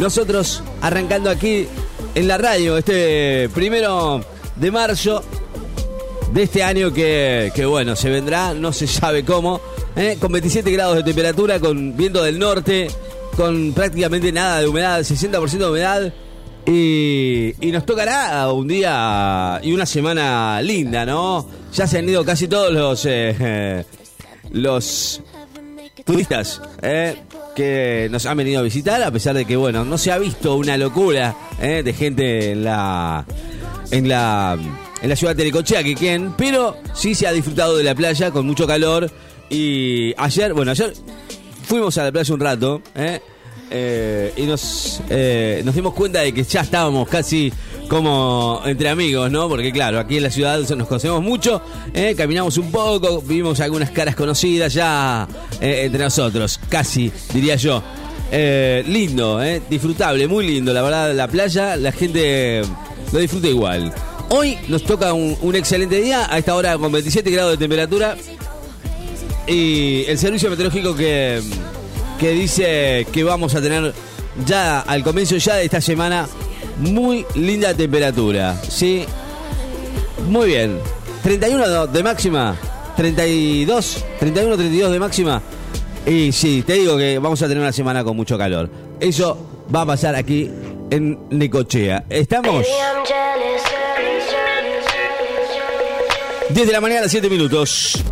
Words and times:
Nosotros 0.00 0.62
arrancando 0.80 1.28
aquí 1.28 1.66
en 2.14 2.28
la 2.28 2.38
radio 2.38 2.78
este 2.78 3.48
primero 3.52 4.24
de 4.54 4.70
marzo 4.70 5.24
de 6.32 6.44
este 6.44 6.62
año 6.62 6.92
que, 6.92 7.50
que 7.52 7.66
bueno, 7.66 7.96
se 7.96 8.08
vendrá, 8.08 8.54
no 8.54 8.72
se 8.72 8.86
sabe 8.86 9.24
cómo, 9.24 9.60
¿eh? 9.96 10.16
con 10.20 10.30
27 10.30 10.70
grados 10.70 10.94
de 10.98 11.02
temperatura, 11.02 11.58
con 11.58 11.96
viento 11.96 12.22
del 12.22 12.38
norte, 12.38 12.86
con 13.36 13.72
prácticamente 13.72 14.30
nada 14.30 14.60
de 14.60 14.68
humedad, 14.68 15.00
60% 15.00 15.48
de 15.48 15.68
humedad. 15.68 16.12
Y, 16.64 17.54
y 17.60 17.72
nos 17.72 17.84
tocará 17.84 18.52
un 18.52 18.68
día 18.68 19.58
y 19.64 19.72
una 19.72 19.84
semana 19.84 20.62
linda, 20.62 21.04
¿no? 21.04 21.44
Ya 21.74 21.88
se 21.88 21.98
han 21.98 22.08
ido 22.08 22.24
casi 22.24 22.46
todos 22.46 22.72
los, 22.72 23.04
eh, 23.04 23.84
los 24.52 25.22
turistas, 26.04 26.62
¿eh? 26.82 27.16
Que 27.58 28.06
nos 28.12 28.24
han 28.24 28.36
venido 28.36 28.60
a 28.60 28.62
visitar, 28.62 29.02
a 29.02 29.10
pesar 29.10 29.34
de 29.34 29.44
que, 29.44 29.56
bueno, 29.56 29.84
no 29.84 29.98
se 29.98 30.12
ha 30.12 30.18
visto 30.18 30.54
una 30.54 30.76
locura 30.76 31.34
¿eh? 31.60 31.82
de 31.84 31.92
gente 31.92 32.52
en 32.52 32.62
la, 32.62 33.26
en 33.90 34.08
la, 34.08 34.56
en 35.02 35.08
la 35.08 35.16
ciudad 35.16 35.32
de 35.34 35.38
Telecochea, 35.38 35.82
que 35.82 35.96
quien, 35.96 36.34
pero 36.38 36.76
sí 36.94 37.16
se 37.16 37.26
ha 37.26 37.32
disfrutado 37.32 37.76
de 37.76 37.82
la 37.82 37.96
playa 37.96 38.30
con 38.30 38.46
mucho 38.46 38.64
calor. 38.64 39.10
Y 39.50 40.14
ayer, 40.16 40.54
bueno, 40.54 40.70
ayer 40.70 40.92
fuimos 41.64 41.98
a 41.98 42.04
la 42.04 42.12
playa 42.12 42.32
un 42.32 42.38
rato, 42.38 42.80
¿eh? 42.94 43.20
Eh, 43.70 44.32
y 44.36 44.42
nos, 44.44 45.02
eh, 45.10 45.62
nos 45.64 45.74
dimos 45.74 45.92
cuenta 45.92 46.20
de 46.20 46.32
que 46.32 46.42
ya 46.42 46.62
estábamos 46.62 47.08
casi 47.08 47.52
como 47.88 48.62
entre 48.64 48.88
amigos, 48.88 49.30
¿no? 49.30 49.48
Porque 49.48 49.72
claro, 49.72 49.98
aquí 49.98 50.16
en 50.16 50.22
la 50.22 50.30
ciudad 50.30 50.58
nos 50.58 50.88
conocemos 50.88 51.22
mucho, 51.22 51.62
¿eh? 51.92 52.14
caminamos 52.16 52.56
un 52.58 52.70
poco, 52.70 53.20
vimos 53.22 53.60
algunas 53.60 53.90
caras 53.90 54.14
conocidas 54.14 54.72
ya 54.72 55.26
entre 55.60 56.04
nosotros, 56.04 56.60
casi, 56.68 57.10
diría 57.32 57.56
yo. 57.56 57.82
Lindo, 58.30 59.40
disfrutable, 59.70 60.28
muy 60.28 60.46
lindo, 60.46 60.72
la 60.74 60.82
verdad, 60.82 61.14
la 61.14 61.28
playa, 61.28 61.76
la 61.76 61.92
gente 61.92 62.60
lo 63.12 63.18
disfruta 63.18 63.48
igual. 63.48 63.92
Hoy 64.28 64.58
nos 64.68 64.84
toca 64.84 65.14
un 65.14 65.54
excelente 65.54 65.98
día, 66.00 66.26
a 66.30 66.36
esta 66.36 66.54
hora 66.54 66.76
con 66.76 66.92
27 66.92 67.30
grados 67.30 67.52
de 67.52 67.56
temperatura. 67.56 68.16
Y 69.48 70.04
el 70.06 70.18
servicio 70.18 70.50
meteorológico 70.50 70.94
que, 70.94 71.40
que 72.18 72.30
dice 72.30 73.06
que 73.12 73.24
vamos 73.24 73.54
a 73.54 73.60
tener 73.60 73.94
ya 74.46 74.80
al 74.80 75.02
comienzo 75.02 75.36
ya 75.36 75.56
de 75.56 75.64
esta 75.64 75.80
semana 75.80 76.28
muy 76.78 77.24
linda 77.34 77.74
temperatura, 77.74 78.60
¿sí? 78.68 79.04
Muy 80.28 80.48
bien. 80.48 80.78
31 81.22 81.86
de 81.86 82.02
máxima, 82.02 82.56
32, 82.96 84.04
31, 84.18 84.56
32 84.56 84.92
de 84.92 84.98
máxima. 84.98 85.42
Y 86.06 86.32
sí, 86.32 86.62
te 86.66 86.74
digo 86.74 86.96
que 86.96 87.18
vamos 87.18 87.42
a 87.42 87.48
tener 87.48 87.62
una 87.62 87.72
semana 87.72 88.02
con 88.04 88.16
mucho 88.16 88.38
calor. 88.38 88.70
Eso 89.00 89.66
va 89.74 89.82
a 89.82 89.86
pasar 89.86 90.14
aquí 90.14 90.50
en 90.90 91.18
Necochea. 91.30 92.04
¿Estamos? 92.08 92.66
10 96.50 96.66
de 96.66 96.72
la 96.72 96.80
mañana, 96.80 97.08
7 97.08 97.28
minutos. 97.28 98.02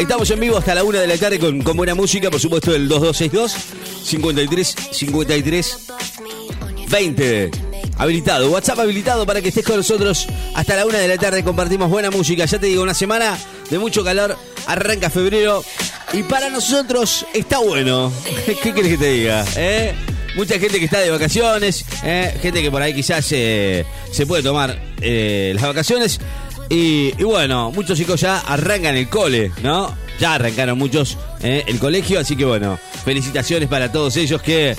Estamos 0.00 0.30
en 0.30 0.40
vivo 0.40 0.56
hasta 0.56 0.74
la 0.74 0.82
1 0.82 0.98
de 0.98 1.06
la 1.06 1.18
tarde 1.18 1.38
con, 1.38 1.62
buena 1.76 1.94
música, 1.94 2.30
por 2.30 2.40
supuesto, 2.40 2.74
el 2.74 2.88
2262 2.88 3.54
53 4.02 4.74
53 4.92 5.78
20. 6.90 7.50
Habilitado, 7.98 8.50
WhatsApp 8.50 8.78
habilitado 8.78 9.26
para 9.26 9.42
que 9.42 9.48
estés 9.48 9.64
con 9.64 9.76
nosotros 9.76 10.26
hasta 10.54 10.74
la 10.74 10.86
1 10.86 10.96
de 10.96 11.06
la 11.06 11.18
tarde. 11.18 11.44
Compartimos 11.44 11.90
buena 11.90 12.10
música. 12.10 12.46
Ya 12.46 12.58
te 12.58 12.66
digo, 12.66 12.82
una 12.82 12.94
semana 12.94 13.38
de 13.68 13.78
mucho 13.78 14.02
calor. 14.02 14.38
Arranca 14.66 15.10
febrero. 15.10 15.62
Y 16.14 16.22
para 16.22 16.48
nosotros 16.48 17.26
está 17.34 17.58
bueno. 17.58 18.10
¿Qué 18.46 18.72
quieres 18.72 18.92
que 18.92 18.98
te 18.98 19.10
diga? 19.10 19.44
¿Eh? 19.54 19.94
Mucha 20.34 20.58
gente 20.58 20.78
que 20.78 20.84
está 20.86 21.00
de 21.00 21.10
vacaciones, 21.10 21.84
¿eh? 22.04 22.38
gente 22.40 22.62
que 22.62 22.70
por 22.70 22.80
ahí 22.80 22.94
quizás 22.94 23.26
eh, 23.32 23.84
se 24.12 24.26
puede 24.26 24.42
tomar 24.42 24.80
eh, 25.00 25.52
las 25.54 25.64
vacaciones. 25.64 26.20
Y, 26.72 27.10
bueno, 27.24 27.72
muchos 27.72 27.98
chicos 27.98 28.20
ya 28.20 28.38
arrancan 28.38 28.96
el 28.96 29.08
cole, 29.08 29.50
¿no? 29.60 29.92
Ya 30.20 30.34
arrancaron 30.34 30.78
muchos 30.78 31.18
eh, 31.42 31.64
el 31.66 31.80
colegio, 31.80 32.20
así 32.20 32.36
que 32.36 32.44
bueno, 32.44 32.78
felicitaciones 33.04 33.68
para 33.68 33.90
todos 33.90 34.16
ellos 34.16 34.40
que, 34.40 34.76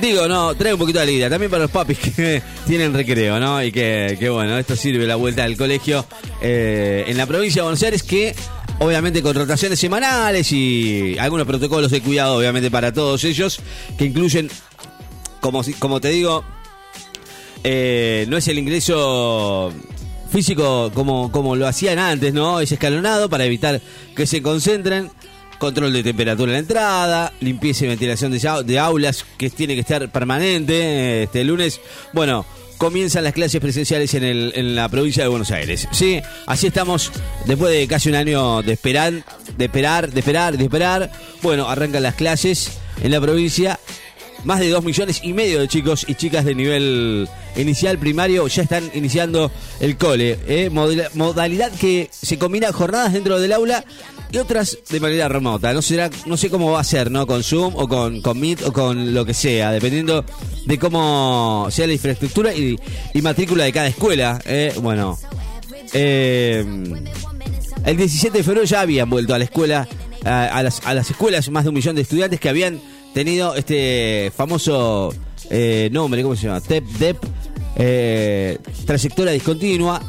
digo, 0.00 0.26
no, 0.26 0.54
trae 0.54 0.72
un 0.72 0.78
poquito 0.78 1.00
de 1.00 1.02
alegría. 1.02 1.28
También 1.28 1.50
para 1.50 1.64
los 1.64 1.70
papis 1.70 1.98
que 1.98 2.42
tienen 2.66 2.94
recreo, 2.94 3.38
¿no? 3.38 3.62
Y 3.62 3.70
que, 3.70 4.16
que 4.18 4.30
bueno, 4.30 4.56
esto 4.56 4.74
sirve 4.74 5.06
la 5.06 5.16
vuelta 5.16 5.44
al 5.44 5.54
colegio 5.58 6.06
eh, 6.40 7.04
en 7.06 7.18
la 7.18 7.26
provincia 7.26 7.60
de 7.60 7.64
Buenos 7.64 7.82
Aires 7.82 8.02
que... 8.02 8.34
Obviamente 8.78 9.22
con 9.22 9.36
rotaciones 9.36 9.78
semanales 9.78 10.50
y 10.50 11.16
algunos 11.16 11.46
protocolos 11.46 11.92
de 11.92 12.00
cuidado, 12.00 12.36
obviamente 12.36 12.68
para 12.68 12.92
todos 12.92 13.22
ellos, 13.22 13.60
que 13.96 14.06
incluyen, 14.06 14.50
como, 15.40 15.62
como 15.78 16.00
te 16.00 16.08
digo, 16.08 16.42
eh, 17.62 18.26
no 18.28 18.36
es 18.36 18.48
el 18.48 18.58
ingreso 18.58 19.72
físico 20.32 20.90
como, 20.94 21.30
como 21.30 21.54
lo 21.54 21.68
hacían 21.68 21.98
antes, 21.98 22.32
¿no? 22.32 22.58
Es 22.60 22.72
escalonado 22.72 23.28
para 23.28 23.44
evitar 23.44 23.80
que 24.16 24.26
se 24.26 24.42
concentren. 24.42 25.10
Control 25.58 25.92
de 25.92 26.02
temperatura 26.02 26.50
en 26.50 26.54
la 26.54 26.58
entrada, 26.58 27.32
limpieza 27.38 27.84
y 27.84 27.88
ventilación 27.88 28.32
de, 28.32 28.78
aulas 28.80 29.24
que 29.38 29.48
tiene 29.48 29.74
que 29.74 29.82
estar 29.82 30.10
permanente. 30.10 31.22
Este 31.22 31.44
lunes, 31.44 31.80
bueno, 32.12 32.44
comienzan 32.78 33.22
las 33.22 33.32
clases 33.32 33.60
presenciales 33.60 34.12
en, 34.14 34.24
el, 34.24 34.52
en 34.56 34.74
la 34.74 34.88
provincia 34.88 35.22
de 35.22 35.28
Buenos 35.28 35.52
Aires. 35.52 35.86
Sí, 35.92 36.20
así 36.46 36.66
estamos 36.66 37.12
después 37.46 37.70
de 37.70 37.86
casi 37.86 38.08
un 38.08 38.16
año 38.16 38.62
de 38.62 38.72
esperar, 38.72 39.12
de 39.56 39.64
esperar, 39.64 40.10
de 40.10 40.18
esperar, 40.18 40.58
de 40.58 40.64
esperar. 40.64 41.12
Bueno, 41.42 41.68
arrancan 41.68 42.02
las 42.02 42.16
clases 42.16 42.72
en 43.00 43.12
la 43.12 43.20
provincia 43.20 43.78
más 44.44 44.60
de 44.60 44.68
2 44.68 44.84
millones 44.84 45.20
y 45.22 45.32
medio 45.32 45.60
de 45.60 45.68
chicos 45.68 46.04
y 46.08 46.14
chicas 46.14 46.44
de 46.44 46.54
nivel 46.54 47.28
inicial 47.56 47.98
primario 47.98 48.46
ya 48.48 48.62
están 48.62 48.90
iniciando 48.94 49.50
el 49.80 49.96
cole. 49.96 50.38
¿eh? 50.46 50.70
Modalidad 50.70 51.72
que 51.72 52.08
se 52.10 52.38
combina 52.38 52.72
jornadas 52.72 53.12
dentro 53.12 53.38
del 53.40 53.52
aula 53.52 53.84
y 54.30 54.38
otras 54.38 54.78
de 54.88 55.00
manera 55.00 55.28
remota. 55.28 55.72
No 55.72 55.82
será, 55.82 56.10
no 56.26 56.36
sé 56.36 56.50
cómo 56.50 56.72
va 56.72 56.80
a 56.80 56.84
ser, 56.84 57.10
¿no? 57.10 57.26
Con 57.26 57.42
Zoom 57.42 57.74
o 57.76 57.86
con, 57.86 58.20
con 58.22 58.40
Meet 58.40 58.62
o 58.62 58.72
con 58.72 59.14
lo 59.14 59.24
que 59.24 59.34
sea, 59.34 59.70
dependiendo 59.70 60.24
de 60.64 60.78
cómo 60.78 61.68
sea 61.70 61.86
la 61.86 61.92
infraestructura 61.92 62.54
y, 62.54 62.78
matrícula 63.22 63.64
de 63.64 63.72
cada 63.72 63.88
escuela. 63.88 64.40
¿eh? 64.46 64.74
Bueno, 64.80 65.18
eh, 65.92 66.64
el 67.84 67.96
17 67.96 68.38
de 68.38 68.44
febrero 68.44 68.64
ya 68.64 68.80
habían 68.80 69.08
vuelto 69.10 69.34
a 69.34 69.38
la 69.38 69.44
escuela, 69.44 69.86
a, 70.24 70.44
a, 70.46 70.62
las, 70.62 70.84
a 70.86 70.94
las 70.94 71.10
escuelas 71.10 71.50
más 71.50 71.64
de 71.64 71.68
un 71.68 71.74
millón 71.74 71.94
de 71.94 72.02
estudiantes 72.02 72.40
que 72.40 72.48
habían 72.48 72.80
tenido 73.12 73.54
este 73.54 74.32
famoso 74.34 75.14
eh, 75.50 75.88
nombre, 75.92 76.22
¿cómo 76.22 76.36
se 76.36 76.46
llama? 76.46 76.60
TEP, 76.60 76.84
DEP, 76.84 77.16
eh, 77.76 78.58
trayectoria 78.86 79.32
discontinua 79.32 80.00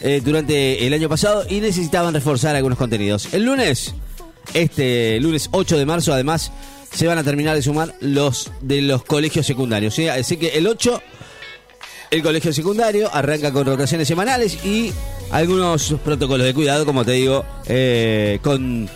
eh, 0.00 0.22
durante 0.24 0.86
el 0.86 0.92
año 0.92 1.08
pasado 1.08 1.44
y 1.48 1.60
necesitaban 1.60 2.14
reforzar 2.14 2.56
algunos 2.56 2.78
contenidos. 2.78 3.32
El 3.32 3.44
lunes, 3.44 3.94
este 4.54 5.20
lunes 5.20 5.48
8 5.52 5.76
de 5.76 5.86
marzo, 5.86 6.12
además, 6.12 6.50
se 6.92 7.06
van 7.06 7.18
a 7.18 7.24
terminar 7.24 7.54
de 7.54 7.62
sumar 7.62 7.94
los 8.00 8.50
de 8.62 8.80
los 8.82 9.04
colegios 9.04 9.46
secundarios. 9.46 9.94
¿sí? 9.94 10.08
Así 10.08 10.38
que 10.38 10.48
el 10.48 10.66
8, 10.66 11.02
el 12.10 12.22
colegio 12.22 12.52
secundario 12.52 13.10
arranca 13.12 13.52
con 13.52 13.66
rotaciones 13.66 14.08
semanales 14.08 14.64
y 14.64 14.92
algunos 15.30 15.94
protocolos 16.02 16.46
de 16.46 16.54
cuidado, 16.54 16.86
como 16.86 17.04
te 17.04 17.12
digo, 17.12 17.44
con 18.42 18.88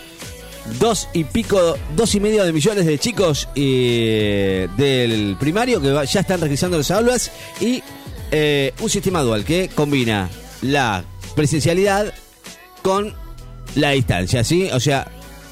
dos 0.79 1.09
y 1.13 1.25
pico, 1.25 1.77
dos 1.97 2.15
y 2.15 2.21
medio 2.21 2.45
de 2.45 2.53
millones 2.53 2.87
de 2.87 2.99
chicos 2.99 3.49
eh, 3.55 4.69
del 4.77 5.37
primario 5.39 5.81
que 5.81 6.07
ya 6.07 6.21
están 6.21 6.41
registrando 6.41 6.79
las 6.79 6.91
aulas 6.91 7.31
y 7.61 7.83
eh, 8.31 8.73
un 8.81 8.89
sistema 8.91 9.23
dual 9.23 9.45
que 9.45 9.69
combina 9.75 10.29
la 10.63 11.05
presencialidad 11.35 12.13
con 12.83 13.15
la 13.75 13.91
distancia, 13.91 14.45
¿sí? 14.45 14.69
O 14.73 14.81
sea, 14.81 15.11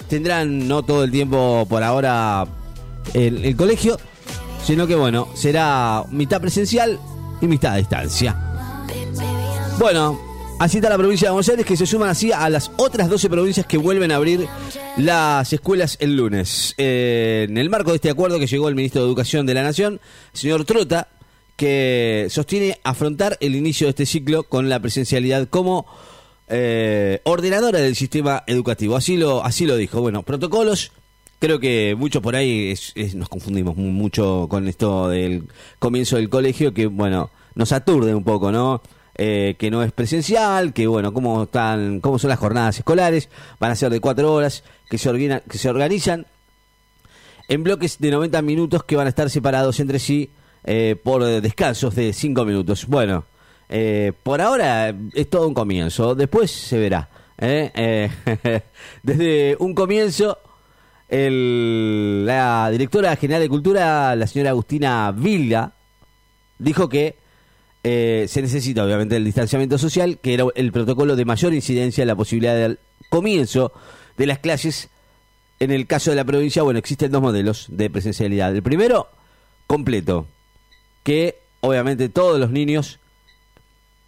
tendrán 0.09 0.69
no 0.69 0.83
todo 0.83 1.05
el 1.05 1.11
tiempo 1.11 1.67
por 1.69 1.83
ahora 1.83 2.47
el, 3.15 3.45
el 3.45 3.57
colegio, 3.57 3.99
sino 4.65 4.87
que 4.87 4.95
bueno, 4.95 5.29
será 5.35 6.05
mitad 6.11 6.41
presencial 6.41 6.99
y 7.41 7.47
mitad 7.47 7.75
a 7.75 7.77
distancia. 7.77 8.37
Bueno, 9.79 10.30
Así 10.61 10.77
está 10.77 10.91
la 10.91 10.99
provincia 10.99 11.29
de 11.29 11.33
Buenos 11.33 11.49
Aires, 11.49 11.65
que 11.65 11.75
se 11.75 11.87
suman 11.87 12.11
así 12.11 12.33
a 12.33 12.51
las 12.51 12.71
otras 12.77 13.09
12 13.09 13.31
provincias 13.31 13.65
que 13.65 13.79
vuelven 13.79 14.13
a 14.13 14.17
abrir 14.17 14.47
las 14.99 15.51
escuelas 15.55 15.97
el 16.01 16.15
lunes. 16.15 16.75
Eh, 16.77 17.47
en 17.49 17.57
el 17.57 17.71
marco 17.71 17.93
de 17.93 17.97
este 17.97 18.11
acuerdo 18.11 18.39
que 18.39 18.47
llegó 18.47 18.69
el 18.69 18.75
ministro 18.75 19.01
de 19.01 19.07
Educación 19.07 19.47
de 19.47 19.55
la 19.55 19.63
Nación, 19.63 20.03
señor 20.35 20.67
Trota, 20.67 21.09
que 21.57 22.27
sostiene 22.29 22.79
afrontar 22.85 23.39
el 23.41 23.57
inicio 23.57 23.87
de 23.87 23.93
este 23.93 24.05
ciclo 24.05 24.43
con 24.43 24.69
la 24.69 24.81
presencialidad 24.81 25.49
como 25.49 25.87
eh, 26.47 27.23
ordenadora 27.25 27.79
del 27.79 27.97
sistema 27.97 28.45
educativo. 28.47 28.97
Así 28.97 29.17
lo, 29.17 29.43
así 29.43 29.65
lo 29.65 29.79
dijo. 29.79 30.03
Bueno, 30.03 30.25
protocolos. 30.25 30.93
Creo 31.39 31.59
que 31.59 31.95
muchos 31.97 32.21
por 32.21 32.37
ahí 32.37 32.73
es, 32.73 32.93
es, 32.97 33.15
nos 33.15 33.31
confundimos 33.31 33.77
mucho 33.77 34.47
con 34.51 34.69
esto 34.69 35.09
del 35.09 35.49
comienzo 35.79 36.17
del 36.17 36.29
colegio, 36.29 36.75
que 36.75 36.87
bueno, 36.87 37.31
nos 37.55 37.73
aturde 37.73 38.15
un 38.15 38.25
poco, 38.25 38.53
¿no? 38.53 38.83
Eh, 39.23 39.55
que 39.59 39.71
no 39.71 39.83
es 39.83 39.93
presencial, 39.93 40.73
que 40.73 40.87
bueno, 40.87 41.13
cómo 41.13 41.43
están, 41.43 42.01
cómo 42.01 42.19
son 42.19 42.31
las 42.31 42.39
jornadas 42.39 42.79
escolares, 42.79 43.29
van 43.59 43.71
a 43.71 43.77
ser 43.77 43.91
de 43.91 44.01
cuatro 44.01 44.33
horas, 44.33 44.65
que 44.89 44.97
se, 44.97 45.11
organa, 45.11 45.41
que 45.41 45.59
se 45.59 45.69
organizan 45.69 46.27
en 47.47 47.63
bloques 47.63 47.99
de 47.99 48.13
90 48.13 48.41
minutos 48.41 48.83
que 48.85 48.97
van 48.97 49.05
a 49.05 49.11
estar 49.11 49.29
separados 49.29 49.79
entre 49.79 49.99
sí 49.99 50.31
eh, 50.65 50.97
por 51.05 51.23
descansos 51.23 51.95
de 51.95 52.15
5 52.15 52.47
minutos. 52.47 52.87
Bueno, 52.87 53.27
eh, 53.69 54.15
por 54.23 54.41
ahora 54.41 54.95
es 55.13 55.29
todo 55.29 55.47
un 55.47 55.53
comienzo, 55.53 56.15
después 56.15 56.51
se 56.51 56.79
verá. 56.79 57.11
desde 59.03 59.55
un 59.59 59.75
comienzo, 59.75 60.39
la 61.11 62.71
directora 62.73 63.15
general 63.17 63.43
de 63.43 63.49
Cultura, 63.51 64.17
la 64.17 64.27
señora 64.27 64.49
Agustina 64.49 65.13
Vilga, 65.13 65.73
dijo 66.59 66.89
que 66.89 67.21
se 67.83 68.43
necesita 68.43 68.85
obviamente 68.85 69.17
el 69.17 69.25
distanciamiento 69.25 69.79
social, 69.79 70.19
que 70.19 70.35
era 70.35 70.45
el 70.55 70.73
protocolo 70.73 71.17
de 71.17 71.25
mayor 71.25 71.55
incidencia 71.55 72.03
en 72.03 72.09
la 72.09 72.17
posibilidad 72.17 72.55
del 72.55 72.79
comienzo 73.09 73.73
de 74.17 74.27
las 74.27 74.39
clases 74.39 74.91
en 75.61 75.71
el 75.71 75.87
caso 75.87 76.11
de 76.11 76.17
la 76.17 76.25
provincia, 76.25 76.63
bueno, 76.63 76.79
existen 76.79 77.13
dos 77.13 77.21
modelos 77.21 77.67
de 77.69 77.91
presencialidad. 77.91 78.57
El 78.57 78.63
primero, 78.63 79.09
completo, 79.67 80.27
que 81.03 81.39
obviamente 81.61 82.09
todos 82.09 82.41
los 82.41 82.51
niños 82.51 82.99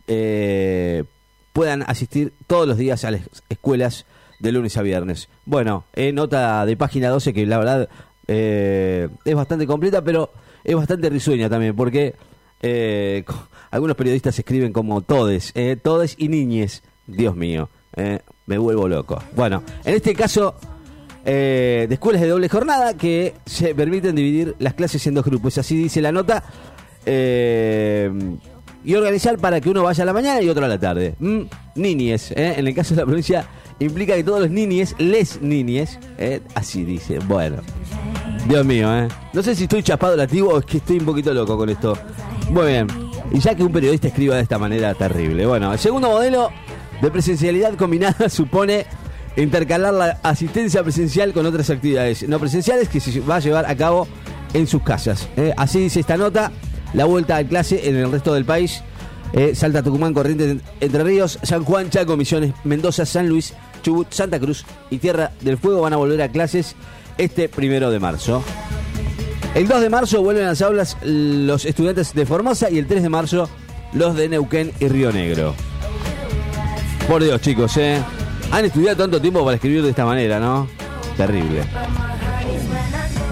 eh, 0.09 1.05
puedan 1.53 1.83
asistir 1.83 2.33
todos 2.47 2.67
los 2.67 2.79
días 2.79 3.05
a 3.05 3.11
las 3.11 3.21
escuelas 3.51 4.07
de 4.41 4.51
lunes 4.51 4.79
a 4.79 4.83
viernes. 4.83 5.29
Bueno, 5.45 5.85
en 5.93 6.15
nota 6.15 6.65
de 6.65 6.77
página 6.77 7.11
12 7.11 7.35
que 7.35 7.45
la 7.45 7.59
verdad 7.59 7.89
eh, 8.29 9.09
es 9.27 9.35
bastante 9.35 9.67
completa, 9.67 10.03
pero 10.03 10.33
es 10.65 10.75
bastante 10.75 11.11
risueña 11.11 11.51
también, 11.51 11.77
porque 11.77 12.15
eh, 12.63 13.25
algunos 13.73 13.97
periodistas 13.97 14.39
escriben 14.39 14.73
como 14.73 15.01
todes, 15.01 15.53
todes 15.83 16.15
y 16.17 16.29
niñes. 16.29 16.85
Dios 17.09 17.35
mío, 17.35 17.69
me 18.47 18.59
vuelvo 18.59 18.87
loco. 18.87 19.21
Bueno, 19.35 19.65
en 19.85 19.97
este 19.97 20.15
caso 20.15 20.55
eh, 21.25 21.87
de 21.89 21.95
escuelas 21.95 22.21
de 22.21 22.29
doble 22.29 22.49
jornada 22.49 22.95
que 22.95 23.35
se 23.47 23.75
permiten 23.75 24.17
dividir 24.17 24.57
las 24.59 24.75
clases 24.75 25.07
en 25.07 25.15
dos 25.15 25.25
grupos. 25.25 25.57
Así 25.59 25.77
dice 25.77 26.01
la 26.01 26.13
nota. 26.13 26.43
Eh, 27.07 28.11
y 28.85 28.95
organizar 28.95 29.39
para 29.39 29.61
que 29.61 29.71
uno 29.71 29.85
vaya 29.85 30.03
a 30.03 30.07
la 30.07 30.13
mañana 30.13 30.43
y 30.43 30.49
otro 30.49 30.65
a 30.65 30.69
la 30.69 30.79
tarde. 30.79 31.15
Mm, 31.21 31.43
niñes, 31.75 32.33
eh, 32.33 32.55
en 32.57 32.67
el 32.67 32.75
caso 32.75 32.95
de 32.95 33.01
la 33.01 33.07
provincia, 33.07 33.47
implica 33.79 34.15
que 34.15 34.25
todos 34.25 34.41
los 34.41 34.51
niñes, 34.51 34.95
les 34.99 35.41
niñes, 35.41 35.99
así 36.55 36.85
dice. 36.85 37.19
Bueno, 37.21 37.63
Dios 38.47 38.65
mío, 38.65 38.89
No 39.33 39.43
sé 39.43 39.55
si 39.55 39.65
estoy 39.65 39.83
chapado 39.83 40.17
lativo 40.17 40.51
o 40.51 40.59
es 40.59 40.65
que 40.67 40.79
estoy 40.79 40.99
un 40.99 41.05
poquito 41.05 41.33
loco 41.33 41.57
con 41.57 41.69
esto. 41.69 41.97
Muy 42.51 42.67
bien. 42.67 42.87
Y 43.31 43.39
ya 43.39 43.55
que 43.55 43.63
un 43.63 43.73
periodista 43.73 44.09
escriba 44.09 44.37
de 44.37 44.43
esta 44.43 44.59
manera 44.59 44.95
terrible. 44.95 45.47
Bueno, 45.47 45.73
el 45.73 45.79
segundo 45.79 46.09
modelo 46.11 46.51
de 47.01 47.11
presencialidad 47.11 47.75
combinada 47.75 48.29
supone 48.29 48.87
intercalar 49.37 49.95
la 49.95 50.19
asistencia 50.23 50.83
presencial 50.83 51.33
con 51.33 51.47
otras 51.47 51.71
actividades 51.71 52.29
no 52.29 52.39
presenciales 52.39 52.89
que 52.89 53.01
se 53.01 53.21
va 53.21 53.37
a 53.37 53.41
llevar 53.41 53.65
a 53.67 53.75
cabo 53.77 54.07
en 54.53 54.67
sus 54.67 54.83
casas. 54.83 55.29
¿eh? 55.37 55.55
así 55.57 55.81
dice 55.81 56.01
esta 56.01 56.17
nota, 56.17 56.53
la 56.93 57.07
vuelta 57.07 57.37
a 57.37 57.45
clase 57.45 57.89
en 57.89 57.97
el 57.97 58.11
resto 58.11 58.35
del 58.35 58.45
país. 58.45 58.83
Eh, 59.33 59.55
Salta, 59.55 59.83
Tucumán, 59.83 60.13
Corrientes, 60.13 60.59
Entre 60.81 61.03
Ríos, 61.03 61.39
San 61.43 61.65
Juan, 61.65 61.89
Chaco, 61.91 62.17
Misiones, 62.17 62.53
Mendoza, 62.65 63.07
San 63.07 63.29
Luis, 63.29 63.55
Chubut, 63.83 64.13
Santa 64.13 64.39
Cruz 64.39 64.65
y 64.91 64.99
Tierra 64.99 65.33
del 65.41 65.59
Fuego 65.59 65.81
van 65.81 65.95
a 65.95 65.97
volver 65.97 66.21
a 66.23 66.29
clases 66.29 66.77
este 67.19 67.49
primero 67.49 67.91
de 67.91 67.99
marzo. 67.99 68.43
El 69.55 69.69
2 69.69 69.83
de 69.83 69.91
marzo 69.91 70.23
vuelven 70.23 70.45
a 70.45 70.49
las 70.49 70.63
aulas 70.63 70.97
los 71.03 71.65
estudiantes 71.67 72.15
de 72.15 72.25
Formosa 72.25 72.71
y 72.71 72.79
el 72.79 72.87
3 72.87 73.03
de 73.03 73.09
marzo 73.09 73.49
los 73.93 74.17
de 74.17 74.29
Neuquén 74.29 74.73
y 74.81 74.89
Río 74.89 75.13
Negro. 75.13 75.55
Por 77.07 77.23
Dios, 77.23 77.41
chicos, 77.41 77.77
¿eh? 77.77 78.03
Han 78.51 78.65
estudiado 78.65 78.97
tanto 78.97 79.21
tiempo 79.21 79.45
para 79.45 79.57
escribir 79.57 79.83
de 79.83 79.91
esta 79.91 80.07
manera, 80.07 80.41
¿no? 80.41 80.69
Terrible. 81.17 81.65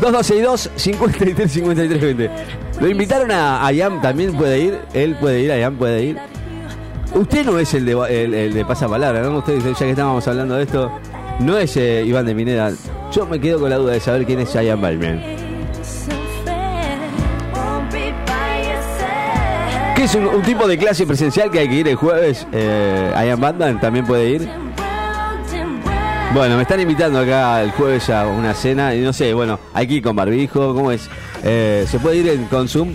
2262 0.00 0.70
53 0.76 1.52
53 1.52 2.00
20. 2.00 2.30
Lo 2.80 2.88
invitaron 2.88 3.30
a, 3.30 3.66
a 3.66 4.00
también 4.00 4.32
puede 4.34 4.58
ir. 4.58 4.78
Él 4.94 5.16
puede 5.20 5.40
ir, 5.40 5.52
Ayam 5.52 5.76
puede 5.76 6.04
ir. 6.04 6.18
Usted 7.14 7.44
no 7.44 7.58
es 7.58 7.74
el 7.74 7.84
de, 7.84 8.24
el, 8.24 8.54
de 8.54 8.64
pasapalabra, 8.64 9.22
¿no? 9.22 9.38
Usted, 9.38 9.60
ya 9.60 9.74
que 9.74 9.90
estábamos 9.90 10.26
hablando 10.28 10.54
de 10.56 10.62
esto, 10.62 10.90
no 11.40 11.58
es 11.58 11.76
eh, 11.76 12.04
Iván 12.06 12.24
de 12.24 12.34
Minera. 12.34 12.72
Yo 13.12 13.26
me 13.26 13.40
quedo 13.40 13.60
con 13.60 13.70
la 13.70 13.76
duda 13.76 13.92
de 13.92 14.00
saber 14.00 14.24
quién 14.24 14.40
es 14.40 14.54
Ayam 14.54 14.80
Balmen. 14.80 15.20
¿Qué 20.00 20.04
es 20.04 20.14
un, 20.14 20.40
tipo 20.40 20.66
de 20.66 20.78
clase 20.78 21.06
presencial 21.06 21.50
que 21.50 21.58
hay 21.58 21.68
que 21.68 21.74
ir 21.74 21.88
el 21.88 21.96
jueves? 21.96 22.46
Eh, 22.52 23.12
Ian 23.14 23.38
Batman 23.38 23.78
también 23.80 24.06
puede 24.06 24.30
ir. 24.30 24.48
Bueno, 26.32 26.56
me 26.56 26.62
están 26.62 26.80
invitando 26.80 27.18
acá 27.18 27.60
el 27.60 27.72
jueves 27.72 28.08
a 28.08 28.26
una 28.26 28.54
cena 28.54 28.94
y 28.94 29.00
no 29.00 29.12
sé, 29.12 29.34
bueno, 29.34 29.58
hay 29.74 29.88
que 29.88 29.94
ir 29.94 30.02
con 30.02 30.14
barbijo, 30.14 30.74
¿cómo 30.74 30.92
es? 30.92 31.08
Eh, 31.42 31.84
¿Se 31.90 31.98
puede 31.98 32.18
ir 32.18 32.28
en 32.28 32.44
Consum? 32.44 32.94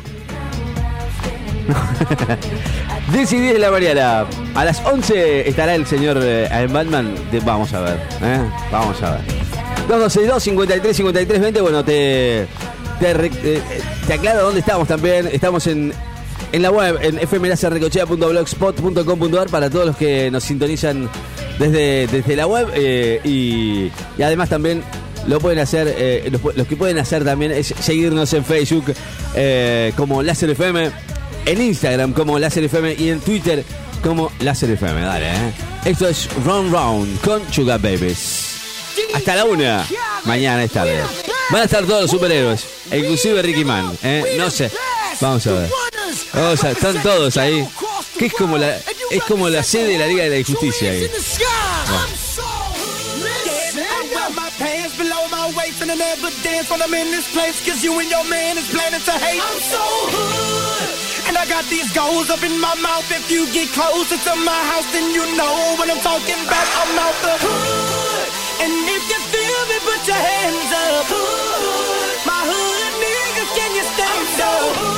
10 3.12 3.34
y 3.34 3.40
10 3.40 3.54
de 3.54 3.60
la 3.60 3.72
mañana. 3.72 4.26
A 4.54 4.64
las 4.64 4.84
11 4.86 5.50
estará 5.50 5.76
el 5.76 5.86
señor 5.86 6.18
eh, 6.22 6.68
Batman. 6.72 7.14
vamos 7.46 7.74
a 7.74 7.82
ver, 7.82 8.00
¿eh? 8.24 8.40
Vamos 8.72 9.04
a 9.04 9.12
ver. 9.12 9.22
2262 9.90 10.44
53 10.44 10.96
53 10.96 11.42
20. 11.42 11.62
Bueno, 11.62 11.84
te, 11.84 12.48
te, 13.00 13.12
eh, 13.12 13.62
te 14.08 14.14
aclaro 14.14 14.44
dónde 14.44 14.62
estamos 14.62 14.88
también. 14.88 15.28
Estamos 15.32 15.68
en 15.68 15.94
en 16.56 16.62
la 16.62 16.72
web, 16.72 16.98
en 17.02 17.20
fmlacerrecochea.blogspot.com.ar 17.28 19.50
para 19.50 19.70
todos 19.70 19.88
los 19.88 19.98
que 19.98 20.32
nos 20.32 20.46
sintonizan 20.46 21.10
desde, 21.60 22.08
desde 22.08 22.38
la 22.38 22.48
web 22.48 22.70
eh, 22.74 23.20
y, 23.26 23.92
además 24.24 24.48
también 24.48 24.82
lo 25.28 25.42
pueden 25.42 25.60
hacer, 25.60 25.94
eh, 25.98 26.32
los, 26.32 26.40
que 26.66 26.78
pueden 26.78 26.98
hacer 26.98 27.26
también 27.26 27.52
es 27.52 27.74
seguirnos 27.82 28.32
en 28.32 28.46
Facebook 28.46 28.86
eh, 29.36 29.92
como 29.98 30.24
Láser 30.24 30.50
FM, 30.52 30.92
en 31.46 31.62
Instagram 31.62 32.14
como 32.14 32.40
Láser 32.40 32.64
FM 32.64 32.96
y 33.00 33.10
en 33.10 33.20
Twitter 33.20 33.66
como 34.02 34.32
Láser 34.40 34.72
FM. 34.72 35.02
Dale, 35.02 35.32
Esto 35.84 36.08
es 36.08 36.30
Round 36.46 36.72
Round 36.72 37.20
con 37.20 37.42
Sugar 37.52 37.82
Babies. 37.82 38.46
Hasta 39.14 39.36
la 39.36 39.44
una, 39.44 39.86
mañana 40.24 40.64
es 40.64 40.72
tarde. 40.72 41.02
Van 41.50 41.64
a 41.64 41.66
estar 41.66 41.84
todos 41.84 42.04
los 42.04 42.12
superhéroes, 42.12 42.66
inclusive 42.94 43.42
Ricky 43.42 43.66
Man. 43.66 43.92
No 44.38 44.50
sé, 44.50 44.72
vamos 45.20 45.46
a 45.48 45.52
ver. 45.52 45.70
O 46.34 46.58
sea, 46.58 46.72
están 46.72 47.02
todos 47.02 47.38
ahí. 47.38 47.68
Que 48.18 48.28
es 48.28 48.34
como 48.34 48.58
la, 48.58 48.78
es 49.12 49.24
como 49.28 49.50
la 49.50 49.64
sede 49.64 49.94
de 49.94 50.00
la 50.00 50.08
Liga 50.08 50.24
de 50.24 50.40
la 50.40 50.46
Justicia 50.46 50.92
ahí. 50.92 51.10
Ah. 51.48 52.06
and 55.82 55.92
I 55.92 55.96
never 55.96 56.34
dance 56.42 56.70
when 56.72 56.82
I'm 56.82 56.94
in 56.94 57.12
this 57.14 57.30
place 57.30 57.62
Cause 57.62 57.84
you 57.84 57.94
and 58.00 58.10
your 58.10 58.26
man 58.26 58.58
is 58.58 58.66
planning 58.74 59.02
to 59.06 59.16
hate. 59.22 59.38
I'm 59.38 59.60
so 59.62 59.84
hood. 60.10 61.30
And 61.30 61.38
I 61.38 61.46
got 61.46 61.66
these 61.70 61.90
goals 61.94 62.30
up 62.34 62.42
in 62.42 62.58
my 62.58 62.74
mouth. 62.82 63.06
If 63.14 63.30
you 63.30 63.46
get 63.54 63.70
closer 63.70 64.18
to 64.18 64.34
my 64.42 64.62
house 64.74 64.88
Then 64.94 65.14
you 65.14 65.22
know 65.38 65.56
what 65.78 65.86
I'm 65.90 66.02
talking 66.02 66.40
about. 66.42 66.68
I'm 66.82 66.92
out 66.98 67.18
the 67.22 67.36
hood. 67.38 68.30
And 68.66 68.74
if 68.90 69.04
you 69.06 69.20
feel 69.30 69.62
me, 69.70 69.78
put 69.86 70.02
your 70.10 70.18
hands 70.18 70.72
up. 70.74 71.06
Hood. 71.06 72.18
My 72.26 72.42
hood 72.50 72.94
niggas, 72.98 73.52
can 73.54 73.72
you 73.78 73.86
stand 73.94 74.42
up? 74.42 74.95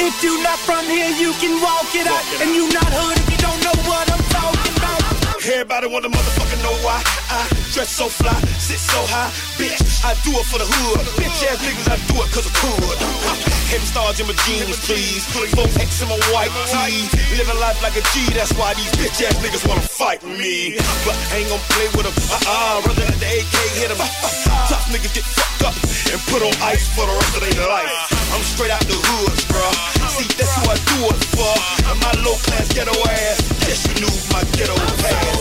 If 0.00 0.22
you 0.24 0.40
not 0.42 0.58
from 0.58 0.84
here, 0.86 1.10
you 1.12 1.32
can 1.36 1.60
walk 1.60 1.92
it 1.92 2.06
out. 2.06 2.24
And 2.40 2.54
you 2.56 2.64
not 2.72 2.88
hood 2.88 3.18
if 3.20 3.28
you 3.28 3.36
don't 3.36 3.60
know 3.60 3.76
what 3.84 4.08
I'm 4.08 4.24
talking 4.32 4.72
about. 4.78 5.00
Everybody 5.42 5.86
wanna 5.90 6.08
motherfucker 6.08 6.58
know 6.62 6.72
why 6.86 7.02
I 7.28 7.44
dress 7.74 7.90
so 7.90 8.06
fly, 8.08 8.32
sit 8.62 8.78
so 8.78 9.00
high, 9.10 9.28
bitch. 9.58 9.82
I 10.06 10.14
do 10.22 10.32
it 10.38 10.46
for 10.46 10.56
the 10.62 10.68
hood. 10.68 11.04
Bitch 11.18 11.44
ass 11.50 11.58
niggas, 11.60 11.88
I 11.90 11.98
do 12.08 12.14
it 12.22 12.30
cause 12.32 12.46
I 12.46 12.52
could. 12.56 12.98
Heavy 13.72 13.86
stars 13.86 14.20
in 14.20 14.26
my 14.28 14.36
jeans, 14.46 14.78
please. 14.86 15.24
Four 15.34 15.68
X 15.76 16.00
in 16.00 16.08
my 16.08 16.16
white 16.32 16.52
tee. 16.70 17.08
Living 17.36 17.58
life 17.58 17.82
like 17.82 17.96
a 17.96 18.04
G, 18.14 18.32
that's 18.32 18.52
why 18.54 18.72
these 18.74 18.92
bitch 18.96 19.20
ass 19.24 19.36
niggas 19.44 19.66
wanna 19.66 19.82
fight 19.82 20.22
me. 20.24 20.78
But 21.04 21.16
I 21.34 21.42
ain't 21.42 21.50
gon' 21.50 21.60
play 21.74 21.88
with 21.96 22.06
them. 22.06 22.16
Uh-uh, 22.16 22.86
rather 22.86 23.04
than 23.04 23.18
the 23.18 23.28
AK 23.28 23.56
hit 23.76 23.90
them. 23.92 23.98
Tough 24.82 24.98
niggas 24.98 25.14
get 25.14 25.22
fucked 25.22 25.62
up 25.62 25.76
and 26.10 26.18
put 26.26 26.42
on 26.42 26.50
ice 26.58 26.90
for 26.90 27.06
the 27.06 27.14
rest 27.14 27.38
of 27.38 27.42
their 27.46 27.68
life. 27.70 27.86
I'm 28.34 28.42
straight 28.42 28.74
out 28.74 28.82
the 28.82 28.98
hood, 28.98 29.38
bruh. 29.46 29.74
See, 30.10 30.26
that's 30.34 30.58
who 30.58 30.66
I 30.66 30.74
do 30.74 30.98
it 31.06 31.22
for. 31.38 31.54
And 31.86 32.02
my 32.02 32.10
low 32.26 32.34
class 32.42 32.66
ghetto 32.74 32.90
ass, 32.90 33.38
you 33.86 33.94
knew 34.02 34.14
my 34.34 34.42
ghetto 34.58 34.74
past. 34.74 35.38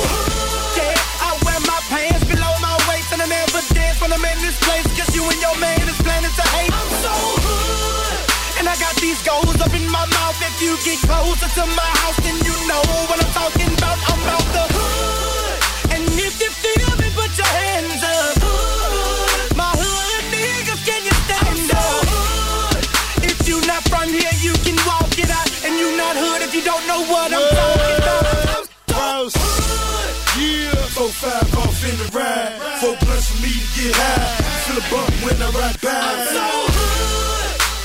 Yeah, 0.77 0.93
I 1.25 1.33
wear 1.41 1.57
my 1.65 1.79
pants 1.89 2.21
below 2.29 2.53
my 2.61 2.77
waist 2.85 3.09
and 3.17 3.25
I 3.25 3.27
never 3.33 3.65
dance 3.73 3.97
when 3.97 4.13
I'm 4.13 4.21
in 4.21 4.37
this 4.45 4.61
place. 4.61 4.85
Cause 4.93 5.09
you 5.17 5.25
and 5.25 5.39
your 5.41 5.57
man 5.57 5.89
is 5.89 5.97
planning 6.05 6.29
to 6.37 6.45
hate. 6.53 6.69
I'm 6.69 6.91
so 7.01 7.13
hood. 7.41 8.61
And 8.61 8.69
I 8.69 8.77
got 8.77 8.93
these 9.01 9.17
goals 9.25 9.57
up 9.57 9.73
in 9.73 9.89
my 9.89 10.05
mouth. 10.05 10.37
If 10.37 10.61
you 10.61 10.77
get 10.85 11.01
closer 11.01 11.49
to 11.49 11.63
my 11.65 11.89
house, 12.05 12.17
then 12.21 12.37
you 12.45 12.53
know 12.69 12.83
what 13.09 13.17
I'm 13.17 13.31
talking 13.33 13.73
about. 13.73 13.97
I'm 14.05 14.21
out 14.37 14.45
the 14.53 14.70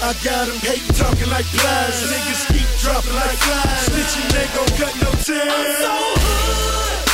I 0.06 0.14
got 0.22 0.46
them 0.46 0.54
hating, 0.62 0.94
talking 0.94 1.26
like 1.34 1.50
flies. 1.50 1.98
Niggas 2.06 2.46
keep 2.54 2.68
dropping 2.78 3.10
like 3.10 3.42
flies. 3.42 3.90
Snitching 3.90 4.38
ain't 4.38 4.54
gon' 4.54 4.72
cut 4.78 4.94
no 5.02 5.10
time. 5.18 5.50
I'm 5.50 5.66
so 5.82 5.94
hood. 6.22 7.10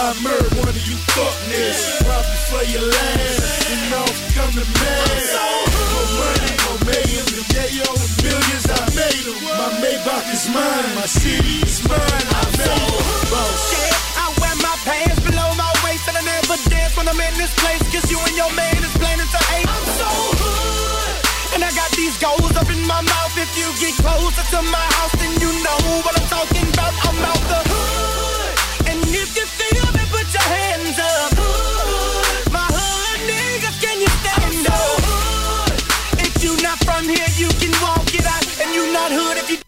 I 0.00 0.08
murdered 0.24 0.56
one 0.56 0.72
of 0.72 0.80
you 0.88 0.96
fuck 1.12 1.36
niggas. 1.52 2.00
Probably 2.00 2.40
for 2.48 2.64
your 2.72 2.86
last. 2.88 3.44
And 3.68 3.92
off 4.00 4.16
come 4.32 4.52
the 4.56 4.64
man. 4.64 5.04
I'm 5.04 5.20
so 5.20 5.44
hood. 5.68 5.84
More 5.92 6.08
money, 6.16 6.52
more 6.64 6.80
millions. 6.88 7.28
And 7.28 7.44
yeah, 7.52 7.68
yo, 7.76 7.88
millions 7.92 8.66
I 8.72 8.80
made 8.96 9.24
them. 9.28 9.38
My 9.44 9.68
Maybach 9.84 10.24
is 10.32 10.48
mine. 10.48 10.88
My 10.96 11.04
city 11.04 11.60
is 11.60 11.84
mine. 11.84 12.00
I 12.08 12.44
made 12.56 12.72
them. 12.72 13.04
Boss. 13.28 13.60
Yeah, 13.68 14.24
I 14.24 14.26
wear 14.40 14.54
my 14.64 14.76
pants 14.88 15.20
below 15.28 15.52
my 15.60 15.72
waist. 15.84 16.08
And 16.08 16.16
I 16.16 16.24
never 16.24 16.56
dance 16.72 16.96
when 16.96 17.04
I'm 17.04 17.20
in 17.20 17.36
this 17.36 17.52
place. 17.60 17.84
Cause 17.92 18.08
you 18.08 18.16
and 18.16 18.32
your 18.32 18.48
man 18.56 18.80
is 18.80 18.93
Goals 22.20 22.56
up 22.56 22.70
in 22.70 22.82
my 22.86 23.00
mouth. 23.00 23.34
If 23.36 23.50
you 23.58 23.68
get 23.82 23.94
closer 24.00 24.44
to 24.54 24.62
my 24.62 24.86
house, 24.96 25.14
you 25.42 25.50
know 25.64 25.78
what 26.04 26.14
I'm 26.18 26.26
talking 26.28 26.66
about. 26.72 26.94
I'm 27.06 27.18
out 27.30 27.44
the 27.52 27.60
hood. 27.70 28.90
And 28.90 29.00
if 29.22 29.36
you 29.36 29.44
put 30.12 30.26
your 30.32 30.42
hands 30.42 30.98
up. 30.98 31.34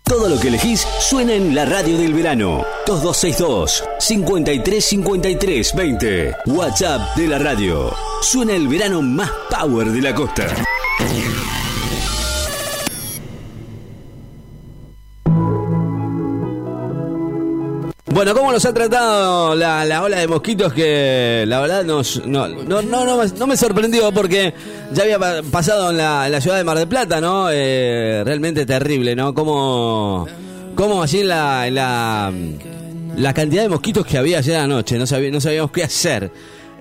Todo 0.05 0.29
lo 0.29 0.39
que 0.39 0.49
elegís 0.49 0.87
suena 1.01 1.35
en 1.35 1.55
la 1.55 1.65
radio 1.65 1.99
del 1.99 2.15
verano. 2.15 2.65
2262 2.87 3.83
5353 3.99 5.75
20. 5.75 6.37
WhatsApp 6.47 7.17
de 7.17 7.27
la 7.27 7.39
radio. 7.39 7.93
Suena 8.23 8.55
el 8.55 8.69
verano 8.69 9.03
más 9.03 9.31
power 9.51 9.91
de 9.91 10.01
la 10.01 10.15
costa. 10.15 10.47
Bueno, 18.17 18.35
¿cómo 18.35 18.51
nos 18.51 18.65
ha 18.65 18.73
tratado 18.73 19.55
la, 19.55 19.85
la 19.85 20.03
ola 20.03 20.19
de 20.19 20.27
mosquitos 20.27 20.73
que 20.73 21.45
la 21.47 21.61
verdad 21.61 21.85
nos, 21.85 22.25
no, 22.25 22.49
no, 22.49 22.81
no, 22.81 23.05
no, 23.05 23.47
me- 23.47 23.57
sorprendió 23.59 24.11
porque 24.11 24.55
ya 24.95 25.03
había 25.03 25.19
pa- 25.19 25.43
pasado 25.53 25.91
en 25.91 25.99
la, 25.99 26.27
la 26.31 26.41
ciudad 26.41 26.57
de 26.57 26.65
Mar 26.65 26.79
del 26.79 26.89
Plata, 26.89 27.21
¿no? 27.21 27.49
Eh, 27.53 28.23
realmente 28.25 28.65
terrible, 28.65 29.15
¿no? 29.15 29.35
Como, 29.35 30.27
como 30.75 31.03
así 31.03 31.21
en 31.21 31.29
la, 31.29 31.69
la, 31.71 32.33
la 33.19 33.35
cantidad 33.35 33.65
de 33.65 33.69
mosquitos 33.69 34.07
que 34.07 34.17
había 34.17 34.39
ayer 34.39 34.57
anoche, 34.57 34.97
no, 34.97 35.07
sabía- 35.07 35.31
no 35.31 35.41
sabíamos 35.43 35.71
qué 35.71 35.83
hacer. 35.85 36.31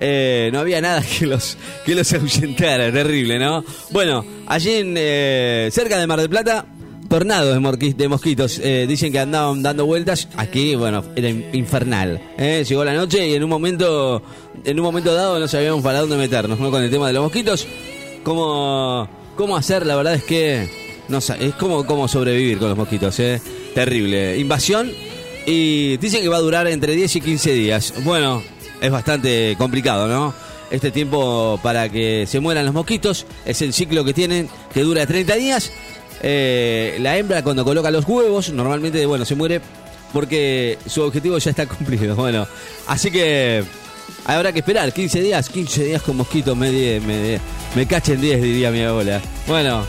Eh, 0.00 0.48
no 0.54 0.60
había 0.60 0.80
nada 0.80 1.02
que 1.18 1.26
los, 1.26 1.58
que 1.84 1.94
los 1.94 2.10
ahuyentara, 2.14 2.90
terrible, 2.90 3.38
¿no? 3.38 3.62
Bueno, 3.90 4.24
allí 4.46 4.72
en, 4.76 4.94
eh, 4.96 5.68
cerca 5.70 5.98
de 5.98 6.06
Mar 6.06 6.18
del 6.18 6.30
Plata 6.30 6.64
Tornados 7.08 7.54
de, 7.96 8.08
mosquitos. 8.08 8.58
Eh, 8.62 8.86
dicen 8.88 9.12
que 9.12 9.18
andaban 9.20 9.62
dando 9.62 9.86
vueltas. 9.86 10.28
Aquí, 10.36 10.74
bueno, 10.74 11.04
era 11.14 11.28
in- 11.28 11.46
infernal. 11.52 12.20
¿eh? 12.38 12.64
Llegó 12.68 12.84
la 12.84 12.94
noche 12.94 13.28
y 13.28 13.34
en 13.34 13.44
un 13.44 13.50
momento, 13.50 14.22
en 14.64 14.78
un 14.80 14.84
momento 14.84 15.14
dado 15.14 15.38
no 15.38 15.46
sabíamos 15.46 15.82
para 15.82 16.00
dónde 16.00 16.16
meternos, 16.16 16.58
¿no? 16.58 16.70
Con 16.70 16.82
el 16.82 16.90
tema 16.90 17.06
de 17.06 17.12
los 17.12 17.22
mosquitos. 17.24 17.66
¿Cómo, 18.24 19.08
cómo 19.36 19.56
hacer? 19.56 19.86
La 19.86 19.94
verdad 19.96 20.14
es 20.14 20.24
que 20.24 20.68
no 21.08 21.18
es 21.18 21.54
como, 21.58 21.86
como 21.86 22.08
sobrevivir 22.08 22.58
con 22.58 22.68
los 22.70 22.78
mosquitos, 22.78 23.18
¿eh? 23.20 23.40
Terrible. 23.74 24.38
Invasión 24.38 24.90
y 25.46 25.96
dicen 25.98 26.22
que 26.22 26.28
va 26.28 26.38
a 26.38 26.40
durar 26.40 26.66
entre 26.66 26.94
10 26.96 27.16
y 27.16 27.20
15 27.20 27.52
días. 27.52 27.94
Bueno, 28.02 28.42
es 28.80 28.90
bastante 28.90 29.54
complicado, 29.58 30.08
¿no? 30.08 30.34
Este 30.68 30.90
tiempo 30.90 31.60
para 31.62 31.88
que 31.88 32.26
se 32.26 32.40
mueran 32.40 32.64
los 32.64 32.74
mosquitos 32.74 33.24
es 33.44 33.62
el 33.62 33.72
ciclo 33.72 34.04
que 34.04 34.12
tienen, 34.12 34.48
que 34.74 34.80
dura 34.82 35.06
30 35.06 35.36
días. 35.36 35.70
Eh, 36.22 36.96
la 37.00 37.16
hembra 37.16 37.42
cuando 37.42 37.64
coloca 37.64 37.90
los 37.90 38.04
huevos, 38.06 38.50
normalmente, 38.50 39.04
bueno, 39.06 39.24
se 39.24 39.34
muere 39.34 39.60
porque 40.12 40.78
su 40.86 41.02
objetivo 41.02 41.38
ya 41.38 41.50
está 41.50 41.66
cumplido. 41.66 42.14
Bueno, 42.16 42.46
así 42.86 43.10
que 43.10 43.62
habrá 44.24 44.52
que 44.52 44.60
esperar 44.60 44.92
15 44.92 45.20
días, 45.20 45.48
15 45.48 45.84
días 45.84 46.02
con 46.02 46.16
mosquitos, 46.16 46.56
me, 46.56 46.70
me, 47.00 47.38
me 47.74 47.86
cachen 47.86 48.20
10, 48.20 48.42
diría 48.42 48.70
mi 48.70 48.82
abuela. 48.82 49.20
Bueno, 49.46 49.84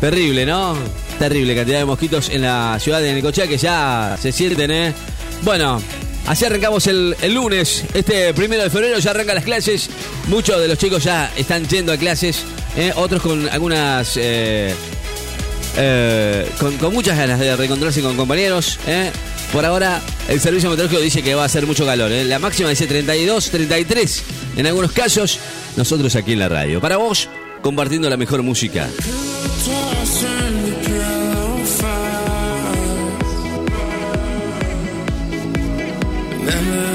terrible, 0.00 0.46
¿no? 0.46 0.74
Terrible 1.18 1.54
cantidad 1.54 1.78
de 1.78 1.84
mosquitos 1.84 2.28
en 2.30 2.42
la 2.42 2.78
ciudad 2.80 3.00
de 3.00 3.12
Necochea 3.12 3.46
que 3.46 3.58
ya 3.58 4.16
se 4.20 4.32
sienten, 4.32 4.70
¿eh? 4.70 4.92
Bueno, 5.42 5.80
así 6.26 6.44
arrancamos 6.44 6.86
el, 6.86 7.14
el 7.20 7.34
lunes, 7.34 7.84
este 7.92 8.32
primero 8.34 8.62
de 8.62 8.70
febrero 8.70 8.98
ya 8.98 9.10
arrancan 9.10 9.36
las 9.36 9.44
clases. 9.44 9.90
Muchos 10.28 10.60
de 10.60 10.68
los 10.68 10.78
chicos 10.78 11.04
ya 11.04 11.30
están 11.36 11.68
yendo 11.68 11.92
a 11.92 11.96
clases, 11.98 12.44
¿eh? 12.76 12.92
otros 12.96 13.20
con 13.22 13.48
algunas... 13.50 14.16
eh, 14.16 14.74
eh, 15.76 16.50
con, 16.58 16.92
muchas 16.92 17.16
ganas 17.16 17.38
de 17.40 17.54
reencontrarse 17.56 18.02
con 18.02 18.16
compañeros. 18.16 18.78
¿eh? 18.86 19.10
Por 19.52 19.64
ahora, 19.64 20.00
el 20.28 20.40
servicio 20.40 20.70
meteorológico 20.70 21.02
dice 21.02 21.22
que 21.22 21.34
va 21.34 21.42
a 21.42 21.46
hacer 21.46 21.66
mucho 21.66 21.84
calor. 21.84 22.10
¿eh? 22.12 22.24
La 22.24 22.38
máxima 22.38 22.68
dice 22.68 22.86
32, 22.86 23.50
33 23.50 24.24
en 24.56 24.66
algunos 24.66 24.92
casos. 24.92 25.38
Nosotros 25.76 26.14
aquí 26.16 26.32
en 26.32 26.38
la 26.40 26.48
radio. 26.48 26.80
Para 26.80 26.96
vos, 26.96 27.28
compartiendo 27.62 28.08
la 28.08 28.16
mejor 28.16 28.42
música. 28.42 28.88
Remember 36.46 36.94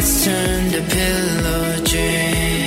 fights 0.00 0.24
turn 0.24 0.70
to 0.72 0.82
pillow 0.82 1.84
dreams. 1.84 2.59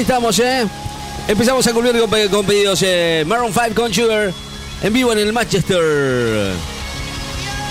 Estamos, 0.00 0.38
¿eh? 0.38 0.66
Empezamos 1.28 1.66
a 1.66 1.72
cumplir 1.72 1.98
con, 2.00 2.10
con 2.28 2.46
pedidos. 2.46 2.82
Eh, 2.82 3.24
Maroon 3.26 3.52
5 3.52 3.74
con 3.74 3.92
Sugar 3.92 4.32
en 4.82 4.92
vivo 4.92 5.12
en 5.12 5.18
el 5.18 5.32
Manchester. 5.32 6.52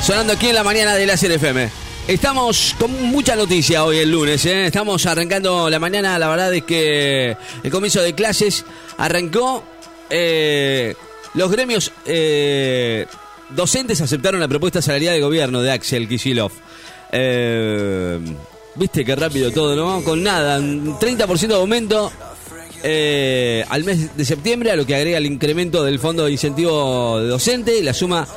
Sonando 0.04 0.34
aquí 0.34 0.48
en 0.50 0.56
la 0.56 0.64
mañana 0.64 0.96
de 0.96 1.06
la 1.06 1.14
FM. 1.14 1.70
Estamos 2.08 2.76
con 2.80 2.92
mucha 3.04 3.36
noticia 3.36 3.84
hoy 3.84 3.98
el 3.98 4.12
lunes, 4.12 4.44
¿eh? 4.46 4.66
estamos 4.66 5.06
arrancando 5.06 5.70
la 5.70 5.78
mañana, 5.78 6.18
la 6.18 6.28
verdad 6.28 6.52
es 6.52 6.64
que 6.64 7.38
el 7.62 7.70
comienzo 7.70 8.02
de 8.02 8.16
clases 8.16 8.66
arrancó, 8.98 9.64
eh, 10.10 10.96
los 11.36 11.52
gremios 11.52 11.92
eh, 12.08 13.06
docentes 13.50 14.02
aceptaron 14.02 14.40
la 14.40 14.48
propuesta 14.48 14.82
salarial 14.82 15.14
de 15.14 15.22
gobierno 15.22 15.62
de 15.62 15.72
Axel 15.72 16.08
Kicillof. 16.08 16.54
Eh, 18.80 18.82
Viste 18.82 19.06
qué 19.06 19.16
rápido 19.16 19.52
todo, 19.52 19.76
¿no? 19.76 20.04
Con 20.04 20.24
nada, 20.24 20.60
un 20.60 20.98
30% 20.98 21.48
de 21.48 21.56
aumento 21.56 22.12
eh, 22.84 23.66
al 23.70 23.84
mes 23.84 24.16
de 24.16 24.26
septiembre, 24.26 24.72
a 24.72 24.76
lo 24.76 24.86
que 24.86 24.96
agrega 24.96 25.18
el 25.18 25.26
incremento 25.26 25.84
del 25.84 26.00
fondo 26.00 26.26
de 26.26 26.32
incentivo 26.32 27.20
docente 27.20 27.78
y 27.78 27.84
la 27.84 27.94
suma 27.94 28.28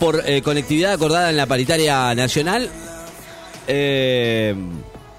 por 0.00 0.22
eh, 0.26 0.42
conectividad 0.42 0.92
acordada 0.92 1.30
en 1.30 1.36
la 1.36 1.46
paritaria 1.46 2.14
nacional. 2.14 2.68
Eh, 3.68 4.54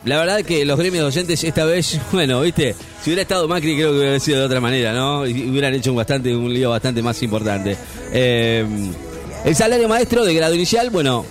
la 0.03 0.19
verdad 0.19 0.41
que 0.41 0.65
los 0.65 0.77
gremios 0.77 1.05
docentes 1.05 1.41
esta 1.45 1.63
vez, 1.63 1.97
bueno, 2.11 2.41
viste, 2.41 2.75
si 3.01 3.09
hubiera 3.09 3.21
estado 3.21 3.47
Macri 3.47 3.75
creo 3.75 3.91
que 3.91 3.99
hubiera 3.99 4.19
sido 4.19 4.39
de 4.39 4.45
otra 4.45 4.59
manera, 4.59 4.91
¿no? 4.91 5.25
Y 5.25 5.49
hubieran 5.49 5.73
hecho 5.73 5.91
un, 5.91 5.97
bastante, 5.97 6.35
un 6.35 6.53
lío 6.53 6.71
bastante 6.71 7.01
más 7.01 7.21
importante. 7.23 7.77
el 8.11 9.55
salario 9.55 9.87
maestro 9.87 10.25
de 10.25 10.33
grado 10.33 10.55
inicial, 10.55 10.89
bueno, 10.89 11.25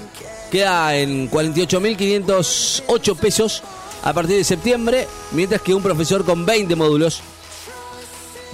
queda 0.52 0.94
en 0.98 1.30
48.508 1.30 3.16
pesos 3.16 3.62
a 4.02 4.12
partir 4.12 4.36
de 4.36 4.44
septiembre, 4.44 5.08
mientras 5.32 5.62
que 5.62 5.72
un 5.72 5.82
profesor 5.82 6.26
con 6.26 6.44
20 6.44 6.76
módulos 6.76 7.22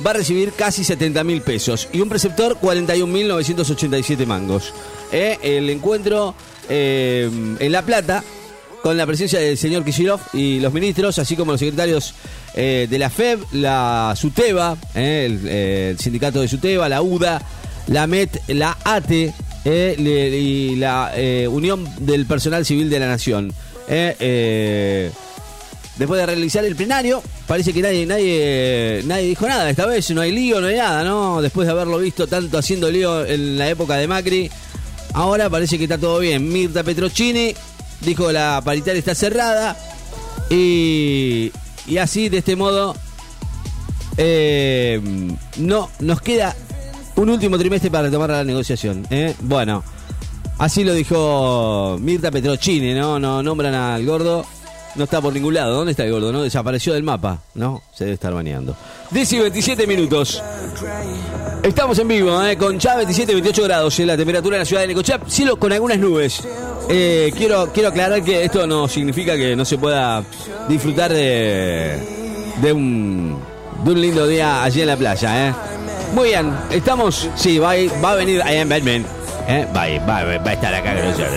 va 0.06 0.12
a 0.12 0.14
recibir 0.14 0.52
casi 0.52 0.82
70.000 0.82 1.42
pesos 1.42 1.88
y 1.92 2.00
un 2.00 2.08
preceptor 2.08 2.56
41.987 2.60 4.24
mangos. 4.26 4.72
Eh, 5.10 5.38
el 5.42 5.68
encuentro 5.70 6.36
eh, 6.68 7.28
en 7.58 7.72
La 7.72 7.82
Plata 7.82 8.22
con 8.80 8.96
la 8.96 9.04
presencia 9.04 9.40
del 9.40 9.58
señor 9.58 9.84
Kishirov 9.84 10.20
y 10.32 10.60
los 10.60 10.72
ministros, 10.72 11.18
así 11.18 11.34
como 11.34 11.50
los 11.50 11.58
secretarios 11.58 12.14
eh, 12.54 12.86
de 12.88 12.96
la 12.96 13.10
FEB, 13.10 13.40
la 13.54 14.14
SUTEBA, 14.16 14.76
el, 14.94 15.48
el, 15.48 15.98
sindicato 15.98 16.40
de 16.40 16.46
SUTEBA, 16.46 16.88
la 16.88 17.02
UDA, 17.02 17.42
la 17.88 18.06
MET, 18.06 18.40
la 18.46 18.78
ATE, 18.84 19.34
eh, 19.70 20.40
y 20.40 20.76
la 20.76 21.12
eh, 21.14 21.46
Unión 21.46 21.86
del 21.98 22.24
Personal 22.24 22.64
Civil 22.64 22.88
de 22.88 22.98
la 23.00 23.06
Nación. 23.06 23.52
Eh, 23.86 25.10
después 25.96 26.18
de 26.18 26.26
realizar 26.26 26.64
el 26.64 26.74
plenario, 26.74 27.22
parece 27.46 27.74
que 27.74 27.82
nadie, 27.82 28.06
nadie, 28.06 29.02
nadie 29.04 29.28
dijo 29.28 29.46
nada. 29.46 29.68
Esta 29.68 29.84
vez 29.84 30.10
no 30.12 30.22
hay 30.22 30.32
lío, 30.32 30.62
no 30.62 30.68
hay 30.68 30.76
nada, 30.76 31.04
¿no? 31.04 31.42
Después 31.42 31.66
de 31.66 31.72
haberlo 31.72 31.98
visto 31.98 32.26
tanto 32.26 32.56
haciendo 32.56 32.90
lío 32.90 33.26
en 33.26 33.58
la 33.58 33.68
época 33.68 33.96
de 33.96 34.08
Macri, 34.08 34.50
ahora 35.12 35.50
parece 35.50 35.76
que 35.76 35.84
está 35.84 35.98
todo 35.98 36.18
bien. 36.20 36.50
Mirta 36.50 36.82
Petrocini 36.82 37.54
dijo 38.00 38.32
la 38.32 38.62
paritaria 38.64 38.98
está 38.98 39.14
cerrada 39.14 39.76
y, 40.48 41.52
y 41.86 41.98
así, 41.98 42.30
de 42.30 42.38
este 42.38 42.56
modo, 42.56 42.96
no 45.58 45.90
nos 46.00 46.22
queda 46.22 46.56
un 47.18 47.30
último 47.30 47.58
trimestre 47.58 47.90
para 47.90 48.04
retomar 48.04 48.30
la 48.30 48.44
negociación. 48.44 49.06
¿eh? 49.10 49.34
Bueno, 49.40 49.82
así 50.58 50.84
lo 50.84 50.94
dijo 50.94 51.96
Mirta 52.00 52.30
Petrocini, 52.30 52.94
¿no? 52.94 53.18
No 53.18 53.42
nombran 53.42 53.74
al 53.74 54.04
gordo. 54.06 54.44
No 54.94 55.04
está 55.04 55.20
por 55.20 55.32
ningún 55.32 55.54
lado. 55.54 55.74
¿Dónde 55.74 55.92
está 55.92 56.04
el 56.04 56.12
gordo? 56.12 56.32
¿No? 56.32 56.42
Desapareció 56.42 56.94
del 56.94 57.02
mapa. 57.02 57.40
¿No? 57.54 57.82
Se 57.94 58.04
debe 58.04 58.14
estar 58.14 58.32
bañando. 58.32 58.76
10 59.10 59.32
y 59.32 59.38
27 59.38 59.86
minutos. 59.86 60.42
Estamos 61.62 61.98
en 61.98 62.08
vivo, 62.08 62.42
¿eh? 62.44 62.56
con 62.56 62.78
ya 62.78 62.96
27 62.96 63.32
28 63.32 63.62
grados 63.64 63.98
en 64.00 64.06
la 64.06 64.16
temperatura 64.16 64.56
en 64.56 64.60
la 64.60 64.64
ciudad 64.64 64.82
de 64.82 64.88
Necochea. 64.88 65.20
Cielo 65.26 65.56
con 65.56 65.72
algunas 65.72 65.98
nubes. 65.98 66.42
Eh, 66.88 67.32
quiero, 67.36 67.70
quiero 67.72 67.90
aclarar 67.90 68.22
que 68.22 68.44
esto 68.44 68.66
no 68.66 68.88
significa 68.88 69.36
que 69.36 69.54
no 69.54 69.64
se 69.64 69.76
pueda 69.76 70.24
disfrutar 70.68 71.12
de, 71.12 71.98
de, 72.62 72.72
un, 72.72 73.38
de 73.84 73.90
un 73.90 74.00
lindo 74.00 74.26
día 74.26 74.62
allí 74.62 74.80
en 74.80 74.86
la 74.86 74.96
playa. 74.96 75.48
¿eh? 75.48 75.54
Muy 76.12 76.28
bien, 76.28 76.52
estamos. 76.70 77.28
Sí, 77.34 77.58
va, 77.58 77.72
a 77.72 78.14
venir 78.14 78.42
I 78.46 78.58
Am 78.58 78.68
Batman. 78.68 79.04
¿Eh? 79.46 79.66
Va, 79.74 79.86
va, 80.06 80.38
va, 80.38 80.50
a 80.50 80.52
estar 80.52 80.74
acá 80.74 80.94
con 80.94 81.04
nosotros. 81.04 81.32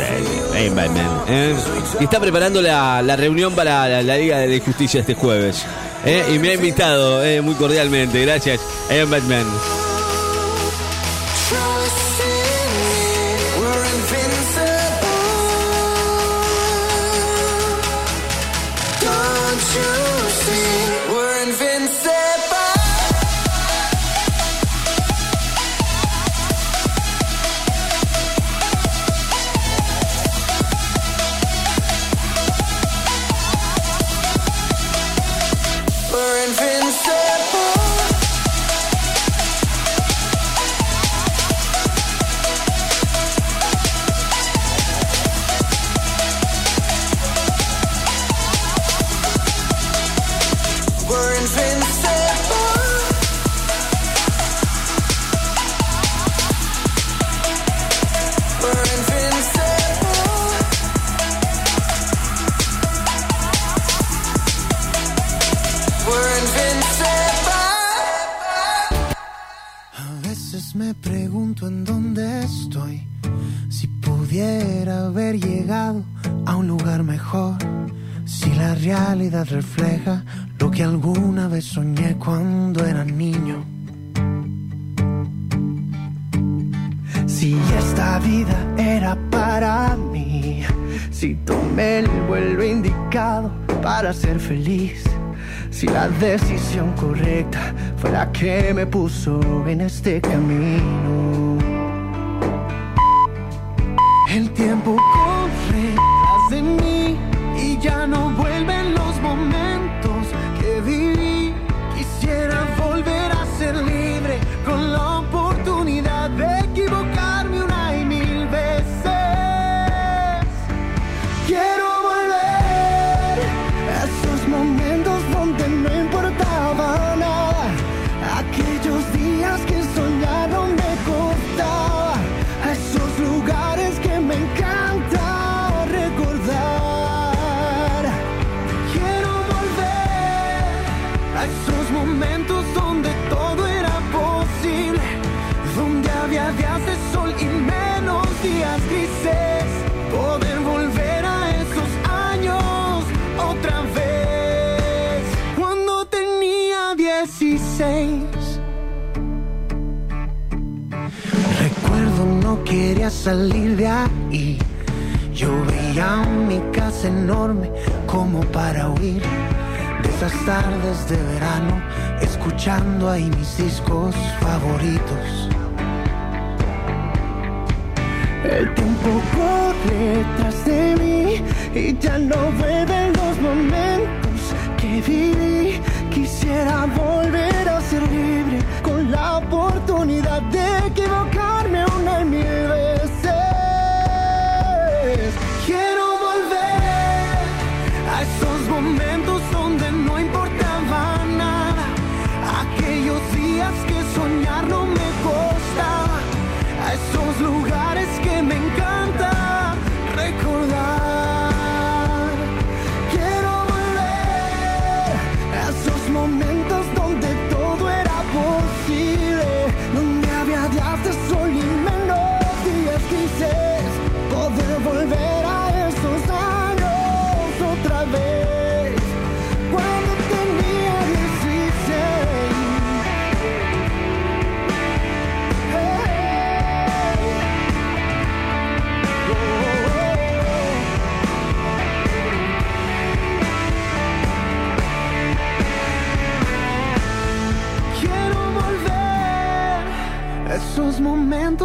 I 0.59 0.67
Am 0.67 0.75
Batman. 0.75 1.23
¿eh? 1.27 1.55
Está 1.99 2.19
preparando 2.19 2.61
la, 2.61 3.15
reunión 3.15 3.53
para 3.53 4.01
la, 4.01 4.17
Liga 4.17 4.39
de 4.39 4.59
Justicia 4.59 5.01
este 5.01 5.15
jueves. 5.15 5.65
¿eh? 6.05 6.23
Y 6.33 6.39
me 6.39 6.49
ha 6.49 6.53
invitado 6.53 7.23
¿eh? 7.23 7.41
muy 7.41 7.55
cordialmente. 7.55 8.21
Gracias, 8.21 8.59
I 8.89 8.99
Am 8.99 9.09
Batman. 9.09 9.45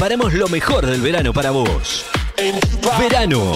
preparamos 0.00 0.32
lo 0.32 0.48
mejor 0.48 0.86
del 0.86 1.02
verano 1.02 1.34
para 1.34 1.50
vos. 1.50 2.06
Verano 2.98 3.54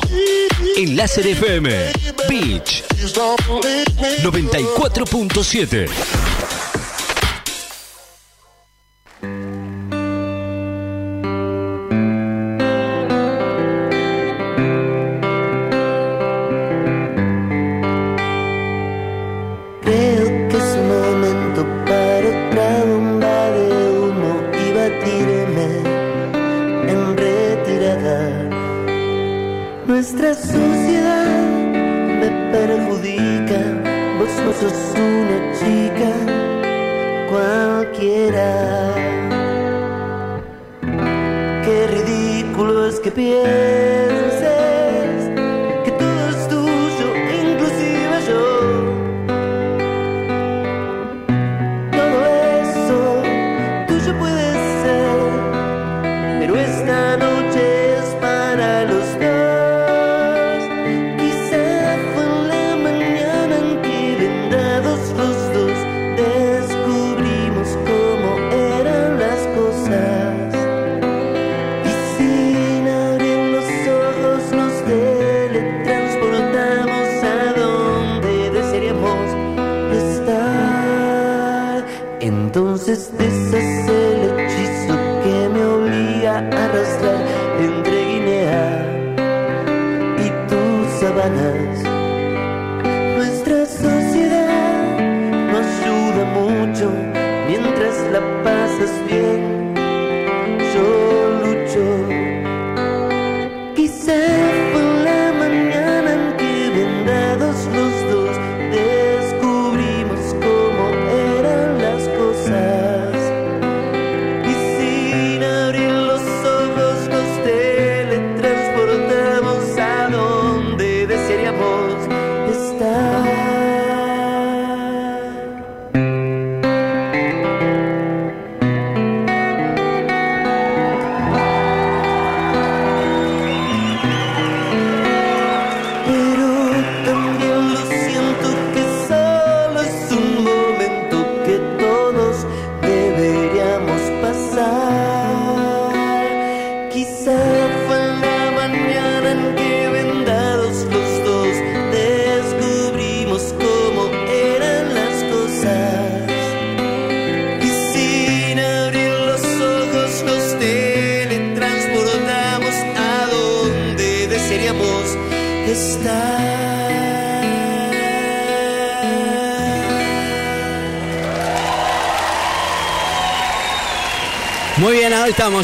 en 0.77 0.95
Láser 0.95 1.27
FM 1.29 1.91
Beach 2.29 2.85
94.7 4.23 6.44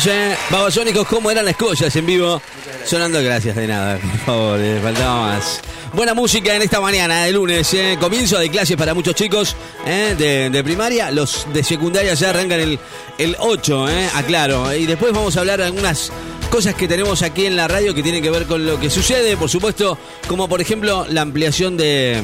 ¿eh? 0.07 0.37
Babasónicos, 0.51 1.07
¿cómo 1.09 1.31
eran 1.31 1.45
las 1.45 1.57
cosas 1.57 1.95
en 1.97 2.07
vivo? 2.07 2.41
Sonando, 2.85 3.23
gracias 3.23 3.57
de 3.57 3.67
nada, 3.67 3.99
por 3.99 4.19
favor, 4.21 4.61
eh, 4.61 4.79
faltaba 4.83 5.21
más. 5.21 5.61
Buena 5.93 6.15
música 6.15 6.55
en 6.55 6.63
esta 6.63 6.81
mañana 6.81 7.25
de 7.25 7.33
lunes, 7.33 7.75
eh. 7.75 7.97
comienzo 8.01 8.39
de 8.39 8.49
clases 8.49 8.77
para 8.77 8.95
muchos 8.95 9.15
chicos 9.17 9.57
eh, 9.85 10.49
de, 10.53 10.65
primaria, 10.65 11.11
los 11.11 11.47
de 11.53 11.65
secundaria 11.65 12.15
ya 12.15 12.31
arrancan 12.31 12.61
el, 12.61 12.79
el 13.19 13.37
8, 13.41 13.89
eh, 13.89 14.09
aclaro. 14.15 14.73
Y 14.75 14.87
después 14.87 15.13
vamos 15.13 15.37
a 15.37 15.41
hablar 15.41 15.59
de 15.59 15.67
algunas 15.67 16.13
cosas 16.51 16.75
que 16.77 16.87
tenemos 16.87 17.23
aquí 17.23 17.47
en 17.47 17.57
la 17.57 17.67
radio 17.67 17.93
que 17.93 18.03
tienen 18.05 18.23
que 18.23 18.31
ver 18.31 18.47
con 18.47 18.65
lo 18.65 18.79
que 18.79 18.91
sucede, 18.91 19.37
por 19.37 19.51
supuesto, 19.51 19.99
como 20.29 20.49
por 20.49 20.61
ejemplo 20.61 21.05
la 21.09 21.23
ampliación 21.23 21.77
de, 21.77 22.23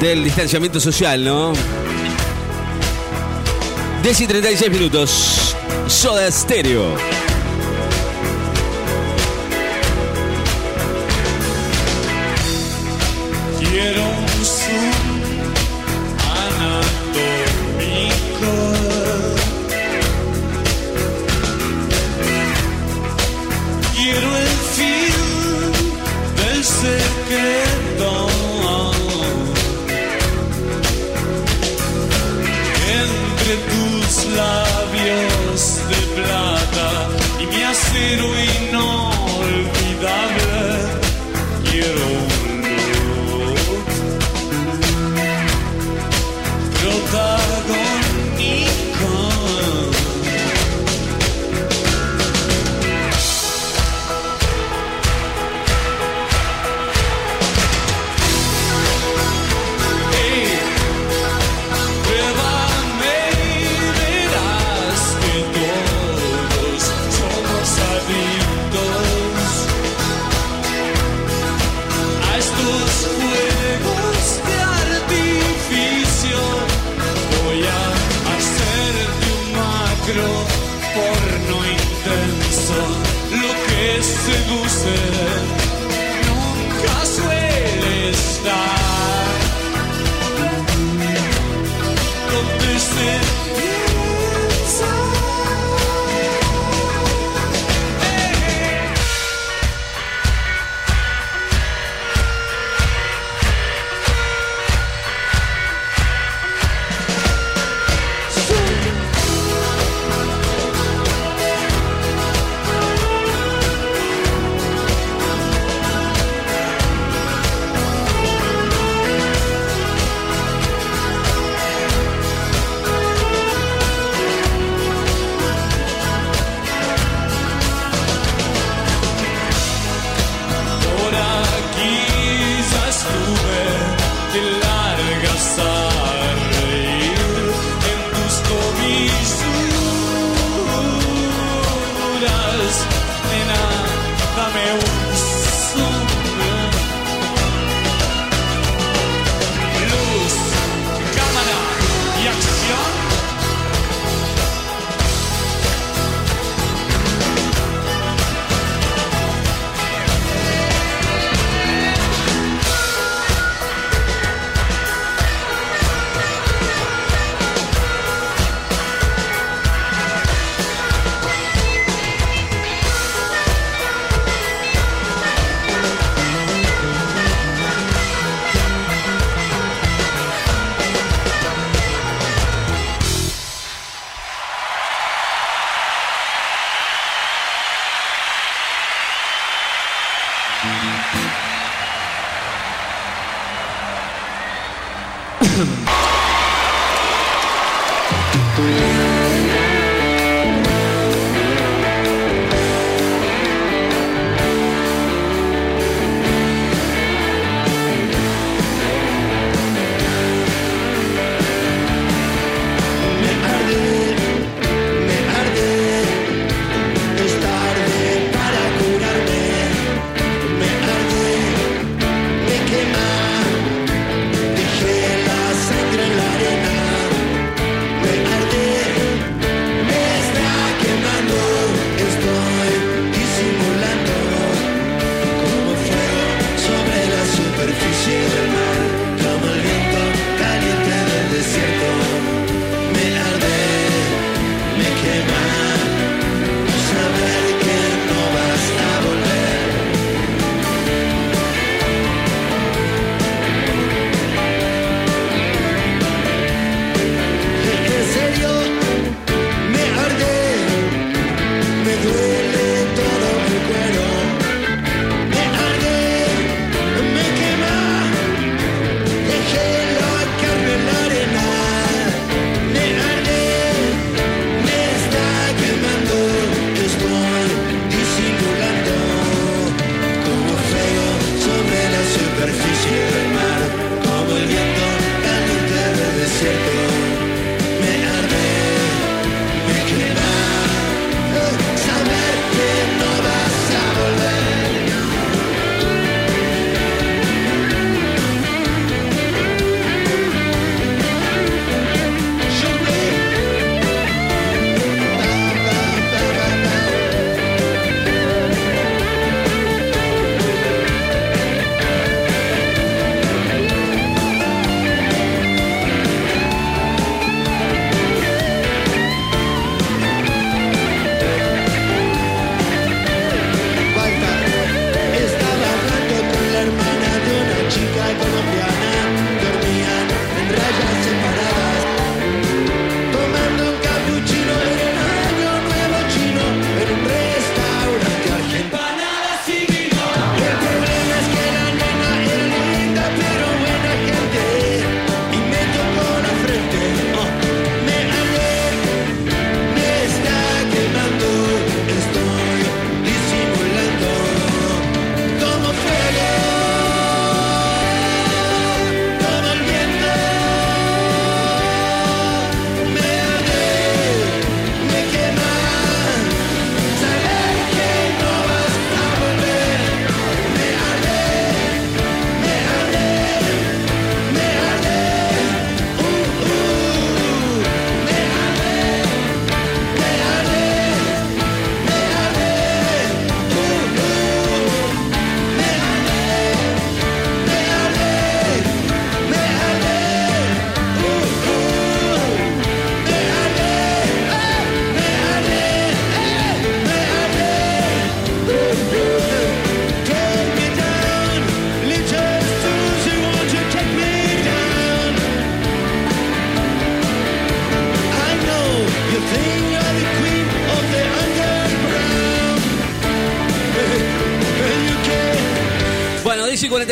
del 0.00 0.24
distanciamiento 0.24 0.78
social, 0.78 1.24
¿no? 1.24 1.54
10 4.02 4.20
y 4.20 4.26
36 4.26 4.70
minutos. 4.70 5.55
Soda 5.88 6.30
Stereo. 6.30 7.25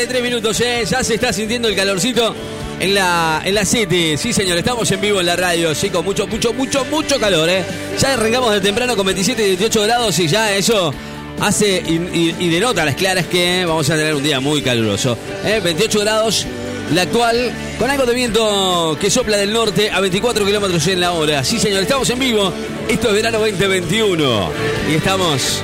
43 0.05 0.23
minutos, 0.23 0.61
¿eh? 0.61 0.85
Ya 0.87 1.03
se 1.03 1.15
está 1.15 1.33
sintiendo 1.33 1.67
el 1.67 1.75
calorcito 1.75 2.35
en 2.79 2.93
la, 2.93 3.41
en 3.43 3.55
la 3.55 3.65
City. 3.65 4.19
Sí, 4.19 4.35
señor, 4.35 4.59
estamos 4.59 4.91
en 4.91 5.01
vivo 5.01 5.21
en 5.21 5.25
la 5.25 5.35
radio, 5.35 5.75
sí, 5.75 5.89
con 5.89 6.05
mucho, 6.05 6.27
mucho, 6.27 6.53
mucho, 6.53 6.85
mucho 6.85 7.19
calor, 7.19 7.49
¿eh? 7.49 7.65
Ya 7.99 8.13
arrancamos 8.13 8.53
de 8.53 8.61
temprano 8.61 8.97
con 8.97 9.07
27 9.07 9.43
y 9.43 9.57
18 9.57 9.83
grados 9.83 10.19
y 10.19 10.29
ya 10.29 10.55
eso 10.55 10.93
hace 11.41 11.83
y, 11.87 12.49
denota 12.51 12.85
las 12.85 12.97
claras 12.97 13.27
que 13.27 13.65
vamos 13.65 13.89
a 13.89 13.97
tener 13.97 14.15
un 14.15 14.23
día 14.23 14.41
muy 14.41 14.61
caluroso. 14.61 15.17
¿eh? 15.43 15.61
28 15.65 16.01
grados, 16.01 16.47
la 16.93 17.03
actual, 17.03 17.51
con 17.79 17.89
algo 17.89 18.05
de 18.05 18.15
viento 18.15 18.99
que 19.01 19.09
sopla 19.09 19.39
del 19.39 19.55
norte 19.55 19.91
a 19.91 20.01
24 20.01 20.45
kilómetros 20.45 20.87
en 20.87 21.01
la 21.01 21.13
hora. 21.13 21.43
Sí, 21.45 21.59
señor, 21.59 21.83
estamos 21.83 22.11
en 22.11 22.19
vivo. 22.19 22.53
Esto 22.91 23.09
es 23.09 23.15
verano 23.15 23.39
2021 23.39 24.51
y 24.91 24.95
estamos 24.97 25.63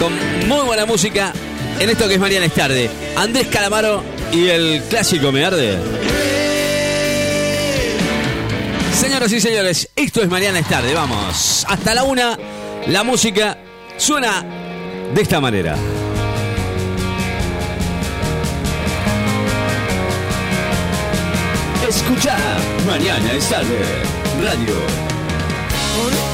con 0.00 0.48
muy 0.48 0.64
buena 0.64 0.86
música 0.86 1.34
en 1.80 1.90
esto 1.90 2.08
que 2.08 2.14
es 2.14 2.20
Mariana 2.20 2.46
es 2.46 2.54
tarde. 2.54 2.90
Andrés 3.16 3.48
Calamaro 3.48 4.02
y 4.32 4.48
el 4.48 4.82
clásico 4.88 5.32
Me 5.32 5.44
Arde. 5.44 5.78
Señoras 8.98 9.32
y 9.32 9.40
señores, 9.40 9.88
esto 9.96 10.22
es 10.22 10.28
Mariana 10.28 10.60
es 10.60 10.68
tarde. 10.68 10.94
Vamos, 10.94 11.66
hasta 11.68 11.94
la 11.94 12.04
una, 12.04 12.38
la 12.86 13.02
música 13.02 13.58
suena 13.96 14.44
de 15.14 15.22
esta 15.22 15.40
manera. 15.40 15.76
Escucha, 21.88 22.36
Mariana 22.86 23.32
es 23.32 23.48
tarde, 23.48 23.78
radio. 24.42 26.33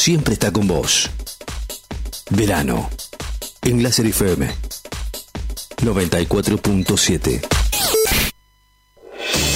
Siempre 0.00 0.32
está 0.32 0.50
con 0.50 0.66
vos. 0.66 1.10
Verano. 2.30 2.88
En 3.60 3.82
Láser 3.82 4.06
FM. 4.06 4.48
94.7. 5.76 7.46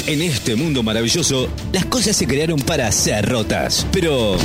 En 0.06 0.20
este 0.20 0.54
mundo 0.54 0.82
maravilloso, 0.82 1.48
las 1.72 1.86
cosas 1.86 2.14
se 2.14 2.26
crearon 2.26 2.60
para 2.60 2.92
ser 2.92 3.26
rotas. 3.26 3.86
Pero 3.90 4.36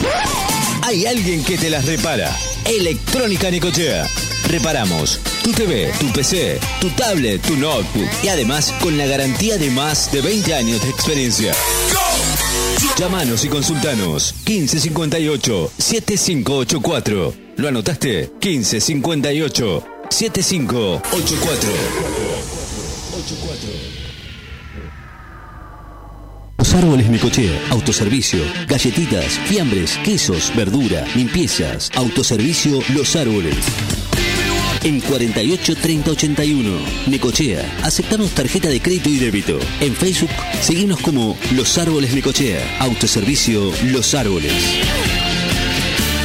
hay 0.84 1.06
alguien 1.06 1.44
que 1.44 1.58
te 1.58 1.70
las 1.70 1.84
repara. 1.84 2.34
Electrónica 2.64 3.52
Nicochea. 3.52 4.08
Reparamos 4.48 5.20
tu 5.50 5.64
TV, 5.64 5.92
tu 6.00 6.08
PC, 6.12 6.60
tu 6.80 6.90
tablet, 6.92 7.42
tu 7.42 7.56
notebook 7.56 8.08
y 8.24 8.28
además 8.28 8.74
con 8.82 8.98
la 8.98 9.06
garantía 9.08 9.58
de 9.58 9.72
más 9.72 10.12
de 10.12 10.22
20 10.22 10.54
años 10.54 10.82
de 10.82 10.90
experiencia. 10.90 11.54
Llámanos 12.98 13.44
y 13.46 13.48
consultanos 13.48 14.36
1558 14.46 15.72
7584. 15.78 17.34
¿Lo 17.58 17.68
anotaste? 17.68 18.32
1558 18.42 19.84
7584. 20.10 21.70
Los 26.58 26.74
árboles 26.76 27.10
Necochea, 27.10 27.60
autoservicio, 27.72 28.40
galletitas, 28.68 29.40
fiambres, 29.46 29.98
quesos, 30.04 30.54
verdura, 30.56 31.06
limpiezas, 31.16 31.90
autoservicio 31.96 32.80
Los 32.94 33.16
Árboles. 33.16 33.56
En 34.84 35.02
48 35.02 35.76
30 35.76 36.12
81, 36.12 36.80
Necochea, 37.08 37.80
aceptamos 37.84 38.32
tarjeta 38.32 38.70
de 38.70 38.82
crédito 38.82 39.10
y 39.10 39.18
débito. 39.18 39.60
En 39.82 39.94
Facebook, 39.94 40.30
seguimos 40.62 41.02
como 41.02 41.38
Los 41.54 41.78
Árboles 41.78 42.14
Necochea, 42.14 42.78
autoservicio 42.80 43.74
Los 43.92 44.16
Árboles. 44.16 44.54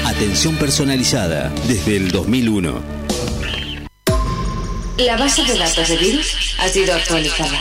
Atención 0.04 0.54
personalizada 0.56 1.52
desde 1.66 1.96
el 1.96 2.12
2001. 2.12 2.80
La 4.98 5.16
base 5.16 5.42
de 5.44 5.58
datos 5.58 5.88
de 5.88 5.96
virus 5.96 6.54
ha 6.60 6.68
sido 6.68 6.94
actualizada. 6.94 7.60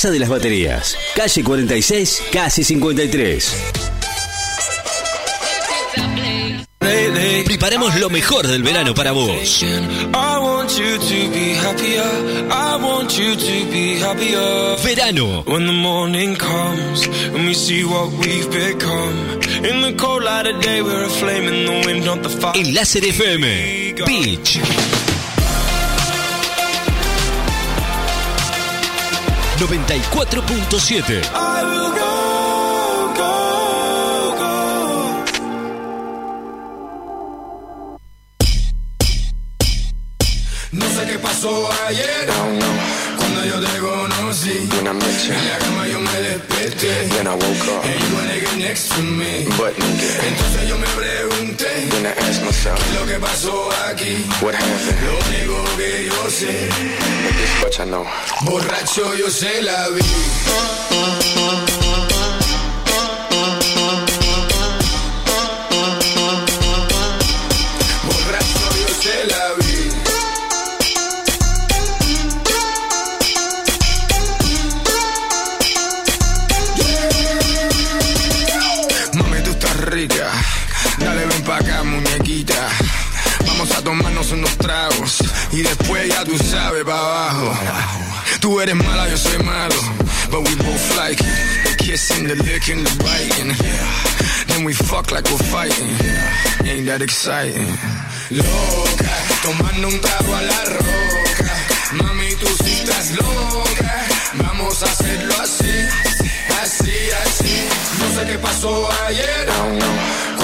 de 0.09 0.19
las 0.19 0.29
Baterías, 0.29 0.97
calle 1.15 1.43
46, 1.43 2.23
casi 2.31 2.63
53. 2.63 3.53
Preparemos 7.45 7.99
lo 7.99 8.09
mejor 8.09 8.47
del 8.47 8.63
verano 8.63 8.95
para 8.95 9.11
vos. 9.11 9.61
I 9.61 10.37
want 10.39 10.71
you 10.71 10.97
to 10.97 11.31
be 11.31 11.53
happier. 11.53 12.03
I 12.49 12.77
want 12.81 13.11
you 13.11 13.35
to 13.35 13.71
be 13.71 13.99
happier. 13.99 14.77
Verano. 14.81 15.43
When 15.45 15.67
the 15.67 15.73
morning 15.73 16.35
comes 16.35 17.07
94.7. 29.61 31.21
I 31.35 31.63
will 31.69 31.91
go, 32.01 33.13
go, 33.19 33.33
go. 34.41 34.51
No 40.71 40.85
sé 40.87 41.05
qué 41.05 41.19
pasó 41.19 41.69
ayer 41.87 42.27
conocí 44.41 44.69
When 44.75 44.87
I 44.87 44.93
met 44.93 45.27
you, 45.27 45.33
En 45.33 45.49
la 45.49 45.57
cama 45.57 45.87
yo 45.87 45.99
me 45.99 46.11
desperté 46.21 47.09
then 47.09 47.27
I 47.27 47.33
woke 47.33 47.67
up. 47.69 47.85
And 47.85 47.99
you 48.01 48.41
get 48.41 48.57
next 48.57 48.89
to 48.93 49.01
me. 49.01 49.45
But 49.57 49.75
nigga, 49.75 50.27
Entonces 50.27 50.69
yo 50.69 50.77
me 50.77 50.87
pregunté. 50.87 51.89
Then 51.91 52.05
I 52.05 52.11
asked 52.11 52.43
myself, 52.43 52.79
Lo 52.99 53.05
que 53.05 53.19
pasó 53.19 53.69
aquí. 53.89 54.25
What 54.41 54.55
happened? 54.55 55.01
Lo 55.05 55.13
único 55.19 55.77
que 55.77 56.05
yo 56.05 56.29
sé. 56.29 56.69
But 57.23 57.35
this 57.35 57.63
much 57.63 57.79
I 57.79 57.85
know. 57.85 58.05
Borracho 58.45 59.15
yo 59.15 59.29
se 59.29 59.61
la 59.61 59.89
vi 59.89 60.01
tomarnos 83.81 84.31
unos 84.31 84.57
tragos. 84.57 85.17
Y 85.51 85.61
después 85.61 86.07
ya 86.09 86.23
tú 86.23 86.37
sabes, 86.37 86.83
pa' 86.83 86.97
abajo. 86.97 87.53
Tú 88.39 88.59
eres 88.61 88.75
mala, 88.75 89.09
yo 89.09 89.17
soy 89.17 89.37
malo. 89.43 89.75
But 90.29 90.47
we 90.47 90.55
both 90.55 90.97
like 90.97 91.19
it. 91.19 91.27
The 91.65 91.75
kissing, 91.83 92.27
the 92.27 92.35
licking, 92.35 92.83
the 92.83 93.03
biting. 93.03 93.51
Then 94.47 94.63
we 94.63 94.73
fuck 94.73 95.11
like 95.11 95.25
we're 95.29 95.45
fighting. 95.51 95.91
Ain't 96.65 96.85
that 96.85 97.01
exciting? 97.01 97.67
Loca, 98.29 99.11
tomando 99.43 99.87
un 99.87 99.99
trago 99.99 100.35
a 100.35 100.41
la 100.41 100.63
roca. 100.65 101.53
Mami, 101.93 102.35
tú 102.35 102.47
sí 102.63 102.71
estás 102.79 103.11
loca. 103.11 104.05
Vamos 104.35 104.81
a 104.83 104.85
hacerlo 104.85 105.33
así, 105.43 105.73
así, 106.63 106.95
así. 107.25 107.67
No 107.99 108.15
sé 108.15 108.31
qué 108.31 108.37
pasó 108.39 108.89
ayer. 109.07 109.47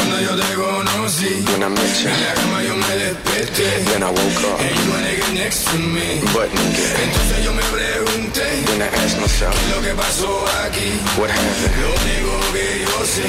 Cuando 0.08 0.22
yo 0.22 0.36
te 0.42 0.54
conocí. 0.56 1.46
When 1.52 1.64
I 1.64 1.68
met 1.68 2.02
you, 2.02 2.10
En 2.10 2.24
la 2.24 2.34
cama 2.34 2.64
yo 2.64 2.76
me 2.76 2.96
desperté. 2.96 3.84
then 3.92 4.04
I 4.04 4.10
woke 4.10 4.44
up. 4.48 4.60
And 4.62 4.76
you 4.80 5.18
get 5.18 5.34
next 5.34 5.66
to 5.68 5.78
me. 5.78 6.22
But 6.34 6.50
nigga, 6.50 6.88
Entonces 7.04 7.44
yo 7.44 7.52
me 7.54 7.64
pregunté. 7.64 8.46
then 8.68 8.82
I 8.84 8.88
asked 9.04 9.20
myself, 9.20 9.54
Lo 9.76 9.82
que 9.82 9.94
pasó 9.96 10.46
aquí. 10.66 10.90
what 11.20 11.30
happened? 11.30 11.76
Lo 11.82 11.90
único 11.90 12.54
que 12.54 12.86
yo 12.86 13.06
sé. 13.06 13.28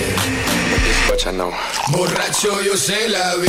But 0.70 0.81
this 0.85 1.01
much 1.11 1.26
I 1.26 1.33
know. 1.37 1.53
Borracho 1.91 2.62
yo 2.62 2.76
se 2.76 3.09
la 3.09 3.35
vi. 3.37 3.49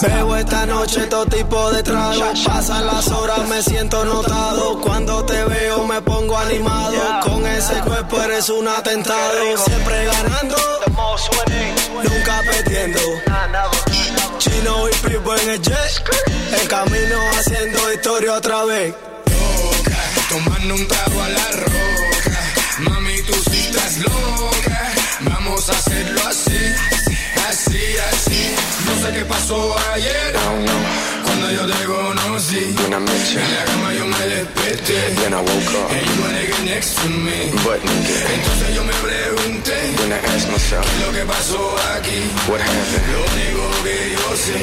Bebo 0.00 0.36
esta 0.36 0.64
noche 0.64 1.06
todo 1.06 1.26
tipo 1.26 1.70
de 1.72 1.82
trago. 1.82 2.32
Pasan 2.44 2.86
las 2.86 3.08
horas, 3.08 3.48
me 3.48 3.60
siento 3.62 4.04
notado. 4.04 4.80
Cuando 4.80 5.24
te 5.24 5.44
veo 5.44 5.84
me 5.86 6.00
pongo 6.02 6.36
animado. 6.38 7.20
Con 7.24 7.44
ese 7.46 7.74
cuerpo 7.80 8.22
eres 8.22 8.48
un 8.48 8.68
atentado. 8.68 9.56
Siempre 9.66 10.04
ganando, 10.04 10.56
nunca 12.04 12.42
perdiendo. 12.42 13.00
Chino 14.38 14.88
y 14.88 14.94
Pipo 15.08 15.34
en 15.36 15.50
el 15.50 15.62
jet. 15.62 15.76
El 16.60 16.68
camino 16.68 17.18
haciendo 17.36 17.92
historia 17.92 18.34
otra 18.34 18.64
vez. 18.64 18.94
Loca, 19.26 19.98
tomando 20.28 20.74
un 20.74 20.86
trago 20.86 21.22
a 21.22 21.28
la 21.28 21.50
roca. 21.52 22.40
Mami, 22.78 23.22
tú 23.22 23.34
sí 23.50 23.58
estás 23.58 23.98
loca. 23.98 24.92
Vamos 25.20 25.68
a 25.68 25.72
hacerlo 25.72 26.17
No 29.48 29.54
pasó 29.54 29.78
ayer. 29.94 30.34
Cuando 31.24 31.50
yo 31.50 31.66
te 31.66 31.84
conocí. 31.86 32.74
When 32.82 32.92
I 32.92 32.98
met 32.98 33.32
you, 33.32 33.40
En 33.40 33.54
la 33.54 33.64
cama 33.64 33.94
yo 33.94 34.04
me 34.06 34.26
desperté. 34.26 35.14
then 35.22 35.32
I 35.32 35.40
woke 35.40 35.74
up. 35.74 35.90
And 35.90 36.06
you 36.06 36.46
get 36.48 36.64
next 36.66 36.96
to 36.98 37.08
me. 37.08 37.50
But 37.64 37.80
nigga, 37.80 38.34
Entonces 38.34 38.74
yo 38.74 38.84
me 38.84 38.92
pregunté. 38.92 39.96
then 39.96 40.12
I 40.12 40.18
asked 40.34 40.50
myself, 40.50 40.84
Lo 41.00 41.12
que 41.12 41.24
pasó 41.24 41.76
aquí. 41.96 42.20
what 42.46 42.60
happened? 42.60 43.06
Lo 43.12 43.20
único 43.24 43.82
que 43.84 43.96
yo 44.12 44.36
sé. 44.36 44.58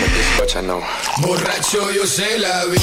But 0.00 0.10
this 0.14 0.38
much 0.40 0.56
I 0.56 0.62
know. 0.66 0.82
Borracho 1.22 1.90
yo 1.92 2.04
se 2.06 2.38
la 2.40 2.64
vi. 2.64 2.78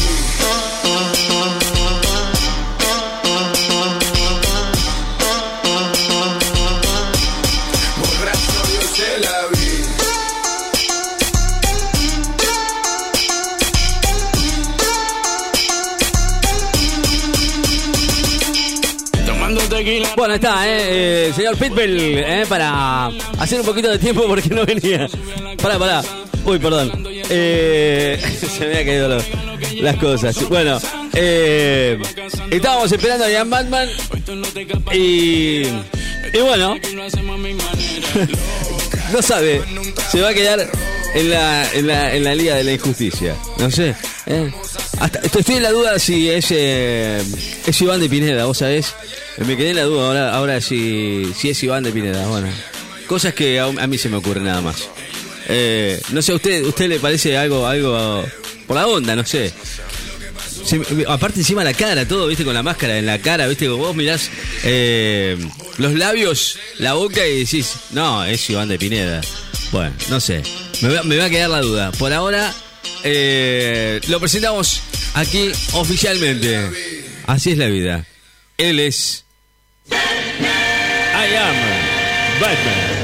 Bueno, 20.15 20.35
está, 20.35 20.65
¿eh? 20.67 21.27
Eh, 21.27 21.33
señor 21.35 21.57
Pitbull, 21.57 21.97
¿eh? 21.99 22.45
Para 22.47 23.07
hacer 23.37 23.59
un 23.59 23.65
poquito 23.65 23.89
de 23.89 23.99
tiempo 23.99 24.23
porque 24.27 24.49
no 24.49 24.65
venía. 24.65 25.07
Pará, 25.61 25.77
pará. 25.77 26.01
Uy, 26.45 26.57
perdón. 26.59 27.05
Eh, 27.29 28.21
se 28.39 28.59
me 28.61 28.65
había 28.77 28.85
caído 28.85 29.17
las 29.81 29.95
cosas. 29.97 30.47
Bueno, 30.47 30.79
eh, 31.13 31.99
estábamos 32.49 32.91
esperando 32.91 33.25
a 33.25 33.29
Ian 33.29 33.49
Batman 33.49 33.89
y, 34.93 35.63
y 35.63 36.39
bueno, 36.41 36.75
no 39.13 39.21
sabe, 39.21 39.61
se 40.11 40.21
va 40.21 40.29
a 40.29 40.33
quedar 40.33 40.65
en 41.13 41.29
la, 41.29 41.73
en 41.73 41.87
la, 41.87 42.15
en 42.15 42.23
la 42.23 42.35
liga 42.35 42.55
de 42.55 42.63
la 42.63 42.71
injusticia. 42.73 43.35
No 43.57 43.69
sé. 43.69 43.95
¿eh? 44.27 44.51
Estoy 45.23 45.55
en 45.55 45.63
la 45.63 45.71
duda 45.71 45.99
si 45.99 46.29
es, 46.29 46.47
eh, 46.51 47.21
es 47.65 47.81
Iván 47.81 47.99
de 47.99 48.09
Pineda, 48.09 48.45
vos 48.45 48.59
sabés. 48.59 48.93
Me 49.37 49.57
quedé 49.57 49.71
en 49.71 49.75
la 49.75 49.83
duda 49.83 50.07
ahora, 50.07 50.35
ahora 50.35 50.61
si, 50.61 51.31
si 51.37 51.49
es 51.49 51.63
Iván 51.63 51.83
de 51.83 51.91
Pineda. 51.91 52.27
Bueno, 52.27 52.47
cosas 53.07 53.33
que 53.33 53.59
a, 53.59 53.69
mí 53.87 53.97
se 53.97 54.09
me 54.09 54.17
ocurren 54.17 54.45
nada 54.45 54.61
más. 54.61 54.87
Eh, 55.47 56.01
no 56.11 56.21
sé, 56.21 56.31
¿a 56.31 56.35
usted, 56.35 56.63
usted 56.65 56.87
le 56.87 56.99
parece 56.99 57.37
algo, 57.37 57.67
algo 57.67 58.23
por 58.67 58.77
la 58.77 58.87
onda? 58.87 59.15
No 59.15 59.25
sé. 59.25 59.53
Aparte 61.07 61.39
encima 61.39 61.63
la 61.63 61.73
cara, 61.73 62.07
todo, 62.07 62.27
viste, 62.27 62.43
con 62.43 62.53
la 62.53 62.63
máscara 62.63 62.97
en 62.97 63.05
la 63.05 63.19
cara, 63.19 63.47
viste, 63.47 63.67
vos 63.67 63.95
mirás 63.95 64.31
eh, 64.63 65.37
los 65.77 65.93
labios, 65.93 66.57
la 66.79 66.93
boca 66.93 67.25
y 67.27 67.39
decís, 67.39 67.75
no, 67.91 68.25
es 68.25 68.49
Iván 68.49 68.69
de 68.69 68.79
Pineda. 68.79 69.21
Bueno, 69.71 69.93
no 70.09 70.19
sé, 70.19 70.41
me 70.81 70.89
va, 70.89 71.03
me 71.03 71.17
va 71.17 71.25
a 71.25 71.29
quedar 71.29 71.49
la 71.49 71.61
duda. 71.61 71.91
Por 71.91 72.13
ahora 72.13 72.51
eh, 73.07 74.01
lo 74.07 74.19
presentamos 74.19 74.81
aquí 75.15 75.51
oficialmente. 75.73 76.69
Así 77.25 77.51
es 77.51 77.57
la 77.57 77.67
vida. 77.67 78.05
Él 78.57 78.79
es... 78.79 79.25
I 79.89 81.35
am 81.35 81.55
Batman. 82.39 82.95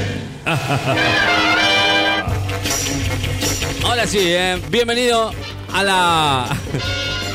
Ahora 3.84 4.06
sí, 4.06 4.18
eh, 4.20 4.60
bienvenido 4.70 5.32
a 5.72 5.82
la, 5.82 6.44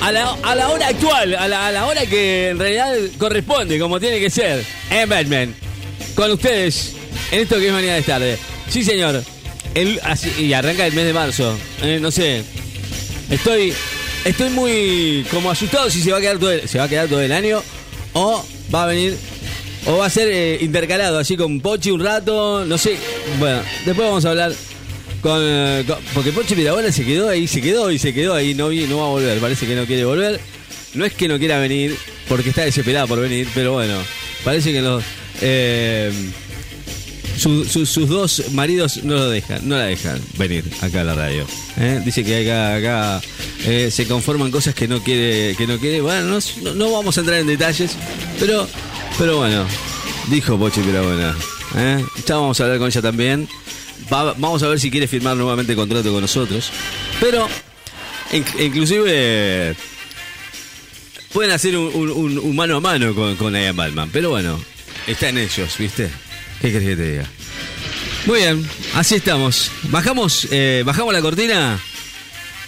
a 0.01 0.11
la 0.11 0.37
a 0.43 0.55
la 0.55 0.69
hora 0.69 0.87
actual, 0.87 1.35
a 1.35 1.47
la, 1.47 1.67
a 1.67 1.71
la 1.71 1.85
hora 1.85 2.05
que 2.05 2.49
en 2.49 2.59
realidad 2.59 2.93
corresponde, 3.17 3.79
como 3.79 3.99
tiene 3.99 4.19
que 4.19 4.29
ser, 4.29 4.63
en 4.89 5.09
Batman. 5.09 5.55
Con 6.15 6.31
ustedes, 6.31 6.93
en 7.31 7.41
esto 7.41 7.57
que 7.57 7.67
es 7.67 7.73
mañana 7.73 7.95
de 7.95 8.01
tarde. 8.03 8.37
Sí, 8.69 8.83
señor. 8.83 9.23
El, 9.73 9.99
y 10.39 10.53
arranca 10.53 10.87
el 10.87 10.93
mes 10.93 11.05
de 11.05 11.13
marzo. 11.13 11.57
Eh, 11.81 11.99
no 12.01 12.11
sé. 12.11 12.43
Estoy 13.29 13.73
estoy 14.29 14.49
muy 14.49 15.25
como 15.31 15.49
asustado 15.49 15.89
si 15.89 16.01
se 16.01 16.11
va 16.11 16.17
a 16.17 16.21
quedar 16.21 16.37
todo 16.37 16.51
el, 16.51 16.67
se 16.67 16.77
va 16.77 16.85
a 16.85 16.89
quedar 16.89 17.07
todo 17.07 17.21
el 17.21 17.31
año 17.31 17.63
o 18.13 18.45
va 18.73 18.83
a 18.83 18.87
venir 18.87 19.17
o 19.85 19.97
va 19.97 20.07
a 20.07 20.09
ser 20.09 20.27
eh, 20.27 20.57
intercalado 20.61 21.17
así 21.17 21.37
con 21.37 21.61
Pochi 21.61 21.91
un 21.91 22.03
rato, 22.03 22.65
no 22.65 22.77
sé. 22.77 22.97
Bueno, 23.39 23.61
después 23.85 24.07
vamos 24.07 24.25
a 24.25 24.29
hablar 24.31 24.51
con, 25.21 25.39
eh, 25.41 25.85
porque 26.13 26.33
Pochi 26.33 26.55
Pirabola 26.55 26.91
se 26.91 27.05
quedó 27.05 27.29
ahí, 27.29 27.47
se 27.47 27.61
quedó 27.61 27.89
y 27.89 27.97
se 27.97 28.13
quedó 28.13 28.33
ahí, 28.33 28.53
no 28.53 28.69
no 28.69 28.97
va 28.97 29.05
a 29.05 29.09
volver, 29.09 29.39
parece 29.39 29.65
que 29.65 29.75
no 29.75 29.85
quiere 29.85 30.03
volver. 30.03 30.39
No 30.93 31.05
es 31.05 31.13
que 31.13 31.27
no 31.27 31.37
quiera 31.37 31.59
venir, 31.59 31.95
porque 32.27 32.49
está 32.49 32.63
desesperada 32.63 33.07
por 33.07 33.19
venir, 33.19 33.47
pero 33.53 33.73
bueno, 33.73 33.97
parece 34.43 34.73
que 34.73 34.81
los 34.81 35.03
eh, 35.41 36.11
su- 37.37 37.65
su- 37.65 37.85
sus 37.85 38.09
dos 38.09 38.43
maridos 38.51 39.03
no 39.03 39.15
lo 39.15 39.29
dejan, 39.29 39.67
no 39.67 39.77
la 39.77 39.83
dejan 39.85 40.21
venir 40.37 40.63
acá 40.81 41.01
a 41.01 41.03
la 41.03 41.15
radio. 41.15 41.45
¿eh? 41.77 42.01
Dice 42.05 42.23
que 42.23 42.41
acá, 42.47 42.75
acá 42.75 43.21
eh, 43.65 43.89
se 43.91 44.05
conforman 44.07 44.51
cosas 44.51 44.73
que 44.75 44.87
no 44.87 45.01
quiere, 45.03 45.55
que 45.55 45.67
no 45.67 45.77
quiere. 45.79 46.01
Bueno, 46.01 46.39
no, 46.61 46.73
no- 46.73 46.91
vamos 46.91 47.17
a 47.17 47.21
entrar 47.21 47.39
en 47.39 47.47
detalles, 47.47 47.91
pero, 48.39 48.67
pero 49.17 49.37
bueno, 49.37 49.65
dijo 50.29 50.57
Pochi, 50.57 50.81
bueno. 50.81 51.33
¿eh? 51.75 52.03
Ya 52.25 52.35
vamos 52.35 52.59
a 52.59 52.63
hablar 52.63 52.79
con 52.79 52.87
ella 52.87 53.01
también. 53.01 53.47
Va- 54.11 54.33
vamos 54.33 54.63
a 54.63 54.67
ver 54.67 54.79
si 54.79 54.89
quiere 54.91 55.07
firmar 55.07 55.35
nuevamente 55.35 55.75
contrato 55.75 56.11
con 56.11 56.21
nosotros. 56.21 56.69
Pero, 57.19 57.47
in- 58.31 58.45
inclusive, 58.59 59.75
pueden 61.33 61.51
hacer 61.51 61.75
un 61.77 62.55
mano 62.55 62.77
a 62.77 62.79
mano 62.79 63.13
con, 63.13 63.35
con 63.35 63.53
Ian 63.53 63.75
Batman. 63.75 64.09
Pero 64.13 64.29
bueno, 64.29 64.59
está 65.07 65.29
en 65.29 65.39
ellos, 65.39 65.77
¿viste? 65.77 66.09
¿Qué 66.61 66.71
querés 66.71 66.89
que 66.89 66.95
te 66.95 67.11
diga? 67.11 67.25
Muy 68.25 68.39
bien, 68.39 68.67
así 68.95 69.15
estamos. 69.15 69.71
Bajamos, 69.83 70.47
eh, 70.51 70.83
bajamos 70.85 71.13
la 71.13 71.21
cortina 71.21 71.79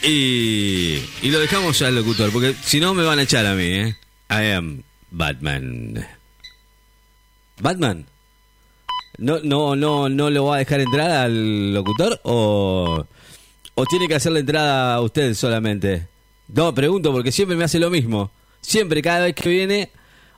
y, 0.04 1.00
y 1.22 1.32
lo 1.32 1.40
dejamos 1.40 1.82
al 1.82 1.96
locutor, 1.96 2.32
porque 2.32 2.56
si 2.64 2.80
no 2.80 2.94
me 2.94 3.04
van 3.04 3.20
a 3.20 3.24
echar 3.24 3.46
a 3.46 3.56
mí, 3.56 3.66
¿eh? 3.66 3.96
I 4.30 4.52
am 4.52 4.84
Batman. 5.12 6.06
¿Batman? 7.60 8.06
¿No, 9.18 9.40
no, 9.44 9.76
no, 9.76 10.08
no 10.08 10.30
lo 10.30 10.46
va 10.46 10.56
a 10.56 10.60
dejar 10.60 10.80
entrar 10.80 11.12
al 11.12 11.74
locutor 11.74 12.22
o, 12.24 13.06
o 13.76 13.86
tiene 13.86 14.08
que 14.08 14.16
hacer 14.16 14.32
la 14.32 14.40
entrada 14.40 14.96
a 14.96 15.02
usted 15.02 15.34
solamente? 15.34 16.08
No, 16.48 16.74
pregunto 16.74 17.12
porque 17.12 17.32
siempre 17.32 17.58
me 17.58 17.66
hace 17.66 17.80
lo 17.80 17.90
mismo. 17.90 18.32
Siempre, 18.62 19.02
cada 19.02 19.26
vez 19.26 19.36
que 19.36 19.50
viene, 19.50 19.92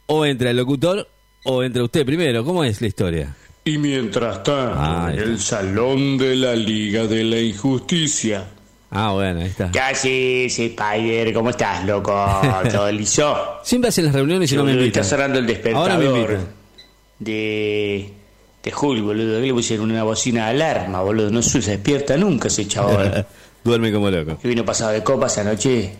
o 0.07 0.25
entra 0.25 0.49
el 0.49 0.57
locutor 0.57 1.07
o 1.43 1.63
entra 1.63 1.83
usted 1.83 2.05
primero. 2.05 2.43
¿Cómo 2.43 2.63
es 2.63 2.81
la 2.81 2.87
historia? 2.87 3.35
Y 3.63 3.77
mientras 3.77 4.43
tanto, 4.43 4.73
Ah, 4.75 5.11
en 5.13 5.19
el 5.19 5.39
salón 5.39 6.17
de 6.17 6.35
la 6.35 6.55
Liga 6.55 7.05
de 7.05 7.23
la 7.23 7.39
Injusticia. 7.39 8.45
Ah, 8.89 9.11
bueno, 9.13 9.39
ahí 9.41 9.47
está. 9.47 9.69
¿Qué 9.71 9.79
haces, 9.79 10.59
Spider? 10.59 11.31
¿Cómo 11.33 11.51
estás, 11.51 11.85
loco? 11.85 12.11
¿Todo 12.71 12.91
liso? 12.91 13.37
Siempre 13.63 13.89
hacen 13.89 14.05
las 14.05 14.13
reuniones 14.15 14.51
y 14.51 14.55
no 14.55 14.63
me 14.63 14.71
invitan. 14.73 15.01
Está 15.01 15.15
sonando 15.15 15.39
el 15.39 15.45
Ahora 15.75 15.97
me 15.97 16.03
despertador 16.05 16.31
invitan. 16.31 16.47
de, 17.19 18.13
de 18.63 18.73
Hulk, 18.73 19.03
boludo. 19.03 19.39
Que 19.39 19.47
le 19.47 19.53
pusieron 19.53 19.91
una 19.91 20.03
bocina 20.03 20.45
de 20.45 20.51
alarma, 20.51 21.01
boludo. 21.01 21.29
No 21.29 21.41
se 21.41 21.59
despierta 21.61 22.17
nunca 22.17 22.47
ese 22.47 22.67
chabón. 22.67 23.25
Duerme 23.63 23.91
como 23.93 24.09
loco. 24.09 24.39
que 24.41 24.47
vino 24.47 24.65
pasado 24.65 24.91
de 24.91 25.03
copas 25.03 25.37
anoche. 25.37 25.93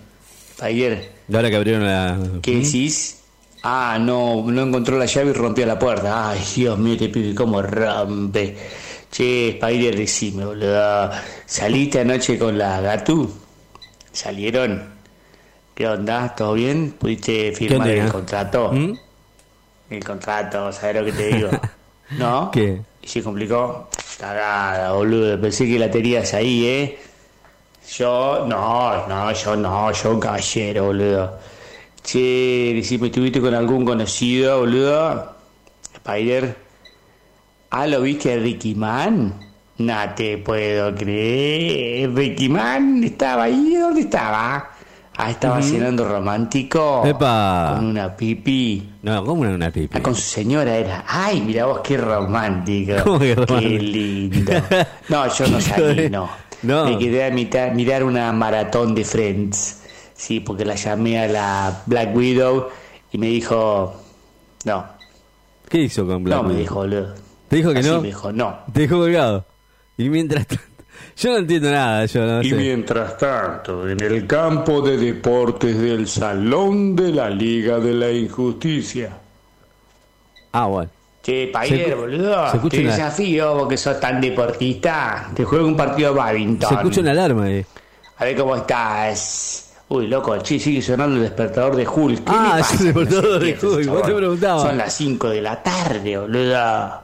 Spider, 0.58 1.12
Y 1.30 1.36
ahora 1.36 1.50
que 1.50 1.56
abrieron 1.56 1.86
la... 1.86 2.20
¿qué 2.42 2.56
decís? 2.58 3.21
Ah, 3.64 3.98
no, 4.00 4.44
no 4.48 4.64
encontró 4.64 4.98
la 4.98 5.06
llave 5.06 5.30
y 5.30 5.34
rompió 5.34 5.66
la 5.66 5.78
puerta. 5.78 6.30
Ay, 6.30 6.44
Dios 6.56 6.78
mío, 6.80 6.98
te 6.98 7.10
pibe 7.10 7.36
cómo 7.36 7.62
rompe. 7.62 8.58
Che, 9.12 9.50
Spider, 9.50 9.96
decime, 9.96 10.46
boludo. 10.46 11.12
¿Saliste 11.46 12.00
anoche 12.00 12.40
con 12.40 12.58
la 12.58 12.82
Gatu? 12.82 13.32
¿Salieron? 14.12 14.82
¿Qué 15.76 15.88
onda? 15.88 16.34
¿Todo 16.36 16.54
bien? 16.54 16.96
¿Pudiste 16.98 17.52
firmar 17.52 17.90
el 17.90 18.12
contrato? 18.12 18.72
¿Mm? 18.72 18.98
El 19.92 20.04
contrato, 20.04 20.72
¿sabes 20.72 20.96
lo 20.96 21.06
que 21.06 21.12
te 21.12 21.28
digo? 21.36 21.50
¿No? 22.18 22.50
¿Qué? 22.52 22.82
¿Y 23.02 23.08
se 23.08 23.22
complicó? 23.22 23.90
Cagada, 24.20 24.94
boludo. 24.94 25.40
Pensé 25.40 25.68
que 25.68 25.78
la 25.78 25.92
tenías 25.92 26.34
ahí, 26.34 26.66
¿eh? 26.66 27.00
Yo, 27.98 28.46
no, 28.48 29.08
no, 29.08 29.32
yo 29.34 29.56
no, 29.56 29.92
yo 29.92 30.12
un 30.12 30.20
caballero, 30.20 30.86
boludo. 30.86 31.40
Che, 32.04 32.72
decime, 32.76 33.08
¿estuviste 33.08 33.40
con 33.40 33.54
algún 33.54 33.86
conocido, 33.86 34.60
boludo? 34.60 35.36
Spider. 35.94 36.58
Ah, 37.70 37.88
¿lo 37.88 38.02
viste 38.02 38.34
a 38.34 38.38
Ricky 38.38 38.76
Man? 38.76 39.34
No 39.78 39.96
te 40.16 40.38
puedo 40.40 40.94
creer. 40.96 42.12
Ricky 42.14 42.50
Man 42.50 43.04
estaba 43.04 43.44
ahí, 43.44 43.76
¿dónde 43.80 44.02
estaba? 44.02 44.70
Ah, 45.18 45.30
estaba 45.30 45.62
cenando 45.62 46.08
romántico. 46.08 47.04
Epa. 47.06 47.74
Con 47.76 47.86
una 47.86 48.16
pipi. 48.16 48.90
No, 49.04 49.24
¿cómo 49.24 49.42
una, 49.42 49.52
una 49.52 49.72
pipi? 49.72 49.96
Ah, 49.98 50.02
con 50.02 50.16
su 50.16 50.22
señora 50.22 50.76
era. 50.76 51.04
Ay, 51.08 51.42
mira 51.42 51.66
vos, 51.66 51.82
qué 51.84 51.98
romántico. 51.98 52.94
¿Cómo 53.04 53.20
que 53.20 53.36
Qué 53.36 53.36
romántico? 53.36 53.84
lindo. 53.84 54.52
No, 55.10 55.34
yo 55.34 55.48
no 55.48 55.62
salí, 55.62 56.10
no. 56.10 56.30
No. 56.64 56.86
Me 56.86 56.98
quedé 56.98 57.26
a 57.26 57.30
mitad- 57.32 57.72
mirar 57.74 58.04
una 58.04 58.32
maratón 58.34 58.94
de 58.96 59.04
Friends. 59.06 59.81
Sí, 60.22 60.40
porque 60.40 60.64
la 60.66 60.76
llamé 60.76 61.20
a 61.20 61.28
la 61.28 61.82
Black 61.88 62.16
Widow 62.16 62.68
y 63.12 63.18
me 63.18 63.26
dijo. 63.28 64.00
No, 64.66 64.86
¿Qué 65.68 65.80
hizo 65.80 66.06
con 66.06 66.24
Black 66.24 66.38
no 66.38 66.44
me 66.44 66.50
Widow? 66.50 66.62
dijo, 66.62 66.76
boludo. 66.76 67.16
¿Te 67.48 67.56
dijo 67.56 67.74
que 67.74 67.80
Así 67.80 67.90
no? 67.90 68.02
me 68.02 68.08
dijo, 68.08 68.32
no. 68.32 68.60
Te 68.72 68.82
dejó 68.82 68.98
colgado. 69.00 69.46
Y 69.98 70.10
mientras 70.10 70.46
tanto... 70.46 70.64
Yo 71.18 71.32
no 71.32 71.38
entiendo 71.40 71.72
nada, 71.72 72.06
yo 72.06 72.26
no 72.26 72.42
Y 72.44 72.50
sé. 72.52 72.56
mientras 72.56 73.18
tanto, 73.18 73.90
en 73.90 74.00
el 74.02 74.28
campo 74.28 74.82
de 74.82 74.98
deportes 74.98 75.78
del 75.80 76.08
salón 76.08 76.96
de 76.96 77.12
la 77.12 77.30
Liga 77.30 77.80
de 77.80 77.94
la 77.94 78.12
Injusticia. 78.12 79.18
Ah, 80.52 80.68
bueno. 80.68 80.90
Che, 81.24 81.48
Paider, 81.52 81.90
Se- 81.90 81.96
boludo. 81.96 82.50
se 82.52 82.58
escucha 82.58 82.78
te 82.78 82.84
una- 82.84 82.92
desafío 82.96 83.56
vos 83.56 83.68
que 83.68 83.78
sos 83.78 84.00
tan 84.00 84.22
deportista. 84.22 85.30
Te 85.34 85.44
juego 85.44 85.68
un 85.68 85.76
partido 85.76 86.14
de 86.14 86.20
badminton. 86.20 86.70
Se 86.70 86.76
escucha 86.76 87.02
una 87.02 87.12
alarma 87.12 87.46
ahí. 87.46 87.66
A 88.18 88.24
ver 88.26 88.38
cómo 88.38 88.56
estás. 88.56 89.71
Uy, 89.94 90.08
loco, 90.08 90.38
che, 90.42 90.58
sigue 90.58 90.82
sonando 90.82 91.18
el 91.18 91.24
despertador 91.24 91.76
de 91.76 91.86
Hulk. 91.86 92.24
¿Qué 92.24 92.32
Ah, 92.34 92.58
es 92.62 92.80
el 92.80 92.86
despertador 92.94 93.40
de 93.40 93.46
despierta 93.48 93.68
Hulk, 93.78 93.88
vos 93.90 94.02
te 94.04 94.14
preguntabas. 94.14 94.62
Son 94.64 94.78
las 94.78 94.94
5 94.94 95.30
de 95.30 95.42
la 95.42 95.62
tarde, 95.62 96.18
boludo. 96.18 97.02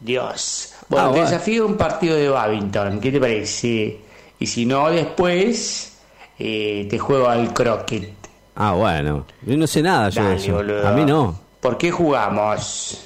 Dios. 0.00 0.74
Bueno, 0.88 1.08
Ah, 1.08 1.12
te 1.12 1.20
desafío 1.22 1.66
un 1.66 1.76
partido 1.76 2.16
de 2.16 2.28
badminton. 2.28 3.00
¿Qué 3.00 3.10
te 3.10 3.18
parece? 3.20 4.00
Y 4.38 4.46
si 4.46 4.64
no, 4.64 4.88
después 4.90 5.98
eh, 6.38 6.86
te 6.88 6.98
juego 7.00 7.28
al 7.28 7.52
croquet. 7.52 8.12
Ah, 8.54 8.72
bueno. 8.74 9.26
Yo 9.42 9.56
no 9.56 9.66
sé 9.66 9.82
nada 9.82 10.08
yo 10.10 10.22
de 10.22 10.28
Dale, 10.28 10.40
eso. 10.44 10.52
boludo. 10.54 10.86
A 10.88 10.92
mí 10.92 11.04
no. 11.04 11.36
¿Por 11.60 11.76
qué 11.76 11.90
jugamos? 11.90 13.02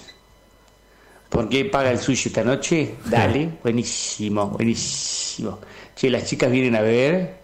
¿Por 1.31 1.49
qué 1.49 1.65
paga 1.65 1.91
el 1.93 1.99
suyo 1.99 2.25
esta 2.27 2.45
noche? 2.45 2.97
Dale, 3.07 3.49
buenísimo, 3.63 4.49
buenísimo. 4.49 5.61
Che, 5.97 6.11
las 6.11 6.25
chicas 6.27 6.51
vienen 6.51 6.77
a 6.77 6.83
ver. 6.83 7.42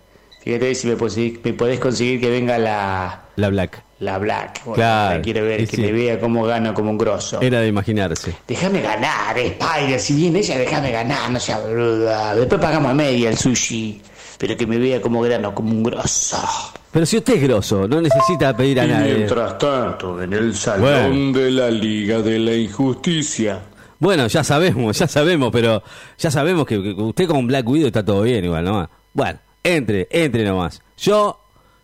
Fíjate 0.49 0.75
si 0.75 0.87
me, 0.87 0.97
podés- 0.97 1.41
me 1.45 1.53
podés 1.53 1.79
conseguir 1.79 2.19
que 2.23 2.31
venga 2.31 2.57
la, 2.57 3.21
La 3.37 3.51
Black. 3.51 3.83
la 4.01 4.17
Black. 4.17 4.63
Bueno, 4.65 4.77
Claro, 4.77 5.17
la 5.17 5.21
quiere 5.21 5.43
ver, 5.43 5.67
que 5.69 5.77
sí. 5.77 5.83
me 5.83 5.93
vea 5.93 6.19
cómo 6.19 6.43
gano 6.45 6.73
como 6.73 6.89
un 6.91 6.97
grosso. 6.97 7.39
Era 7.43 7.61
de 7.61 7.69
imaginarse. 7.69 8.35
Déjame 8.49 8.81
ganar, 8.81 9.37
Spider. 9.39 10.01
Si 10.01 10.15
viene 10.15 10.39
ella, 10.39 10.57
déjame 10.57 10.91
ganar, 10.91 11.31
no 11.31 11.39
sea 11.39 11.59
boluda. 11.59 12.35
Después 12.35 12.59
pagamos 12.63 12.91
a 12.91 12.95
media 12.95 13.29
el 13.29 13.37
sushi. 13.37 14.01
Pero 14.39 14.57
que 14.57 14.67
me 14.67 14.79
vea 14.79 15.03
como 15.03 15.21
grano, 15.21 15.55
como 15.55 15.71
un 15.71 15.83
grosso. 15.83 16.39
Pero 16.93 17.05
si 17.05 17.19
usted 17.19 17.35
es 17.35 17.43
grosso, 17.43 17.87
no 17.87 18.01
necesita 18.01 18.57
pedir 18.57 18.81
a 18.81 18.87
Y 18.87 18.89
nadie. 18.89 19.15
mientras 19.17 19.59
tanto, 19.59 20.23
en 20.23 20.33
el 20.33 20.55
salón 20.55 20.81
Bueno. 20.81 21.39
de 21.39 21.51
la 21.51 21.71
Liga 21.71 22.21
de 22.23 22.39
la 22.39 22.55
Injusticia. 22.55 23.61
Bueno, 23.99 24.27
ya 24.29 24.43
sabemos, 24.43 24.99
ya 24.99 25.09
sabemos, 25.09 25.51
pero 25.53 25.83
ya 26.17 26.31
sabemos 26.31 26.65
que, 26.67 26.83
que 26.83 26.93
usted 27.03 27.27
con 27.29 27.47
Black 27.47 27.69
Widow 27.69 27.89
está 27.89 28.03
todo 28.03 28.23
bien 28.23 28.47
igual, 28.47 28.65
nomás. 28.65 28.89
Bueno, 29.13 29.39
entre, 29.63 30.09
entre 30.11 30.45
nomás. 30.45 30.83
Yo 30.97 31.41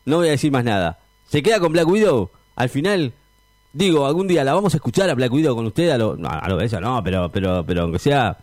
no 0.07 0.16
voy 0.18 0.29
a 0.29 0.33
decir 0.33 0.51
más 0.53 0.64
nada. 0.64 0.99
¿Se 1.29 1.43
queda 1.43 1.61
con 1.61 1.72
Black 1.72 1.87
Widow? 1.89 2.31
Al 2.57 2.68
final, 2.68 3.12
digo, 3.72 4.07
algún 4.07 4.29
día 4.29 4.45
la 4.45 4.55
vamos 4.55 4.75
a 4.75 4.77
escuchar 4.77 5.09
a 5.11 5.14
Black 5.14 5.33
Widow 5.33 5.57
con 5.57 5.66
usted, 5.66 5.91
a 5.91 5.99
lo, 5.99 6.16
no, 6.16 6.29
a 6.29 6.49
lo 6.49 6.61
eso 6.61 6.81
no, 6.81 7.03
pero, 7.03 7.31
pero, 7.33 7.64
pero 7.66 7.83
aunque 7.83 7.99
sea 7.99 8.37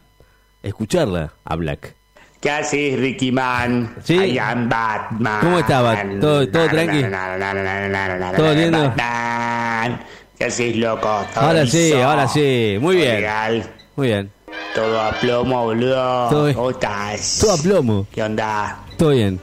escucharla 0.64 1.34
a 1.44 1.56
Black. 1.56 1.96
¿Qué 2.40 2.50
haces, 2.50 3.00
Ricky 3.00 3.32
Man? 3.32 3.96
Sí. 4.04 4.16
I 4.16 4.40
am 4.40 4.68
Batman. 4.68 5.42
¿Cómo 5.42 5.60
estaba? 5.60 5.96
¿Todo- 6.20 6.48
todo 6.50 6.68
tranqui? 6.70 7.04
¿Todo 8.36 8.54
lindo? 8.54 8.94
¿Qué 10.38 10.46
haces, 10.46 10.76
loco? 10.76 11.24
Todo 11.36 11.44
Ahora 11.46 11.68
sí, 11.68 11.94
ahora 11.94 12.28
sí, 12.28 12.78
muy 12.82 12.96
bien. 12.96 13.16
legal. 13.18 13.72
Muy 13.96 14.08
bien. 14.08 14.32
Todo 14.74 15.00
a 15.00 15.12
plomo, 15.12 15.66
boludo. 15.66 16.30
Todo. 16.30 16.54
¿Cómo 16.56 16.72
estás? 16.72 17.38
Todo 17.42 17.54
a 17.54 17.58
plomo. 17.58 18.08
¿Qué 18.12 18.24
onda? 18.24 18.80
Todo 19.02 19.10
bien. 19.10 19.40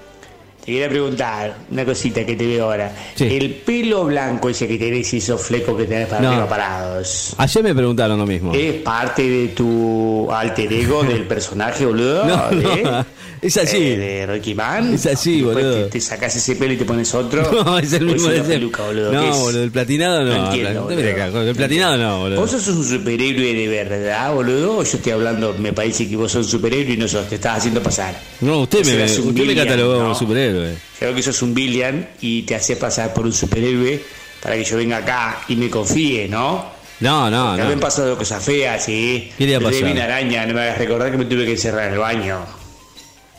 Te 0.65 0.67
quería 0.67 0.89
preguntar 0.89 1.57
una 1.73 1.85
cosita 1.85 2.25
que 2.25 2.37
te 2.37 2.47
veo 2.47 2.67
ahora. 2.67 2.93
Sí. 3.17 3.25
El 3.25 3.55
pelo 3.55 4.05
blanco 4.05 4.49
ese 4.51 4.69
que 4.69 4.79
tenés 4.79 5.13
y 5.15 5.17
esos 5.17 5.41
flecos 5.43 5.77
que 5.77 5.85
tenés 5.85 6.07
para 6.07 6.21
No. 6.21 6.29
arriba 6.29 6.49
parados. 6.49 7.35
Ayer 7.39 7.65
me 7.65 7.75
preguntaron 7.75 8.19
lo 8.21 8.25
mismo. 8.27 8.55
¿Es 8.55 8.75
parte 8.83 9.29
de 9.29 9.49
tu 9.49 10.31
alter 10.31 10.73
ego 10.73 11.03
del 11.03 11.23
personaje, 11.27 11.85
boludo? 11.87 12.25
No, 12.25 12.51
no, 12.53 12.73
¿Eh? 12.73 13.05
Es 13.43 13.57
así. 13.57 13.77
Eh, 13.79 13.97
¿De 13.97 14.27
Ricky 14.27 14.55
Man? 14.55 14.95
Es 14.95 15.07
así, 15.07 15.43
boludo. 15.43 15.85
Te, 15.85 15.91
te 15.91 16.01
sacas 16.01 16.35
ese 16.37 16.57
pelo 16.57 16.73
y 16.73 16.77
te 16.77 16.85
pones 16.85 17.13
otro. 17.15 17.43
No, 17.65 17.79
es 17.79 17.93
el 17.93 18.09
¿O 18.09 18.13
mismo 18.13 18.29
de 18.29 18.37
ese- 18.39 18.49
peluca, 18.49 18.83
boludo? 18.85 19.11
¿Qué 19.11 19.17
No, 19.17 19.39
boludo, 19.39 19.63
el 19.65 19.71
platinado 19.71 20.25
no. 20.25 20.35
No 20.37 20.45
entiendo, 20.47 20.87
Pla- 20.87 20.97
mira 20.97 21.11
boludo. 21.13 21.25
acá, 21.41 21.49
el 21.51 21.57
platinado 21.57 21.97
no, 21.99 22.19
boludo. 22.21 22.41
¿Vos 22.41 22.51
sos 22.51 22.69
un 22.69 22.85
superhéroe 22.85 23.55
de 23.55 23.69
verdad, 23.69 24.33
boludo? 24.35 24.79
¿O 24.79 24.83
yo 24.85 24.97
estoy 24.97 25.13
hablando, 25.13 25.55
me 25.59 25.73
parece 25.73 26.09
que 26.09 26.17
vos 26.17 26.31
sos 26.33 26.47
un 26.47 26.51
superhéroe 26.53 26.95
y 26.95 26.97
no 26.97 27.09
sos, 27.09 27.29
te 27.29 27.35
estás 27.37 27.59
haciendo 27.59 27.83
pasar? 27.83 28.15
No, 28.41 28.61
usted 28.61 28.85
me, 28.85 29.05
usted 29.05 29.25
me 29.25 29.33
Billion, 29.33 29.57
catalogó 29.67 29.95
como 29.97 30.09
¿no? 30.09 30.15
superhéroe. 30.15 30.75
Creo 30.99 31.15
que 31.15 31.23
sos 31.23 31.41
un 31.43 31.55
Billion 31.55 32.07
y 32.21 32.43
te 32.43 32.55
haces 32.55 32.77
pasar 32.79 33.13
por 33.15 33.25
un 33.27 33.33
superhéroe 33.33 34.01
para 34.43 34.55
que 34.57 34.65
yo 34.65 34.77
venga 34.77 34.99
acá 34.99 35.41
y 35.49 35.57
me 35.57 35.69
confíe, 35.71 36.29
¿no? 36.29 36.77
No, 37.01 37.31
no, 37.31 37.55
Me 37.55 37.63
habían 37.63 37.79
no. 37.79 37.85
pasado 37.85 38.17
cosas 38.19 38.43
feas, 38.45 38.85
sí. 38.85 39.31
¿Qué 39.39 39.47
le 39.47 39.55
ha 39.57 39.61
pasado? 39.61 39.91
una 39.93 40.05
araña, 40.05 40.45
no 40.47 40.55
me 40.55 40.63
hagas 40.63 40.79
recordar 40.79 41.11
que 41.13 41.17
me 41.19 41.25
tuve 41.27 41.45
que 41.45 41.53
encerrar 41.53 41.87
en 41.89 41.93
el 41.93 41.99
baño. 42.01 42.39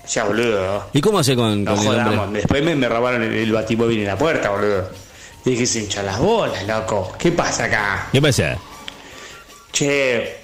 Ya, 0.10 0.24
boludo. 0.24 0.88
¿Y 0.93 1.01
cómo 1.01 1.20
hace 1.20 1.36
con, 1.36 1.64
No 1.64 1.76
con 1.76 1.82
el 1.84 1.88
jodamos. 1.88 2.18
hombre? 2.26 2.41
Después 2.41 2.64
me, 2.64 2.76
me 2.76 2.89
robaron 2.89 3.22
el, 3.24 3.34
el 3.34 3.51
batimóvil 3.51 3.99
en 3.99 4.07
la 4.07 4.18
puerta, 4.18 4.49
boludo. 4.49 4.89
Y 5.45 5.51
dije, 5.51 5.66
se 5.66 5.80
hincha 5.82 6.03
las 6.03 6.20
bolas, 6.20 6.66
loco. 6.68 7.14
¿Qué 7.20 7.32
pasa 7.32 7.66
acá? 7.66 8.07
¿Qué 8.12 8.22
pasa? 8.22 8.57
Che, 9.72 10.36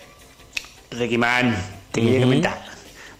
Ricky 0.91 1.17
Man, 1.17 1.55
te 1.91 2.01
quería 2.01 2.21
comentar. 2.21 2.63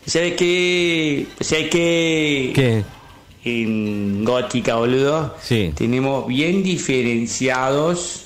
¿Sabes 0.06 0.36
qué? 0.36 1.26
¿Sabes 1.42 1.70
qué? 1.70 2.52
¿Qué? 2.54 2.84
En 3.44 4.24
Gótica, 4.24 4.76
boludo. 4.76 5.36
Sí. 5.42 5.74
Tenemos 5.76 6.28
bien 6.28 6.64
diferenciados 6.64 8.22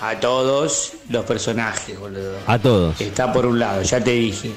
a 0.00 0.18
todos 0.18 0.94
los 1.10 1.24
personajes, 1.26 1.98
boludo. 1.98 2.38
A 2.46 2.58
todos. 2.58 2.98
Está 3.00 3.32
por 3.32 3.44
un 3.46 3.58
lado, 3.58 3.82
ya 3.82 4.02
te 4.02 4.12
dije. 4.12 4.50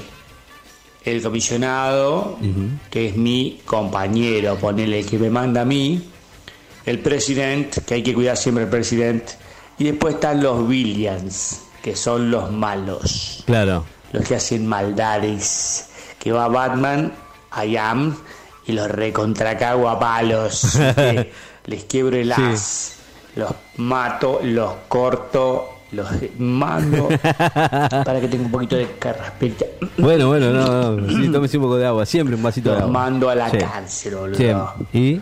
El 1.05 1.21
comisionado, 1.21 2.37
que 2.89 3.09
es 3.09 3.15
mi 3.17 3.61
compañero, 3.65 4.55
ponele 4.55 4.99
el 4.99 5.05
que 5.05 5.19
me 5.19 5.29
manda 5.29 5.61
a 5.61 5.65
mí. 5.65 6.09
El 6.85 6.99
presidente, 6.99 7.81
que 7.81 7.95
hay 7.95 8.03
que 8.03 8.13
cuidar 8.13 8.37
siempre 8.37 8.63
el 8.65 8.69
presidente. 8.69 9.33
Y 9.77 9.85
después 9.85 10.15
están 10.15 10.41
los 10.41 10.61
Williams, 10.67 11.61
que 11.81 11.95
son 11.95 12.31
los 12.31 12.51
malos. 12.51 13.43
Claro. 13.45 13.85
Los 14.13 14.25
que 14.27 14.35
hacen 14.35 14.65
maldades. 14.67 15.89
Que 16.19 16.31
va 16.31 16.47
Batman, 16.47 17.11
I 17.65 17.75
am, 17.75 18.15
y 18.65 18.71
los 18.71 18.89
recontracago 18.89 19.89
a 19.89 19.99
palos. 19.99 20.77
Les 21.65 21.83
quiebro 21.85 22.15
el 22.17 22.33
Sí. 22.33 22.41
as. 22.41 22.93
Los 23.35 23.51
mato, 23.77 24.39
los 24.43 24.73
corto, 24.87 25.72
los 25.93 26.07
mando. 26.37 27.07
para 27.29 28.19
que 28.21 28.27
tenga 28.27 28.45
un 28.45 28.51
poquito 28.51 28.75
de 28.75 28.87
carraspeta. 28.99 29.65
Bueno, 29.97 30.27
bueno, 30.27 30.51
no, 30.51 30.91
no. 30.97 31.07
Sí, 31.09 31.29
tómese 31.31 31.57
un 31.57 31.63
poco 31.63 31.77
de 31.77 31.85
agua. 31.85 32.05
Siempre 32.05 32.35
un 32.35 32.43
vasito 32.43 32.71
de 32.71 32.77
agua. 32.77 32.89
mando 32.91 33.29
a 33.29 33.35
la 33.35 33.49
Sí. 33.49 33.57
cárcel, 33.57 34.15
boludo. 34.15 34.73
¿Y? 34.93 34.99
¿Y? 34.99 35.21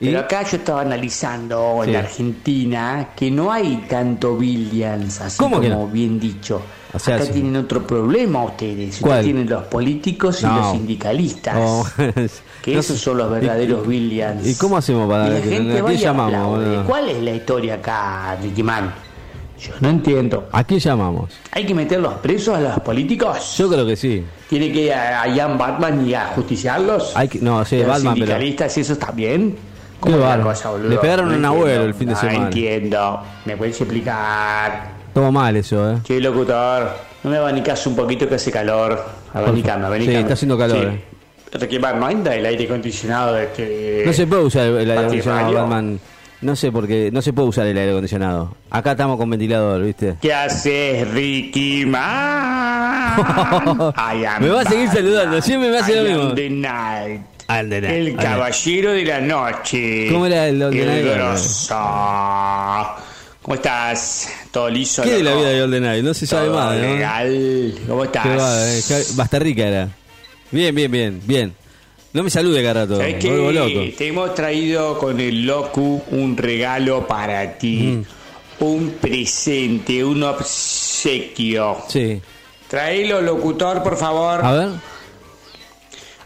Pero 0.00 0.20
acá 0.20 0.42
yo 0.44 0.56
estaba 0.56 0.80
analizando 0.80 1.84
en. 1.84 1.94
Argentina 1.94 3.10
que 3.14 3.30
no 3.30 3.52
hay 3.52 3.84
tanto 3.88 4.32
Williams, 4.34 5.20
así 5.20 5.36
¿Cómo 5.36 5.56
como 5.56 5.68
no? 5.68 5.86
bien 5.88 6.18
dicho. 6.18 6.62
O 6.92 6.98
sea, 6.98 7.16
acá 7.16 7.26
sí. 7.26 7.32
tienen 7.34 7.54
otro 7.56 7.86
problema 7.86 8.42
ustedes. 8.44 8.98
¿Cuál? 8.98 9.18
Ustedes 9.18 9.24
tienen 9.26 9.48
los 9.50 9.64
políticos 9.64 10.42
y 10.42 10.46
los 10.46 10.70
sindicalistas. 10.72 11.54
Oh, 11.58 11.86
Que 12.70 12.74
no 12.74 12.80
esos 12.80 12.98
son 13.00 13.18
los 13.18 13.30
verdaderos 13.30 13.84
¿Y- 13.84 13.88
Williams. 13.88 14.46
¿Y 14.46 14.54
cómo 14.56 14.76
hacemos 14.76 15.08
para 15.10 15.28
Y 15.28 15.30
la 15.30 15.40
que- 15.40 15.48
gente 15.50 15.78
¿A 15.78 15.82
va 15.82 15.88
quién 15.88 15.98
y 16.00 16.02
llamamos? 16.02 16.48
boludo? 16.48 16.84
¿Cuál 16.86 17.08
es 17.10 17.22
la 17.22 17.30
historia 17.32 17.74
acá, 17.74 18.36
Ricky 18.42 18.62
Man? 18.62 18.92
Yo 19.60 19.72
no 19.80 19.90
entiendo. 19.90 20.48
¿A 20.52 20.64
quién 20.64 20.80
llamamos? 20.80 21.32
¿Hay 21.52 21.66
que 21.66 21.74
meterlos 21.74 22.14
presos 22.14 22.56
a 22.56 22.60
los 22.60 22.80
políticos? 22.80 23.56
Yo 23.58 23.68
creo 23.68 23.86
que 23.86 23.94
sí. 23.94 24.24
¿Tiene 24.48 24.72
que 24.72 24.84
ir 24.86 24.92
a, 24.94 25.20
a 25.22 25.28
Ian 25.28 25.58
Batman 25.58 26.08
y 26.08 26.14
a 26.14 26.28
justiciarlos? 26.28 27.12
Hay 27.14 27.28
que, 27.28 27.40
no, 27.40 27.62
sí, 27.66 27.76
¿Los 27.78 27.88
Batman, 27.88 28.14
pero. 28.14 28.26
sindicalistas 28.26 28.78
y 28.78 28.80
eso 28.80 28.94
está 28.94 29.10
bien? 29.12 29.50
Qué 30.02 30.12
¿Cómo 30.12 30.16
es 30.16 30.22
la 30.38 30.42
cosa, 30.42 30.70
boludo? 30.70 30.88
Le 30.88 30.96
pegaron 30.96 31.30
a 31.30 31.36
un 31.36 31.44
abuelo 31.44 31.84
el 31.84 31.92
fin 31.92 32.08
de 32.08 32.14
No 32.14 32.20
semana. 32.20 32.44
entiendo. 32.46 33.20
¿Me 33.44 33.54
puedes 33.58 33.78
explicar? 33.78 34.92
Todo 35.12 35.30
mal 35.30 35.54
eso, 35.56 35.90
¿eh? 35.92 35.96
Che, 36.04 36.18
locutor, 36.20 36.90
no 37.22 37.28
me 37.30 37.36
abanicas 37.36 37.86
un 37.86 37.94
poquito 37.96 38.26
que 38.26 38.36
hace 38.36 38.50
calor. 38.50 39.04
Abanicame, 39.34 39.84
abanicame. 39.84 40.16
Sí, 40.16 40.22
está 40.22 40.32
haciendo 40.32 40.56
calor, 40.56 40.86
eh. 40.86 41.04
Ricky 41.52 41.78
Man, 41.78 41.98
¿no 42.00 42.06
anda 42.06 42.34
el 42.34 42.46
aire 42.46 42.64
acondicionado 42.64 43.34
de 43.34 43.44
este... 43.44 44.02
No 44.06 44.12
se 44.12 44.26
puede 44.26 44.42
usar 44.44 44.66
el 44.66 44.78
aire 44.78 44.98
acondicionado? 44.98 45.52
Batman. 45.52 46.00
No 46.42 46.56
sé 46.56 46.72
por 46.72 46.86
qué. 46.86 47.10
No 47.12 47.20
se 47.20 47.32
puede 47.32 47.48
usar 47.48 47.66
el 47.66 47.76
aire 47.76 47.90
acondicionado. 47.90 48.54
Acá 48.70 48.92
estamos 48.92 49.18
con 49.18 49.28
ventilador, 49.28 49.82
¿viste? 49.84 50.14
¿Qué 50.22 50.32
haces, 50.32 51.06
Ricky 51.08 51.84
Man? 51.86 53.16
Me 54.40 54.48
va 54.48 54.60
a 54.60 54.64
seguir 54.64 54.86
Batman. 54.86 54.94
saludando, 54.94 55.42
siempre 55.42 55.70
me 55.70 55.78
hace 55.78 55.96
lo 55.96 56.02
I 56.08 56.12
am 56.12 56.18
mismo. 56.18 56.34
the 56.34 56.50
night. 56.50 57.20
De 57.68 57.80
nada, 57.80 57.92
El 57.96 58.16
caballero 58.16 58.92
de 58.92 59.04
la 59.04 59.20
noche. 59.20 60.08
¿Cómo 60.10 60.26
era 60.26 60.46
el 60.48 60.60
Golden 60.60 60.88
El 60.88 61.14
grosso. 61.14 61.74
¿Cómo 63.42 63.54
estás? 63.54 64.28
Todo 64.52 64.68
liso. 64.70 65.02
¿Qué 65.02 65.14
de 65.14 65.22
la 65.24 65.34
vida 65.34 65.48
de 65.48 65.60
GoldenEye? 65.60 66.02
No 66.02 66.14
se 66.14 66.26
sabe 66.26 66.50
más, 66.50 66.76
¿no? 66.76 66.82
legal. 66.82 67.74
¿Cómo 67.88 68.04
estás? 68.04 68.26
Va, 68.26 68.70
eh, 68.70 69.04
Basta 69.16 69.38
rica 69.38 69.66
era. 69.66 69.88
Bien, 70.50 70.74
bien, 70.74 70.90
bien, 70.90 71.22
bien. 71.24 71.54
No 72.12 72.22
me 72.24 72.30
salude, 72.30 72.62
Carato. 72.62 72.96
¿Sabes 72.96 73.22
loco. 73.24 73.80
Te 73.96 74.08
hemos 74.08 74.34
traído 74.34 74.98
con 74.98 75.20
el 75.20 75.46
Locu 75.46 76.02
un 76.10 76.36
regalo 76.36 77.06
para 77.06 77.56
ti. 77.56 78.02
Mm. 78.58 78.64
Un 78.64 78.90
presente, 79.00 80.04
un 80.04 80.22
obsequio. 80.24 81.78
Sí. 81.88 82.20
Traelo, 82.68 83.20
locutor, 83.20 83.82
por 83.82 83.96
favor. 83.96 84.44
A 84.44 84.52
ver. 84.52 84.68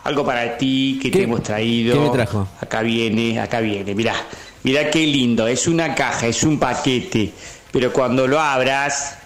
Algo 0.04 0.24
para 0.24 0.56
ti 0.58 0.98
que 1.00 1.10
¿Qué- 1.10 1.18
te 1.18 1.24
hemos 1.24 1.42
traído. 1.42 1.94
qué 1.94 2.00
me 2.00 2.10
trajo? 2.10 2.48
Acá 2.60 2.82
viene, 2.82 3.38
acá 3.40 3.60
viene. 3.60 3.94
Mirá, 3.94 4.14
mirá 4.62 4.90
qué 4.90 5.06
lindo. 5.06 5.46
Es 5.46 5.66
una 5.68 5.94
caja, 5.94 6.26
es 6.26 6.42
un 6.42 6.58
paquete. 6.58 7.32
Pero 7.72 7.92
cuando 7.92 8.26
lo 8.26 8.40
abras, 8.40 9.18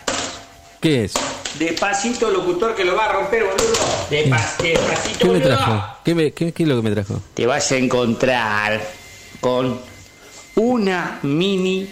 ¿Qué 0.81 1.05
es? 1.05 1.15
Despacito, 1.59 2.31
locutor, 2.31 2.75
que 2.75 2.85
lo 2.85 2.97
va 2.97 3.07
a 3.07 3.13
romper, 3.13 3.45
boludo. 3.45 3.75
Despa- 4.11 4.57
despacito, 4.63 5.19
¿Qué 5.19 5.25
me 5.27 5.31
boludo. 5.39 5.49
trajo? 5.49 5.97
¿Qué, 6.05 6.15
me- 6.15 6.33
qué- 6.33 6.53
qué 6.53 6.63
es 6.65 6.69
lo 6.69 6.77
que 6.77 6.83
me 6.89 6.95
trajo? 6.95 7.23
Te 7.35 7.47
vas 7.47 7.71
a 7.73 7.77
encontrar 7.77 8.81
con 9.41 9.81
una 10.57 11.19
mini 11.23 11.89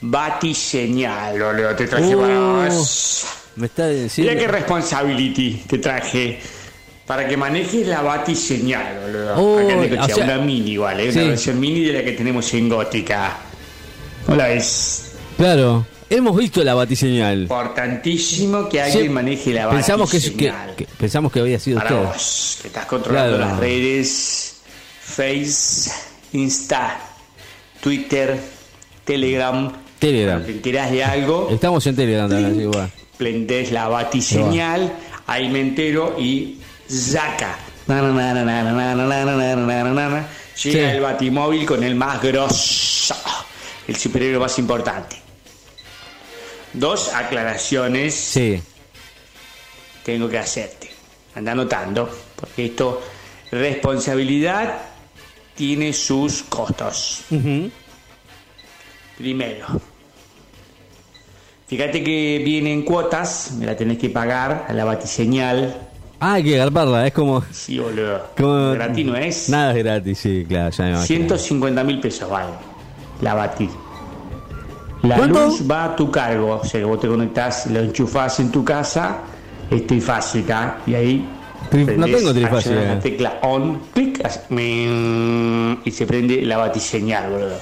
batiseñal, 0.00 1.38
boludo. 1.40 1.74
Te 1.76 1.86
traje 1.86 2.14
Uh, 2.16 2.20
para 2.20 2.38
vos. 2.68 3.24
Me 3.56 3.66
está 3.66 3.88
diciendo. 3.88 4.32
Mira 4.32 4.42
qué 4.46 4.48
responsibility 4.50 5.62
te 5.68 5.78
traje. 5.78 6.40
Para 7.06 7.26
que 7.28 7.36
manejes 7.36 7.86
la 7.88 8.00
batiseñal, 8.00 9.00
boludo. 9.02 9.34
Oh, 9.36 9.58
Acá 9.58 9.72
en 9.72 9.80
Necochea, 9.80 10.04
o 10.04 10.16
sea- 10.16 10.24
una 10.24 10.38
mini 10.38 10.70
igual, 10.72 11.00
¿eh? 11.00 11.12
Sí. 11.12 11.18
Una 11.18 11.28
versión 11.30 11.60
mini 11.60 11.80
de 11.84 11.92
la 11.94 12.04
que 12.04 12.12
tenemos 12.12 12.52
en 12.54 12.68
Gótica. 12.68 13.36
Hola, 14.28 14.50
es 14.52 15.12
Claro. 15.36 15.84
Hemos 16.12 16.36
visto 16.36 16.62
la 16.62 16.74
batiseñal. 16.74 17.42
Importantísimo 17.42 18.68
que 18.68 18.82
alguien 18.82 19.04
sí. 19.04 19.08
maneje 19.08 19.54
la 19.54 19.70
pensamos 19.70 20.12
batiseñal. 20.12 20.74
Que, 20.76 20.84
que, 20.84 20.92
pensamos 20.98 21.32
que 21.32 21.40
había 21.40 21.58
sido 21.58 21.78
Para 21.78 21.94
usted. 21.94 22.12
Vos, 22.12 22.58
que 22.60 22.68
estás 22.68 22.84
controlando 22.84 23.38
claro. 23.38 23.50
las 23.50 23.58
redes, 23.58 24.60
Face, 25.00 25.90
Insta, 26.34 27.00
Twitter, 27.80 28.38
Telegram. 29.04 29.72
Telegram. 29.98 30.44
Te 30.44 30.52
enterás 30.52 30.90
de 30.90 31.02
algo. 31.02 31.48
Estamos 31.50 31.86
en 31.86 31.96
Telegram 31.96 32.28
también, 32.28 32.70
Prendés 33.16 33.72
la 33.72 33.88
batiseñal, 33.88 34.92
ahí 35.26 35.48
me 35.48 35.60
entero 35.60 36.16
y 36.18 36.58
zaca. 36.90 37.56
Llega 40.62 40.90
sí. 40.90 40.96
el 40.96 41.00
batimóvil 41.00 41.64
con 41.64 41.82
el 41.82 41.94
más 41.94 42.20
grosso, 42.20 43.14
el 43.88 43.96
superhéroe 43.96 44.40
más 44.40 44.58
importante. 44.58 45.21
Dos 46.72 47.12
aclaraciones 47.14 48.14
Sí. 48.14 48.62
tengo 50.04 50.28
que 50.28 50.38
hacerte. 50.38 50.90
Anda 51.34 51.52
anotando, 51.52 52.08
porque 52.36 52.66
esto, 52.66 53.02
responsabilidad 53.50 54.78
tiene 55.54 55.92
sus 55.92 56.42
costos. 56.44 57.22
Primero, 59.18 59.66
fíjate 61.66 62.02
que 62.02 62.42
vienen 62.44 62.82
cuotas, 62.82 63.52
me 63.58 63.66
la 63.66 63.76
tenés 63.76 63.98
que 63.98 64.10
pagar 64.10 64.66
a 64.68 64.72
la 64.72 64.84
batiseñal. 64.84 65.88
Ah, 66.20 66.34
hay 66.34 66.44
que 66.44 66.56
garparla, 66.56 67.06
es 67.06 67.12
como. 67.12 67.42
Sí, 67.52 67.78
boludo. 67.78 68.30
como 68.36 68.72
Gratis 68.72 69.06
no 69.06 69.16
es. 69.16 69.48
Nada 69.48 69.72
es 69.72 69.78
gratis, 69.84 70.18
sí, 70.18 70.44
claro, 70.48 70.70
ya 70.70 70.84
me 70.84 70.90
imagino. 70.90 71.06
150 71.06 71.84
mil 71.84 72.00
pesos 72.00 72.28
vale 72.30 72.52
la 73.20 73.34
bati. 73.34 73.68
La 75.02 75.16
¿Cuánto? 75.16 75.46
luz 75.46 75.68
va 75.68 75.84
a 75.84 75.96
tu 75.96 76.10
cargo, 76.10 76.60
o 76.62 76.64
sea 76.64 76.80
que 76.80 76.84
vos 76.84 77.00
te 77.00 77.08
conectás, 77.08 77.66
lo 77.66 77.80
enchufás 77.80 78.38
en 78.38 78.52
tu 78.52 78.64
casa, 78.64 79.18
es 79.68 79.86
trifásica, 79.86 80.78
y 80.86 80.94
ahí 80.94 81.28
no 81.72 82.06
tengo 82.06 82.32
trifásica. 82.32 82.74
la 82.74 83.00
tecla 83.00 83.38
on, 83.42 83.80
clic, 83.92 84.20
y 85.84 85.90
se 85.90 86.06
prende 86.06 86.42
la 86.42 86.56
batiseñal, 86.56 87.30
boludo. 87.30 87.58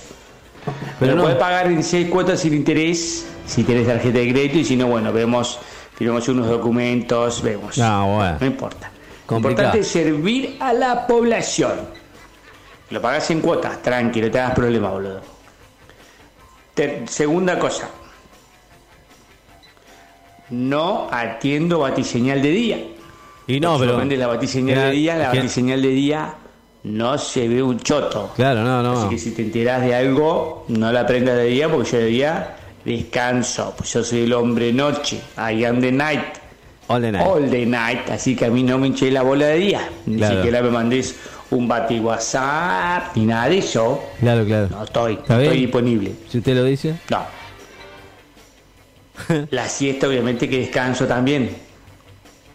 Pero 0.99 1.15
no. 1.15 1.23
podés 1.23 1.39
pagar 1.39 1.69
en 1.69 1.83
seis 1.83 2.09
cuotas 2.09 2.41
sin 2.41 2.53
interés, 2.53 3.27
si 3.47 3.63
tenés 3.65 3.87
tarjeta 3.87 4.19
de 4.19 4.31
crédito, 4.31 4.59
y 4.59 4.65
si 4.65 4.77
no, 4.77 4.89
bueno, 4.89 5.11
vemos, 5.11 5.59
firmamos 5.95 6.29
unos 6.29 6.47
documentos, 6.47 7.43
vemos. 7.43 7.79
No, 7.79 8.17
bueno. 8.17 8.37
No 8.39 8.47
importa. 8.47 8.91
Lo 9.31 9.37
importante 9.37 9.79
es 9.79 9.89
servir 9.89 10.57
a 10.61 10.75
la 10.75 11.07
población. 11.07 11.73
Lo 12.91 13.01
pagás 13.01 13.31
en 13.31 13.41
cuotas, 13.41 13.81
tranquilo, 13.81 14.27
no 14.27 14.33
te 14.33 14.41
hagas 14.41 14.55
problema, 14.55 14.91
boludo. 14.91 15.40
Segunda 17.07 17.59
cosa. 17.59 17.89
No 20.51 21.09
atiendo 21.11 21.79
batiseñal 21.81 22.43
de 22.43 22.51
día. 22.51 22.79
Y 23.47 23.61
no, 23.61 23.79
pero. 23.79 24.03
la 24.05 24.27
batiseñal 24.27 24.79
Era- 24.79 24.87
de 24.89 24.93
día, 24.93 25.17
la 25.17 25.29
batiseñal 25.29 25.83
de 25.83 25.89
día 25.89 26.35
no 26.85 27.19
se 27.19 27.49
ve 27.49 27.63
un 27.63 27.79
choto. 27.81 28.33
Claro, 28.37 28.63
no, 28.63 28.83
no. 28.83 29.01
Así 29.01 29.09
que 29.11 29.19
si 29.19 29.31
te 29.33 29.43
enterás 29.43 29.83
de 29.83 29.95
algo, 29.95 30.65
no 30.69 30.91
la 30.93 31.01
aprendas 31.01 31.37
de 31.37 31.45
día 31.45 31.69
porque 31.69 31.91
yo 31.91 31.99
de 31.99 32.07
día 32.07 32.57
descanso. 32.85 33.75
Pues 33.77 33.93
yo 33.93 34.03
soy 34.03 34.23
el 34.25 34.33
hombre 34.33 34.73
noche. 34.73 35.21
I 35.37 35.65
am 35.65 35.81
the 35.81 35.93
night. 35.93 36.21
All 36.89 37.01
the 37.01 37.13
night. 37.13 37.27
All 37.27 37.49
the 37.51 37.67
night. 37.67 38.11
Así 38.11 38.35
que 38.35 38.47
a 38.47 38.51
mí 38.51 38.63
no 38.65 38.79
me 38.79 38.89
hinché 38.89 39.11
la 39.11 39.23
bola 39.23 39.47
de 39.47 39.57
día. 39.59 39.89
Ni 40.07 40.17
Claro. 40.17 40.37
siquiera 40.37 40.63
me 40.63 40.71
mandés 40.71 41.15
un 41.51 41.67
bati 41.67 41.99
WhatsApp 41.99 43.17
ni 43.17 43.27
nada 43.27 43.49
de 43.49 43.59
eso. 43.59 44.03
Claro, 44.21 44.45
claro. 44.45 44.69
No 44.71 44.85
estoy, 44.85 45.15
¿Está 45.15 45.37
no 45.37 45.41
estoy 45.43 45.59
disponible. 45.59 46.13
Si 46.29 46.39
usted 46.39 46.55
lo 46.55 46.65
dice. 46.65 46.95
No. 47.11 47.25
La 49.51 49.69
siesta, 49.69 50.09
obviamente, 50.09 50.49
que 50.49 50.59
descanso 50.59 51.07
también. 51.07 51.57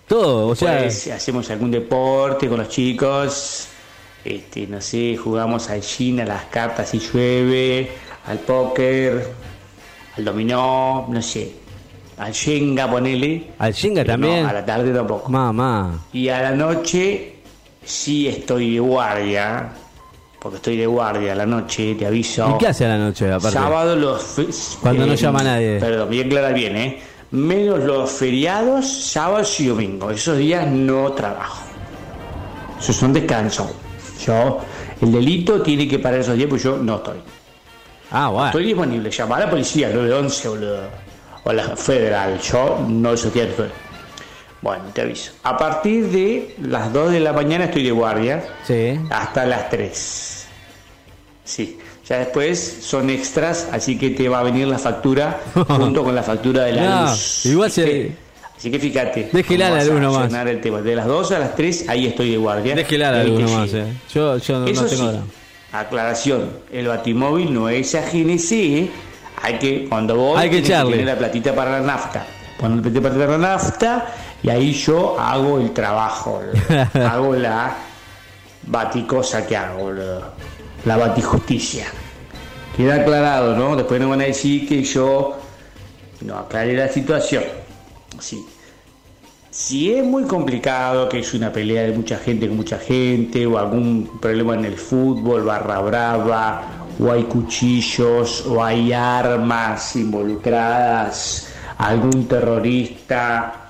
Todo, 0.07 0.47
o 0.47 0.55
sea. 0.55 0.79
Pues 0.79 1.07
hacemos 1.07 1.49
algún 1.49 1.71
deporte 1.71 2.47
con 2.47 2.59
los 2.59 2.69
chicos. 2.69 3.67
Este, 4.23 4.65
no 4.65 4.81
sé, 4.81 5.17
jugamos 5.17 5.69
al 5.69 5.81
gin, 5.81 6.21
a 6.21 6.25
las 6.25 6.45
cartas 6.45 6.89
si 6.89 6.99
llueve, 6.99 7.91
al 8.25 8.39
póker, 8.39 9.33
al 10.17 10.25
dominó, 10.25 11.05
no 11.09 11.21
sé. 11.21 11.53
Al 12.17 12.31
Shenga, 12.31 12.89
ponele. 12.89 13.51
Al 13.59 13.73
Shenga 13.73 14.05
también. 14.05 14.43
No, 14.43 14.49
a 14.49 14.53
la 14.53 14.65
tarde 14.65 14.93
tampoco. 14.93 15.29
Mamá. 15.29 16.05
Y 16.13 16.29
a 16.29 16.41
la 16.41 16.51
noche 16.51 17.34
sí 17.85 18.27
estoy 18.27 18.73
de 18.73 18.79
guardia. 18.79 19.69
Porque 20.39 20.57
estoy 20.57 20.77
de 20.77 20.85
guardia 20.85 21.31
a 21.31 21.35
la 21.35 21.45
noche, 21.45 21.95
te 21.95 22.05
aviso. 22.05 22.55
¿Y 22.55 22.57
qué 22.59 22.67
hace 22.67 22.85
a 22.85 22.89
la 22.89 22.97
noche, 22.99 23.31
aparte? 23.31 23.57
Sábado 23.57 23.95
los... 23.95 24.77
Cuando 24.79 25.07
no 25.07 25.15
llama 25.15 25.41
nadie. 25.41 25.79
Perdón, 25.79 26.09
bien 26.09 26.29
clara 26.29 26.49
bien, 26.49 26.75
¿eh? 26.75 26.99
Menos 27.31 27.79
los 27.83 28.11
feriados, 28.11 28.87
sábados 28.87 29.59
y 29.59 29.67
domingo. 29.67 30.11
Esos 30.11 30.37
días 30.37 30.67
no 30.67 31.13
trabajo. 31.13 31.63
Esos 32.79 32.95
son 32.95 33.11
descanso. 33.11 33.75
Yo, 34.23 34.59
el 35.01 35.11
delito 35.11 35.61
tiene 35.63 35.87
que 35.87 35.97
parar 35.97 36.19
esos 36.19 36.35
días 36.35 36.47
porque 36.47 36.63
yo 36.63 36.77
no 36.77 36.97
estoy. 36.97 37.17
Ah, 38.11 38.29
bueno. 38.29 38.47
Estoy 38.47 38.65
disponible. 38.65 39.09
Llamar 39.09 39.41
a 39.41 39.45
la 39.45 39.51
policía, 39.51 39.89
911, 39.89 40.47
boludo. 40.47 40.81
O 41.43 41.53
la 41.53 41.75
federal. 41.75 42.39
Yo 42.39 42.85
no 42.87 43.13
esos 43.13 43.33
días 43.33 43.47
estoy. 43.47 43.69
Bueno, 44.65 44.85
te 44.93 45.01
aviso. 45.01 45.31
A 45.43 45.55
partir 45.55 46.07
de 46.07 46.55
las 46.59 46.91
2 46.91 47.11
de 47.11 47.19
la 47.19 47.33
mañana 47.33 47.65
estoy 47.65 47.83
de 47.83 47.91
guardia 47.91 48.43
Sí. 48.65 48.99
hasta 49.11 49.45
las 49.45 49.69
3. 49.69 50.47
Sí. 51.43 51.77
Ya 52.09 52.17
después 52.17 52.79
son 52.81 53.11
extras, 53.11 53.69
así 53.71 53.95
que 53.95 54.09
te 54.09 54.27
va 54.27 54.39
a 54.39 54.43
venir 54.43 54.67
la 54.67 54.79
factura 54.79 55.39
junto 55.67 56.03
con 56.03 56.15
la 56.15 56.23
factura 56.23 56.63
de 56.63 56.71
la 56.73 56.83
No, 56.83 57.01
luz. 57.11 57.45
igual 57.45 57.69
se- 57.69 57.85
que, 57.85 58.11
así 58.57 58.71
que 58.71 58.79
fíjate. 58.79 59.29
Déjela 59.31 59.69
la 59.69 59.83
luz 59.83 60.01
nomás. 60.01 60.33
el 60.33 60.59
tema. 60.61 60.81
De 60.81 60.95
las 60.95 61.05
2 61.05 61.31
a 61.33 61.37
las 61.39 61.55
3, 61.55 61.85
ahí 61.87 62.07
estoy 62.07 62.31
de 62.31 62.37
guardia. 62.37 62.73
Déjela 62.73 63.11
la 63.11 63.23
luz 63.23 63.41
nomás, 63.41 63.71
eh. 63.71 63.85
Yo, 64.15 64.37
yo 64.39 64.59
no, 64.61 64.65
Eso 64.65 64.81
no 64.81 64.87
tengo. 64.89 65.11
sí, 65.11 65.17
aclaración, 65.73 66.49
el 66.71 66.87
batimóvil 66.87 67.53
no 67.53 67.69
es 67.69 67.93
a 67.93 68.01
GNC, 68.01 68.89
hay 69.43 69.59
que, 69.59 69.85
cuando 69.87 70.15
vos 70.15 70.39
Hay 70.39 70.49
que 70.49 70.57
echarle. 70.57 70.93
tener 70.93 71.05
la 71.05 71.19
platita 71.19 71.53
para 71.53 71.69
la 71.79 71.81
nafta, 71.81 72.25
poner 72.59 72.77
la 72.77 72.81
platita 72.81 73.01
para 73.09 73.27
la 73.27 73.37
nafta 73.37 74.15
y 74.45 74.49
ahí 74.51 74.73
yo 74.73 75.19
hago 75.19 75.59
el 75.59 75.71
trabajo, 75.71 76.39
boludo. 76.93 77.07
hago 77.07 77.35
la 77.35 77.75
baticosa 78.67 79.47
que 79.47 79.57
hago, 79.57 79.85
boludo. 79.85 80.33
la 80.85 80.97
batijusticia. 80.97 81.87
Queda 82.77 82.95
aclarado, 82.95 83.55
¿no? 83.55 83.75
Después 83.75 83.99
no 83.99 84.09
van 84.09 84.21
a 84.21 84.25
decir 84.25 84.67
que 84.67 84.83
yo 84.83 85.35
no 86.21 86.37
aclaré 86.37 86.73
la 86.73 86.87
situación. 86.89 87.43
Sí. 88.19 88.45
Si 89.49 89.91
es 89.91 90.03
muy 90.03 90.25
complicado, 90.25 91.09
que 91.09 91.19
es 91.19 91.33
una 91.33 91.51
pelea 91.51 91.83
de 91.83 91.93
mucha 91.93 92.17
gente 92.17 92.47
con 92.47 92.57
mucha 92.57 92.77
gente, 92.77 93.47
o 93.47 93.57
algún 93.57 94.19
problema 94.21 94.53
en 94.53 94.65
el 94.65 94.77
fútbol, 94.77 95.43
barra 95.43 95.79
brava, 95.79 96.63
o 96.99 97.11
hay 97.11 97.23
cuchillos, 97.23 98.45
o 98.45 98.63
hay 98.63 98.93
armas 98.93 99.95
involucradas, 99.95 101.47
algún 101.79 102.27
terrorista, 102.27 103.64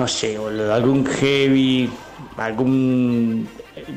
no 0.00 0.08
sé, 0.08 0.38
boludo, 0.38 0.72
algún 0.72 1.04
heavy, 1.06 1.90
algún, 2.38 3.46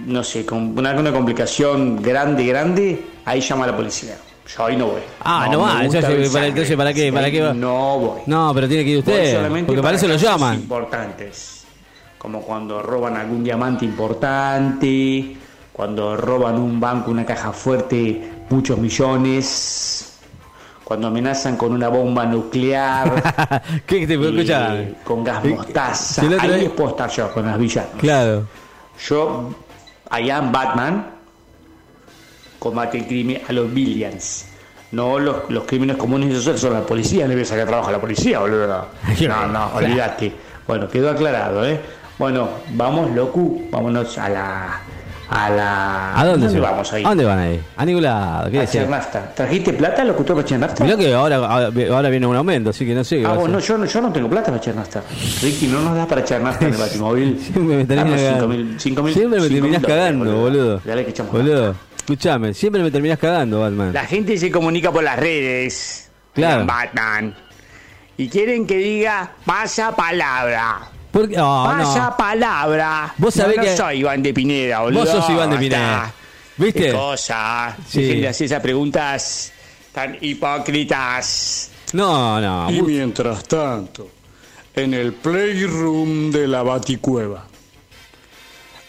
no 0.05 0.23
sé, 0.23 0.45
con 0.45 0.77
una, 0.77 0.91
una 0.91 1.11
complicación 1.13 2.01
grande, 2.01 2.45
grande, 2.45 3.05
ahí 3.25 3.39
llama 3.41 3.63
a 3.63 3.67
la 3.67 3.75
policía. 3.77 4.17
Yo 4.55 4.65
ahí 4.65 4.75
no 4.75 4.87
voy. 4.87 5.01
Ah, 5.21 5.47
no 5.49 5.59
me 5.59 5.63
va, 5.73 5.85
entonces, 5.85 6.29
para- 6.29 6.47
entonces, 6.47 6.75
¿para 6.75 6.93
qué? 6.93 7.13
¿Para 7.13 7.31
qué 7.31 7.41
va? 7.41 7.53
No 7.53 7.97
voy. 7.99 8.21
No, 8.25 8.51
pero 8.53 8.67
tiene 8.67 8.83
que 8.83 8.89
ir 8.89 8.97
usted. 8.99 9.65
Porque 9.65 9.81
para 9.81 9.95
eso 9.95 10.07
lo 10.07 10.17
llaman. 10.17 10.55
importantes. 10.55 11.63
Como 12.17 12.41
cuando 12.41 12.81
roban 12.81 13.15
algún 13.17 13.43
diamante 13.43 13.85
importante, 13.85 15.35
cuando 15.71 16.15
roban 16.17 16.55
un 16.59 16.79
banco, 16.79 17.11
una 17.11 17.25
caja 17.25 17.51
fuerte, 17.53 18.21
muchos 18.49 18.77
millones, 18.77 20.12
cuando 20.83 21.07
amenazan 21.07 21.55
con 21.57 21.71
una 21.71 21.87
bomba 21.87 22.25
nuclear, 22.25 23.61
¿Qué 23.85 24.05
te 24.05 24.17
puedo 24.17 24.41
y 24.41 24.95
con 25.03 25.23
gas 25.23 25.45
Eh, 25.45 25.49
mostaza. 25.49 26.21
si 26.21 26.33
Ahí 26.33 26.61
les 26.61 26.69
puedo 26.71 26.89
estar 26.89 27.09
yo 27.09 27.31
con 27.33 27.45
las 27.45 27.57
villanos. 27.57 27.91
Claro. 27.99 28.47
Yo, 29.07 29.49
allá 30.09 30.37
en 30.37 30.51
Batman, 30.51 31.07
combate 32.59 32.99
el 32.99 33.07
crimen 33.07 33.41
a 33.47 33.53
los 33.53 33.73
billions. 33.73 34.45
No 34.91 35.17
los, 35.17 35.49
los 35.49 35.63
crímenes 35.63 35.97
comunes, 35.97 36.31
esos 36.37 36.59
son 36.59 36.73
la 36.73 36.81
policía, 36.85 37.27
le 37.27 37.33
voy 37.33 37.43
a 37.43 37.47
sacar 37.47 37.65
trabajo 37.65 37.89
a 37.89 37.93
la 37.93 37.99
policía, 38.01 38.39
boludo. 38.39 38.87
No, 39.27 39.47
no, 39.47 39.67
olvídate. 39.73 40.31
Bueno, 40.67 40.87
quedó 40.87 41.09
aclarado, 41.09 41.65
¿eh? 41.65 41.79
Bueno, 42.19 42.47
vamos, 42.73 43.09
locu, 43.11 43.67
vámonos 43.71 44.17
a 44.17 44.29
la... 44.29 44.79
A 45.29 45.49
la... 45.49 46.19
¿A 46.19 46.25
dónde, 46.25 46.59
vamos 46.59 46.91
ahí? 46.93 47.03
¿A 47.03 47.09
dónde 47.09 47.25
van 47.25 47.39
ahí? 47.39 47.61
A 47.77 47.85
ningún 47.85 48.03
lado. 48.03 48.51
¿Qué 48.51 48.59
A? 48.59 48.67
Chernasta. 48.67 49.33
¿Trajiste 49.33 49.73
plata, 49.73 50.03
locutor, 50.03 50.35
para 50.35 50.47
Chernasta? 50.47 50.83
Mirá 50.83 50.97
que 50.97 51.13
ahora, 51.13 51.37
ahora 51.37 52.09
viene 52.09 52.27
un 52.27 52.35
aumento, 52.35 52.69
así 52.69 52.85
que 52.85 52.93
no 52.93 53.03
sé 53.03 53.17
qué 53.19 53.25
Ah, 53.25 53.33
vos 53.33 53.49
no, 53.49 53.59
yo, 53.59 53.77
no, 53.77 53.85
yo 53.85 54.01
no 54.01 54.11
tengo 54.11 54.29
plata 54.29 54.47
para 54.47 54.61
Chernasta. 54.61 55.01
Ricky, 55.41 55.67
no 55.67 55.81
nos 55.81 55.95
das 55.95 56.07
para 56.07 56.23
Chernasta 56.23 56.65
en 56.67 56.73
el 56.73 56.79
batimóvil. 56.79 57.39
Siempre 57.39 57.77
me 57.77 57.85
terminás 57.85 58.21
cagando. 58.21 58.79
Siempre 58.79 59.39
me 59.39 59.49
terminás 59.49 59.83
cagando, 59.83 60.35
boludo. 60.35 60.81
Dale 60.83 61.03
que 61.05 61.11
echamos 61.11 61.31
Boludo, 61.31 61.75
escuchame, 61.97 62.53
siempre 62.53 62.83
me 62.83 62.91
terminás 62.91 63.17
cagando, 63.17 63.61
Batman. 63.61 63.93
La 63.93 64.05
gente 64.05 64.37
se 64.37 64.51
comunica 64.51 64.91
por 64.91 65.03
las 65.03 65.17
redes. 65.17 66.11
Claro. 66.33 66.65
Batman. 66.65 67.33
Y 68.17 68.27
quieren 68.29 68.67
que 68.67 68.77
diga 68.77 69.31
pasa 69.45 69.95
palabra. 69.95 70.89
¿Por 71.13 71.29
qué? 71.29 71.35
Oh, 71.39 71.63
pasa 71.65 72.09
no. 72.09 72.17
palabra. 72.17 73.13
Vos 73.17 73.33
sabés 73.35 73.55
no, 73.57 73.63
no 73.63 73.69
que- 73.69 73.77
soy 73.77 73.97
Iván 73.99 74.21
de 74.23 74.33
Pineda, 74.33 74.79
boludo. 74.81 75.01
Vos 75.01 75.09
sos 75.09 75.29
Iván 75.29 75.49
de. 75.51 75.57
Pineda. 75.57 76.11
¿Viste? 76.57 76.79
Qué 76.87 76.91
cosa. 76.91 77.77
Sí. 77.87 78.01
Dejen 78.01 78.21
de 78.21 78.27
hacer 78.29 78.45
esas 78.45 78.59
preguntas 78.61 79.53
tan 79.93 80.17
hipócritas. 80.19 81.69
No, 81.93 82.41
no. 82.41 82.69
Y 82.71 82.81
mientras 82.81 83.43
tanto, 83.43 84.09
en 84.75 84.93
el 84.95 85.13
playroom 85.13 86.31
de 86.31 86.47
la 86.47 86.63
Baticueva. 86.63 87.45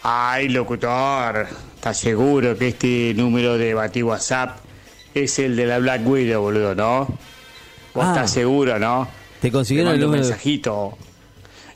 Ay, 0.03 0.49
locutor. 0.49 1.47
¿Estás 1.75 1.97
seguro 1.97 2.57
que 2.57 2.69
este 2.69 3.13
número 3.15 3.57
de 3.57 3.73
Bati 3.73 4.01
WhatsApp 4.03 4.57
es 5.13 5.37
el 5.39 5.55
de 5.55 5.65
la 5.67 5.77
Black 5.79 6.01
Widow, 6.07 6.41
boludo, 6.41 6.73
no? 6.75 7.07
¿Vos 7.93 8.03
Ah. 8.05 8.09
estás 8.13 8.31
seguro, 8.31 8.77
no? 8.79 9.07
Te 9.39 9.51
consiguieron 9.51 9.93
Te 9.93 9.99
el 9.99 10.05
un 10.05 10.11
de- 10.11 10.17
mensajito. 10.19 10.97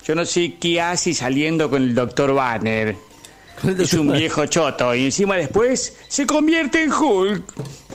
Yo 0.10 0.16
no 0.16 0.26
sé 0.26 0.55
qué 0.60 0.82
hace 0.82 1.14
saliendo 1.14 1.70
con 1.70 1.84
el 1.84 1.93
doctor 1.93 2.34
Banner. 2.34 2.95
Es 3.78 3.93
un 3.93 4.12
viejo 4.12 4.43
choto 4.47 4.95
y 4.95 5.05
encima 5.05 5.36
después 5.36 5.95
se 6.07 6.26
convierte 6.26 6.82
en 6.82 6.91
Hulk. 6.91 7.43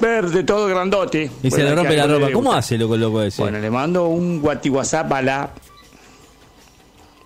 Verde, 0.01 0.45
todo 0.45 0.69
grandote. 0.69 1.29
Y 1.43 1.51
se 1.51 1.65
le 1.65 1.75
rompe 1.75 1.97
la 1.97 2.07
ropa. 2.07 2.31
¿Cómo 2.31 2.53
hace 2.53 2.79
loco 2.79 2.97
loco 2.97 3.21
ese? 3.21 3.43
Bueno, 3.43 3.59
le 3.59 3.69
mando 3.69 4.07
un 4.07 4.41
guati 4.41 4.71
WhatsApp 4.71 5.13
a 5.13 5.23
la 5.23 5.51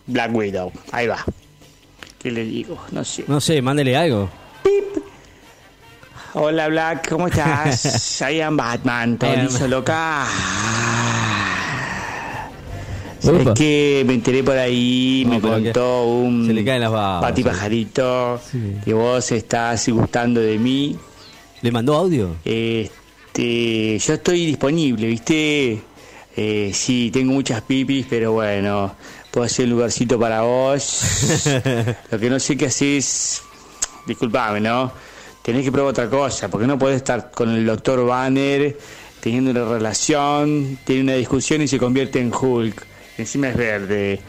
Black 0.07 0.34
Widow. 0.34 0.72
Ahí 0.91 1.07
va. 1.07 1.22
¿Qué 2.18 2.30
le 2.30 2.45
digo? 2.47 2.78
No 2.91 3.05
sé. 3.05 3.24
No 3.26 3.43
sé, 3.43 3.61
mándele 3.61 3.95
algo. 3.95 4.30
Hola 6.32 6.66
Black, 6.68 7.11
¿cómo 7.11 7.28
estás? 7.28 8.22
I 8.32 8.41
am 8.41 8.57
Batman, 8.57 9.18
todo 9.18 9.36
liso 9.36 9.68
loca. 9.68 10.26
¿Sabes 13.21 13.43
Upa. 13.43 13.55
qué? 13.55 14.05
Me 14.07 14.14
enteré 14.14 14.43
por 14.45 14.57
ahí, 14.57 15.25
No, 15.27 15.35
me 15.35 15.41
contó 15.41 16.05
un 16.07 16.47
Se 16.47 16.53
le 16.53 16.64
caen 16.64 16.81
las 16.81 16.91
babas. 16.93 17.23
Pati 17.31 17.43
Pajarito 17.43 18.41
Sí. 18.51 18.75
que 18.85 18.95
vos 18.95 19.31
estás 19.33 19.89
gustando 19.89 20.41
de 20.41 20.59
mí. 20.59 20.97
¿Le 21.62 21.73
mandó 21.73 21.97
audio? 21.97 22.37
Este, 22.45 23.99
yo 23.99 24.14
estoy 24.14 24.47
disponible, 24.47 25.07
¿viste? 25.09 25.83
Eh, 26.37 26.71
sí, 26.73 27.11
tengo 27.12 27.33
muchas 27.33 27.62
pipis, 27.62 28.07
pero 28.09 28.33
bueno, 28.33 28.95
puedo 29.33 29.45
hacer 29.45 29.64
un 29.66 29.73
lugarcito 29.73 30.19
para 30.21 30.43
vos. 30.43 31.01
Lo 32.11 32.19
que 32.19 32.31
no 32.31 32.39
sé 32.39 32.57
qué 32.57 32.66
haces, 32.66 33.43
disculpame, 34.07 34.61
¿no? 34.61 34.93
Tenés 35.43 35.64
que 35.64 35.73
probar 35.73 35.91
otra 35.91 36.09
cosa, 36.09 36.49
porque 36.49 36.66
no 36.66 36.79
podés 36.79 36.97
estar 36.97 37.31
con 37.33 37.49
el 37.51 37.66
doctor 37.66 38.07
Banner 38.07 38.79
teniendo 39.21 39.51
una 39.51 39.64
relación, 39.64 40.79
tiene 40.85 41.03
una 41.03 41.14
discusión 41.14 41.61
y 41.62 41.66
se 41.69 41.79
convierte 41.79 42.21
en 42.21 42.33
Hulk. 42.33 42.87
Encima 43.23 43.49
es 43.49 43.57
verde. 43.57 44.21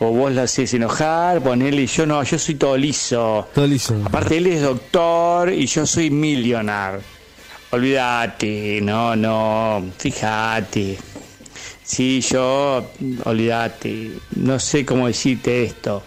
O 0.00 0.12
vos 0.12 0.32
la 0.32 0.42
haces 0.42 0.72
enojar, 0.74 1.42
ponele, 1.42 1.84
yo 1.86 2.06
no, 2.06 2.22
yo 2.22 2.38
soy 2.38 2.54
todo 2.54 2.76
liso. 2.76 3.48
Todo 3.52 3.66
liso. 3.66 4.00
Aparte 4.04 4.36
él 4.36 4.46
es 4.46 4.62
doctor 4.62 5.52
y 5.52 5.66
yo 5.66 5.84
soy 5.86 6.08
millonar. 6.10 7.00
Olvídate, 7.70 8.80
no, 8.80 9.16
no, 9.16 9.84
fíjate. 9.98 10.96
Sí, 11.82 12.20
yo, 12.20 12.84
olvídate, 13.24 14.12
no 14.36 14.58
sé 14.58 14.84
cómo 14.86 15.06
decirte 15.06 15.64
esto, 15.64 16.02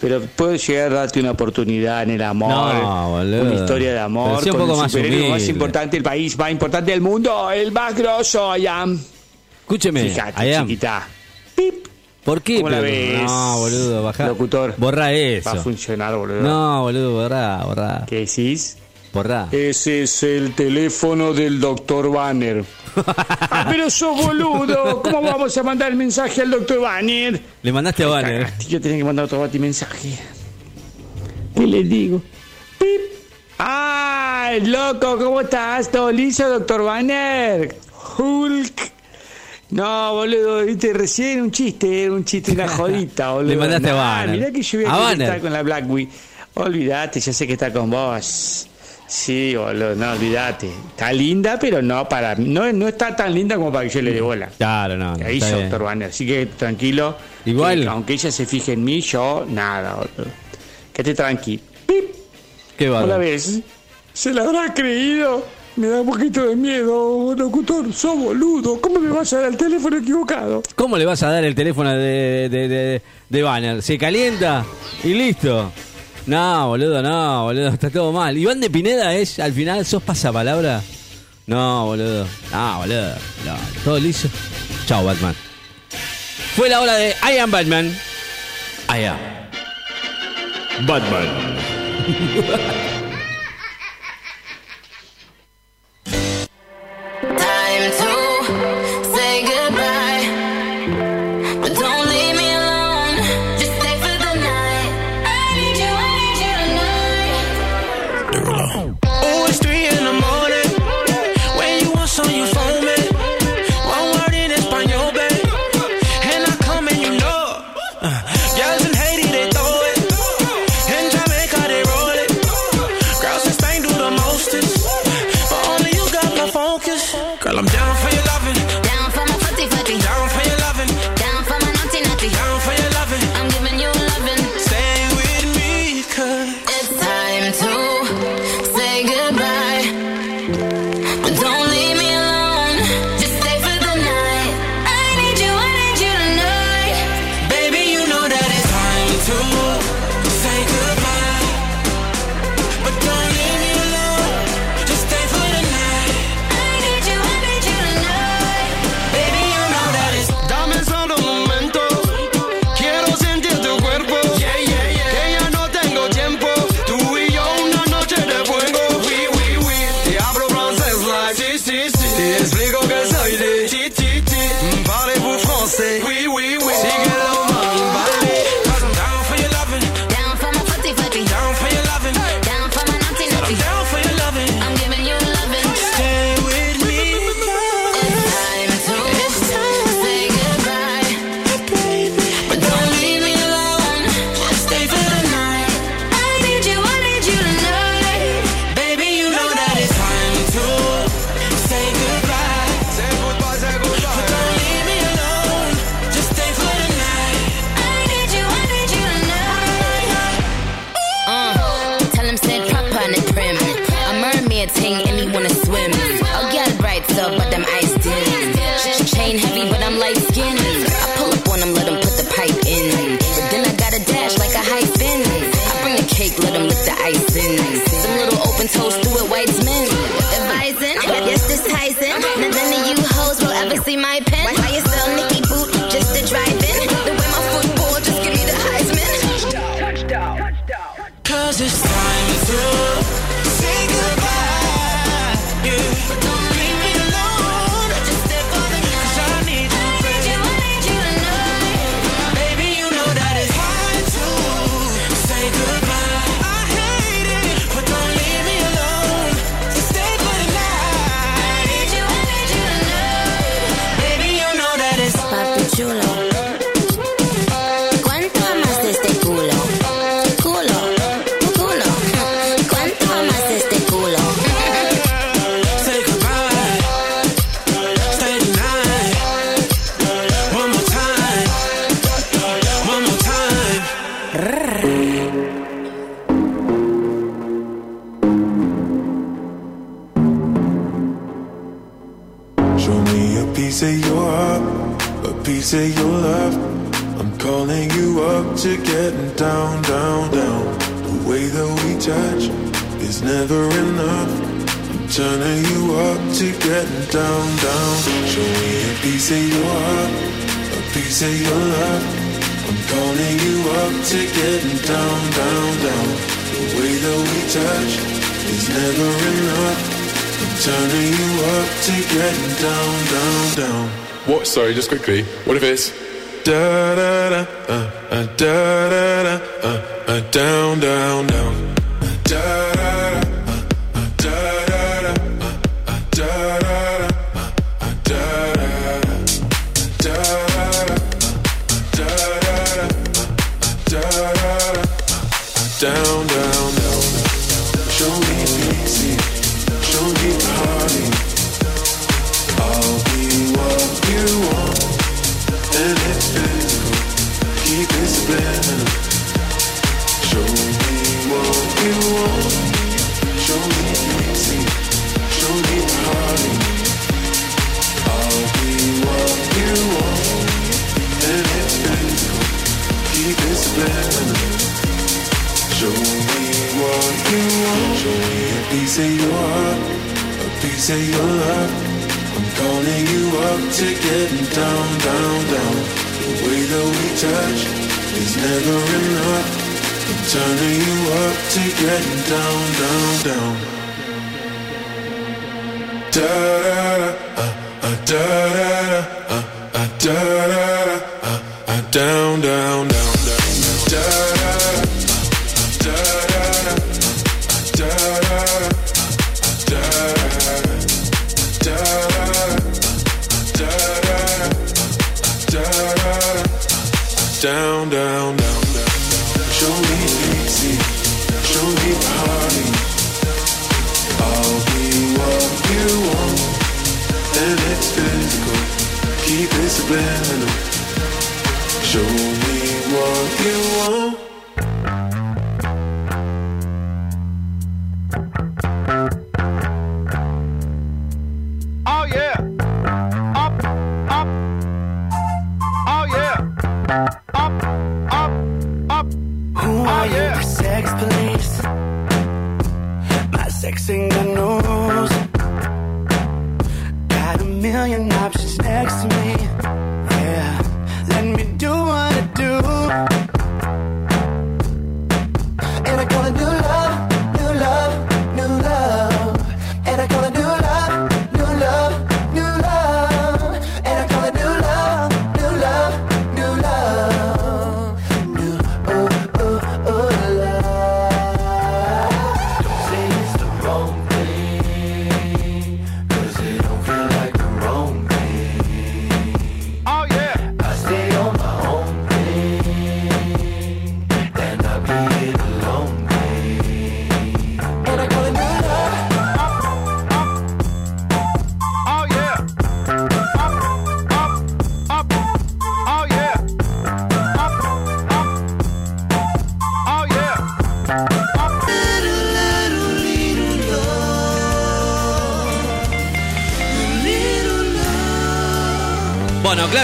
pero 0.00 0.22
puedo 0.22 0.54
llegar 0.54 0.92
a 0.92 0.96
darte 0.96 1.20
una 1.20 1.32
oportunidad 1.32 2.04
en 2.04 2.10
el 2.10 2.22
amor, 2.22 2.48
No, 2.48 3.14
una 3.16 3.54
historia 3.54 3.92
de 3.92 3.98
amor, 3.98 4.42
un 4.44 4.52
poco 4.52 4.76
más 4.76 5.48
importante 5.48 5.96
del 5.96 6.04
país, 6.04 6.38
más 6.38 6.50
importante 6.50 6.92
del 6.92 7.00
mundo, 7.00 7.50
el 7.50 7.70
más 7.72 7.94
grosso, 7.94 8.56
Ian. 8.56 8.98
Escúcheme, 9.62 10.08
Fíjate, 10.08 10.58
chiquita. 10.60 11.08
¿Por 12.24 12.42
qué? 12.42 12.56
¿Cómo 12.56 12.70
la 12.70 12.80
pero- 12.80 12.90
ves? 12.92 13.22
No, 13.22 13.58
boludo, 13.58 14.02
bajá. 14.02 14.26
Locutor. 14.28 14.74
Borra 14.76 15.00
Va 15.02 15.06
a 15.06 15.12
eso. 15.12 15.56
funcionar, 15.62 16.16
boludo. 16.16 16.40
No, 16.42 16.82
boludo, 16.82 17.12
borra, 17.12 17.64
borra. 17.64 18.04
¿Qué 18.06 18.20
decís? 18.20 18.78
Borra. 19.12 19.48
Ese 19.50 20.02
es 20.02 20.22
el 20.24 20.54
teléfono 20.54 21.32
del 21.32 21.58
doctor 21.60 22.10
Banner. 22.12 22.64
ah, 23.06 23.66
pero 23.70 23.88
sos 23.88 24.16
boludo. 24.22 25.00
¿Cómo 25.02 25.22
vamos 25.22 25.56
a 25.56 25.62
mandar 25.62 25.90
el 25.90 25.96
mensaje 25.96 26.42
al 26.42 26.50
doctor 26.50 26.80
Banner? 26.80 27.40
Le 27.62 27.72
mandaste 27.72 28.04
a 28.04 28.08
Banner. 28.08 28.42
Cagaste, 28.44 28.64
Yo 28.66 28.80
tenía 28.80 28.98
que 28.98 29.04
mandar 29.04 29.24
otro 29.24 29.40
bati 29.40 29.58
mensaje. 29.58 30.18
¿Qué 31.54 31.66
le 31.66 31.82
digo? 31.84 32.20
¡Pip! 32.78 33.00
¡Ay, 33.58 34.60
loco! 34.66 35.16
¿Cómo 35.16 35.40
estás? 35.40 35.90
¿Todo 35.90 36.12
liso, 36.12 36.46
doctor 36.48 36.82
Banner? 36.84 37.74
Hulk. 38.18 38.92
No, 39.70 40.14
boludo, 40.14 40.64
viste, 40.64 40.92
recién 40.92 41.42
un 41.42 41.50
chiste, 41.50 42.08
un 42.10 42.24
chiste, 42.24 42.52
una 42.52 42.68
jodita, 42.76 43.32
boludo. 43.32 43.50
Le 43.50 43.56
mandaste 43.56 43.90
a 43.90 43.94
Banner. 43.94 44.36
Mirá 44.38 44.50
que 44.52 44.62
yo 44.62 44.78
voy 44.78 44.88
A 44.88 45.12
estar 45.12 45.40
con 45.40 45.52
la 45.52 45.62
Blackwing. 45.62 46.08
Olvídate, 46.54 47.20
ya 47.20 47.32
sé 47.32 47.46
que 47.46 47.54
está 47.54 47.72
con 47.72 47.90
vos. 47.90 48.68
Sí, 49.08 49.54
boludo, 49.56 49.94
no, 49.94 50.12
olvídate. 50.12 50.68
Está 50.90 51.12
linda, 51.12 51.58
pero 51.58 51.82
no 51.82 52.08
para 52.08 52.34
mí. 52.36 52.48
No, 52.48 52.72
no 52.72 52.88
está 52.88 53.14
tan 53.14 53.34
linda 53.34 53.56
como 53.56 53.72
para 53.72 53.84
que 53.88 53.94
yo 53.94 54.02
le 54.02 54.12
dé 54.12 54.20
bola. 54.20 54.48
Claro, 54.56 54.96
no. 54.96 55.14
Ahí 55.24 55.36
hizo 55.38 55.78
Banner, 55.78 56.08
así 56.10 56.26
que 56.26 56.46
tranquilo. 56.46 57.16
Igual. 57.44 57.82
Que 57.82 57.88
aunque 57.88 58.12
ella 58.14 58.30
se 58.30 58.46
fije 58.46 58.72
en 58.72 58.84
mí, 58.84 59.00
yo 59.00 59.46
nada, 59.48 59.94
boludo. 59.94 60.30
Quédate 60.92 61.14
tranqui. 61.14 61.60
Qué 61.86 62.86
¿Cómo 62.86 62.92
la 62.92 63.00
bárbaro. 63.00 63.20
ves? 63.20 63.60
¿Se 64.12 64.32
la 64.32 64.42
habrá 64.42 64.72
creído? 64.74 65.44
Me 65.76 65.88
da 65.88 66.00
un 66.00 66.06
poquito 66.06 66.46
de 66.46 66.56
miedo, 66.56 67.34
locutor. 67.36 67.92
Sos 67.92 68.18
boludo. 68.18 68.80
¿Cómo 68.80 68.98
me 68.98 69.10
vas 69.10 69.30
a 69.34 69.40
dar 69.40 69.50
el 69.50 69.56
teléfono 69.58 69.98
equivocado? 69.98 70.62
¿Cómo 70.74 70.96
le 70.96 71.04
vas 71.04 71.22
a 71.22 71.30
dar 71.30 71.44
el 71.44 71.54
teléfono 71.54 71.90
de, 71.92 72.48
de, 72.48 72.68
de, 72.68 73.02
de 73.28 73.42
Banner? 73.42 73.82
Se 73.82 73.98
calienta 73.98 74.64
y 75.04 75.12
listo. 75.12 75.70
No, 76.26 76.68
boludo, 76.68 77.02
no, 77.02 77.44
boludo, 77.44 77.68
está 77.68 77.90
todo 77.90 78.10
mal. 78.10 78.36
Iván 78.36 78.58
de 78.60 78.70
Pineda 78.70 79.14
es, 79.14 79.38
al 79.38 79.52
final, 79.52 79.84
sos 79.84 80.02
pasapalabra. 80.02 80.82
No, 81.46 81.86
boludo. 81.86 82.26
No, 82.50 82.78
boludo. 82.78 83.10
No, 83.44 83.54
todo 83.84 83.98
liso. 83.98 84.28
Chao, 84.86 85.04
Batman. 85.04 85.34
Fue 86.56 86.70
la 86.70 86.80
hora 86.80 86.94
de 86.94 87.10
I 87.22 87.38
am 87.38 87.50
Batman. 87.50 87.94
I 88.88 89.04
am. 89.04 89.18
Batman. 90.86 91.28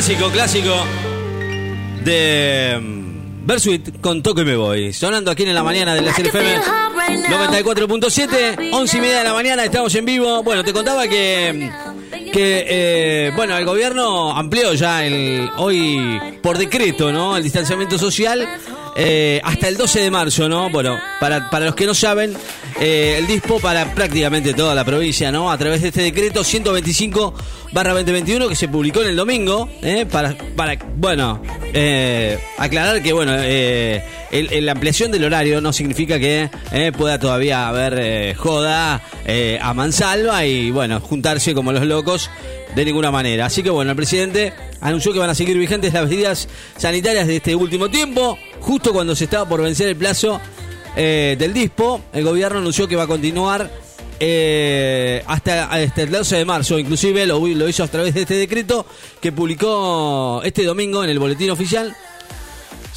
clásico, 0.05 0.31
clásico 0.31 0.75
de 2.03 2.77
mm, 2.83 3.47
Versuit 3.47 4.01
con 4.01 4.21
Toco 4.21 4.41
y 4.41 4.45
Me 4.45 4.57
Voy. 4.57 4.93
Sonando 4.93 5.31
aquí 5.31 5.45
en 5.45 5.55
la 5.55 5.63
mañana 5.63 5.95
de 5.95 6.03
la 6.03 6.11
FM 6.11 6.57
94.7, 7.29 8.71
11 8.73 8.97
y 8.97 9.01
media 9.01 9.19
de 9.19 9.25
la 9.25 9.33
mañana, 9.33 9.65
estamos 9.65 9.95
en 9.95 10.05
vivo. 10.05 10.43
Bueno, 10.43 10.65
te 10.65 10.73
contaba 10.73 11.07
que, 11.07 11.71
mm, 12.11 12.31
que 12.33 12.67
eh, 12.69 13.33
bueno, 13.37 13.57
el 13.57 13.65
gobierno 13.65 14.37
amplió 14.37 14.75
ya 14.75 15.07
el, 15.07 15.49
hoy 15.57 16.21
por 16.43 16.59
decreto, 16.59 17.13
¿no? 17.13 17.37
El 17.37 17.45
distanciamiento 17.45 17.97
social 17.97 18.49
eh, 18.97 19.41
hasta 19.45 19.69
el 19.69 19.77
12 19.77 20.01
de 20.01 20.11
marzo, 20.11 20.49
¿no? 20.49 20.69
Bueno, 20.69 20.99
para, 21.21 21.49
para 21.49 21.67
los 21.67 21.77
que 21.77 21.87
no 21.87 21.95
saben, 21.95 22.37
eh, 22.85 23.19
el 23.19 23.29
dispo 23.29 23.61
para 23.61 23.95
prácticamente 23.95 24.55
toda 24.55 24.75
la 24.75 24.85
provincia, 24.85 25.31
¿no? 25.31 25.53
A 25.53 25.57
través 25.57 25.83
de 25.83 25.89
este 25.89 26.03
decreto 26.03 26.43
125/2021 26.43 28.49
que 28.49 28.57
se 28.57 28.67
publicó 28.67 29.03
en 29.03 29.11
el 29.11 29.15
domingo, 29.15 29.69
¿eh? 29.83 30.05
para, 30.05 30.35
bueno, 30.97 31.41
eh, 31.73 32.41
aclarar 32.59 33.01
que, 33.01 33.13
bueno, 33.13 33.37
la 33.37 34.73
ampliación 34.73 35.13
del 35.13 35.23
horario 35.23 35.61
no 35.61 35.73
significa 35.73 36.19
que 36.19 36.51
pueda 36.99 37.21
todavía 37.21 37.69
haber 37.69 38.35
joda 38.35 39.01
a 39.61 39.75
mansalva 39.75 40.45
y, 40.45 40.73
bueno, 40.73 40.99
juntarse 40.99 41.55
como 41.55 41.71
los 41.71 41.87
locos 41.87 42.31
de 42.75 42.85
ninguna 42.85 43.13
manera. 43.13 43.47
Así 43.47 43.63
que 43.63 43.71
bueno, 43.71 43.93
el 43.93 43.97
presidente 43.97 44.55
anunció 44.81 45.13
que 45.13 45.21
van 45.21 45.31
a 45.31 45.37
seguir 45.37 45.57
vigentes 45.57 45.93
las 45.93 46.09
medidas 46.09 46.49
sanitarias 46.77 47.29
de 47.29 47.37
este 47.37 47.55
último 47.55 47.91
tiempo, 47.91 48.37
justo 48.59 48.93
cuando 48.93 49.15
se 49.15 49.23
estaba 49.25 49.49
por 49.49 49.63
vencer 49.63 49.87
el 49.87 49.95
plazo 49.95 50.41
eh, 50.97 51.37
del 51.39 51.55
DISPO, 51.55 52.03
el 52.13 52.25
gobierno 52.25 52.59
anunció 52.59 52.87
que 52.87 52.97
va 52.97 53.05
a 53.05 53.07
continuar 53.07 53.71
eh, 54.21 55.23
hasta, 55.27 55.81
el 55.81 56.11
12 56.11 56.37
de 56.37 56.45
marzo, 56.45 56.79
inclusive 56.79 57.27
lo, 57.27 57.47
hizo 57.69 57.83
a 57.83 57.89
través 57.89 58.15
de 58.15 58.23
este 58.23 58.35
decreto 58.35 58.87
que 59.21 59.33
publicó 59.33 60.43
este 60.45 60.65
domingo 60.65 61.03
en 61.03 61.11
el 61.11 61.19
boletín 61.19 61.51
oficial. 61.51 61.95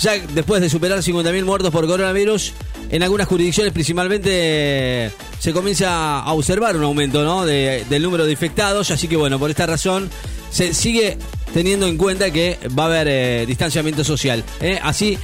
Ya 0.02 0.18
después 0.34 0.62
de 0.62 0.70
superar 0.70 1.00
50.000 1.00 1.46
muertos 1.46 1.72
por 1.72 1.88
coronavirus, 1.88 2.52
en 2.90 3.02
algunas 3.02 3.30
jurisdicciones 3.30 3.72
principalmente 3.72 4.30
eh, 4.34 5.12
se 5.40 5.54
comienza 5.54 6.20
a 6.20 6.34
observar 6.34 6.76
un 6.76 6.84
aumento 6.84 7.24
¿no? 7.24 7.46
del 7.46 8.02
número 8.02 8.26
de 8.26 8.32
infectados, 8.32 8.92
así 8.92 9.08
que 9.08 9.16
bueno, 9.16 9.40
por 9.40 9.50
esta 9.50 9.66
razón 9.66 10.10
se 10.52 10.74
sigue 10.74 11.18
teniendo 11.54 11.88
en 11.88 11.98
cuenta 11.98 12.30
que 12.30 12.60
va 12.78 12.84
a 12.84 12.88
haber 12.88 13.48
distanciamiento 13.48 14.04
social. 14.04 14.44
Así 14.82 15.18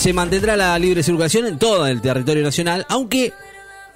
se 0.00 0.14
mantendrá 0.14 0.56
la 0.56 0.78
libre 0.78 1.02
circulación 1.02 1.46
en 1.46 1.58
todo 1.58 1.86
el 1.86 2.00
territorio 2.00 2.42
nacional, 2.42 2.86
aunque 2.88 3.34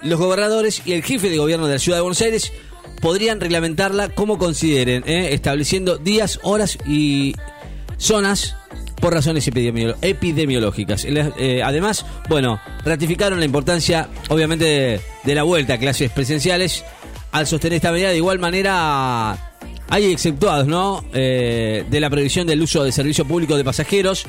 los 0.02 0.20
gobernadores 0.20 0.82
y 0.84 0.92
el 0.92 1.02
jefe 1.02 1.30
de 1.30 1.38
gobierno 1.38 1.66
de 1.66 1.72
la 1.72 1.78
ciudad 1.78 1.96
de 1.96 2.02
Buenos 2.02 2.20
Aires 2.20 2.52
podrían 3.00 3.40
reglamentarla 3.40 4.10
como 4.10 4.36
consideren, 4.36 5.02
¿eh? 5.06 5.32
estableciendo 5.32 5.96
días, 5.96 6.40
horas 6.42 6.76
y 6.86 7.34
zonas 7.96 8.54
por 9.00 9.14
razones 9.14 9.48
epidemiológicas. 9.48 11.06
Eh, 11.06 11.62
además, 11.64 12.04
bueno, 12.28 12.60
ratificaron 12.84 13.38
la 13.38 13.46
importancia, 13.46 14.10
obviamente, 14.28 15.00
de, 15.24 15.34
la 15.34 15.42
vuelta 15.42 15.74
a 15.74 15.78
clases 15.78 16.10
presenciales 16.10 16.84
al 17.32 17.46
sostener 17.46 17.76
esta 17.76 17.92
medida. 17.92 18.10
De 18.10 18.18
igual 18.18 18.38
manera, 18.38 19.38
hay 19.88 20.12
exceptuados, 20.12 20.66
¿no? 20.66 21.02
Eh, 21.14 21.86
de 21.88 22.00
la 22.00 22.10
previsión 22.10 22.46
del 22.46 22.60
uso 22.60 22.84
de 22.84 22.92
servicio 22.92 23.24
público 23.24 23.56
de 23.56 23.64
pasajeros 23.64 24.26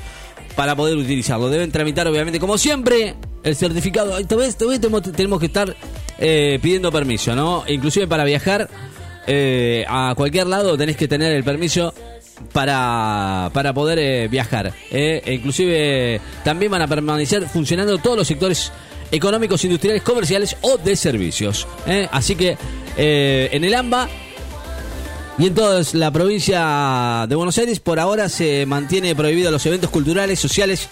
para 0.56 0.76
poder 0.76 0.98
utilizarlo. 0.98 1.50
Deben 1.50 1.72
tramitar, 1.72 2.08
obviamente, 2.08 2.40
como 2.40 2.58
siempre, 2.58 3.16
el 3.44 3.56
certificado. 3.56 4.18
Esta 4.18 4.36
vez, 4.36 4.50
esta 4.50 4.66
vez 4.66 4.80
tenemos, 4.80 5.40
que 5.40 5.46
estar 5.46 5.76
eh, 6.18 6.60
pidiendo 6.62 6.92
permiso, 6.92 7.36
¿no? 7.36 7.64
Inclusive 7.68 8.08
para 8.08 8.24
viajar 8.24 8.70
eh, 9.28 9.86
a 9.88 10.14
cualquier 10.16 10.48
lado 10.48 10.78
tenés 10.78 10.98
que 10.98 11.08
tener 11.08 11.32
el 11.34 11.44
permiso 11.44 11.94
para, 12.54 13.50
para 13.54 13.74
poder 13.74 14.00
eh, 14.00 14.28
viajar. 14.28 14.74
eh. 14.92 15.22
E 15.26 15.34
inclusive 15.34 16.20
también 16.44 16.72
van 16.72 16.82
a 16.82 16.88
permanecer 16.88 17.48
funcionando 17.48 17.98
todos 17.98 18.18
los 18.18 18.28
sectores 18.28 18.72
económicos, 19.12 19.64
industriales, 19.64 20.04
comerciales 20.04 20.58
o 20.62 20.78
de 20.78 20.96
servicios. 20.96 21.68
eh. 21.88 22.08
Así 22.12 22.36
que 22.36 22.58
en 22.98 23.64
el 23.64 23.74
AMBA 23.74 24.08
y 25.38 25.48
en 25.48 25.54
toda 25.54 25.82
la 25.94 26.12
provincia 26.12 27.26
de 27.28 27.36
Buenos 27.36 27.58
Aires 27.58 27.80
por 27.80 28.00
ahora 28.00 28.30
se 28.30 28.66
mantiene 28.66 29.16
prohibido 29.16 29.52
los 29.52 29.66
eventos 29.66 29.90
culturales, 29.90 30.40
sociales. 30.40 30.88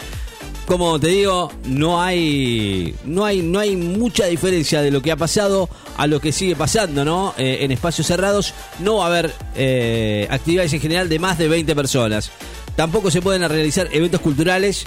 Como 0.65 0.97
te 0.99 1.07
digo, 1.07 1.51
no 1.65 2.01
hay 2.01 2.95
no 3.03 3.25
hay 3.25 3.41
no 3.41 3.59
hay 3.59 3.75
mucha 3.75 4.25
diferencia 4.27 4.81
de 4.81 4.91
lo 4.91 5.01
que 5.01 5.11
ha 5.11 5.17
pasado 5.17 5.69
a 5.97 6.07
lo 6.07 6.21
que 6.21 6.31
sigue 6.31 6.55
pasando, 6.55 7.03
¿no? 7.03 7.33
Eh, 7.37 7.59
en 7.61 7.71
espacios 7.71 8.07
cerrados 8.07 8.53
no 8.79 8.97
va 8.97 9.05
a 9.05 9.07
haber 9.07 9.33
eh, 9.55 10.27
actividades 10.29 10.71
en 10.73 10.79
general 10.79 11.09
de 11.09 11.19
más 11.19 11.37
de 11.37 11.49
20 11.49 11.75
personas. 11.75 12.31
Tampoco 12.75 13.11
se 13.11 13.21
pueden 13.21 13.47
realizar 13.47 13.89
eventos 13.91 14.21
culturales 14.21 14.85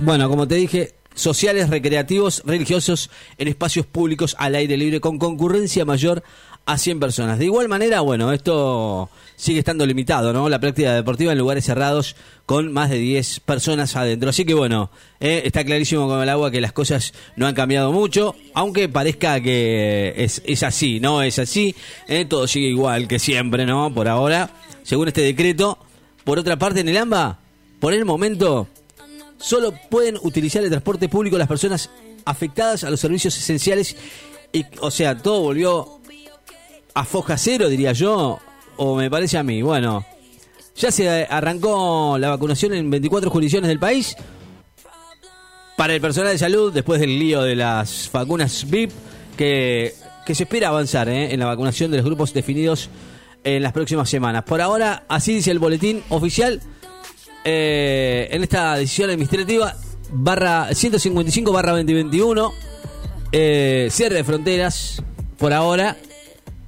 bueno, 0.00 0.28
como 0.28 0.46
te 0.46 0.54
dije, 0.54 0.94
sociales, 1.14 1.68
recreativos, 1.70 2.42
religiosos 2.46 3.10
en 3.36 3.48
espacios 3.48 3.84
públicos 3.84 4.36
al 4.38 4.54
aire 4.54 4.76
libre 4.76 5.00
con 5.00 5.18
concurrencia 5.18 5.84
mayor 5.84 6.22
a 6.68 6.76
100 6.76 7.00
personas. 7.00 7.38
De 7.38 7.46
igual 7.46 7.66
manera, 7.66 8.02
bueno, 8.02 8.30
esto 8.30 9.08
sigue 9.36 9.60
estando 9.60 9.86
limitado, 9.86 10.34
¿no? 10.34 10.50
La 10.50 10.60
práctica 10.60 10.92
deportiva 10.92 11.32
en 11.32 11.38
lugares 11.38 11.64
cerrados 11.64 12.14
con 12.44 12.70
más 12.74 12.90
de 12.90 12.98
10 12.98 13.40
personas 13.40 13.96
adentro. 13.96 14.28
Así 14.28 14.44
que 14.44 14.52
bueno, 14.52 14.90
eh, 15.18 15.40
está 15.46 15.64
clarísimo 15.64 16.06
con 16.06 16.20
el 16.20 16.28
agua 16.28 16.50
que 16.50 16.60
las 16.60 16.74
cosas 16.74 17.14
no 17.36 17.46
han 17.46 17.54
cambiado 17.54 17.90
mucho, 17.90 18.36
aunque 18.52 18.86
parezca 18.86 19.40
que 19.40 20.12
es, 20.18 20.62
así, 20.62 21.00
¿no? 21.00 21.22
Es 21.22 21.38
así, 21.38 21.74
eh, 22.06 22.26
todo 22.26 22.46
sigue 22.46 22.68
igual 22.68 23.08
que 23.08 23.18
siempre, 23.18 23.64
¿no? 23.64 23.94
Por 23.94 24.06
ahora, 24.06 24.50
según 24.82 25.08
este 25.08 25.22
decreto. 25.22 25.78
Por 26.22 26.38
otra 26.38 26.58
parte, 26.58 26.80
en 26.80 26.90
el 26.90 26.98
AMBA, 26.98 27.38
por 27.80 27.94
el 27.94 28.04
momento, 28.04 28.68
solo 29.38 29.72
pueden 29.88 30.18
utilizar 30.20 30.62
el 30.62 30.68
transporte 30.68 31.08
público 31.08 31.38
las 31.38 31.48
personas 31.48 31.88
afectadas 32.26 32.84
a 32.84 32.90
los 32.90 33.00
servicios 33.00 33.38
esenciales. 33.38 33.96
Y, 34.52 34.66
o 34.80 34.90
sea, 34.90 35.16
todo 35.16 35.40
volvió 35.40 35.97
a 36.98 37.04
foja 37.04 37.38
cero, 37.38 37.68
diría 37.68 37.92
yo, 37.92 38.40
o 38.76 38.96
me 38.96 39.08
parece 39.08 39.38
a 39.38 39.42
mí. 39.44 39.62
Bueno, 39.62 40.04
ya 40.74 40.90
se 40.90 41.08
arrancó 41.30 42.16
la 42.18 42.30
vacunación 42.30 42.74
en 42.74 42.90
24 42.90 43.30
jurisdicciones 43.30 43.68
del 43.68 43.78
país. 43.78 44.16
Para 45.76 45.94
el 45.94 46.00
personal 46.00 46.32
de 46.32 46.38
salud, 46.38 46.72
después 46.72 47.00
del 47.00 47.16
lío 47.16 47.42
de 47.42 47.54
las 47.54 48.10
vacunas 48.12 48.68
VIP, 48.68 48.90
que, 49.36 49.94
se 50.26 50.42
espera 50.42 50.68
avanzar 50.68 51.08
¿eh? 51.08 51.32
en 51.32 51.38
la 51.40 51.46
vacunación 51.46 51.90
de 51.90 51.98
los 51.98 52.06
grupos 52.06 52.34
definidos 52.34 52.90
en 53.44 53.62
las 53.62 53.72
próximas 53.72 54.10
semanas. 54.10 54.42
Por 54.42 54.60
ahora, 54.60 55.04
así 55.08 55.34
dice 55.34 55.52
el 55.52 55.60
boletín 55.60 56.02
oficial 56.08 56.60
eh, 57.44 58.28
en 58.32 58.42
esta 58.42 58.74
decisión 58.74 59.08
administrativa 59.08 59.74
barra 60.10 60.74
155 60.74 61.52
barra 61.52 61.72
2021 61.72 62.52
eh, 63.30 63.88
cierre 63.90 64.16
de 64.16 64.24
fronteras 64.24 65.02
por 65.38 65.52
ahora 65.52 65.96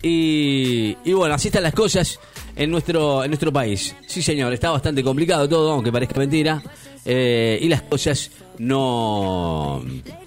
y, 0.03 0.97
y 1.05 1.13
bueno 1.13 1.35
así 1.35 1.49
están 1.49 1.63
las 1.63 1.75
cosas 1.75 2.19
en 2.57 2.71
nuestro 2.71 3.25
en 3.25 3.31
nuestro 3.31 3.53
país. 3.53 3.95
Sí 4.07 4.23
señor 4.23 4.53
está 4.53 4.71
bastante 4.71 5.03
complicado 5.03 5.49
todo 5.49 5.73
aunque 5.73 5.93
parezca 5.93 6.19
mentira. 6.19 6.63
Eh, 7.05 7.59
y 7.63 7.69
las 7.69 7.83
cosas 7.83 8.31
no 8.59 9.83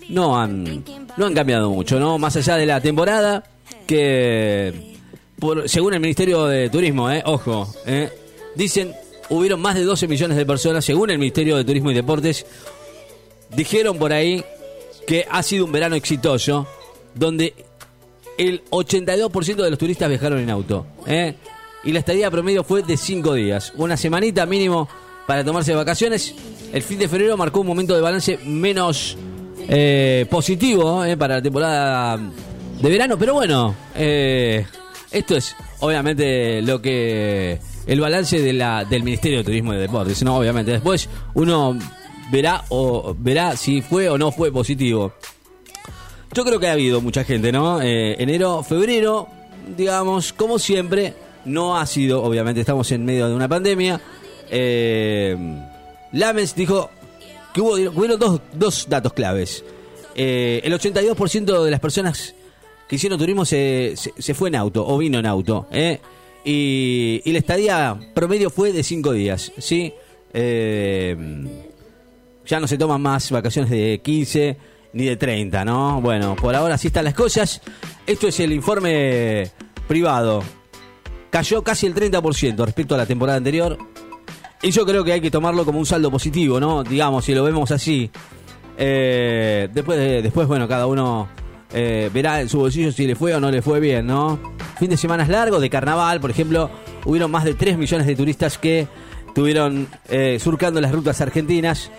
no 0.09 0.39
han 0.39 0.83
no 1.17 1.25
han 1.27 1.33
cambiado 1.35 1.69
mucho 1.69 1.99
no 1.99 2.17
más 2.17 2.35
allá 2.35 2.55
de 2.55 2.65
la 2.65 2.81
temporada 2.81 3.43
que 3.85 4.97
según 5.67 5.93
el 5.93 5.99
Ministerio 5.99 6.45
de 6.45 6.67
Turismo 6.71 7.11
eh, 7.11 7.21
ojo 7.27 7.71
eh, 7.85 8.09
dicen 8.55 8.91
hubieron 9.29 9.61
más 9.61 9.75
de 9.75 9.83
12 9.83 10.07
millones 10.07 10.37
de 10.37 10.45
personas, 10.45 10.85
según 10.85 11.09
el 11.09 11.19
Ministerio 11.19 11.57
de 11.57 11.63
Turismo 11.63 11.91
y 11.91 11.93
Deportes, 11.93 12.45
dijeron 13.55 13.97
por 13.97 14.13
ahí 14.13 14.43
que 15.07 15.25
ha 15.29 15.43
sido 15.43 15.65
un 15.65 15.71
verano 15.71 15.95
exitoso, 15.95 16.67
donde 17.15 17.53
el 18.37 18.63
82% 18.69 19.55
de 19.55 19.69
los 19.69 19.79
turistas 19.79 20.09
viajaron 20.09 20.39
en 20.39 20.49
auto. 20.49 20.85
¿eh? 21.05 21.35
Y 21.83 21.91
la 21.91 21.99
estadía 21.99 22.31
promedio 22.31 22.63
fue 22.63 22.83
de 22.83 22.97
5 22.97 23.33
días, 23.33 23.73
una 23.75 23.97
semanita 23.97 24.45
mínimo 24.45 24.87
para 25.27 25.43
tomarse 25.43 25.73
vacaciones. 25.73 26.33
El 26.71 26.81
fin 26.81 26.99
de 26.99 27.07
febrero 27.07 27.37
marcó 27.37 27.61
un 27.61 27.67
momento 27.67 27.95
de 27.95 28.01
balance 28.01 28.39
menos 28.45 29.17
eh, 29.67 30.25
positivo 30.29 31.03
¿eh? 31.05 31.17
para 31.17 31.35
la 31.35 31.41
temporada 31.41 32.17
de 32.17 32.89
verano, 32.89 33.17
pero 33.17 33.33
bueno, 33.33 33.75
eh, 33.95 34.65
esto 35.11 35.37
es 35.37 35.55
obviamente 35.79 36.61
lo 36.61 36.81
que 36.81 37.59
el 37.85 37.99
balance 37.99 38.41
de 38.41 38.53
la, 38.53 38.85
del 38.85 39.03
Ministerio 39.03 39.39
de 39.39 39.43
Turismo 39.43 39.73
y 39.73 39.77
Deportes, 39.77 40.23
¿no? 40.23 40.37
Obviamente. 40.37 40.71
Después 40.71 41.09
uno 41.33 41.77
verá 42.31 42.63
o 42.69 43.15
verá 43.17 43.55
si 43.55 43.81
fue 43.81 44.09
o 44.09 44.17
no 44.17 44.31
fue 44.31 44.51
positivo. 44.51 45.13
Yo 46.33 46.43
creo 46.43 46.59
que 46.59 46.67
ha 46.67 46.71
habido 46.71 46.99
mucha 46.99 47.23
gente, 47.23 47.51
¿no? 47.51 47.81
Eh, 47.81 48.15
enero, 48.17 48.63
febrero, 48.63 49.27
digamos, 49.77 50.33
como 50.33 50.57
siempre, 50.57 51.13
no 51.45 51.77
ha 51.77 51.85
sido, 51.85 52.23
obviamente 52.23 52.61
estamos 52.61 52.91
en 52.91 53.05
medio 53.05 53.27
de 53.27 53.35
una 53.35 53.47
pandemia. 53.47 54.01
Eh, 54.49 55.37
Lamens 56.11 56.55
dijo 56.55 56.89
que 57.53 57.61
hubo, 57.61 57.73
hubieron 57.73 58.19
dos, 58.19 58.41
dos 58.53 58.87
datos 58.89 59.13
claves. 59.13 59.63
Eh, 60.15 60.61
el 60.63 60.73
82% 60.73 61.63
de 61.63 61.71
las 61.71 61.79
personas 61.79 62.33
que 62.87 62.95
hicieron 62.95 63.19
turismo 63.19 63.45
se, 63.45 63.93
se, 63.95 64.33
fue 64.33 64.49
en 64.49 64.55
auto 64.55 64.85
o 64.87 64.97
vino 64.97 65.19
en 65.19 65.27
auto. 65.27 65.67
¿eh? 65.71 65.99
Y, 66.43 67.21
y 67.25 67.31
la 67.31 67.39
estadía 67.39 67.99
promedio 68.13 68.49
fue 68.49 68.71
de 68.71 68.83
5 68.83 69.13
días, 69.13 69.51
¿sí? 69.59 69.93
Eh, 70.33 71.15
ya 72.45 72.59
no 72.59 72.67
se 72.67 72.77
toman 72.77 73.01
más 73.01 73.31
vacaciones 73.31 73.69
de 73.69 74.01
15 74.03 74.72
ni 74.93 75.05
de 75.05 75.17
30, 75.17 75.65
¿no? 75.65 75.99
Bueno, 76.01 76.35
por 76.35 76.55
ahora 76.55 76.75
así 76.75 76.87
están 76.87 77.05
las 77.05 77.13
cosas. 77.13 77.61
Esto 78.05 78.27
es 78.27 78.39
el 78.39 78.51
informe 78.53 79.49
privado. 79.87 80.43
Cayó 81.29 81.63
casi 81.63 81.87
el 81.87 81.95
30% 81.95 82.63
respecto 82.65 82.95
a 82.95 82.97
la 82.99 83.05
temporada 83.05 83.37
anterior. 83.37 83.77
Y 84.61 84.71
yo 84.71 84.85
creo 84.85 85.03
que 85.03 85.11
hay 85.13 85.21
que 85.21 85.31
tomarlo 85.31 85.65
como 85.65 85.79
un 85.79 85.85
saldo 85.85 86.09
positivo, 86.11 86.59
¿no? 86.59 86.83
Digamos, 86.83 87.25
si 87.25 87.33
lo 87.33 87.43
vemos 87.43 87.71
así. 87.71 88.09
Eh, 88.77 89.67
después, 89.73 89.97
de- 89.97 90.21
después, 90.21 90.47
bueno, 90.47 90.67
cada 90.67 90.87
uno 90.87 91.27
eh, 91.73 92.09
verá 92.13 92.39
en 92.41 92.49
su 92.49 92.59
bolsillo 92.59 92.91
si 92.91 93.05
le 93.07 93.15
fue 93.15 93.33
o 93.35 93.39
no 93.39 93.51
le 93.51 93.61
fue 93.61 93.79
bien, 93.79 94.05
¿no? 94.07 94.39
Fin 94.79 94.89
de 94.89 94.97
semanas 94.97 95.27
largo 95.29 95.59
de 95.59 95.69
carnaval, 95.69 96.19
por 96.21 96.29
ejemplo, 96.31 96.69
hubieron 97.05 97.29
más 97.31 97.43
de 97.43 97.53
3 97.55 97.77
millones 97.77 98.07
de 98.07 98.15
turistas 98.15 98.57
que 98.57 98.87
estuvieron 99.27 99.87
eh, 100.09 100.37
surcando 100.39 100.79
las 100.81 100.91
rutas 100.91 101.19
argentinas. 101.21 101.91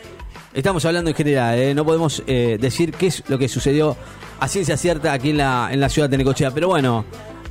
Estamos 0.54 0.84
hablando 0.84 1.10
en 1.10 1.16
general, 1.16 1.58
¿eh? 1.58 1.74
no 1.74 1.84
podemos 1.84 2.22
eh, 2.28 2.58
decir 2.60 2.92
qué 2.92 3.08
es 3.08 3.24
lo 3.26 3.36
que 3.38 3.48
sucedió 3.48 3.96
a 4.38 4.46
ciencia 4.46 4.76
cierta 4.76 5.12
aquí 5.12 5.30
en 5.30 5.38
la, 5.38 5.68
en 5.72 5.80
la 5.80 5.88
ciudad 5.88 6.08
de 6.08 6.16
Necochea. 6.16 6.52
Pero 6.52 6.68
bueno, 6.68 7.04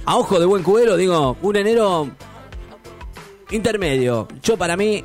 a 0.05 0.15
ojo 0.15 0.39
de 0.39 0.45
buen 0.45 0.63
cubero, 0.63 0.95
digo, 0.95 1.35
un 1.41 1.55
enero 1.57 2.09
intermedio. 3.51 4.29
Yo 4.41 4.55
para 4.55 4.77
mí 4.77 5.03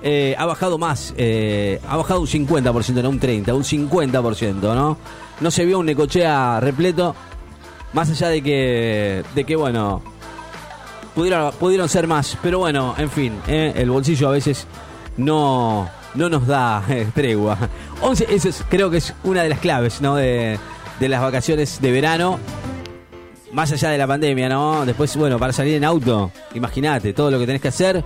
eh, 0.00 0.36
ha 0.38 0.46
bajado 0.46 0.78
más, 0.78 1.12
ha 1.12 1.96
bajado 1.96 2.20
un 2.20 2.28
50%, 2.28 3.02
no 3.02 3.10
un 3.10 3.20
30%, 3.20 3.52
un 3.52 3.64
50%, 3.64 4.54
¿no? 4.60 4.96
No 5.40 5.50
se 5.50 5.64
vio 5.64 5.80
un 5.80 5.86
Necochea 5.86 6.60
repleto, 6.60 7.16
más 7.92 8.10
allá 8.10 8.28
de 8.28 8.42
que, 8.42 9.24
de 9.34 9.44
que 9.44 9.56
bueno, 9.56 10.02
pudieron, 11.16 11.52
pudieron 11.54 11.88
ser 11.88 12.06
más, 12.06 12.38
pero 12.40 12.60
bueno, 12.60 12.94
en 12.96 13.10
fin, 13.10 13.40
el 13.48 13.90
bolsillo 13.90 14.28
a 14.28 14.32
veces 14.32 14.68
no, 15.16 15.90
no 16.14 16.28
nos 16.28 16.46
da 16.46 16.82
eh, 16.88 17.06
tregua. 17.14 17.56
11, 18.00 18.26
eso 18.30 18.48
es, 18.48 18.64
creo 18.68 18.90
que 18.90 18.98
es 18.98 19.14
una 19.24 19.42
de 19.42 19.48
las 19.48 19.58
claves, 19.60 20.00
¿no? 20.00 20.16
De, 20.16 20.58
de 20.98 21.08
las 21.08 21.20
vacaciones 21.20 21.80
de 21.80 21.92
verano. 21.92 22.38
Más 23.52 23.72
allá 23.72 23.90
de 23.90 23.98
la 23.98 24.06
pandemia, 24.06 24.48
¿no? 24.48 24.86
Después, 24.86 25.16
bueno, 25.16 25.38
para 25.38 25.52
salir 25.52 25.74
en 25.74 25.84
auto, 25.84 26.30
imagínate 26.54 27.12
todo 27.12 27.30
lo 27.32 27.38
que 27.38 27.46
tenés 27.46 27.60
que 27.62 27.68
hacer. 27.68 28.04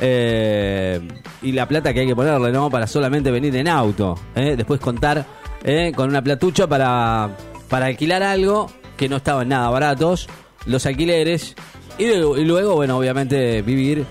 eh, 0.00 1.00
y 1.42 1.52
la 1.52 1.66
plata 1.66 1.92
que 1.92 2.00
hay 2.00 2.06
que 2.06 2.14
ponerle, 2.14 2.52
¿no? 2.52 2.70
Para 2.70 2.86
solamente 2.86 3.30
venir 3.30 3.54
en 3.56 3.66
auto. 3.68 4.16
¿eh? 4.34 4.54
Después 4.56 4.80
contar 4.80 5.24
¿eh? 5.64 5.92
con 5.94 6.08
una 6.10 6.22
platucha 6.22 6.66
para, 6.68 7.30
para 7.68 7.86
alquilar 7.86 8.22
algo 8.22 8.70
que 8.96 9.08
no 9.08 9.16
estaban 9.16 9.48
nada 9.48 9.68
baratos. 9.70 10.28
Los 10.66 10.86
alquileres. 10.86 11.56
Y, 11.98 12.04
y 12.04 12.44
luego, 12.44 12.74
bueno, 12.74 12.96
obviamente 12.98 13.62
vivir 13.62 14.04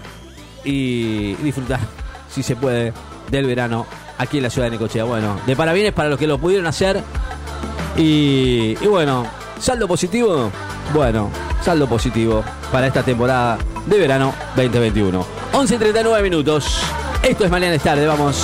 y 0.66 1.36
disfrutar, 1.36 1.80
si 2.30 2.42
se 2.44 2.56
puede, 2.56 2.92
del 3.38 3.48
verano 3.48 3.86
aquí 4.18 4.38
en 4.38 4.44
la 4.44 4.50
ciudad 4.50 4.68
de 4.68 4.72
Necochea. 4.72 5.04
Bueno, 5.04 5.40
de 5.46 5.56
parabienes 5.56 5.94
para 5.94 6.10
los 6.10 6.20
que 6.20 6.28
lo 6.28 6.38
pudieron 6.38 6.68
hacer. 6.68 7.02
Y, 7.98 8.78
y 8.80 8.88
bueno, 8.88 9.26
saldo 9.60 9.88
positivo. 9.88 10.52
Bueno, 10.94 11.30
saldo 11.62 11.88
positivo 11.88 12.44
para 12.72 12.88
esta 12.88 13.04
temporada 13.04 13.58
de 13.86 13.98
verano 13.98 14.34
2021. 14.56 15.26
11 15.54 15.76
y 15.76 15.78
39 15.78 16.24
minutos. 16.24 16.82
Esto 17.24 17.46
es 17.46 17.52
Mañana 17.52 17.76
es 17.76 17.82
tarde, 17.82 18.06
vamos. 18.06 18.44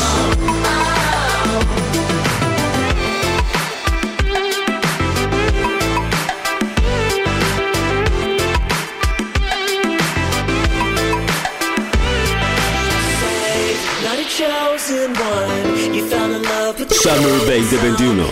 Summer 17.02 17.40
2021. 17.50 18.30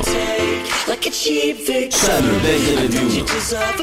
like 0.87 1.07
a 1.07 1.09
cheap 1.09 1.57
victim. 1.65 1.89
Summer 1.89 2.29
2021. 2.29 3.15
You 3.15 3.25
deserve 3.25 3.77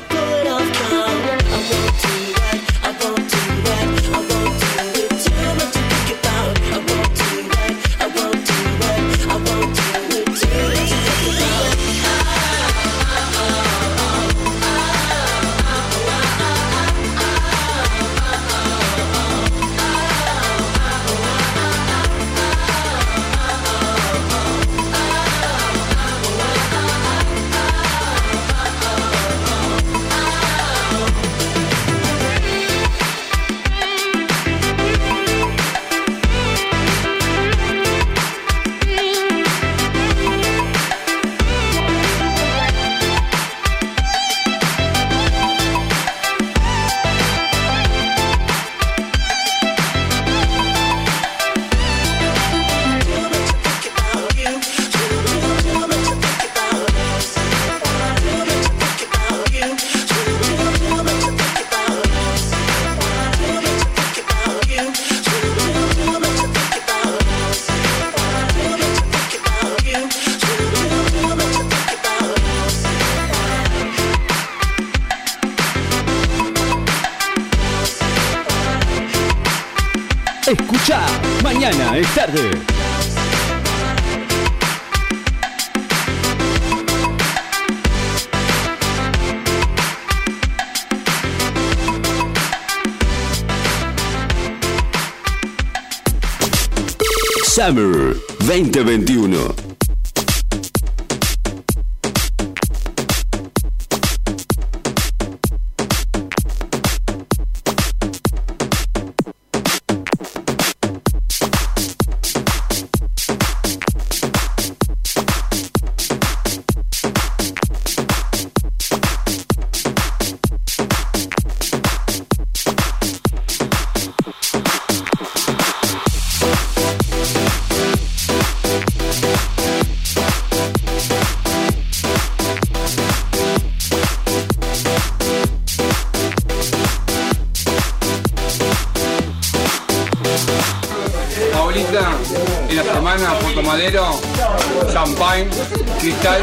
hospital, 146.16 146.40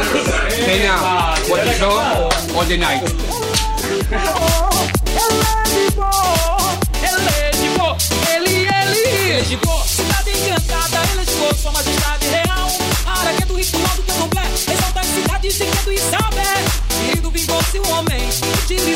pena, 0.66 0.94
what 1.50 1.68
is 1.68 1.82
all, 1.82 2.30
all 2.56 2.66
the 2.66 2.78
night. 2.78 3.02
Ele, 8.36 8.68
e. 8.68 9.58
E 17.76 17.80
o 17.80 17.88
homem, 17.90 18.30
utiliza. 18.64 18.93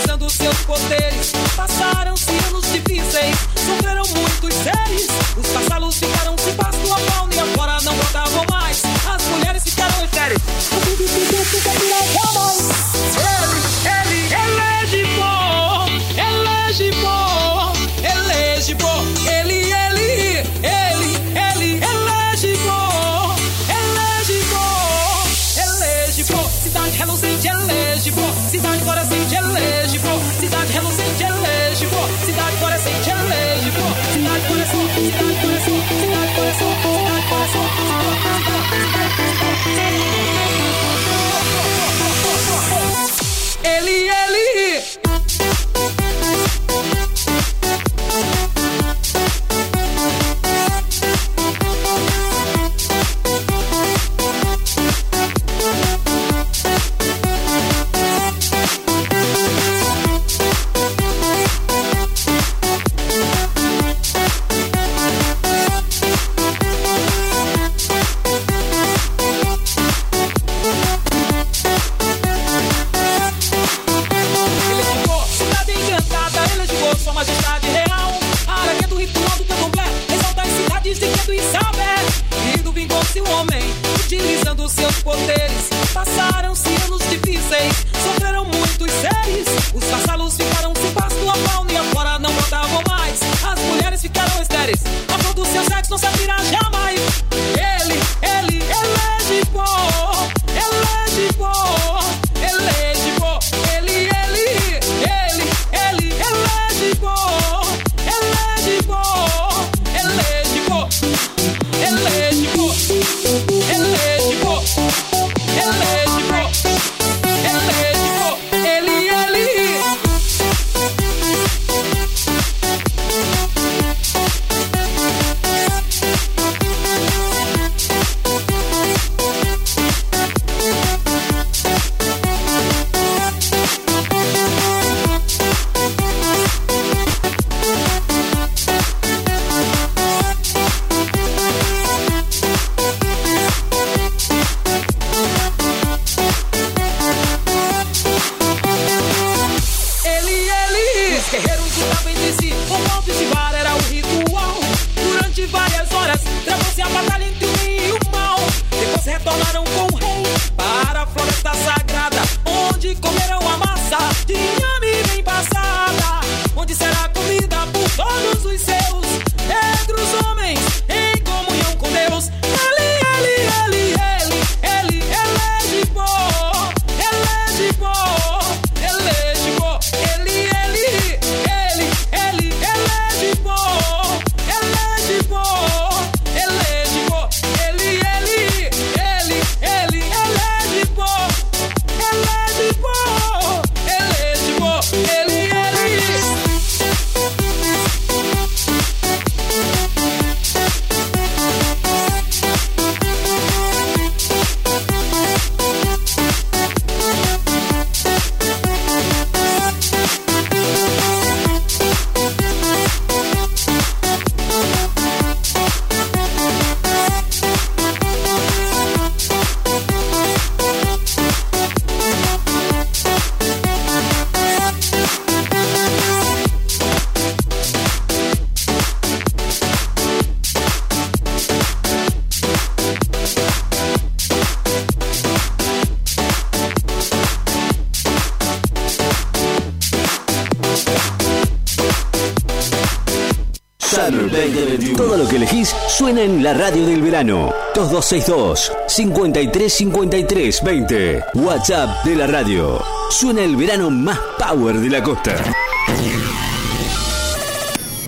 Suena 246.18 246.34
en 246.34 246.44
la 246.44 246.54
radio 246.54 246.86
del 246.86 247.02
verano. 247.02 247.54
2262 247.76 248.72
53 248.88 249.74
53 249.74 250.64
20. 250.64 251.24
WhatsApp 251.36 252.06
de 252.06 252.16
la 252.16 252.26
radio. 252.26 252.84
Suena 253.12 253.44
el 253.44 253.56
verano 253.56 253.92
más 253.92 254.20
power 254.40 254.80
de 254.80 254.90
la 254.90 255.04
costa. 255.04 255.36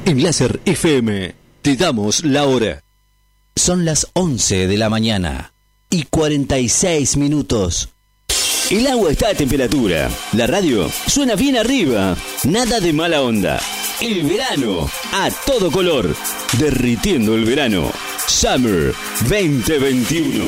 En 0.05 0.23
Láser 0.23 0.59
FM 0.65 1.35
te 1.61 1.75
damos 1.75 2.23
la 2.23 2.45
hora. 2.45 2.81
Son 3.55 3.85
las 3.85 4.07
11 4.13 4.67
de 4.67 4.77
la 4.77 4.89
mañana 4.89 5.53
y 5.89 6.03
46 6.03 7.17
minutos. 7.17 7.89
El 8.71 8.87
agua 8.87 9.11
está 9.11 9.29
a 9.29 9.33
temperatura. 9.35 10.09
La 10.33 10.47
radio 10.47 10.89
suena 11.07 11.35
bien 11.35 11.57
arriba. 11.57 12.15
Nada 12.43 12.79
de 12.79 12.91
mala 12.93 13.21
onda. 13.21 13.59
El 14.01 14.23
verano 14.23 14.89
a 15.11 15.29
todo 15.45 15.69
color. 15.69 16.15
Derritiendo 16.57 17.35
el 17.35 17.43
verano. 17.43 17.91
Summer 18.27 18.93
2021. 19.27 20.45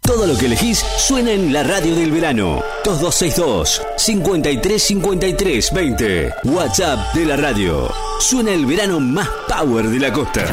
Todo 0.00 0.26
lo 0.26 0.36
que 0.36 0.46
elegís 0.46 0.84
suena 0.98 1.30
en 1.30 1.52
la 1.52 1.62
radio 1.62 1.94
del 1.94 2.10
verano. 2.10 2.60
2262 2.84 3.82
53 3.98 4.82
53 4.82 5.72
20. 5.72 6.34
WhatsApp 6.44 7.14
de 7.14 7.24
la 7.24 7.36
radio. 7.36 7.94
Suena 8.18 8.50
el 8.50 8.66
verano 8.66 8.98
más 8.98 9.28
power 9.46 9.86
de 9.86 10.00
la 10.00 10.12
costa. 10.12 10.44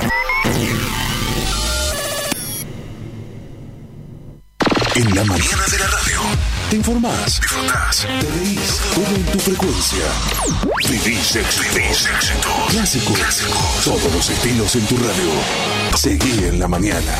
En 4.95 5.15
la 5.15 5.23
mañana 5.23 5.65
de 5.72 5.80
la 5.80 5.88
radio. 5.88 6.52
Te 6.69 6.77
informás, 6.77 7.40
disfrutás, 7.40 8.07
te 8.19 8.30
reís, 8.30 8.80
todo 8.95 9.15
en 9.15 9.26
tu 9.26 9.40
frecuencia. 9.40 10.06
Vivís 10.90 11.35
éxitos. 11.35 12.07
Clásicos. 12.69 13.19
Todos 13.84 14.14
los 14.14 14.30
estilos 14.30 14.76
en 14.76 14.85
tu 14.88 14.98
radio. 14.98 15.31
Seguí 15.95 16.45
en 16.45 16.60
la 16.60 16.68
mañana. 16.68 17.14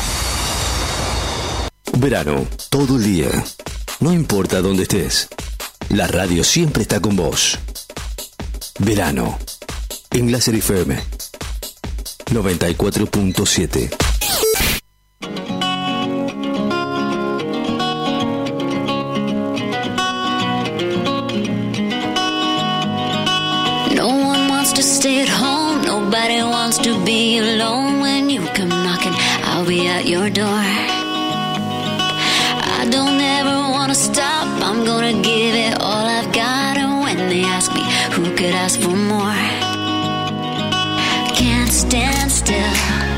Verano, 1.98 2.46
todo 2.70 2.96
el 2.96 3.04
día. 3.04 3.28
No 4.00 4.12
importa 4.12 4.60
dónde 4.60 4.82
estés. 4.82 5.28
La 5.90 6.06
radio 6.08 6.42
siempre 6.42 6.82
está 6.82 7.00
con 7.00 7.14
vos. 7.14 7.58
Verano. 8.80 9.38
En 10.10 10.32
Láser 10.32 10.56
FM. 10.56 11.00
94.7. 12.26 13.90
stay 25.04 25.20
at 25.20 25.28
home. 25.28 25.82
Nobody 25.82 26.42
wants 26.42 26.78
to 26.78 26.92
be 27.04 27.36
alone. 27.36 28.00
When 28.00 28.30
you 28.30 28.40
come 28.56 28.70
knocking, 28.70 29.12
I'll 29.50 29.66
be 29.66 29.86
at 29.86 30.06
your 30.06 30.30
door. 30.30 30.64
I 32.80 32.88
don't 32.90 33.20
ever 33.38 33.56
want 33.74 33.90
to 33.92 33.98
stop. 34.10 34.46
I'm 34.68 34.82
gonna 34.86 35.12
give 35.20 35.54
it 35.66 35.74
all 35.78 36.06
I've 36.18 36.32
got. 36.32 36.78
And 36.78 37.02
when 37.04 37.18
they 37.28 37.42
ask 37.44 37.68
me 37.74 37.84
who 38.14 38.24
could 38.34 38.54
ask 38.64 38.80
for 38.80 38.96
more, 39.14 39.40
can't 41.36 41.70
stand 41.70 42.32
still. 42.32 43.13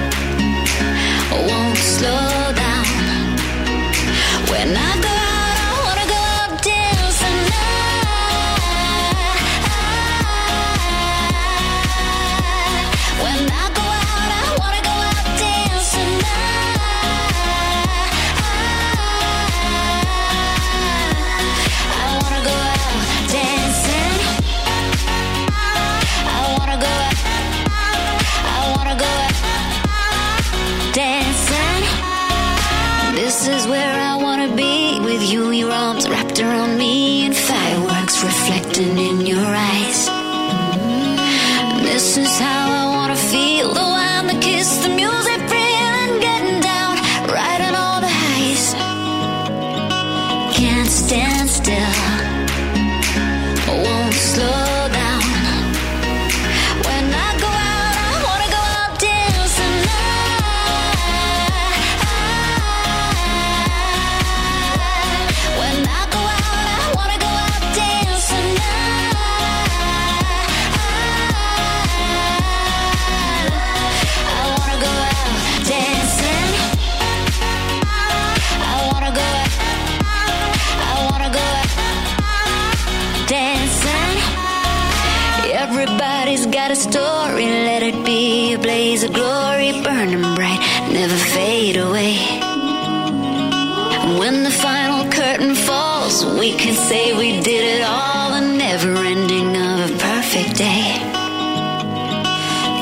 We 96.46 96.52
can 96.52 96.74
say 96.74 97.12
we 97.12 97.40
did 97.40 97.64
it 97.76 97.82
all. 97.82 98.30
The 98.30 98.40
never 98.40 98.94
ending 98.98 99.56
of 99.56 99.90
a 99.90 99.98
perfect 99.98 100.56
day. 100.56 100.94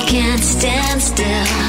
Can't 0.07 0.45
stand 0.45 1.01
still. 1.01 1.64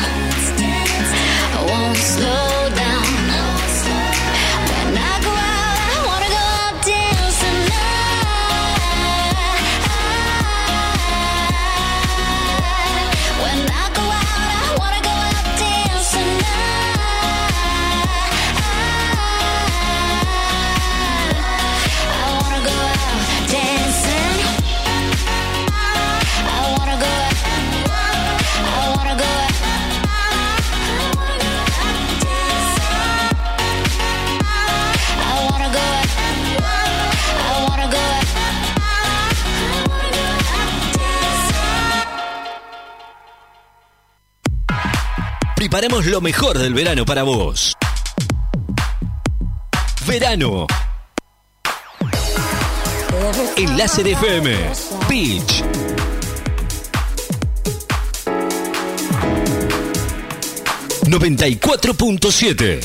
Preparamos 45.76 46.06
lo 46.06 46.22
mejor 46.22 46.58
del 46.58 46.74
verano 46.74 47.06
para 47.06 47.24
vos. 47.24 47.74
Verano. 50.08 50.68
En 53.58 53.78
Láser 53.78 54.08
FM. 54.08 54.56
Beach. 55.10 55.64
...94.7... 61.08 62.80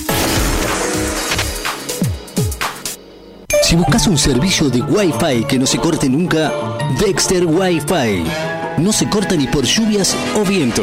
Si 3.63 3.77
buscas 3.77 4.09
un 4.09 4.19
servicio 4.19 4.69
de 4.69 4.83
Wi-Fi 4.83 5.45
que 5.45 5.61
no 5.61 5.67
se 5.67 5.79
corte 5.79 6.09
nunca, 6.09 6.53
Dexter 6.99 7.47
Wi-Fi. 7.47 8.25
No 8.79 8.93
se 8.93 9.09
corta 9.09 9.37
ni 9.37 9.47
por 9.47 9.65
lluvias 9.65 10.17
o 10.35 10.45
viento. 10.45 10.83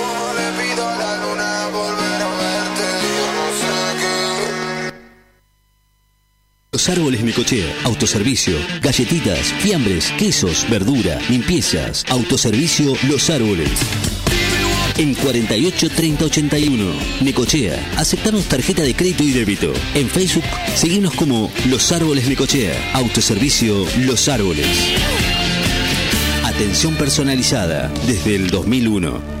Los 6.81 6.97
árboles 6.97 7.23
Necochea, 7.23 7.75
autoservicio, 7.83 8.57
galletitas, 8.81 9.53
fiambres, 9.59 10.11
quesos, 10.17 10.65
verdura, 10.67 11.19
limpiezas, 11.29 12.03
autoservicio 12.09 12.95
Los 13.07 13.29
Árboles. 13.29 13.69
En 14.97 15.13
48 15.13 15.89
30 15.91 16.25
81, 16.25 16.91
Necochea, 17.21 17.93
aceptamos 17.97 18.45
tarjeta 18.45 18.81
de 18.81 18.95
crédito 18.95 19.21
y 19.21 19.29
débito. 19.29 19.71
En 19.93 20.09
Facebook, 20.09 20.43
seguimos 20.73 21.13
como 21.13 21.51
Los 21.69 21.91
Árboles 21.91 22.27
Necochea, 22.27 22.93
autoservicio 22.93 23.85
Los 23.99 24.27
Árboles. 24.27 24.65
Atención 26.43 26.95
personalizada 26.95 27.93
desde 28.07 28.37
el 28.37 28.49
2001. 28.49 29.40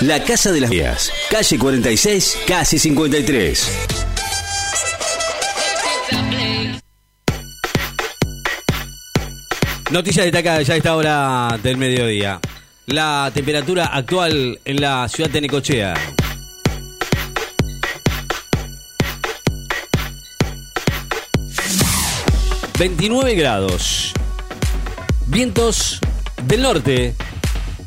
La 0.01 0.23
Casa 0.23 0.51
de 0.51 0.59
las 0.59 0.71
Vías, 0.71 1.11
calle 1.29 1.59
46, 1.59 2.39
casi 2.47 2.79
53. 2.79 3.87
Noticias 9.91 10.25
destacadas 10.25 10.65
ya 10.65 10.73
a 10.73 10.77
esta 10.77 10.95
hora 10.95 11.59
del 11.61 11.77
mediodía. 11.77 12.39
La 12.87 13.29
temperatura 13.31 13.85
actual 13.85 14.59
en 14.65 14.81
la 14.81 15.07
ciudad 15.07 15.29
de 15.29 15.41
Necochea. 15.41 15.93
...29 22.73 23.37
grados... 23.37 24.13
...vientos 25.27 25.99
del 26.47 26.63
norte... 26.63 27.15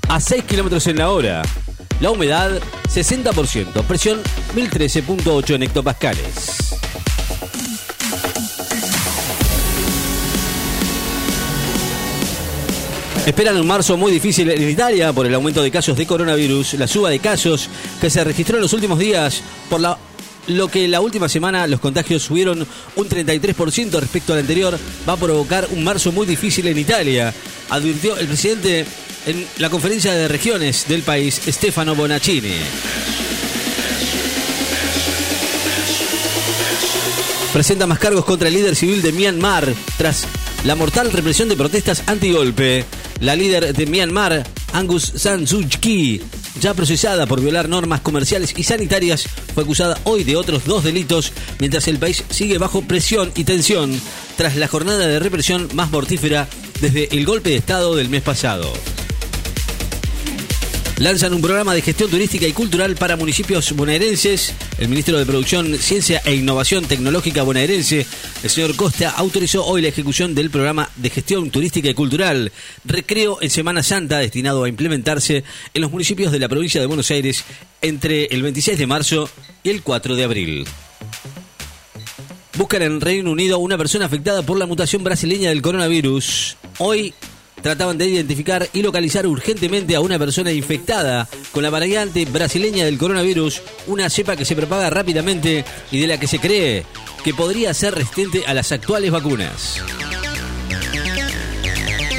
...a 0.08 0.20
6 0.20 0.44
kilómetros 0.44 0.86
en 0.86 0.98
la 0.98 1.10
hora... 1.10 1.42
...la 2.00 2.10
humedad 2.10 2.60
60%... 2.88 3.84
...presión 3.84 4.20
1013.8 4.54 5.54
en 5.54 5.62
hectopascales... 5.62 6.74
Esperan 13.26 13.56
un 13.56 13.66
marzo 13.66 13.96
muy 13.96 14.12
difícil 14.12 14.50
en 14.50 14.68
Italia 14.68 15.10
por 15.14 15.24
el 15.24 15.34
aumento 15.34 15.62
de 15.62 15.70
casos 15.70 15.96
de 15.96 16.06
coronavirus, 16.06 16.74
la 16.74 16.86
suba 16.86 17.08
de 17.08 17.20
casos 17.20 17.70
que 17.98 18.10
se 18.10 18.22
registró 18.22 18.56
en 18.56 18.62
los 18.62 18.74
últimos 18.74 18.98
días. 18.98 19.40
Por 19.70 19.80
lo 20.48 20.68
que 20.68 20.86
la 20.88 21.00
última 21.00 21.26
semana 21.26 21.66
los 21.66 21.80
contagios 21.80 22.22
subieron 22.22 22.66
un 22.96 23.08
33% 23.08 23.98
respecto 23.98 24.34
al 24.34 24.40
anterior, 24.40 24.78
va 25.08 25.14
a 25.14 25.16
provocar 25.16 25.68
un 25.70 25.82
marzo 25.82 26.12
muy 26.12 26.26
difícil 26.26 26.66
en 26.66 26.76
Italia, 26.76 27.32
advirtió 27.70 28.14
el 28.18 28.26
presidente 28.26 28.84
en 29.26 29.46
la 29.58 29.70
conferencia 29.70 30.12
de 30.12 30.28
regiones 30.28 30.86
del 30.88 31.02
país, 31.02 31.40
Stefano 31.46 31.94
Bonaccini. 31.94 32.54
presenta 37.54 37.86
más 37.86 38.00
cargos 38.00 38.24
contra 38.24 38.48
el 38.48 38.54
líder 38.54 38.74
civil 38.74 39.00
de 39.00 39.12
Myanmar 39.12 39.72
tras 39.96 40.26
la 40.64 40.74
mortal 40.74 41.12
represión 41.12 41.48
de 41.48 41.54
protestas 41.54 42.02
antigolpe. 42.08 42.84
La 43.20 43.36
líder 43.36 43.72
de 43.72 43.86
Myanmar, 43.86 44.44
Angus 44.72 45.12
San 45.14 45.46
Suu 45.46 45.64
Kyi, 45.68 46.20
ya 46.60 46.74
procesada 46.74 47.28
por 47.28 47.40
violar 47.40 47.68
normas 47.68 48.00
comerciales 48.00 48.52
y 48.56 48.64
sanitarias, 48.64 49.28
fue 49.54 49.62
acusada 49.62 49.96
hoy 50.02 50.24
de 50.24 50.34
otros 50.34 50.64
dos 50.64 50.82
delitos, 50.82 51.32
mientras 51.60 51.86
el 51.86 51.98
país 51.98 52.24
sigue 52.28 52.58
bajo 52.58 52.82
presión 52.82 53.30
y 53.36 53.44
tensión 53.44 54.00
tras 54.36 54.56
la 54.56 54.66
jornada 54.66 55.06
de 55.06 55.20
represión 55.20 55.68
más 55.74 55.92
mortífera 55.92 56.48
desde 56.80 57.08
el 57.16 57.24
golpe 57.24 57.50
de 57.50 57.56
Estado 57.56 57.94
del 57.94 58.08
mes 58.08 58.22
pasado. 58.22 58.72
Lanzan 60.98 61.34
un 61.34 61.42
programa 61.42 61.74
de 61.74 61.82
gestión 61.82 62.08
turística 62.08 62.46
y 62.46 62.52
cultural 62.52 62.94
para 62.94 63.16
municipios 63.16 63.72
bonaerenses. 63.72 64.54
El 64.78 64.88
ministro 64.88 65.18
de 65.18 65.26
Producción, 65.26 65.76
Ciencia 65.76 66.22
e 66.24 66.36
Innovación 66.36 66.84
Tecnológica 66.84 67.42
bonaerense, 67.42 68.06
el 68.44 68.50
señor 68.50 68.76
Costa, 68.76 69.10
autorizó 69.10 69.64
hoy 69.66 69.82
la 69.82 69.88
ejecución 69.88 70.36
del 70.36 70.50
programa 70.50 70.88
de 70.94 71.10
gestión 71.10 71.50
turística 71.50 71.88
y 71.88 71.94
cultural 71.94 72.52
Recreo 72.84 73.38
en 73.40 73.50
Semana 73.50 73.82
Santa, 73.82 74.18
destinado 74.18 74.62
a 74.62 74.68
implementarse 74.68 75.42
en 75.74 75.82
los 75.82 75.90
municipios 75.90 76.30
de 76.30 76.38
la 76.38 76.48
provincia 76.48 76.80
de 76.80 76.86
Buenos 76.86 77.10
Aires 77.10 77.44
entre 77.82 78.26
el 78.26 78.42
26 78.42 78.78
de 78.78 78.86
marzo 78.86 79.28
y 79.64 79.70
el 79.70 79.82
4 79.82 80.14
de 80.14 80.24
abril. 80.24 80.64
Buscan 82.56 82.82
en 82.82 83.00
Reino 83.00 83.32
Unido 83.32 83.58
una 83.58 83.76
persona 83.76 84.06
afectada 84.06 84.42
por 84.42 84.56
la 84.56 84.66
mutación 84.66 85.02
brasileña 85.02 85.48
del 85.48 85.60
coronavirus. 85.60 86.56
Hoy 86.78 87.12
trataban 87.64 87.96
de 87.96 88.06
identificar 88.06 88.68
y 88.74 88.82
localizar 88.82 89.26
urgentemente 89.26 89.96
a 89.96 90.00
una 90.02 90.18
persona 90.18 90.52
infectada 90.52 91.26
con 91.50 91.62
la 91.62 91.70
variante 91.70 92.26
brasileña 92.26 92.84
del 92.84 92.98
coronavirus, 92.98 93.62
una 93.86 94.10
cepa 94.10 94.36
que 94.36 94.44
se 94.44 94.54
propaga 94.54 94.90
rápidamente 94.90 95.64
y 95.90 95.98
de 95.98 96.06
la 96.06 96.20
que 96.20 96.26
se 96.26 96.38
cree 96.38 96.84
que 97.24 97.32
podría 97.32 97.72
ser 97.72 97.94
resistente 97.94 98.44
a 98.46 98.52
las 98.52 98.70
actuales 98.70 99.10
vacunas. 99.10 99.80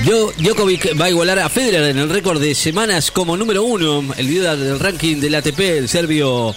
Djo- 0.04 0.34
Djokovic 0.38 1.00
va 1.00 1.06
a 1.06 1.10
igualar 1.12 1.38
a 1.38 1.48
Federer 1.50 1.84
en 1.92 2.00
el 2.00 2.10
récord 2.10 2.42
de 2.42 2.56
semanas 2.56 3.12
como 3.12 3.38
número 3.38 3.64
uno. 3.64 4.04
El 4.18 4.28
líder 4.28 4.58
del 4.58 4.80
ranking 4.80 5.18
del 5.18 5.36
ATP, 5.36 5.60
el 5.60 5.90
serbio 5.90 6.56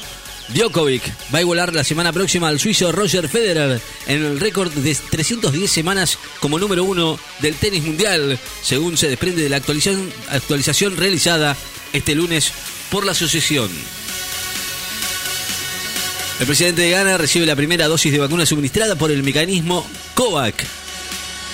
Djokovic, 0.54 1.02
va 1.32 1.38
a 1.38 1.42
igualar 1.42 1.74
la 1.74 1.84
semana 1.84 2.12
próxima 2.12 2.48
al 2.48 2.58
suizo 2.58 2.90
Roger 2.90 3.28
Federer 3.28 3.80
en 4.06 4.24
el 4.24 4.40
récord 4.40 4.72
de 4.72 4.94
310 4.94 5.70
semanas 5.70 6.18
como 6.40 6.58
número 6.58 6.84
uno 6.84 7.18
del 7.40 7.54
tenis 7.56 7.82
mundial, 7.82 8.38
según 8.62 8.96
se 8.96 9.08
desprende 9.08 9.42
de 9.42 9.50
la 9.50 9.56
actualización, 9.56 10.96
realizada 10.96 11.56
este 11.92 12.14
lunes 12.14 12.52
por 12.90 13.04
la 13.04 13.12
asociación. 13.12 13.68
El 16.40 16.46
presidente 16.46 16.82
de 16.82 16.90
Ghana 16.90 17.18
recibe 17.18 17.44
la 17.46 17.56
primera 17.56 17.88
dosis 17.88 18.12
de 18.12 18.20
vacuna 18.20 18.46
suministrada 18.46 18.94
por 18.94 19.10
el 19.10 19.22
mecanismo 19.22 19.86
COVAC. 20.14 20.64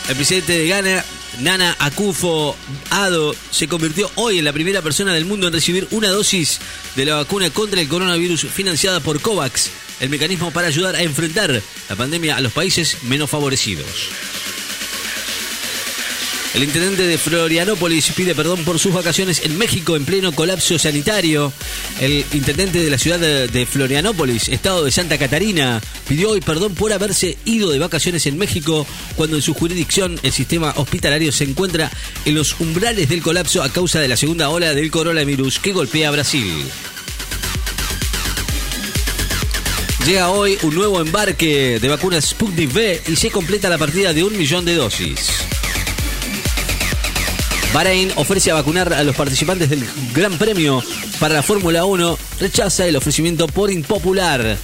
El 0.08 0.16
presidente 0.16 0.58
de 0.58 0.68
Ghana, 0.68 1.04
Nana 1.40 1.77
Akufo 1.78 2.56
Ado, 2.90 3.35
se 3.51 3.69
convirtió 3.69 4.11
hoy 4.15 4.39
en 4.39 4.44
la 4.44 4.52
primera 4.52 4.82
persona 4.82 5.12
del 5.12 5.24
mundo 5.24 5.47
en 5.47 5.52
recibir 5.52 5.89
una 5.90 6.09
dosis 6.09 6.61
de 6.97 7.05
la 7.05 7.16
vacuna 7.16 7.51
contra 7.51 7.81
el 7.81 7.89
coronavirus 7.89 8.47
financiada 8.47 9.01
por 9.01 9.20
COVAX, 9.20 9.70
el 10.01 10.11
mecanismo 10.11 10.51
para 10.51 10.69
ayudar 10.69 10.97
a 10.97 11.02
enfrentar 11.02 11.62
la 11.89 11.97
pandemia 11.97 12.36
a 12.36 12.40
los 12.40 12.52
países 12.52 13.02
menos 13.02 13.31
favorecidos. 13.31 13.86
El 16.55 16.62
intendente 16.62 17.05
de 17.05 17.18
Florianópolis 17.18 18.12
pide 18.12 18.32
perdón 18.32 18.64
por 18.64 18.78
sus 18.78 18.94
vacaciones 18.94 19.43
en 19.44 19.59
México 19.59 19.97
en 19.97 20.05
pleno 20.05 20.31
colapso 20.31 20.78
sanitario. 20.78 21.52
El 22.01 22.24
intendente 22.32 22.78
de 22.78 22.90
la 22.90 22.97
ciudad 22.97 23.18
de, 23.18 23.66
Florianópolis, 23.66 24.48
estado 24.48 24.85
de 24.85 24.93
Santa 24.93 25.18
Catarina, 25.18 25.82
pidió 26.06 26.31
hoy 26.31 26.40
perdón 26.40 26.76
por 26.76 26.93
haberse 26.93 27.36
ido 27.44 27.70
de 27.70 27.81
vacaciones 27.81 28.26
en 28.26 28.39
México 28.39 28.86
cuando 29.16 29.35
en 29.35 29.43
su 29.43 29.52
jurisdicción 29.52 30.20
el 30.22 30.31
sistema 30.31 30.72
hospitalario 30.76 31.32
se 31.32 31.43
encuentra 31.43 31.90
en 32.24 32.36
los 32.36 32.60
umbrales 32.60 33.09
del 33.09 33.20
colapso 33.20 33.60
a 33.60 33.72
causa 33.72 33.98
de 33.98 34.06
la 34.06 34.16
segunda 34.16 34.48
ola 34.48 34.74
del 34.74 34.93
coronavirus 34.93 35.59
que 35.59 35.72
golpea 35.72 36.10
a 36.10 36.12
Brasil. 36.12 36.52
Llega 40.06 40.31
hoy 40.31 40.56
un 40.62 40.74
nuevo 40.76 41.01
embarque 41.01 41.81
de 41.81 41.89
vacunas 41.89 42.26
Sputnik 42.26 42.72
V 42.72 43.02
y 43.09 43.16
se 43.16 43.32
completa 43.32 43.68
la 43.68 43.78
partida 43.78 44.12
de 44.12 44.22
un 44.22 44.36
millón 44.39 44.64
de 44.64 44.76
dosis. 44.76 45.44
Bahrein 47.74 48.12
ofrece 48.14 48.52
a 48.52 48.55
vacunar 48.55 48.94
a 48.94 49.02
los 49.02 49.16
participantes 49.16 49.68
del 49.68 49.84
Gran 50.14 50.38
Premio 50.38 50.80
para 51.18 51.34
la 51.34 51.42
Fórmula 51.42 51.84
1, 51.84 52.16
rechaza 52.38 52.86
el 52.86 52.94
ofrecimiento 52.94 53.48
por 53.48 53.68
impopular. 53.72 54.56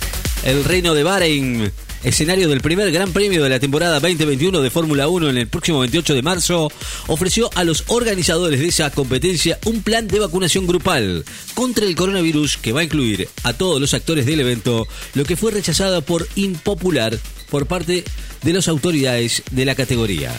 El 0.45 0.63
Reino 0.63 0.95
de 0.95 1.03
Bahrein, 1.03 1.73
escenario 2.05 2.49
del 2.49 2.61
primer 2.61 2.93
Gran 2.93 3.13
Premio 3.13 3.43
de 3.43 3.49
la 3.49 3.59
temporada 3.59 3.99
2021 3.99 4.61
de 4.61 4.71
Fórmula 4.71 5.09
1 5.09 5.31
en 5.31 5.39
el 5.39 5.49
próximo 5.49 5.81
28 5.81 6.15
de 6.15 6.23
marzo, 6.23 6.71
ofreció 7.09 7.51
a 7.57 7.65
los 7.65 7.83
organizadores 7.89 8.61
de 8.61 8.69
esa 8.69 8.91
competencia 8.91 9.59
un 9.65 9.83
plan 9.83 10.07
de 10.07 10.21
vacunación 10.21 10.69
grupal 10.69 11.25
contra 11.55 11.87
el 11.87 11.97
coronavirus 11.97 12.59
que 12.59 12.71
va 12.71 12.83
a 12.83 12.85
incluir 12.85 13.29
a 13.43 13.55
todos 13.55 13.81
los 13.81 13.93
actores 13.93 14.25
del 14.25 14.39
evento, 14.39 14.87
lo 15.15 15.25
que 15.25 15.35
fue 15.35 15.51
rechazado 15.51 16.03
por 16.03 16.29
impopular 16.37 17.19
por 17.51 17.67
parte 17.67 18.05
de 18.43 18.53
las 18.53 18.69
autoridades 18.69 19.43
de 19.51 19.65
la 19.65 19.75
categoría. 19.75 20.33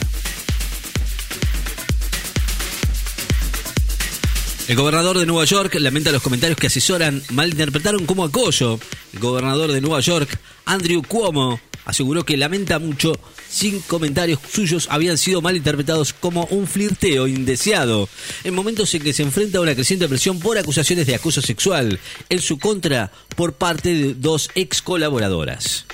El 4.71 4.77
gobernador 4.77 5.19
de 5.19 5.25
Nueva 5.25 5.43
York 5.43 5.75
lamenta 5.81 6.13
los 6.13 6.21
comentarios 6.21 6.57
que 6.57 6.67
asesoran 6.67 7.21
malinterpretaron 7.31 8.05
como 8.05 8.23
acoso. 8.23 8.79
El 9.11 9.19
gobernador 9.19 9.69
de 9.73 9.81
Nueva 9.81 9.99
York, 9.99 10.39
Andrew 10.63 11.03
Cuomo, 11.03 11.59
aseguró 11.83 12.23
que 12.23 12.37
lamenta 12.37 12.79
mucho 12.79 13.11
sin 13.49 13.81
comentarios 13.81 14.39
suyos 14.49 14.87
habían 14.89 15.17
sido 15.17 15.41
malinterpretados 15.41 16.13
como 16.13 16.45
un 16.51 16.67
flirteo 16.67 17.27
indeseado 17.27 18.07
en 18.45 18.55
momentos 18.55 18.95
en 18.95 19.03
que 19.03 19.11
se 19.11 19.23
enfrenta 19.23 19.57
a 19.57 19.61
una 19.61 19.75
creciente 19.75 20.07
presión 20.07 20.39
por 20.39 20.57
acusaciones 20.57 21.05
de 21.05 21.15
acoso 21.15 21.41
sexual 21.41 21.99
en 22.29 22.41
su 22.41 22.57
contra 22.57 23.11
por 23.35 23.51
parte 23.51 23.93
de 23.93 24.13
dos 24.13 24.51
ex 24.55 24.81
colaboradoras. 24.81 25.85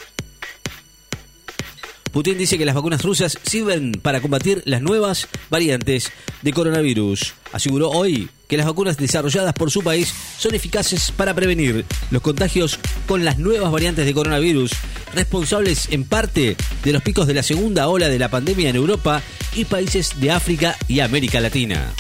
Putin 2.12 2.38
dice 2.38 2.60
que 2.60 2.66
las 2.66 2.76
vacunas 2.76 3.02
rusas 3.02 3.40
sirven 3.42 3.94
para 3.94 4.22
combatir 4.22 4.62
las 4.66 4.84
nuevas 4.84 5.28
variantes 5.50 6.12
de 6.44 6.54
coronavirus. 6.54 7.34
Aseguró 7.52 7.90
hoy 7.90 8.30
que 8.48 8.58
las 8.58 8.66
vacunas 8.66 8.98
desarrolladas 8.98 9.54
por 9.54 9.72
su 9.72 9.84
país 9.84 10.14
son 10.38 10.56
eficaces 10.56 11.12
para 11.12 11.34
prevenir 11.34 11.86
los 12.12 12.22
contagios 12.22 12.80
con 13.08 13.26
las 13.26 13.38
nuevas 13.38 13.72
variantes 13.72 14.06
de 14.06 14.14
coronavirus, 14.14 14.72
responsables 15.14 15.90
en 15.92 16.06
parte 16.06 16.56
de 16.84 16.94
los 16.94 17.02
picos 17.02 17.28
de 17.28 17.34
la 17.34 17.44
segunda 17.44 17.88
ola 17.88 18.08
de 18.08 18.20
la 18.20 18.30
pandemia 18.30 18.70
en 18.70 18.76
Europa 18.76 19.22
y 19.56 19.66
países 19.66 20.20
de 20.20 20.32
África 20.32 20.78
y 20.88 21.02
América 21.02 21.40
Latina. 21.40 21.94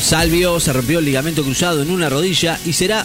Salvio 0.00 0.60
se 0.60 0.72
rompió 0.72 1.00
el 1.00 1.04
ligamento 1.04 1.42
cruzado 1.42 1.82
en 1.82 1.90
una 1.90 2.08
rodilla 2.08 2.60
y 2.64 2.74
será 2.74 3.04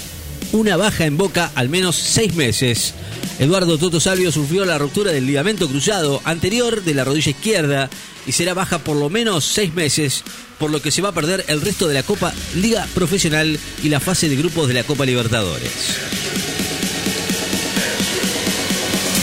una 0.51 0.77
baja 0.77 1.05
en 1.05 1.17
boca 1.17 1.51
al 1.55 1.69
menos 1.69 1.95
seis 1.95 2.35
meses. 2.35 2.93
Eduardo 3.39 3.79
Toto 3.79 3.99
Salvio 3.99 4.31
sufrió 4.31 4.65
la 4.65 4.77
ruptura 4.77 5.11
del 5.11 5.25
ligamento 5.25 5.67
cruzado 5.67 6.21
anterior 6.25 6.83
de 6.83 6.93
la 6.93 7.03
rodilla 7.03 7.31
izquierda 7.31 7.89
y 8.31 8.33
será 8.33 8.53
baja 8.53 8.79
por 8.79 8.95
lo 8.95 9.09
menos 9.09 9.43
seis 9.43 9.73
meses, 9.73 10.23
por 10.57 10.71
lo 10.71 10.81
que 10.81 10.89
se 10.89 11.01
va 11.01 11.09
a 11.09 11.11
perder 11.11 11.43
el 11.49 11.59
resto 11.59 11.89
de 11.89 11.95
la 11.95 12.01
Copa 12.01 12.33
Liga 12.55 12.87
Profesional 12.95 13.59
y 13.83 13.89
la 13.89 13.99
fase 13.99 14.29
de 14.29 14.37
grupos 14.37 14.69
de 14.69 14.73
la 14.73 14.85
Copa 14.85 15.05
Libertadores. 15.05 15.69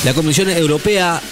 La 0.05 0.13
Comisión 0.13 0.51
Europea 0.51 1.23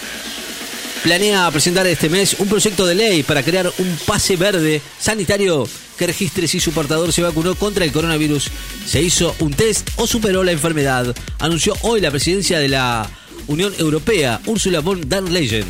planea 1.02 1.50
presentar 1.50 1.86
este 1.86 2.08
mes 2.08 2.36
un 2.38 2.48
proyecto 2.48 2.86
de 2.86 2.94
ley 2.94 3.22
para 3.22 3.42
crear 3.42 3.70
un 3.76 3.98
pase 4.06 4.36
verde 4.36 4.80
sanitario 4.98 5.68
que 5.98 6.06
registre 6.06 6.48
si 6.48 6.60
su 6.60 6.72
portador 6.72 7.12
se 7.12 7.20
vacunó 7.20 7.56
contra 7.56 7.84
el 7.84 7.92
coronavirus, 7.92 8.48
se 8.86 9.02
hizo 9.02 9.36
un 9.40 9.52
test 9.52 9.90
o 9.96 10.06
superó 10.06 10.42
la 10.44 10.52
enfermedad, 10.52 11.14
anunció 11.40 11.74
hoy 11.82 12.00
la 12.00 12.10
presidencia 12.10 12.58
de 12.58 12.68
la 12.68 13.06
Unión 13.48 13.74
Europea, 13.78 14.40
Ursula 14.46 14.80
von 14.80 15.06
der 15.06 15.24
Leyen. 15.24 15.66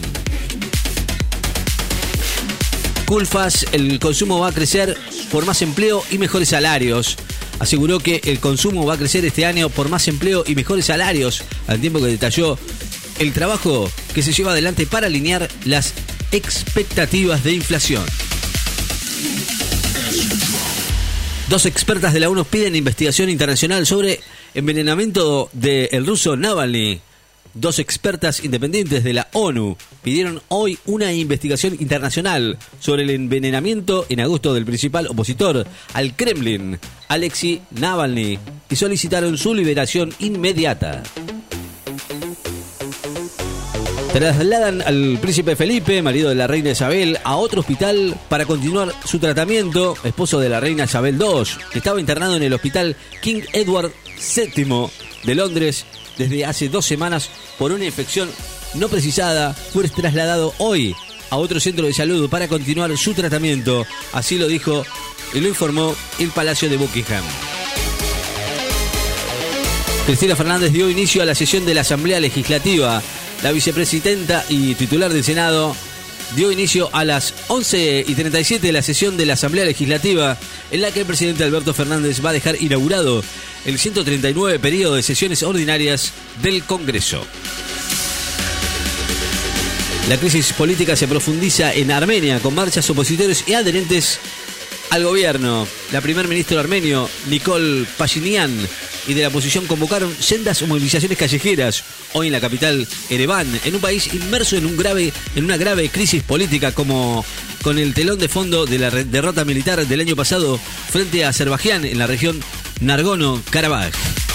Culfas, 3.07 3.65
el 3.73 4.01
consumo 4.01 4.41
va 4.41 4.49
a 4.49 4.53
crecer 4.53 4.97
por 5.31 5.47
más 5.47 5.63
empleo 5.63 6.03
y 6.11 6.19
mejores 6.19 6.49
salarios. 6.49 7.17
Aseguró 7.61 8.01
que 8.01 8.21
el 8.25 8.41
consumo 8.41 8.85
va 8.85 8.95
a 8.95 8.99
crecer 8.99 9.25
este 9.25 9.47
año 9.47 9.71
por 9.71 9.89
más 9.89 10.09
empleo 10.09 10.43
y 10.47 10.57
mejores 10.57 10.87
salarios, 10.87 11.45
al 11.69 11.81
tiempo 11.81 12.01
que 12.01 12.07
detalló 12.07 12.59
el 13.21 13.33
trabajo 13.33 13.89
que 14.13 14.23
se 14.23 14.33
lleva 14.33 14.51
adelante 14.51 14.87
para 14.87 15.07
alinear 15.07 15.49
las 15.65 15.95
expectativas 16.33 17.45
de 17.45 17.53
inflación. 17.53 18.05
Dos 21.49 21.65
expertas 21.65 22.13
de 22.13 22.21
la 22.21 22.29
ONU 22.29 22.45
piden 22.45 22.75
investigación 22.75 23.31
internacional 23.31 23.87
sobre 23.87 24.21
envenenamiento 24.53 25.49
del 25.53 26.05
ruso 26.05 26.37
Navalny. 26.37 27.01
Dos 27.57 27.79
expertas 27.79 28.45
independientes 28.45 29.03
de 29.03 29.15
la 29.15 29.29
ONU 29.33 29.79
pidieron 30.03 30.43
hoy 30.49 30.79
una 30.85 31.15
investigación 31.15 31.75
internacional 31.81 32.59
sobre 32.81 33.05
el 33.05 33.11
envenenamiento 33.11 34.05
en 34.11 34.21
agosto 34.21 34.53
del 34.53 34.67
principal 34.67 35.07
opositor 35.07 35.67
al 35.95 36.15
Kremlin, 36.15 36.79
Alexei 37.09 37.63
Navalny, 37.71 38.39
y 38.69 38.77
solicitaron 38.77 39.39
su 39.39 39.55
liberación 39.55 40.13
inmediata. 40.19 41.03
Trasladan 44.13 44.83
al 44.83 45.19
príncipe 45.23 45.57
Felipe, 45.57 46.03
marido 46.03 46.29
de 46.29 46.35
la 46.35 46.47
reina 46.47 46.73
Isabel, 46.73 47.19
a 47.25 47.37
otro 47.37 47.61
hospital 47.61 48.19
para 48.29 48.45
continuar 48.45 48.93
su 49.07 49.19
tratamiento, 49.19 49.97
esposo 50.05 50.41
de 50.41 50.51
la 50.51 50.61
reina 50.61 50.85
Isabel 50.85 51.19
II, 51.19 51.45
que 51.73 51.79
estaba 51.79 52.01
internado 52.01 52.37
en 52.37 52.43
el 52.43 52.53
hospital 52.53 52.97
King 53.23 53.41
Edward 53.55 53.93
VII 54.19 54.89
de 55.25 55.35
Londres 55.35 55.87
desde 56.19 56.45
hace 56.45 56.69
dos 56.69 56.87
semanas 56.87 57.31
por 57.59 57.73
una 57.73 57.85
infección 57.85 58.31
no 58.75 58.89
precisada, 58.89 59.55
fue 59.55 59.89
trasladado 59.89 60.55
hoy 60.59 60.95
a 61.31 61.37
otro 61.37 61.61
centro 61.61 61.87
de 61.87 61.93
salud 61.93 62.29
para 62.29 62.49
continuar 62.49 62.97
su 62.97 63.15
tratamiento. 63.15 63.87
Así 64.13 64.39
lo 64.39 64.49
dijo 64.49 64.85
y 65.33 65.41
lo 65.41 65.49
informó 65.49 65.95
el 66.19 66.31
Palacio 66.31 66.69
de 66.69 66.77
Buckingham. 66.77 67.25
Cristina 70.07 70.37
Fernández 70.37 70.73
dio 70.73 70.89
inicio 70.89 71.23
a 71.23 71.25
la 71.25 71.35
sesión 71.35 71.67
de 71.67 71.75
la 71.75 71.81
Asamblea 71.81 72.21
Legislativa. 72.21 73.03
La 73.43 73.53
vicepresidenta 73.53 74.45
y 74.49 74.75
titular 74.77 75.13
del 75.13 75.25
Senado 75.25 75.75
dio 76.35 76.53
inicio 76.53 76.91
a 76.93 77.05
las 77.05 77.35
11 77.49 78.05
y 78.07 78.15
37 78.15 78.67
de 78.67 78.73
la 78.73 78.83
sesión 78.83 79.17
de 79.17 79.27
la 79.27 79.35
Asamblea 79.35 79.65
Legislativa, 79.65 80.37
en 80.71 80.81
la 80.81 80.91
que 80.91 81.01
el 81.01 81.07
presidente 81.07 81.45
Alberto 81.45 81.75
Fernández 81.75 82.25
va 82.25 82.31
a 82.31 82.35
dejar 82.35 82.61
inaugurado 82.61 83.23
el 83.67 83.79
139 83.79 84.61
periodo 84.61 84.95
de 84.95 85.03
sesiones 85.03 85.43
ordinarias 85.43 86.13
del 86.41 86.63
Congreso. 86.65 87.27
La 90.09 90.17
crisis 90.17 90.53
política 90.53 90.95
se 90.95 91.09
profundiza 91.09 91.75
en 91.75 91.91
Armenia 91.91 92.39
con 92.39 92.55
marchas 92.55 92.89
opositores 92.91 93.43
y 93.49 93.55
adherentes 93.55 94.21
al 94.91 95.03
gobierno. 95.03 95.67
La 95.93 96.01
primer 96.01 96.29
ministro 96.29 96.61
armenio, 96.61 97.11
Nicole 97.29 97.87
Pashinyan, 97.99 98.57
y 99.07 99.15
de 99.15 99.23
la 99.23 99.29
oposición 99.29 99.67
convocaron 99.67 100.15
sendas 100.19 100.63
movilizaciones 100.63 101.19
callejeras 101.19 101.85
hoy 102.13 102.29
en 102.29 102.33
la 102.33 102.41
capital 102.41 102.87
Ereván, 103.11 103.47
en 103.65 103.75
un 103.75 103.81
país 103.81 104.13
inmerso 104.13 104.57
en 104.57 104.67
un 104.67 104.77
grave 104.77 105.13
en 105.35 105.45
una 105.45 105.57
grave 105.57 105.89
crisis 105.89 106.23
política 106.23 106.73
como 106.73 107.25
con 107.63 107.79
el 107.79 107.95
telón 107.95 108.19
de 108.19 108.29
fondo 108.29 108.67
de 108.67 108.79
la 108.79 108.91
derrota 108.91 109.45
militar 109.45 109.87
del 109.87 110.01
año 110.01 110.17
pasado 110.17 110.59
frente 110.91 111.25
a 111.25 111.31
Azerbaiyán 111.31 111.85
en 111.85 111.99
la 111.99 112.07
región 112.07 112.41
Nagorno-Karabaj. 112.81 114.26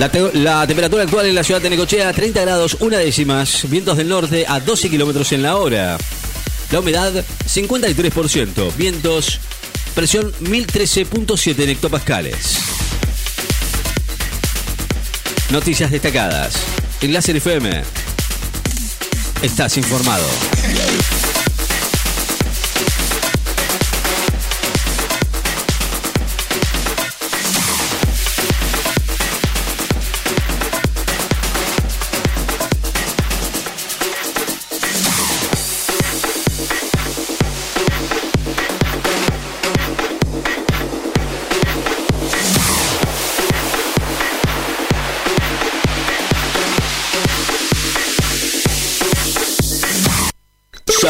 La, 0.00 0.08
te- 0.10 0.32
la 0.32 0.66
temperatura 0.66 1.02
actual 1.02 1.26
en 1.26 1.34
la 1.34 1.44
ciudad 1.44 1.60
de 1.60 1.68
Necochea, 1.68 2.10
30 2.14 2.40
grados, 2.40 2.78
una 2.80 2.96
décimas, 2.96 3.68
vientos 3.68 3.98
del 3.98 4.08
norte 4.08 4.46
a 4.48 4.58
12 4.58 4.88
kilómetros 4.88 5.30
en 5.32 5.42
la 5.42 5.56
hora. 5.56 5.98
La 6.70 6.80
humedad, 6.80 7.12
53%, 7.46 8.74
vientos, 8.76 9.38
presión 9.94 10.32
1013.7 10.40 11.62
en 11.64 11.68
hectopascales. 11.68 12.56
Noticias 15.50 15.90
destacadas. 15.90 16.54
En 17.02 17.12
Láser 17.12 17.36
FM. 17.36 17.82
Estás 19.42 19.76
informado. 19.76 20.24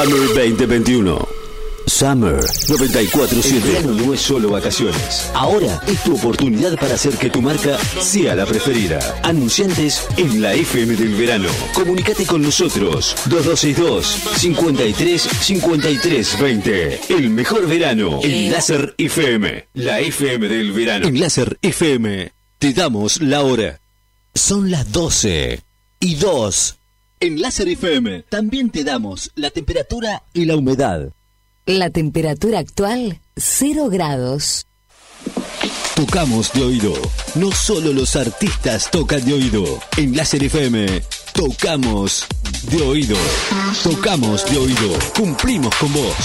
Summer 0.02 0.28
2021. 0.28 1.28
Summer 1.86 2.40
947. 2.68 3.56
El 3.56 3.62
verano 3.62 3.92
no 3.92 4.14
es 4.14 4.20
solo 4.22 4.48
vacaciones. 4.48 5.30
Ahora 5.34 5.78
es 5.86 6.02
tu 6.02 6.14
oportunidad 6.14 6.78
para 6.78 6.94
hacer 6.94 7.18
que 7.18 7.28
tu 7.28 7.42
marca 7.42 7.76
sea 8.00 8.34
la 8.34 8.46
preferida. 8.46 8.98
Anunciantes 9.22 10.06
en 10.16 10.40
la 10.40 10.54
FM 10.54 10.96
del 10.96 11.14
verano. 11.16 11.50
Comunicate 11.74 12.24
con 12.24 12.40
nosotros. 12.40 13.14
2262 13.26 14.06
53 14.38 15.20
53 15.20 16.40
20. 16.40 17.00
El 17.10 17.28
mejor 17.28 17.68
verano 17.68 18.20
en 18.22 18.50
Láser 18.50 18.94
FM. 18.96 19.66
La 19.74 20.00
FM 20.00 20.48
del 20.48 20.72
verano. 20.72 21.08
En 21.08 21.20
Láser 21.20 21.58
FM 21.60 22.32
te 22.58 22.72
damos 22.72 23.20
la 23.20 23.42
hora. 23.42 23.80
Son 24.34 24.70
las 24.70 24.90
12 24.92 25.60
y 26.00 26.14
2. 26.14 26.79
En 27.22 27.38
Láser 27.38 27.68
FM 27.68 28.24
también 28.30 28.70
te 28.70 28.82
damos 28.82 29.30
la 29.34 29.50
temperatura 29.50 30.22
y 30.32 30.46
la 30.46 30.56
humedad. 30.56 31.12
La 31.66 31.90
temperatura 31.90 32.60
actual, 32.60 33.20
0 33.36 33.90
grados. 33.90 34.66
Tocamos 35.94 36.50
de 36.54 36.62
oído. 36.62 36.94
No 37.34 37.52
solo 37.52 37.92
los 37.92 38.16
artistas 38.16 38.90
tocan 38.90 39.22
de 39.26 39.34
oído. 39.34 39.64
En 39.98 40.16
Láser 40.16 40.44
FM, 40.44 41.02
tocamos 41.34 42.26
de 42.70 42.80
oído. 42.80 43.18
Tocamos 43.82 44.50
de 44.50 44.56
oído. 44.56 44.98
Cumplimos 45.14 45.74
con 45.76 45.92
vos. 45.92 46.16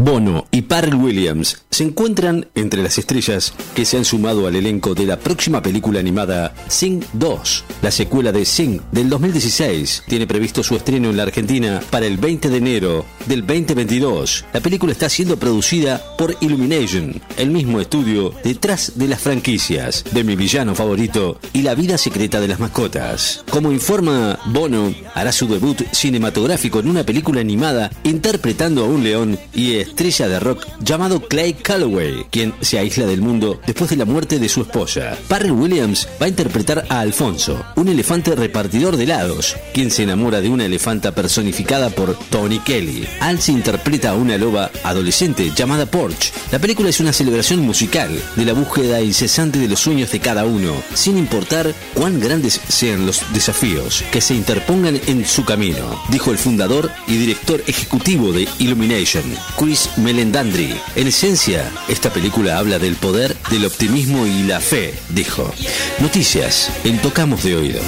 Bono 0.00 0.46
y 0.52 0.62
Parrell 0.62 0.94
Williams 0.94 1.64
se 1.70 1.82
encuentran 1.82 2.46
entre 2.54 2.84
las 2.84 2.98
estrellas 2.98 3.52
que 3.74 3.84
se 3.84 3.96
han 3.96 4.04
sumado 4.04 4.46
al 4.46 4.54
elenco 4.54 4.94
de 4.94 5.04
la 5.04 5.18
próxima 5.18 5.60
película 5.60 5.98
animada 5.98 6.54
Sing 6.68 7.02
2. 7.14 7.64
La 7.82 7.90
secuela 7.90 8.30
de 8.30 8.44
Sing 8.44 8.80
del 8.92 9.08
2016 9.08 10.04
tiene 10.06 10.28
previsto 10.28 10.62
su 10.62 10.76
estreno 10.76 11.10
en 11.10 11.16
la 11.16 11.24
Argentina 11.24 11.80
para 11.90 12.06
el 12.06 12.16
20 12.16 12.48
de 12.48 12.56
enero 12.56 13.06
del 13.26 13.44
2022. 13.44 14.44
La 14.52 14.60
película 14.60 14.92
está 14.92 15.08
siendo 15.08 15.36
producida 15.36 16.00
por 16.16 16.36
Illumination, 16.40 17.20
el 17.36 17.50
mismo 17.50 17.80
estudio 17.80 18.32
detrás 18.44 18.92
de 18.94 19.08
las 19.08 19.20
franquicias 19.20 20.04
de 20.12 20.22
mi 20.22 20.36
villano 20.36 20.76
favorito 20.76 21.40
y 21.52 21.62
la 21.62 21.74
vida 21.74 21.98
secreta 21.98 22.40
de 22.40 22.46
las 22.46 22.60
mascotas. 22.60 23.44
Como 23.50 23.72
informa 23.72 24.38
Bono, 24.46 24.94
hará 25.14 25.32
su 25.32 25.48
debut 25.48 25.82
cinematográfico 25.90 26.78
en 26.78 26.88
una 26.88 27.02
película 27.02 27.40
animada 27.40 27.90
interpretando 28.04 28.84
a 28.84 28.88
un 28.88 29.02
león 29.02 29.36
y 29.52 29.87
estrella 29.88 30.28
de 30.28 30.40
rock 30.40 30.66
llamado 30.80 31.20
Clay 31.28 31.54
Calloway, 31.54 32.26
quien 32.30 32.54
se 32.60 32.78
aísla 32.78 33.06
del 33.06 33.20
mundo 33.20 33.60
después 33.66 33.90
de 33.90 33.96
la 33.96 34.04
muerte 34.04 34.38
de 34.38 34.48
su 34.48 34.62
esposa. 34.62 35.16
Parry 35.28 35.50
Williams 35.50 36.08
va 36.20 36.26
a 36.26 36.28
interpretar 36.28 36.86
a 36.88 37.00
Alfonso, 37.00 37.64
un 37.76 37.88
elefante 37.88 38.34
repartidor 38.34 38.96
de 38.96 39.04
helados, 39.04 39.56
quien 39.74 39.90
se 39.90 40.04
enamora 40.04 40.40
de 40.40 40.48
una 40.48 40.66
elefanta 40.66 41.14
personificada 41.14 41.90
por 41.90 42.16
Tony 42.30 42.58
Kelly. 42.60 43.06
Al 43.20 43.40
se 43.40 43.52
interpreta 43.52 44.10
a 44.10 44.14
una 44.14 44.36
loba 44.36 44.70
adolescente 44.84 45.52
llamada 45.54 45.86
Porch. 45.86 46.32
La 46.52 46.58
película 46.58 46.90
es 46.90 47.00
una 47.00 47.12
celebración 47.12 47.60
musical 47.60 48.10
de 48.36 48.44
la 48.44 48.52
búsqueda 48.52 49.00
incesante 49.00 49.58
de 49.58 49.68
los 49.68 49.80
sueños 49.80 50.12
de 50.12 50.20
cada 50.20 50.44
uno, 50.44 50.74
sin 50.94 51.18
importar 51.18 51.74
cuán 51.94 52.20
grandes 52.20 52.60
sean 52.68 53.06
los 53.06 53.22
desafíos 53.32 54.04
que 54.12 54.20
se 54.20 54.34
interpongan 54.34 55.00
en 55.06 55.26
su 55.26 55.44
camino, 55.44 56.00
dijo 56.10 56.30
el 56.30 56.38
fundador 56.38 56.90
y 57.06 57.16
director 57.16 57.62
ejecutivo 57.66 58.32
de 58.32 58.48
Illumination, 58.58 59.24
Chris 59.58 59.77
Melendandri. 59.96 60.80
En 60.96 61.06
esencia, 61.06 61.70
esta 61.88 62.10
película 62.10 62.58
habla 62.58 62.78
del 62.78 62.96
poder, 62.96 63.36
del 63.50 63.64
optimismo 63.64 64.26
y 64.26 64.42
la 64.42 64.60
fe, 64.60 64.94
dijo. 65.10 65.52
Noticias 66.00 66.70
en 66.84 66.98
Tocamos 66.98 67.42
de 67.44 67.56
Oído. 67.56 67.80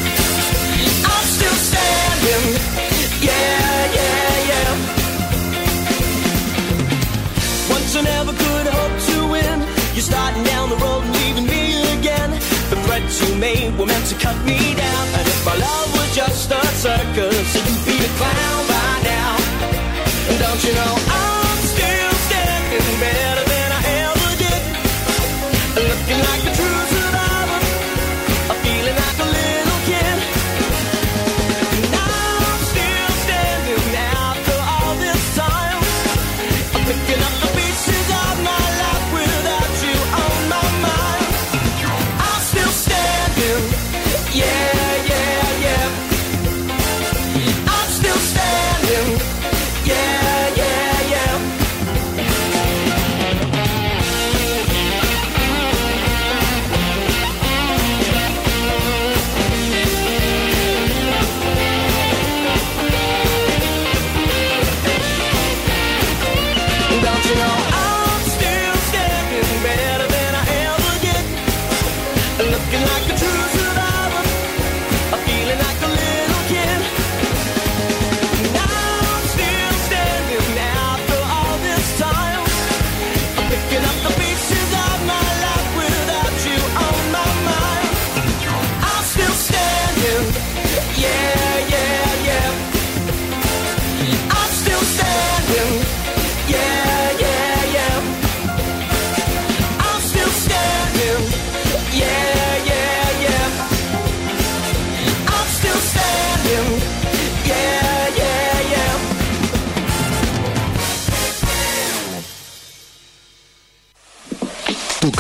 You 13.11 13.35
made 13.35 13.77
were 13.77 13.87
meant 13.87 14.07
to 14.07 14.15
cut 14.15 14.37
me 14.47 14.57
down. 14.75 15.09
And 15.19 15.27
if 15.27 15.45
my 15.45 15.57
love 15.57 15.93
was 15.97 16.15
just 16.15 16.51
a 16.53 16.61
circus, 16.79 17.55
you'd 17.57 17.85
be 17.85 17.97
a 17.99 18.09
clown 18.19 18.67
by 18.71 19.03
now. 19.03 19.41
Don't 20.39 20.65
you 20.65 20.73
know 20.75 21.00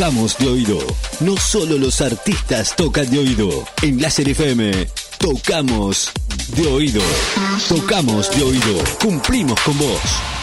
tocamos 0.00 0.38
de 0.38 0.48
oído. 0.48 0.78
No 1.20 1.36
solo 1.36 1.76
los 1.76 2.00
artistas 2.00 2.74
tocan 2.74 3.10
de 3.10 3.18
oído. 3.18 3.50
En 3.82 3.98
Blaser 3.98 4.30
FM, 4.30 4.88
tocamos 5.18 6.10
de 6.56 6.66
oído. 6.68 7.02
Tocamos 7.68 8.34
de 8.34 8.42
oído. 8.42 8.82
Cumplimos 8.98 9.60
con 9.60 9.76
vos. 9.76 10.39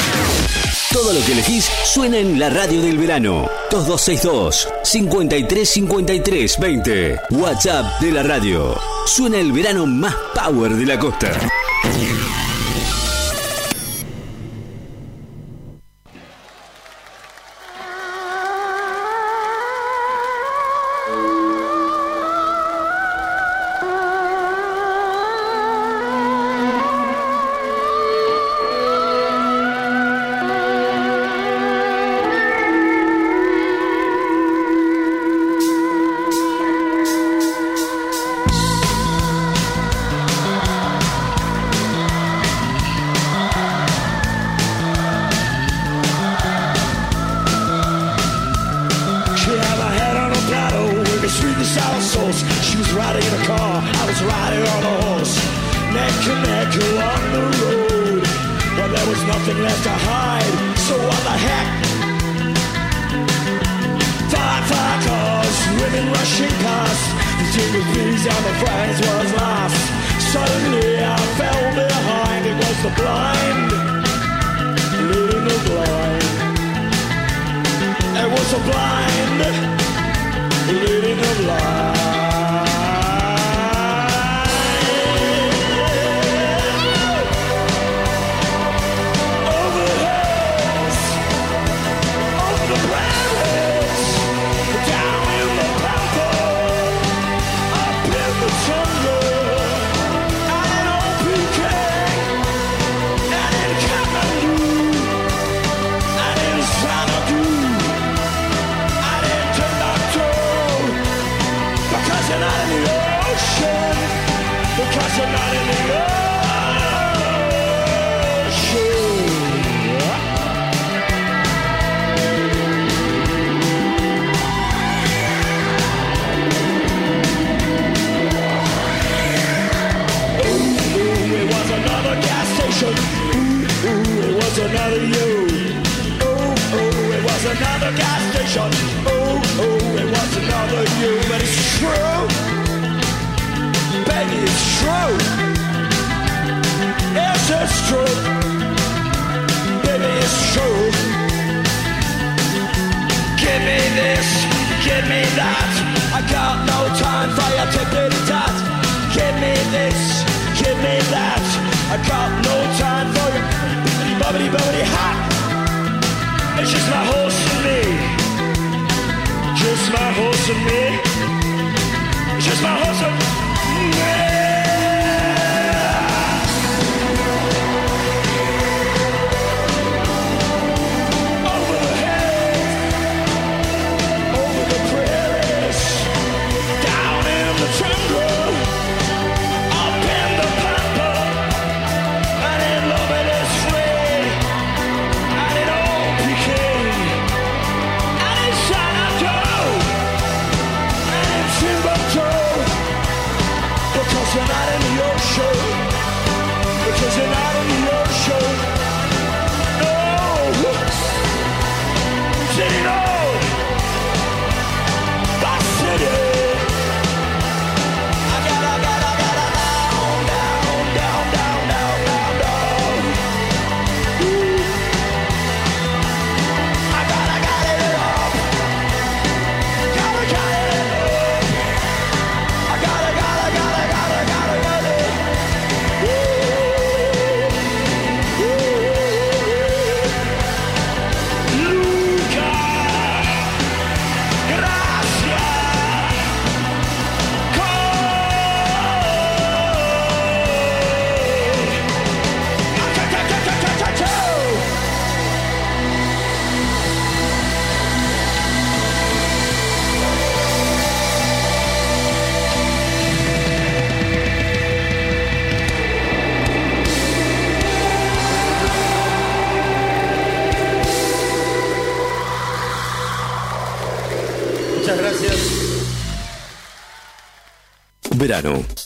Todo 0.93 1.13
lo 1.13 1.25
que 1.25 1.33
elegís 1.33 1.71
suena 1.85 2.19
en 2.19 2.39
la 2.39 2.51
radio 2.51 2.81
del 2.81 2.99
verano. 2.99 3.49
2262 3.71 4.69
5353 4.83 6.59
20. 6.59 7.21
WhatsApp 7.31 8.01
de 8.01 8.13
la 8.13 8.23
radio. 8.23 8.79
Suena 9.07 9.39
el 9.39 9.53
verano 9.53 9.87
más 9.87 10.15
power 10.35 10.75
de 10.75 10.87
la 10.87 10.99
costa. 10.99 11.31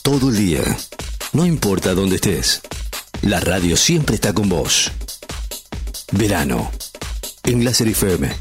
Todo 0.01 0.29
el 0.29 0.37
día. 0.37 0.63
No 1.31 1.45
importa 1.45 1.93
dónde 1.93 2.15
estés. 2.15 2.61
La 3.21 3.39
radio 3.39 3.77
siempre 3.77 4.15
está 4.15 4.33
con 4.33 4.49
vos. 4.49 4.91
Verano. 6.11 6.71
En 7.43 7.63
Láser 7.63 7.87
FM. 7.89 8.31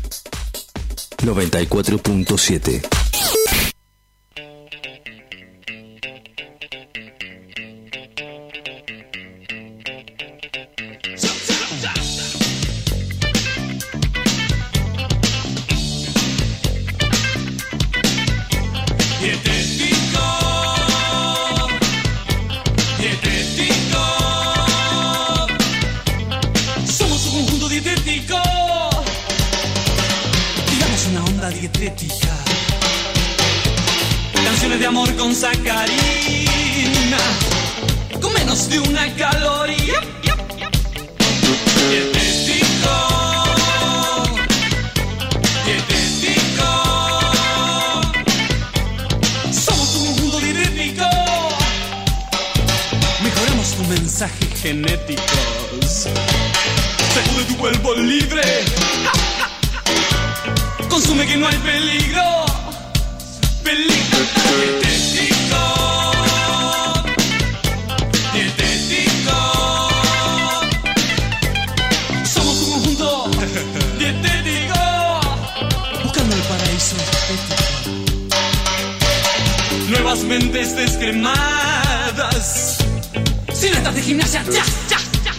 94.7. 1.19 2.92
de 34.83 34.89
amor 34.89 35.15
con 35.15 35.33
sacarina. 35.33 35.87
Con 38.21 38.33
menos 38.33 38.69
de 38.69 38.81
una 38.81 39.15
caloría. 39.15 40.01
Dietético. 41.89 42.91
Dietético. 45.65 46.69
Somos 49.53 49.95
un 49.95 50.07
conjunto 50.07 50.41
dietético. 50.41 51.07
Mejoramos 53.23 53.77
tu 53.77 53.85
mensaje 53.85 54.47
genéticos. 54.61 56.09
Sacude 57.15 57.45
tu 57.47 57.57
cuerpo 57.57 57.95
libre. 57.95 58.43
Consume 60.89 61.25
que 61.25 61.37
no 61.37 61.47
hay 61.47 61.59
peligro. 61.59 62.52
Mentes 80.25 80.75
descremadas. 80.75 82.79
De 83.95 84.03
gimnasia, 84.03 84.43
ya, 84.45 84.65
ya, 84.89 84.99
ya. 85.25 85.33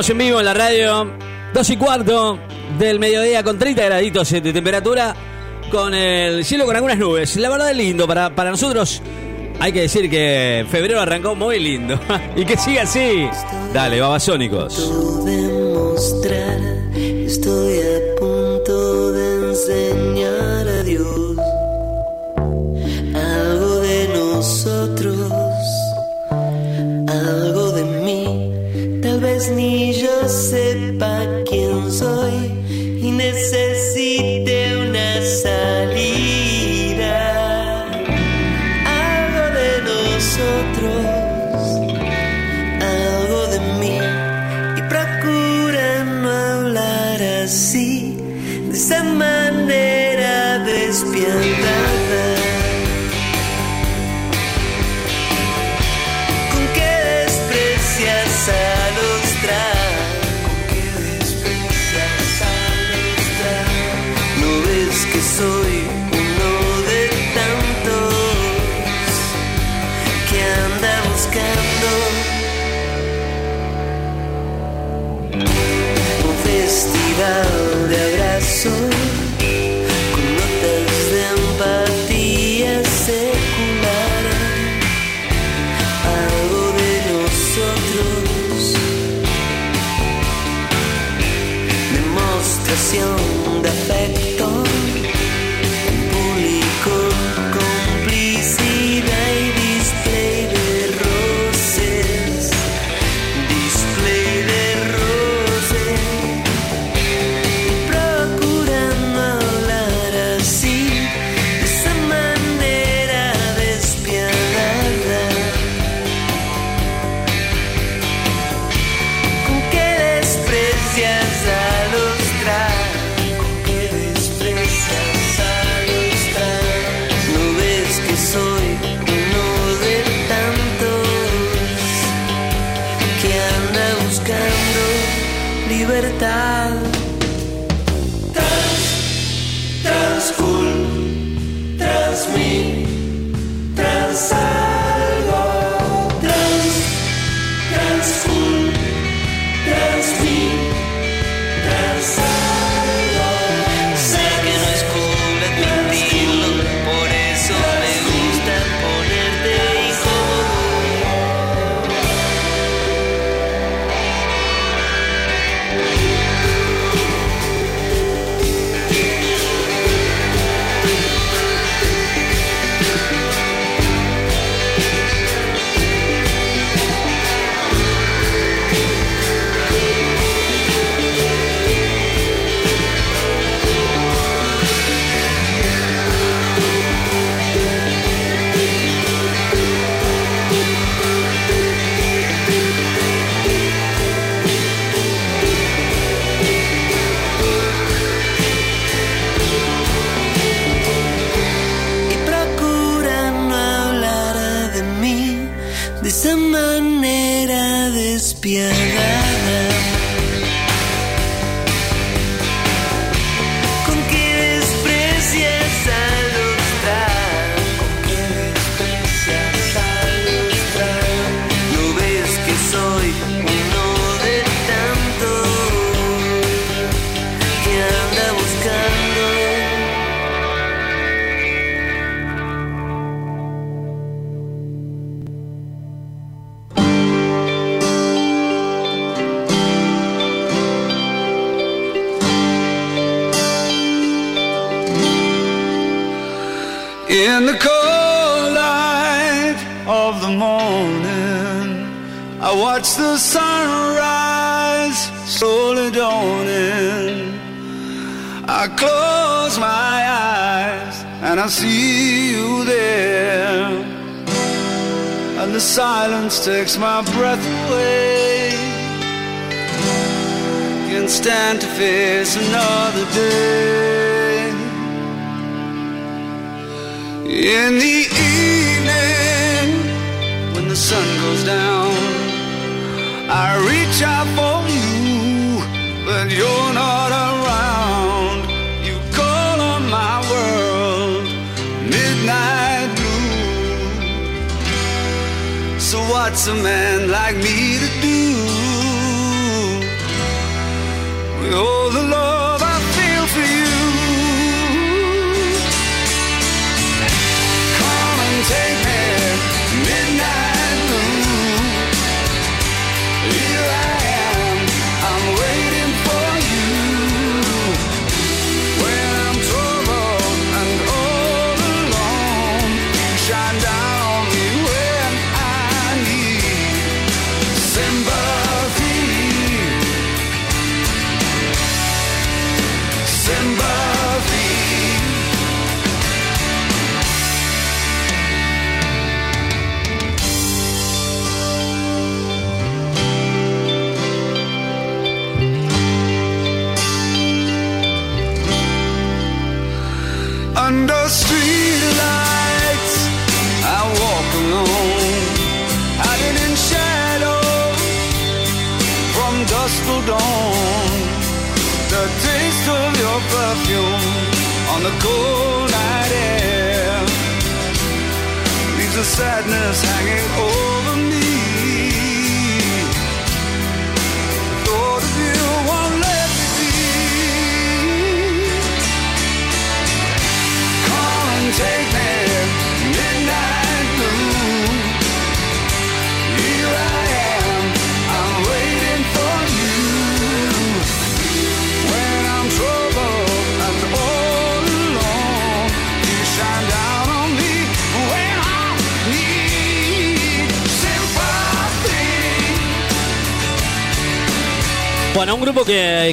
Estamos 0.00 0.10
en 0.10 0.18
vivo 0.26 0.38
en 0.38 0.46
la 0.46 0.54
radio. 0.54 1.12
Dos 1.52 1.68
y 1.68 1.76
cuarto 1.76 2.38
del 2.78 2.98
mediodía 2.98 3.42
con 3.42 3.58
30 3.58 3.84
graditos 3.84 4.30
de 4.30 4.40
temperatura. 4.40 5.14
Con 5.70 5.92
el 5.92 6.42
cielo 6.42 6.64
con 6.64 6.74
algunas 6.74 6.96
nubes. 6.96 7.36
La 7.36 7.50
verdad 7.50 7.70
es 7.70 7.76
lindo. 7.76 8.06
Para, 8.06 8.34
para 8.34 8.48
nosotros 8.48 9.02
hay 9.58 9.72
que 9.72 9.82
decir 9.82 10.08
que 10.08 10.64
febrero 10.70 11.02
arrancó 11.02 11.34
muy 11.34 11.60
lindo. 11.60 12.00
y 12.36 12.46
que 12.46 12.56
siga 12.56 12.84
así. 12.84 13.28
Dale, 13.74 14.00
babasónicos. 14.00 14.90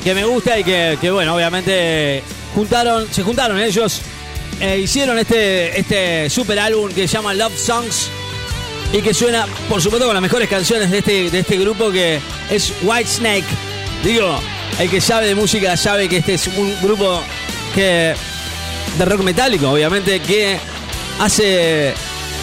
Que, 0.02 0.14
me 0.14 0.26
gusta 0.26 0.60
y 0.60 0.64
que, 0.64 1.10
bueno, 1.12 1.36
obviamente 1.36 2.24
juntaron, 2.56 3.08
se 3.12 3.24
juntaron 3.24 3.60
ellos, 3.60 4.02
e 4.60 4.80
hicieron 4.80 5.20
este, 5.20 5.80
este 5.80 6.30
super 6.30 6.60
álbum 6.60 6.92
que 6.92 7.08
se 7.08 7.14
llama 7.16 7.34
Love 7.34 7.58
Songs 7.58 8.10
y 8.94 9.02
que 9.02 9.14
suena, 9.14 9.46
por 9.70 9.82
supuesto, 9.82 10.06
con 10.06 10.16
las 10.16 10.22
mejores 10.22 10.50
canciones 10.50 10.90
de 10.90 11.00
este, 11.00 11.30
de 11.30 11.40
este 11.40 11.58
grupo 11.58 11.92
que 11.92 12.20
es 12.50 12.74
White 12.84 13.10
Snake. 13.10 13.46
Digo, 14.04 14.40
el 14.80 14.90
que 14.90 15.02
sabe 15.02 15.28
de 15.28 15.36
música 15.36 15.76
sabe 15.76 16.08
que 16.08 16.18
este 16.18 16.36
es 16.36 16.48
un 16.48 16.74
grupo 16.82 17.22
que 17.76 18.16
de 18.98 19.06
rock 19.06 19.22
metálico, 19.22 19.70
obviamente, 19.70 20.20
que 20.20 20.58
hace 21.20 21.94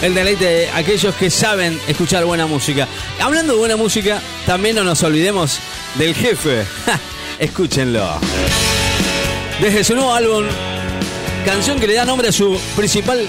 el 0.03 0.15
deleite 0.15 0.45
de 0.45 0.71
aquellos 0.71 1.15
que 1.15 1.31
saben 1.31 1.81
escuchar 1.89 2.25
buena 2.25 2.47
música. 2.47 2.87
Hablando 3.21 3.55
de 3.55 3.59
buena 3.59 3.77
música, 3.77 4.21
también 4.47 4.77
no 4.77 4.85
nos 4.85 5.03
olvidemos 5.03 5.59
del 5.97 6.15
jefe. 6.15 6.65
Escúchenlo. 7.45 8.09
Desde 9.61 9.85
su 9.85 9.95
nuevo 9.95 10.15
álbum, 10.15 10.45
canción 11.45 11.79
que 11.79 11.87
le 11.87 11.93
da 11.93 12.07
nombre 12.07 12.29
a 12.29 12.33
su 12.33 12.59
principal 12.75 13.29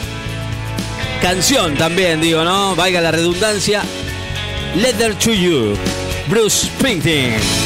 canción 1.22 1.76
también, 1.76 2.22
digo, 2.22 2.46
¿no? 2.46 2.78
Valga 2.78 3.02
la 3.02 3.12
redundancia. 3.12 3.84
Letter 4.76 5.16
to 5.16 5.34
You, 5.34 5.76
Bruce 6.30 6.68
Springsteen. 6.68 7.66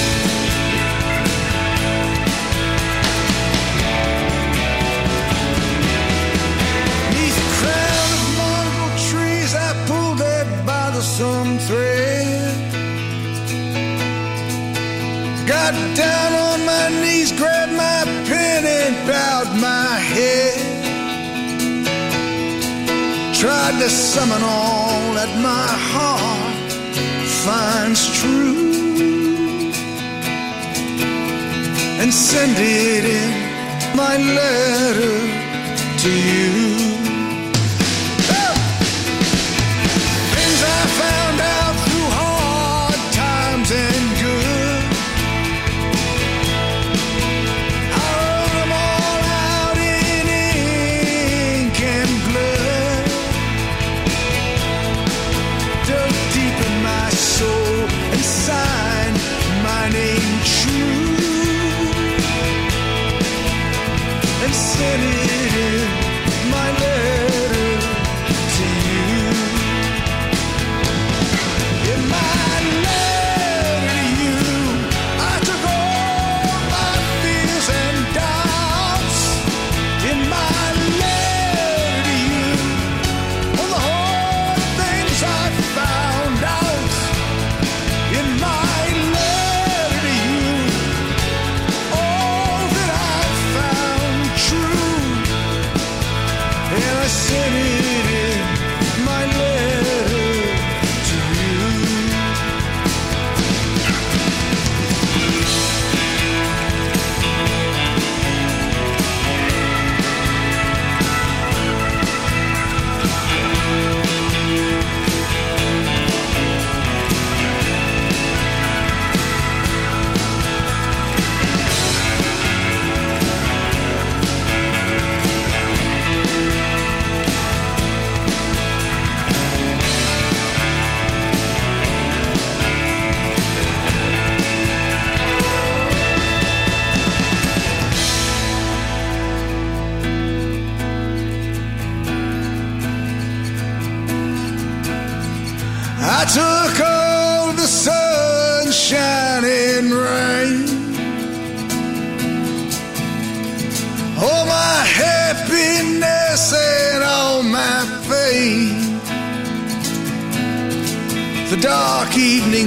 Summon 23.88 24.44
all 24.44 25.14
that 25.14 25.32
my 25.42 25.68
heart 25.92 26.72
finds 27.46 28.02
true 28.20 29.72
and 32.02 32.14
send 32.14 32.58
it 32.58 33.06
in 33.06 33.96
my 33.96 34.18
letter 34.18 35.18
to 35.98 36.12
you. 36.12 36.79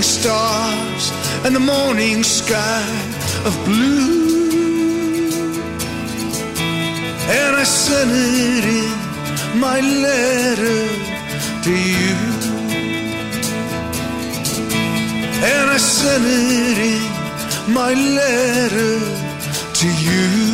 Evening 0.02 0.20
stars 0.20 1.12
and 1.44 1.54
the 1.54 1.60
morning 1.60 2.22
sky 2.24 2.82
of 3.46 3.54
blue, 3.64 5.30
and 7.30 7.56
I 7.56 7.64
sent 7.64 8.10
it 8.12 8.64
in 8.80 9.60
my 9.60 9.80
letter 9.80 10.88
to 11.64 11.70
you. 11.70 12.16
and 15.44 15.70
I 15.70 15.76
sent 15.76 16.24
it 16.26 16.78
in 16.94 17.72
my 17.72 17.94
letter 17.94 18.98
to 19.80 19.88
you. 20.06 20.51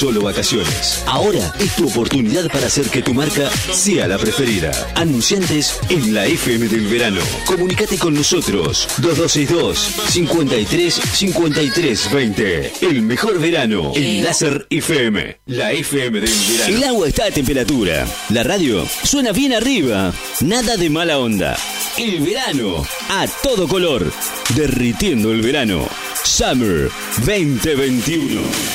solo 0.00 0.22
vacaciones. 0.22 1.02
Ahora 1.04 1.52
es 1.58 1.76
tu 1.76 1.86
oportunidad 1.86 2.50
para 2.50 2.68
hacer 2.68 2.88
que 2.88 3.02
tu 3.02 3.12
marca 3.12 3.50
sea 3.70 4.08
la 4.08 4.16
preferida. 4.16 4.72
Anunciantes 4.94 5.78
en 5.90 6.14
la 6.14 6.24
FM 6.24 6.68
del 6.68 6.86
verano. 6.86 7.20
Comunicate 7.44 7.98
con 7.98 8.14
nosotros 8.14 8.88
2262 8.96 9.78
53 10.08 10.94
53 10.94 12.12
20. 12.12 12.72
El 12.80 13.02
mejor 13.02 13.38
verano 13.40 13.92
en 13.94 14.02
eh. 14.02 14.22
Láser 14.22 14.66
FM. 14.70 15.38
La 15.44 15.72
FM 15.72 16.18
del 16.18 16.34
verano. 16.48 16.76
El 16.76 16.84
agua 16.84 17.08
está 17.08 17.26
a 17.26 17.30
temperatura. 17.30 18.06
La 18.30 18.42
radio 18.42 18.86
suena 19.04 19.32
bien 19.32 19.52
arriba. 19.52 20.14
Nada 20.40 20.78
de 20.78 20.88
mala 20.88 21.18
onda. 21.18 21.58
El 21.98 22.20
verano 22.20 22.86
a 23.10 23.26
todo 23.42 23.68
color. 23.68 24.10
Derritiendo 24.54 25.30
el 25.30 25.42
verano. 25.42 25.86
Summer 26.24 26.90
2021. 27.26 28.69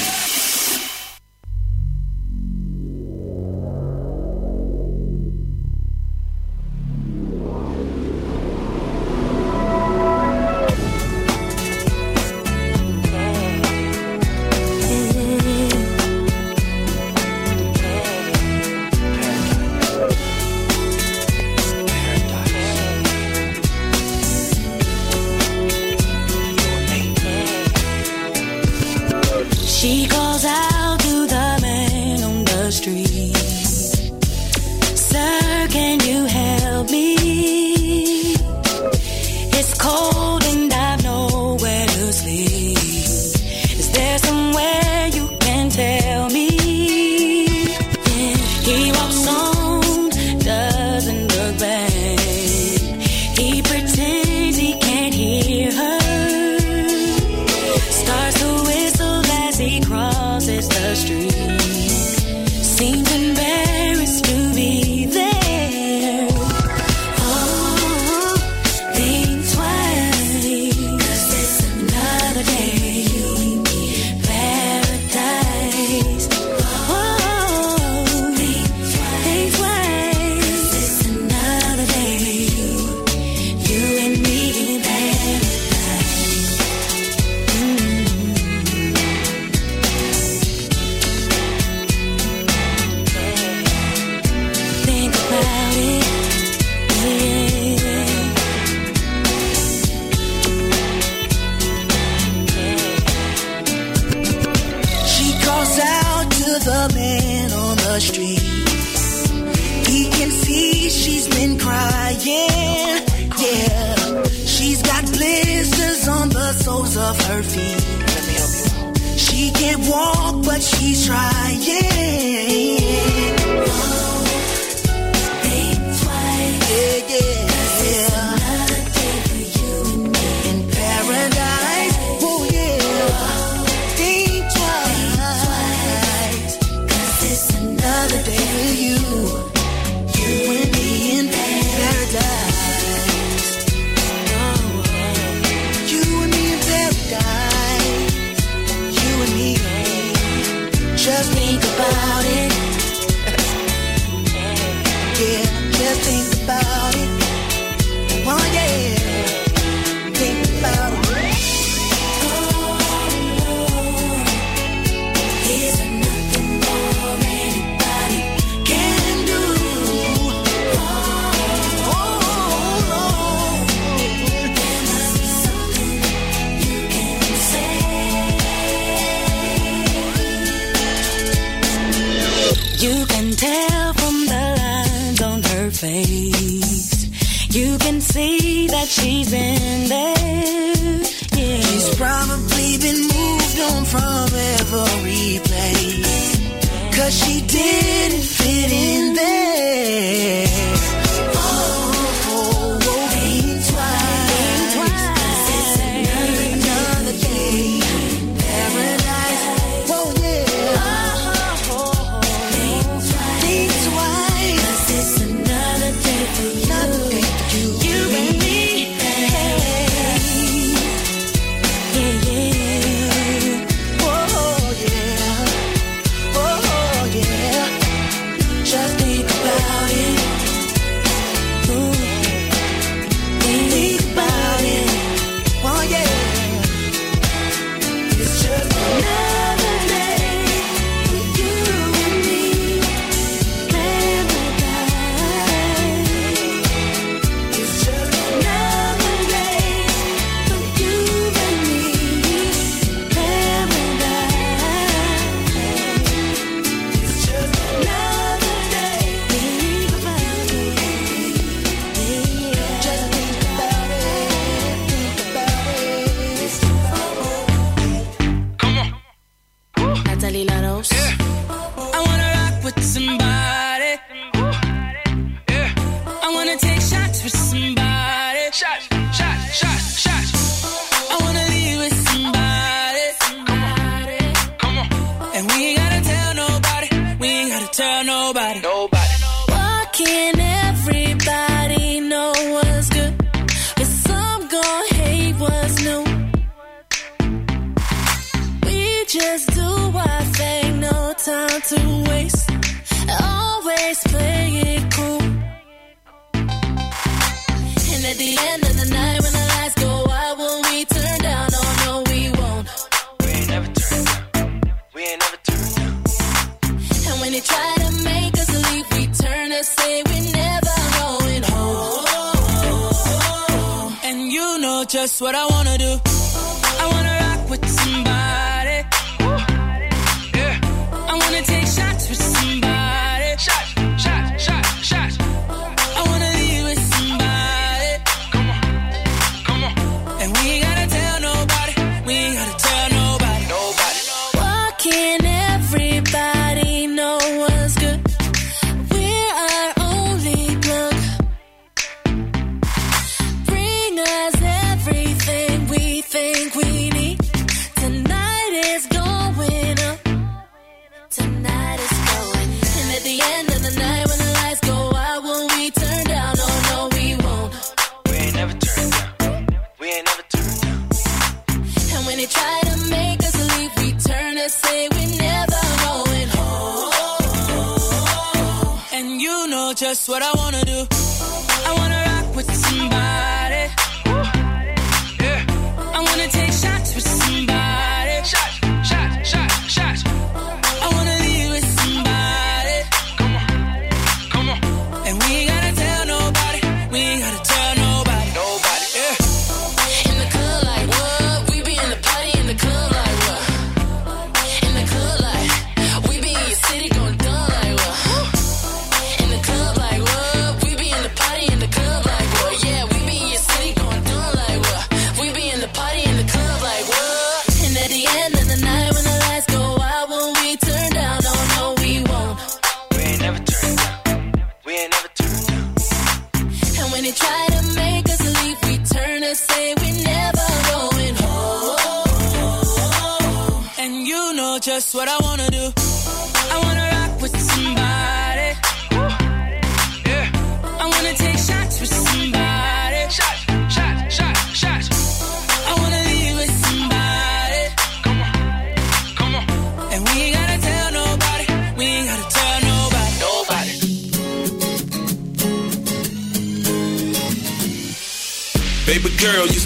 Just 379.95 380.09
what 380.09 380.22
I 380.22 380.33
wanna 380.33 380.65
do. 380.65 380.94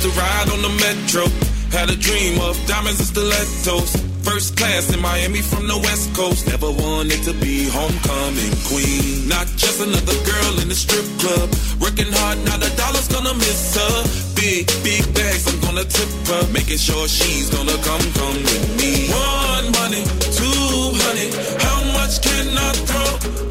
To 0.09 0.19
ride 0.19 0.49
on 0.49 0.61
the 0.61 0.73
metro. 0.81 1.25
Had 1.71 1.89
a 1.89 1.95
dream 1.95 2.39
of 2.41 2.55
diamonds 2.65 2.99
and 2.99 3.09
stilettos. 3.09 3.95
First 4.23 4.57
class 4.57 4.93
in 4.93 5.01
Miami 5.01 5.41
from 5.41 5.67
the 5.67 5.77
West 5.77 6.13
Coast. 6.15 6.47
Never 6.47 6.71
wanted 6.71 7.21
to 7.23 7.33
be 7.33 7.69
homecoming 7.69 8.53
queen. 8.69 9.27
Not 9.27 9.47
just 9.57 9.81
another 9.81 10.17
girl 10.25 10.53
in 10.61 10.67
the 10.69 10.75
strip 10.75 11.05
club. 11.21 11.49
Working 11.79 12.11
hard, 12.11 12.37
not 12.45 12.59
a 12.61 12.71
dollar's 12.75 13.07
gonna 13.07 13.33
miss 13.35 13.75
her. 13.75 13.95
Big, 14.35 14.65
big 14.83 15.03
bags, 15.13 15.45
I'm 15.47 15.59
gonna 15.61 15.85
tip 15.85 16.09
her. 16.31 16.43
Making 16.51 16.77
sure 16.77 17.07
she's 17.07 17.49
gonna 17.49 17.77
come, 17.85 18.05
come 18.17 18.37
with 18.49 18.65
me. 18.79 19.09
One 19.13 19.67
money, 19.79 20.03
two 20.33 20.81
honey. 21.05 21.29
How 21.61 21.79
much 21.97 22.21
can 22.21 22.47
I 22.57 22.69
throw? 22.87 23.09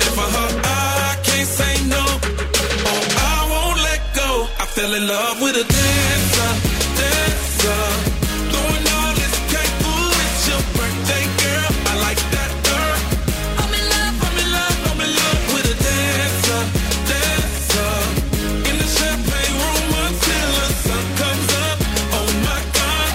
Her, 0.08 0.18
I 0.18 0.47
fell 4.78 4.94
in 4.94 5.08
love 5.08 5.42
with 5.42 5.56
a 5.56 5.64
dancer, 5.64 6.50
dancer. 6.98 7.82
Throwing 8.50 8.86
all 8.94 9.14
your 10.50 10.62
birthday, 10.78 11.24
girl. 11.42 11.70
I 11.90 11.94
like 12.06 12.20
that, 12.34 12.50
girl. 12.68 12.98
I'm 13.60 13.72
in 13.78 13.84
love, 13.94 14.14
I'm 14.26 14.36
in 14.42 14.48
love, 14.58 14.78
I'm 14.90 15.00
in 15.06 15.12
love 15.20 15.40
with 15.54 15.74
a 15.74 15.76
dancer, 15.88 16.60
dancer. 17.10 17.90
In 18.70 18.74
the 18.82 18.88
champagne 18.98 19.56
room 19.62 19.90
until 20.06 20.48
the 20.58 20.68
sun 20.86 21.04
comes 21.20 21.48
up. 21.66 21.78
Oh 22.18 22.28
my 22.46 22.60
God. 22.78 23.10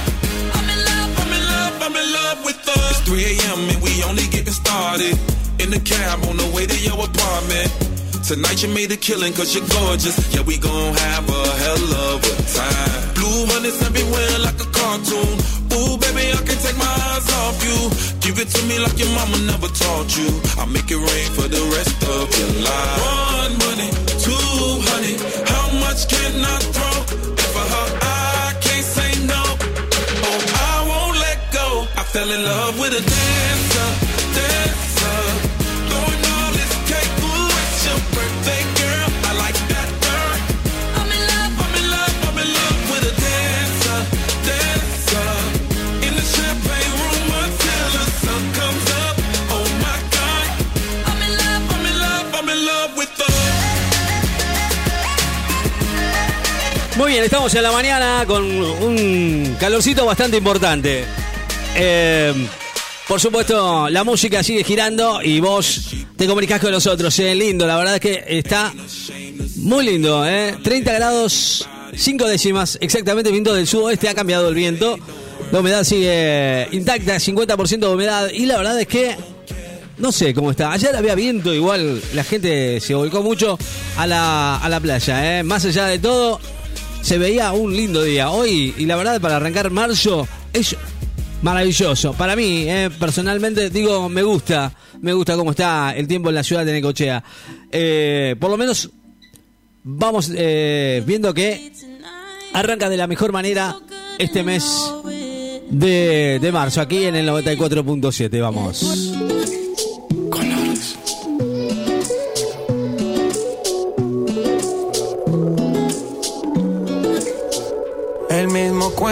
I'm 0.57 0.67
in 0.75 0.79
love, 0.91 1.11
I'm 1.21 1.31
in 1.37 1.43
love, 1.53 1.75
I'm 1.85 1.95
in 2.03 2.07
love 2.19 2.39
with 2.43 2.59
her. 2.67 2.83
It's 2.91 3.01
3 3.07 3.23
a.m. 3.31 3.59
and 3.71 3.79
we 3.81 4.03
only 4.03 4.27
getting 4.35 4.57
started. 4.63 5.15
In 5.63 5.69
the 5.69 5.79
cab 5.79 6.19
on 6.27 6.35
the 6.35 6.49
way 6.53 6.65
to 6.67 6.77
your 6.87 6.99
apartment. 7.07 7.82
Tonight 8.33 8.63
you 8.63 8.69
made 8.73 8.91
a 8.91 8.97
killing 8.97 9.31
cause 9.33 9.53
you're 9.53 9.67
gorgeous. 9.69 10.17
Yeah, 10.33 10.41
we 10.41 10.57
gon' 10.57 10.95
have 10.97 11.29
a 11.29 11.43
hell 11.61 11.85
of 12.09 12.17
a 12.25 12.33
time. 12.49 13.13
Blue 13.13 13.45
honey's 13.53 13.77
everywhere 13.85 14.39
like 14.41 14.57
a 14.57 14.65
cartoon. 14.73 15.37
Ooh, 15.77 16.01
baby, 16.01 16.33
I 16.33 16.41
can 16.41 16.57
take 16.65 16.73
my 16.81 16.93
eyes 17.13 17.29
off 17.29 17.61
you. 17.61 17.77
Give 18.25 18.41
it 18.41 18.49
to 18.49 18.61
me 18.65 18.81
like 18.81 18.97
your 18.97 19.13
mama 19.13 19.37
never 19.45 19.69
taught 19.69 20.17
you. 20.17 20.33
I'll 20.57 20.65
make 20.65 20.89
it 20.89 20.97
rain 20.97 21.29
for 21.37 21.45
the 21.45 21.61
rest 21.77 21.93
of 22.09 22.25
your 22.33 22.53
life. 22.65 22.97
One 23.05 23.53
money, 23.69 23.93
two 24.17 24.81
honey. 24.89 25.13
How 25.45 25.69
much 25.85 26.09
can 26.09 26.33
I 26.41 26.57
throw? 26.73 26.97
And 27.37 27.49
for 27.53 27.65
I 27.69 28.57
can't 28.65 28.87
say 28.97 29.13
no. 29.29 29.43
Oh, 30.25 30.41
I 30.57 30.73
won't 30.89 31.17
let 31.21 31.37
go. 31.53 31.85
I 31.85 32.01
fell 32.01 32.25
in 32.33 32.41
love 32.41 32.81
with 32.81 32.97
a 32.97 33.03
dancer, 33.05 33.89
dancer. 34.33 34.82
Muy 56.97 57.11
bien, 57.13 57.23
estamos 57.23 57.53
en 57.55 57.63
la 57.63 57.71
mañana 57.71 58.23
con 58.27 58.43
un 58.43 59.55
calorcito 59.59 60.05
bastante 60.05 60.37
importante. 60.37 61.03
Eh, 61.75 62.31
por 63.07 63.19
supuesto, 63.19 63.89
la 63.89 64.03
música 64.03 64.43
sigue 64.43 64.63
girando 64.63 65.19
y 65.23 65.39
vos 65.39 65.89
te 66.15 66.27
comunicás 66.27 66.61
con 66.61 66.71
nosotros. 66.71 67.17
Es 67.17 67.35
lindo, 67.35 67.65
la 67.65 67.77
verdad 67.77 67.95
es 67.95 67.99
que 67.99 68.23
está 68.27 68.71
muy 69.55 69.85
lindo. 69.85 70.23
¿eh? 70.27 70.55
30 70.61 70.93
grados, 70.93 71.67
5 71.95 72.27
décimas, 72.27 72.77
exactamente, 72.79 73.31
viento 73.31 73.55
del 73.55 73.65
sudoeste. 73.65 74.07
Ha 74.07 74.13
cambiado 74.13 74.47
el 74.49 74.55
viento. 74.55 74.99
La 75.51 75.61
humedad 75.61 75.83
sigue 75.83 76.67
intacta, 76.71 77.15
50% 77.15 77.79
de 77.79 77.87
humedad. 77.87 78.29
Y 78.31 78.45
la 78.45 78.57
verdad 78.57 78.79
es 78.79 78.87
que 78.87 79.17
no 79.97 80.11
sé 80.11 80.35
cómo 80.35 80.51
está. 80.51 80.71
Ayer 80.71 80.95
había 80.95 81.15
viento, 81.15 81.55
igual 81.55 82.01
la 82.13 82.23
gente 82.23 82.79
se 82.79 82.93
volcó 82.93 83.23
mucho 83.23 83.57
a 83.97 84.05
la, 84.05 84.57
a 84.57 84.69
la 84.69 84.79
playa. 84.79 85.39
¿eh? 85.39 85.43
Más 85.43 85.65
allá 85.65 85.87
de 85.87 85.97
todo, 85.97 86.39
se 87.03 87.17
veía 87.17 87.51
un 87.51 87.75
lindo 87.75 88.01
día. 88.01 88.31
Hoy, 88.31 88.73
y 88.77 88.85
la 88.85 88.95
verdad, 88.95 89.19
para 89.21 89.35
arrancar 89.35 89.69
marzo, 89.69 90.27
es 90.53 90.75
maravilloso. 91.41 92.13
Para 92.13 92.35
mí, 92.35 92.63
¿eh? 92.67 92.89
personalmente, 92.97 93.69
digo, 93.69 94.09
me 94.09 94.23
gusta. 94.23 94.73
Me 95.01 95.11
gusta 95.11 95.35
cómo 95.35 95.51
está 95.51 95.93
el 95.95 96.07
tiempo 96.07 96.29
en 96.29 96.35
la 96.35 96.43
ciudad 96.43 96.65
de 96.65 96.71
Necochea. 96.71 97.21
Eh, 97.71 98.35
por 98.39 98.49
lo 98.49 98.57
menos, 98.57 98.89
vamos 99.83 100.31
eh, 100.33 101.03
viendo 101.05 101.33
que 101.33 101.73
arranca 102.53 102.89
de 102.89 102.95
la 102.95 103.05
mejor 103.05 103.33
manera 103.33 103.75
este 104.17 104.43
mes 104.43 104.63
de, 105.69 106.39
de 106.41 106.51
marzo, 106.53 106.79
aquí 106.79 107.03
en 107.03 107.15
el 107.15 107.27
94.7. 107.27 108.41
Vamos. 108.41 109.61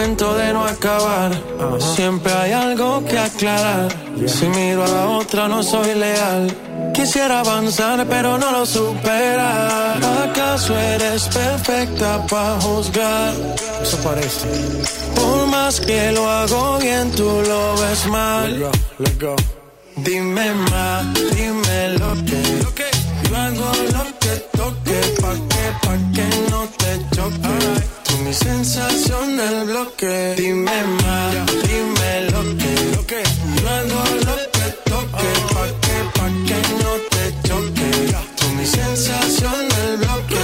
Cuento 0.02 0.34
de 0.34 0.52
no 0.52 0.64
acabar. 0.64 1.30
Siempre 1.78 2.32
hay 2.32 2.50
algo 2.50 3.04
que 3.04 3.16
aclarar. 3.16 3.88
Si 4.26 4.46
miro 4.46 4.82
a 4.82 4.88
la 4.88 5.06
otra, 5.06 5.46
no 5.46 5.62
soy 5.62 5.94
leal. 5.94 6.52
Quisiera 6.92 7.38
avanzar, 7.38 8.04
pero 8.08 8.36
no 8.36 8.50
lo 8.50 8.66
supera. 8.66 9.94
¿Acaso 10.24 10.76
eres 10.76 11.28
perfecta 11.28 12.26
para 12.26 12.60
juzgar? 12.60 13.32
Eso 13.80 13.96
parece. 13.98 14.48
Por 15.14 15.46
más 15.46 15.80
que 15.80 16.10
lo 16.10 16.28
hago 16.28 16.78
bien, 16.78 17.12
tú 17.12 17.30
lo 17.46 17.62
ves 17.80 18.06
mal. 18.06 18.70
Dime 19.96 20.52
más, 20.70 21.04
dime 21.36 21.80
lo 22.00 22.12
que. 22.26 22.42
Yo 23.28 23.36
hago 23.36 23.70
lo 23.96 24.04
que 24.18 24.34
toque, 24.58 24.81
pa' 25.20 25.34
que, 25.50 25.64
pa' 25.82 25.98
que 26.14 26.26
no 26.50 26.68
te 26.80 26.92
choque. 27.14 27.56
Tú 28.04 28.16
mi 28.24 28.32
sensación 28.32 29.36
del 29.36 29.64
bloque. 29.66 30.34
Dime 30.36 30.78
más, 31.02 31.34
dime 31.68 32.30
lo 32.30 32.42
que. 32.56 33.22
Yo 33.60 33.68
hago 33.68 34.04
lo 34.26 34.36
que 34.56 34.66
toque, 34.90 35.28
pa' 35.54 35.70
que, 35.84 35.96
pa' 36.16 36.32
que 36.48 36.58
no 36.82 36.92
te 37.12 37.48
choque. 37.48 37.90
Tú 38.36 38.46
mi 38.56 38.66
sensación 38.66 39.68
del 39.68 39.96
bloque. 39.98 40.42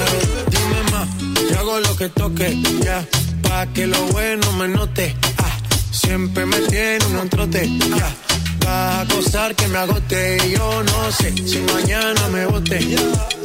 Dime 0.50 0.80
más, 0.92 1.08
yo 1.50 1.58
hago 1.60 1.80
lo 1.80 1.96
que 1.96 2.08
toque, 2.08 2.62
ya. 2.84 3.04
Pa' 3.42 3.66
que 3.72 3.86
lo 3.86 4.00
bueno 4.12 4.52
me 4.52 4.68
note. 4.68 5.16
Ah, 5.38 5.56
siempre 5.90 6.46
me 6.46 6.58
tiene 6.60 7.04
un 7.20 7.28
trote, 7.28 7.68
ya. 7.96 8.27
A 8.70 9.00
acosar 9.00 9.54
que 9.54 9.66
me 9.68 9.78
agote 9.78 10.36
y 10.46 10.50
yo 10.52 10.82
no 10.82 11.10
sé 11.10 11.32
si 11.46 11.58
mañana 11.72 12.28
me 12.28 12.44
bote. 12.44 12.78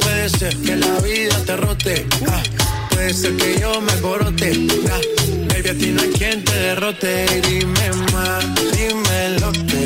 Puede 0.00 0.28
ser 0.28 0.54
que 0.58 0.76
la 0.76 1.00
vida 1.00 1.36
te 1.46 1.56
rote. 1.56 2.06
ah, 2.28 2.42
puede 2.90 3.14
ser 3.14 3.34
que 3.36 3.58
yo 3.58 3.80
me 3.80 3.94
corote. 4.02 4.52
ah, 4.92 5.00
baby, 5.48 5.68
a 5.70 5.92
no 5.94 6.02
hay 6.02 6.10
quien 6.10 6.44
te 6.44 6.52
derrote. 6.52 7.40
Dime 7.48 7.86
más, 8.12 8.44
dime 8.76 9.38
lo 9.40 9.50
que. 9.52 9.82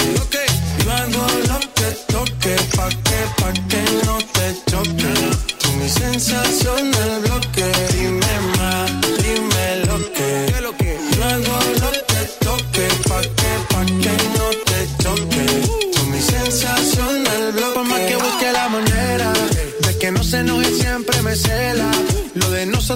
Yo 0.83 0.93
hago 0.93 1.27
lo 1.51 1.59
que 1.77 1.89
toque, 2.15 2.57
pa' 2.77 2.89
que, 2.89 3.21
pa' 3.39 3.53
que 3.71 3.83
no 4.07 4.19
te 4.35 4.47
choque. 4.71 5.13
Tú 5.61 5.73
mi 5.81 5.89
sensación 5.89 6.91
del 6.91 7.21
bloque. 7.27 7.67
Dime 7.95 8.35
más, 8.59 8.91
dime 9.23 9.87
lo 9.87 9.99
que. 10.15 10.47
Yo 10.51 10.61
hago 10.63 11.08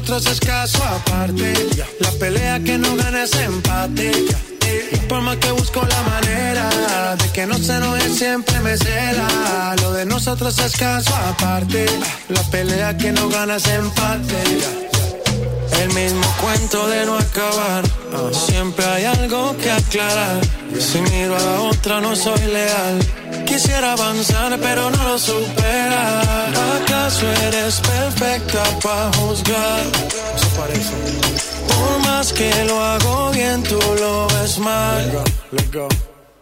nosotros 0.03 0.33
es 0.33 0.41
caso 0.41 0.83
aparte. 0.83 1.55
La 2.01 2.11
pelea 2.19 2.59
que 2.59 2.77
no 2.77 2.97
gana 2.97 3.23
es 3.23 3.35
empate. 3.37 4.11
Por 5.09 5.21
más 5.21 5.37
que 5.37 5.53
busco 5.53 5.81
la 5.81 6.03
manera 6.03 7.15
de 7.15 7.31
que 7.31 7.47
no 7.47 7.57
se 7.57 7.77
enoje 7.77 8.09
siempre 8.09 8.59
me 8.61 8.77
cela. 8.77 9.77
Lo 9.81 9.93
de 9.93 10.05
nosotros 10.05 10.59
es 10.59 10.73
caso 10.77 11.15
aparte. 11.15 11.87
La 12.31 12.43
pelea 12.51 12.97
que 12.97 13.13
no 13.13 13.29
gana 13.29 13.57
es 13.57 13.67
empate. 13.69 14.92
El 15.81 15.93
mismo 15.95 16.27
cuento 16.41 16.87
de 16.89 17.07
no 17.07 17.19
acabar. 17.19 17.85
Siempre 18.33 18.85
hay 18.85 19.05
algo 19.05 19.57
que 19.57 19.71
aclarar. 19.71 20.41
Si 20.79 21.01
miro 21.01 21.37
a 21.37 21.41
la 21.41 21.61
otra 21.63 22.01
no 22.01 22.15
soy 22.15 22.41
leal. 22.41 22.99
Quisiera 23.47 23.93
avanzar 23.93 24.59
pero 24.61 24.91
no 24.91 25.03
lo 25.05 25.19
supera. 25.19 26.49
¿Acaso 26.77 27.27
eres 27.47 27.81
perfecta 27.81 28.63
para 28.83 29.13
juzgar? 29.19 29.85
Eso 30.37 30.49
parece. 30.59 30.95
Por 31.69 31.99
más 32.07 32.33
que 32.33 32.65
lo 32.65 32.83
hago 32.83 33.31
bien, 33.31 33.63
tú 33.63 33.79
lo 33.99 34.27
ves 34.29 34.59
mal. 34.59 35.25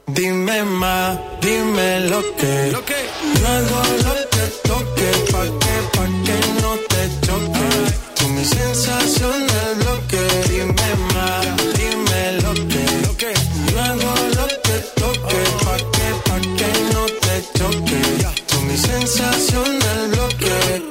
Dime 0.07 0.65
más, 0.65 1.19
dime 1.41 2.01
lo 2.09 2.21
que. 2.37 2.73
Yo 2.73 3.49
hago 3.49 3.83
lo 4.05 4.15
que 4.31 4.45
toque, 4.69 5.11
pa' 5.33 5.45
que, 5.63 5.75
pa' 5.95 6.07
que 6.25 6.61
no 6.61 6.73
te 6.89 7.27
choque. 7.27 7.90
Mi 8.35 8.45
sensación 8.45 9.47
del 9.47 9.75
bloque. 9.83 10.23
Dime 10.49 10.91
más, 11.15 11.47
dime 11.77 12.41
lo 12.43 12.55
que. 12.69 13.35
Yo 13.73 13.81
hago 13.81 14.15
lo 14.37 14.47
que 14.65 14.77
toque, 14.95 15.41
pa' 15.65 15.77
que, 15.95 16.09
pa' 16.27 16.41
que 16.59 16.71
no 16.93 17.07
te 17.07 17.59
choque. 17.59 18.01
Tú 18.47 18.61
mi 18.63 18.77
sensación 18.77 19.79
del 19.79 20.09
bloque. 20.13 20.83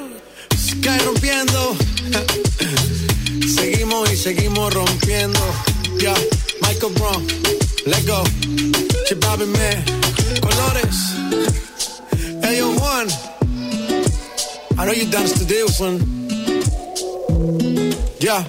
Sky 0.57 0.97
rompiendo. 1.05 1.75
seguimos 3.55 4.11
y 4.11 4.17
seguimos 4.17 4.73
rompiendo. 4.73 5.39
Ya, 5.99 6.13
Michael 6.61 6.93
Brown, 6.93 7.25
let 7.85 8.05
go. 8.05 8.23
Chip 9.05 9.23
Bobby 9.25 9.45
Man, 9.45 9.83
Colores. 10.41 10.97
Hey, 12.43 12.57
yo, 12.57 12.71
Juan. 12.77 13.07
I 14.77 14.85
know 14.85 14.93
you 14.93 15.05
dance 15.09 15.33
to 15.33 15.45
this 15.45 15.79
one. 15.79 16.18
Ya, 18.19 18.45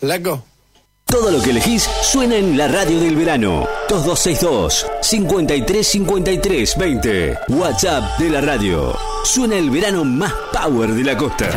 let 0.00 0.22
go. 0.22 0.42
Todo 1.04 1.30
lo 1.30 1.42
que 1.42 1.50
elegís 1.50 1.88
suena 2.02 2.36
en 2.36 2.56
la 2.56 2.68
radio 2.68 3.00
del 3.00 3.16
verano. 3.16 3.66
2262 3.88 4.86
5353 5.00 6.78
20. 6.78 7.38
WhatsApp 7.48 8.18
de 8.18 8.30
la 8.30 8.40
radio. 8.40 8.96
Suena 9.24 9.56
el 9.56 9.70
verano 9.70 10.04
más 10.04 10.32
power 10.52 10.90
de 10.92 11.04
la 11.04 11.16
costa. 11.16 11.48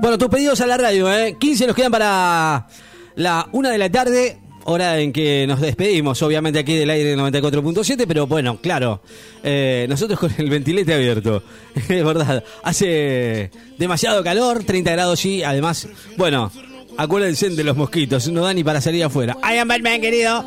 Bueno, 0.00 0.18
tus 0.18 0.28
pedidos 0.28 0.60
a 0.60 0.66
la 0.66 0.76
radio, 0.76 1.10
¿eh? 1.12 1.36
15 1.40 1.66
nos 1.66 1.74
quedan 1.74 1.90
para 1.90 2.66
la 3.16 3.48
una 3.52 3.70
de 3.70 3.78
la 3.78 3.90
tarde, 3.90 4.38
hora 4.64 4.98
en 5.00 5.12
que 5.12 5.46
nos 5.46 5.60
despedimos, 5.60 6.20
obviamente 6.22 6.58
aquí 6.58 6.74
del 6.74 6.90
aire 6.90 7.16
94.7, 7.16 8.04
pero 8.06 8.26
bueno, 8.26 8.58
claro, 8.60 9.00
eh, 9.42 9.86
nosotros 9.88 10.18
con 10.18 10.32
el 10.36 10.50
ventilete 10.50 10.94
abierto, 10.94 11.42
es 11.74 12.04
verdad, 12.04 12.42
hace 12.62 13.50
demasiado 13.78 14.22
calor, 14.22 14.64
30 14.64 14.92
grados 14.92 15.24
y 15.24 15.42
además, 15.42 15.88
bueno, 16.16 16.50
acuérdense 16.96 17.50
de 17.50 17.64
los 17.64 17.76
mosquitos, 17.76 18.28
no 18.28 18.42
da 18.42 18.54
ni 18.54 18.64
para 18.64 18.80
salir 18.80 19.04
afuera. 19.04 19.36
I 19.42 19.58
am 19.58 19.68
Batman, 19.68 20.00
querido. 20.00 20.44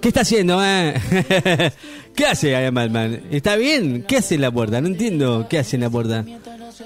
¿Qué 0.00 0.08
está 0.08 0.22
haciendo, 0.22 0.64
eh? 0.64 0.94
¿Qué 2.16 2.26
hace 2.26 2.50
I 2.52 2.66
am 2.66 2.74
Batman? 2.74 3.24
¿Está 3.30 3.56
bien? 3.56 4.04
¿Qué 4.08 4.16
hace 4.16 4.36
en 4.36 4.40
la 4.40 4.50
puerta? 4.50 4.80
No 4.80 4.88
entiendo. 4.88 5.46
¿Qué 5.48 5.58
hace 5.58 5.76
en 5.76 5.82
la 5.82 5.90
puerta? 5.90 6.24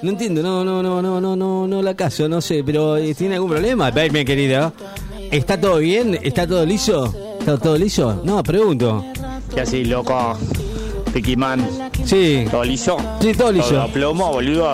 No 0.01 0.09
entiendo, 0.09 0.43
no, 0.43 0.65
no, 0.65 0.83
no, 0.83 1.01
no, 1.01 1.21
no, 1.21 1.35
no, 1.35 1.67
no 1.67 1.81
la 1.81 1.95
caso, 1.95 2.27
no 2.27 2.41
sé, 2.41 2.63
pero 2.65 2.97
eh, 2.97 3.15
¿tiene 3.15 3.35
algún 3.35 3.49
problema? 3.49 3.89
Batman, 3.91 4.25
querido. 4.25 4.73
¿Está 5.31 5.59
todo 5.59 5.77
bien? 5.77 6.17
¿Está 6.21 6.47
todo 6.47 6.65
liso? 6.65 7.13
¿Está 7.39 7.57
todo 7.57 7.77
liso? 7.77 8.21
No, 8.23 8.41
pregunto. 8.43 9.03
¿Qué 9.53 9.61
así, 9.61 9.85
loco? 9.85 10.37
Ricky 11.13 11.35
Man. 11.35 11.67
Sí. 12.03 12.45
¿Todo 12.49 12.63
liso? 12.63 12.97
Sí, 13.21 13.33
todo 13.33 13.51
liso. 13.51 13.69
¿Todo 13.69 13.87
plomo, 13.89 14.31
boludo? 14.31 14.71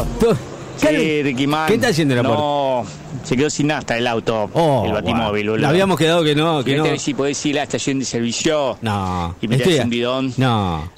Sí, 0.77 1.21
Ricky 1.23 1.47
Man. 1.47 1.67
¿Qué 1.67 1.75
está 1.75 1.89
haciendo 1.89 2.15
en 2.15 2.23
la 2.23 2.30
No, 2.30 2.83
se 3.23 3.35
quedó 3.38 3.49
sin 3.49 3.67
nafta 3.67 3.97
el 3.97 4.07
auto, 4.07 4.49
el 4.85 4.91
batimóvil, 4.93 5.45
guau. 5.45 5.55
boludo. 5.57 5.67
Habíamos 5.67 5.97
quedado 5.97 6.23
que 6.23 6.33
no, 6.35 6.63
que 6.63 6.75
no. 6.77 6.97
si 6.97 7.13
podés 7.13 7.45
ir 7.45 7.55
a 7.55 7.57
la 7.57 7.63
estación 7.63 7.99
de 7.99 8.05
servicio 8.05 8.77
No. 8.81 9.35
y 9.41 9.53
Estoy- 9.53 9.80
un 9.80 9.89
bidón. 9.89 10.33
No. 10.38 10.89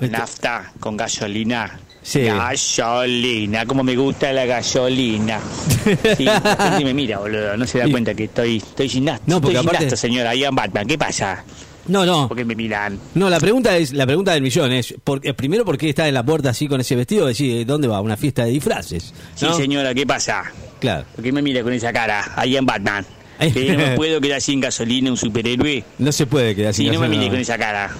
Nafta 0.00 0.72
con 0.78 0.96
gasolina. 0.96 1.80
Sí. 2.08 2.22
Gasolina, 2.22 3.66
como 3.66 3.82
me 3.82 3.94
gusta 3.94 4.32
la 4.32 4.46
gasolina. 4.46 5.40
Sí, 6.16 6.24
la 6.24 6.40
gente 6.70 6.84
me 6.84 6.94
mira, 6.94 7.18
boludo. 7.18 7.54
No 7.56 7.66
se 7.66 7.80
da 7.80 7.88
cuenta 7.90 8.14
que 8.14 8.24
estoy, 8.24 8.56
estoy 8.56 8.88
sin 8.88 9.04
nafta. 9.04 9.24
No, 9.26 9.42
porque 9.42 9.58
estoy 9.58 9.76
aparte- 9.76 9.94
señora. 9.96 10.34
Ian 10.34 10.54
Batman, 10.54 10.86
¿qué 10.86 10.96
pasa? 10.96 11.44
No, 11.86 12.06
no. 12.06 12.26
¿Por 12.28 12.36
qué 12.38 12.46
me 12.46 12.54
miran? 12.54 12.98
No, 13.14 13.28
la 13.28 13.38
pregunta 13.38 13.76
es 13.76 13.92
la 13.92 14.06
pregunta 14.06 14.32
del 14.32 14.40
millón 14.42 14.72
es 14.72 14.94
por- 15.04 15.20
primero 15.36 15.66
por 15.66 15.76
qué 15.76 15.90
está 15.90 16.08
en 16.08 16.14
la 16.14 16.22
puerta 16.22 16.48
así 16.50 16.66
con 16.66 16.80
ese 16.80 16.96
vestido, 16.96 17.26
decir, 17.26 17.66
¿dónde 17.66 17.88
va? 17.88 18.00
Una 18.00 18.16
fiesta 18.16 18.44
de 18.46 18.52
disfraces. 18.52 19.12
Sí, 19.34 19.44
¿no? 19.44 19.54
señora, 19.54 19.92
¿qué 19.92 20.06
pasa? 20.06 20.44
Claro. 20.80 21.04
¿Por 21.14 21.22
qué 21.22 21.30
me 21.32 21.42
mira 21.42 21.62
con 21.62 21.74
esa 21.74 21.92
cara? 21.92 22.24
Ian 22.46 22.64
Batman. 22.64 23.04
Que 23.38 23.72
no 23.72 23.78
me 23.78 23.88
puedo 23.96 24.18
quedar 24.20 24.40
sin 24.40 24.60
gasolina, 24.60 25.10
un 25.10 25.16
superhéroe. 25.18 25.84
No 25.98 26.10
se 26.10 26.24
puede 26.26 26.54
quedar 26.56 26.72
Si 26.72 26.84
sin 26.84 26.86
no 26.92 27.00
me 27.00 27.06
gasolina. 27.06 27.20
mire 27.20 27.30
con 27.32 27.40
esa 27.40 27.58
cara. 27.58 27.90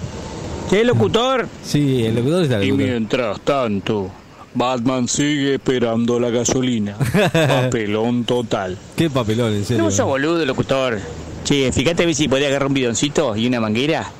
¿Qué 0.69 0.83
locutor? 0.83 1.47
Sí, 1.63 2.05
el 2.05 2.15
locutor 2.15 2.43
está 2.43 2.57
el 2.57 2.63
Y 2.63 2.67
locutor. 2.67 2.87
mientras 2.87 3.41
tanto, 3.41 4.09
Batman 4.53 5.07
sigue 5.07 5.55
esperando 5.55 6.19
la 6.19 6.29
gasolina. 6.29 6.95
Papelón 7.33 8.23
total. 8.23 8.77
Qué 8.95 9.09
papelón, 9.09 9.53
en 9.53 9.65
serio. 9.65 9.83
No 9.83 9.91
sos 9.91 10.05
boludo, 10.05 10.45
locutor. 10.45 10.99
Che, 11.43 11.71
fíjate 11.71 12.03
a 12.03 12.05
ver 12.05 12.15
si 12.15 12.27
podés 12.27 12.47
agarrar 12.47 12.67
un 12.67 12.73
bidoncito 12.75 13.35
y 13.35 13.47
una 13.47 13.59
manguera 13.59 14.11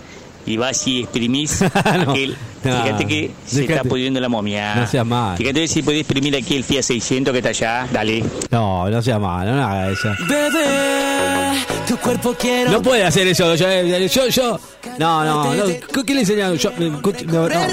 y 0.49 0.57
vas 0.57 0.85
y 0.87 1.01
exprimís 1.01 1.61
aquel. 1.73 2.35
no, 2.63 2.83
fíjate 2.83 3.05
que 3.07 3.31
se 3.45 3.65
está 3.65 3.83
pudriendo 3.83 4.19
la 4.19 4.29
momia. 4.29 4.75
No 4.75 4.87
seas 4.87 5.05
mal. 5.05 5.37
Fíjate 5.37 5.67
si 5.67 5.81
podés 5.81 6.01
exprimir 6.01 6.35
aquí 6.35 6.55
el 6.55 6.63
Fiat 6.63 6.83
600 6.83 7.31
que 7.31 7.37
está 7.39 7.49
allá. 7.49 7.87
Dale. 7.91 8.23
No, 8.51 8.89
no 8.89 9.01
sea 9.01 9.19
malo, 9.19 9.55
no 9.55 9.63
haga 9.63 9.91
eso. 9.91 10.09
Bebé, 10.27 11.65
tu 11.87 11.97
cuerpo 11.97 12.35
quiero. 12.39 12.71
No 12.71 12.81
puede 12.81 13.03
hacer 13.05 13.27
eso. 13.27 13.55
Yo, 13.55 13.67
yo, 14.07 14.27
yo. 14.27 14.59
No, 14.97 15.23
no, 15.23 15.53
no. 15.55 15.65
¿Qué 16.05 16.13
le 16.13 16.21
enseñaron? 16.21 16.57
Yo, 16.57 16.71
eh, 16.71 16.91
no, 17.27 17.49
no. 17.49 17.67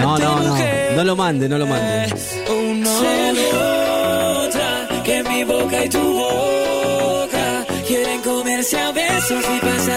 No, 0.00 0.18
no, 0.18 0.40
no. 0.40 0.56
No 0.96 1.04
lo 1.04 1.16
mande, 1.16 1.48
no 1.48 1.58
lo 1.58 1.66
mande. 1.66 2.14
Uno 2.50 3.00
se 3.00 3.32
nota 3.52 4.88
que 5.04 5.22
mi 5.22 5.44
boca 5.44 5.84
y 5.84 5.88
tu 5.88 5.98
boca 6.00 7.64
quieren 7.86 8.20
comerse 8.22 8.78
a 8.78 8.92
besos 8.92 9.44
y 9.56 9.60
pasar 9.64 9.87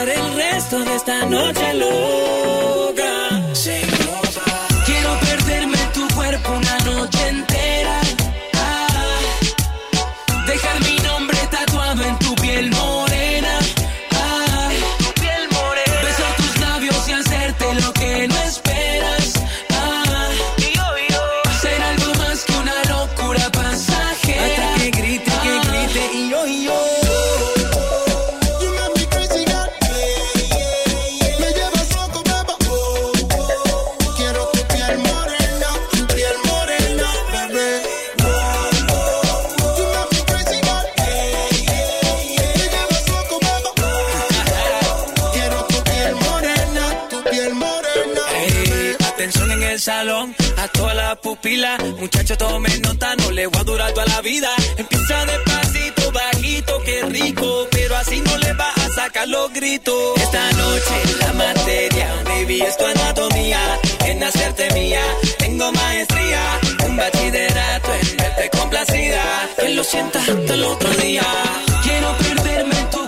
resto 0.71 0.85
de 0.85 0.95
esta 0.95 1.25
noche 1.25 1.73
loca. 1.73 2.50
Salón, 49.81 50.35
a 50.57 50.67
toda 50.67 50.93
la 50.93 51.15
pupila. 51.15 51.75
Muchachos, 51.97 52.37
tomen 52.37 52.81
nota, 52.83 53.15
no 53.15 53.31
le 53.31 53.47
voy 53.47 53.59
a 53.59 53.63
durar 53.63 53.91
toda 53.93 54.05
la 54.05 54.21
vida. 54.21 54.49
Empieza 54.77 55.25
despacito, 55.25 56.11
bajito, 56.11 56.81
qué 56.85 57.01
rico. 57.03 57.67
Pero 57.71 57.95
así 57.97 58.21
no 58.21 58.37
le 58.37 58.53
va 58.53 58.69
a 58.69 58.89
sacar 58.89 59.27
los 59.27 59.51
gritos. 59.51 60.17
Esta 60.17 60.51
noche 60.51 60.95
la 61.19 61.33
materia, 61.33 62.13
baby, 62.25 62.61
es 62.61 62.77
tu 62.77 62.85
anatomía. 62.85 63.59
En 64.05 64.23
hacerte 64.23 64.71
mía, 64.75 65.01
tengo 65.39 65.71
maestría. 65.71 66.59
Un 66.85 66.97
bachillerato 66.97 67.89
en 68.01 68.17
verte 68.17 68.49
complacida. 68.55 69.49
Que 69.57 69.69
lo 69.69 69.83
sientas 69.83 70.29
hasta 70.29 70.53
el 70.53 70.63
otro 70.63 70.89
día. 70.91 71.25
Quiero 71.83 72.17
perderme 72.17 72.79
en 72.79 72.89
tu 72.91 73.00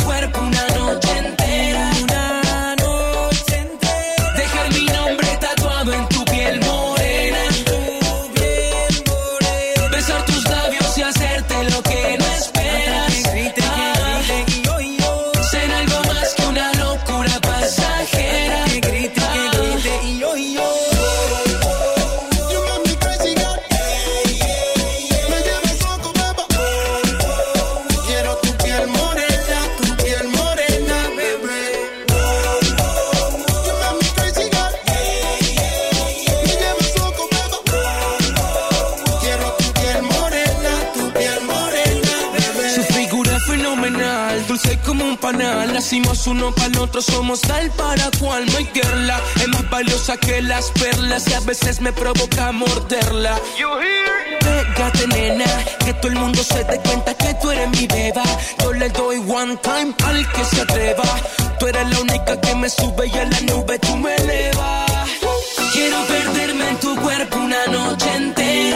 Nacimos 45.83 46.27
uno 46.27 46.55
para 46.55 46.69
nosotros, 46.69 47.05
somos 47.05 47.41
tal 47.41 47.69
para 47.71 48.09
cual. 48.17 48.45
No 48.45 48.57
hay 48.57 48.69
guerra, 48.73 49.19
es 49.35 49.49
más 49.49 49.69
valiosa 49.69 50.15
que 50.15 50.41
las 50.41 50.71
perlas 50.71 51.27
y 51.27 51.33
a 51.33 51.41
veces 51.41 51.81
me 51.81 51.91
provoca 51.91 52.53
morderla. 52.53 53.37
Pégate, 54.39 55.07
nena, 55.07 55.45
que 55.83 55.93
todo 55.95 56.07
el 56.07 56.19
mundo 56.19 56.41
se 56.41 56.63
dé 56.63 56.79
cuenta 56.79 57.13
que 57.15 57.33
tú 57.33 57.51
eres 57.51 57.69
mi 57.71 57.85
beba. 57.87 58.23
Yo 58.59 58.71
le 58.71 58.87
doy 58.91 59.17
one 59.27 59.57
time 59.57 59.93
al 60.05 60.31
que 60.31 60.45
se 60.45 60.61
atreva. 60.61 61.03
Tú 61.59 61.67
eres 61.67 61.89
la 61.89 61.99
única 61.99 62.39
que 62.39 62.55
me 62.55 62.69
sube 62.69 63.07
y 63.07 63.17
a 63.17 63.25
la 63.25 63.41
nube 63.41 63.77
tú 63.79 63.97
me 63.97 64.15
elevas. 64.15 65.09
Quiero 65.73 65.97
perderme 66.05 66.69
en 66.69 66.77
tu 66.77 66.95
cuerpo 66.95 67.39
una 67.39 67.65
noche 67.67 68.15
entera. 68.15 68.72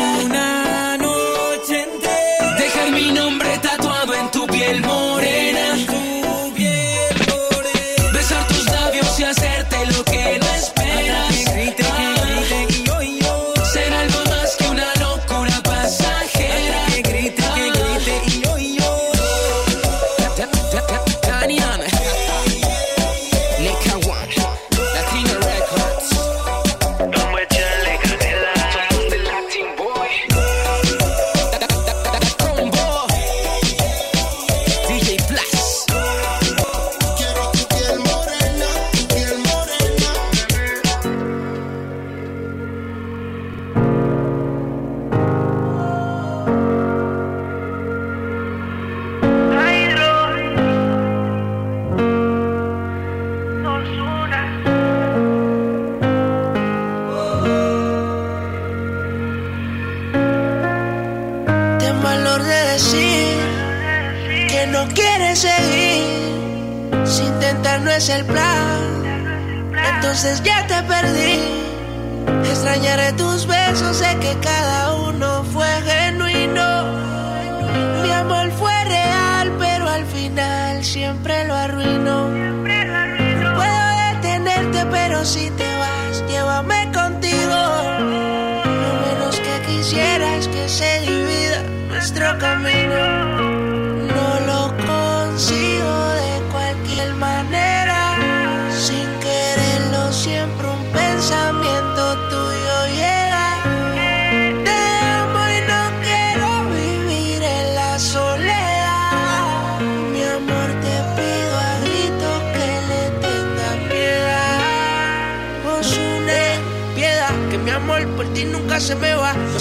Ya 70.43 70.65
te 70.65 70.81
perdí. 70.83 71.37
Extrañaré 72.49 73.13
tus 73.13 73.45
besos, 73.45 73.97
sé 73.97 74.17
que 74.19 74.35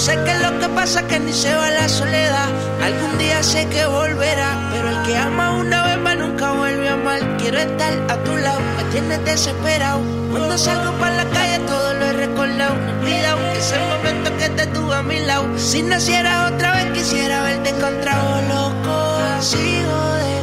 sé 0.07 0.17
qué 0.25 0.31
es 0.31 0.41
lo 0.41 0.57
que 0.61 0.69
pasa, 0.69 1.03
que 1.09 1.19
ni 1.19 1.33
se 1.33 1.53
va 1.53 1.69
la 1.69 1.89
soledad. 1.89 2.49
Algún 2.81 3.19
día 3.19 3.43
sé 3.43 3.67
que 3.67 3.85
volverá, 3.87 4.51
pero 4.71 4.89
el 4.89 5.03
que 5.05 5.17
ama 5.17 5.51
una 5.57 5.83
vez 5.87 5.99
más 5.99 6.17
nunca 6.17 6.53
vuelve 6.53 6.89
a 6.89 6.93
amar. 6.93 7.21
Quiero 7.39 7.59
estar 7.59 7.93
a 8.09 8.17
tu 8.23 8.37
lado, 8.37 8.61
me 8.77 8.85
tienes 8.93 9.25
desesperado. 9.25 10.01
Cuando 10.31 10.57
salgo 10.57 10.93
para 11.01 11.17
la 11.17 11.25
calle 11.37 11.59
todo 11.67 11.95
lo 11.95 12.05
he 12.07 12.13
recordado. 12.13 12.75
No 12.77 12.91
he 12.93 12.95
olvidado 13.01 13.41
ese 13.59 13.79
momento 13.91 14.29
que 14.39 14.49
te 14.51 14.67
tuve 14.69 14.95
a 14.95 15.03
mi 15.03 15.19
lado. 15.19 15.45
Si 15.59 15.83
nacieras 15.83 16.53
otra 16.53 16.69
vez 16.77 16.87
quisiera 16.93 17.43
verte 17.43 17.71
encontrado. 17.71 18.43
Lo 18.53 18.63
consigo 18.89 19.99
de 20.23 20.36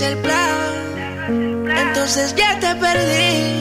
el 0.00 0.16
plan, 0.16 1.68
entonces 1.76 2.34
ya 2.34 2.58
te 2.58 2.74
perdí. 2.76 3.60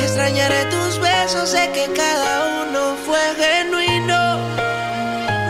Extrañaré 0.00 0.66
tus 0.66 1.00
besos, 1.00 1.48
sé 1.48 1.68
que 1.74 1.92
cada 1.94 2.62
uno 2.62 2.96
fue 3.04 3.18
genuino. 3.42 4.38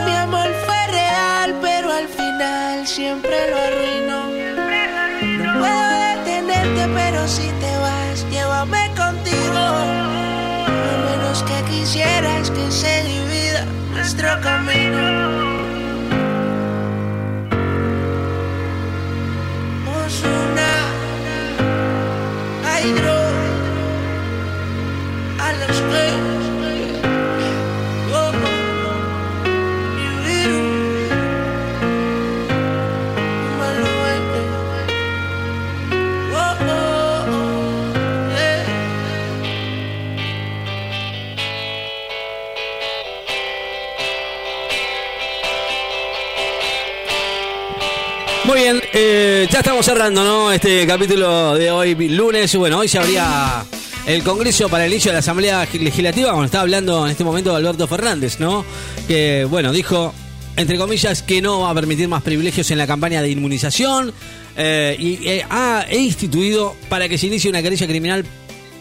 Mi 0.07 0.17
amor 0.17 0.51
fue 0.65 0.87
real, 0.87 1.59
pero 1.61 1.93
al 1.93 2.09
final 2.09 2.87
siempre 2.87 3.51
lo 3.51 3.57
arruinó. 3.59 4.21
No 5.45 5.61
puedo 5.61 5.91
detenerte, 6.15 6.89
pero 6.95 7.29
si 7.29 7.49
te 7.61 7.77
vas, 7.85 8.27
llévame 8.31 8.91
contigo. 8.97 9.65
Lo 10.89 10.97
menos 11.11 11.43
que 11.43 11.71
quisieras 11.71 12.51
que 12.51 12.71
se 12.71 13.03
divida 13.05 13.67
nuestro 13.93 14.41
camino. 14.41 15.22
Ya 49.53 49.59
estamos 49.59 49.85
cerrando, 49.85 50.25
¿no? 50.25 50.51
Este 50.51 50.87
capítulo 50.87 51.55
de 51.55 51.71
hoy, 51.71 51.95
lunes. 52.09 52.57
Bueno, 52.57 52.79
hoy 52.79 52.89
se 52.89 52.99
abría 52.99 53.63
el 54.07 54.23
Congreso 54.23 54.71
para 54.71 54.87
el 54.87 54.93
inicio 54.93 55.11
de 55.11 55.15
la 55.15 55.19
Asamblea 55.19 55.69
Legislativa, 55.71 56.31
cuando 56.31 56.47
está 56.47 56.63
hablando 56.63 57.05
en 57.05 57.11
este 57.11 57.23
momento 57.23 57.55
Alberto 57.55 57.87
Fernández, 57.87 58.41
¿no? 58.41 58.65
Que, 59.07 59.47
bueno, 59.51 59.71
dijo, 59.71 60.15
entre 60.57 60.79
comillas, 60.79 61.23
que 61.23 61.43
no 61.43 61.61
va 61.61 61.71
a 61.71 61.75
permitir 61.75 62.09
más 62.09 62.23
privilegios 62.23 62.71
en 62.71 62.79
la 62.79 62.87
campaña 62.87 63.21
de 63.21 63.29
inmunización 63.29 64.15
eh, 64.57 64.97
y 64.99 65.29
eh, 65.29 65.45
ha 65.51 65.85
instituido 65.93 66.75
para 66.89 67.07
que 67.11 67.19
se 67.19 67.27
inicie 67.27 67.51
una 67.51 67.61
querella 67.61 67.87
criminal 67.87 68.25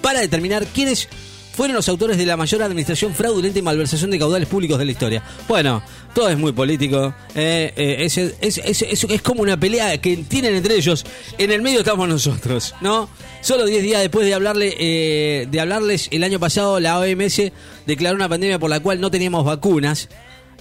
para 0.01 0.21
determinar 0.21 0.65
quiénes 0.67 1.09
fueron 1.53 1.75
los 1.75 1.89
autores 1.89 2.17
de 2.17 2.25
la 2.25 2.37
mayor 2.37 2.63
administración 2.63 3.13
fraudulenta 3.13 3.59
y 3.59 3.61
malversación 3.61 4.11
de 4.11 4.19
caudales 4.19 4.47
públicos 4.47 4.79
de 4.79 4.85
la 4.85 4.91
historia. 4.91 5.23
Bueno, 5.47 5.83
todo 6.13 6.29
es 6.29 6.37
muy 6.37 6.51
político. 6.51 7.13
eh, 7.35 7.73
eh, 7.75 8.35
es, 8.41 9.21
como 9.21 9.41
una 9.41 9.59
pelea 9.59 9.99
que 9.99 10.17
tienen 10.17 10.55
entre 10.55 10.75
ellos. 10.75 11.05
En 11.37 11.51
el 11.51 11.61
medio 11.61 11.79
estamos 11.79 12.07
nosotros, 12.07 12.73
¿no? 12.81 13.09
Solo 13.41 13.65
10 13.65 13.83
días 13.83 14.01
después 14.01 14.25
de 14.25 14.33
hablarle 14.33 14.75
eh, 14.79 15.47
de 15.49 15.59
hablarles, 15.59 16.07
el 16.11 16.23
año 16.23 16.39
pasado 16.39 16.79
la 16.79 16.99
OMS 16.99 17.41
declaró 17.85 18.15
una 18.15 18.29
pandemia 18.29 18.59
por 18.59 18.69
la 18.69 18.79
cual 18.79 19.01
no 19.01 19.11
teníamos 19.11 19.45
vacunas. 19.45 20.09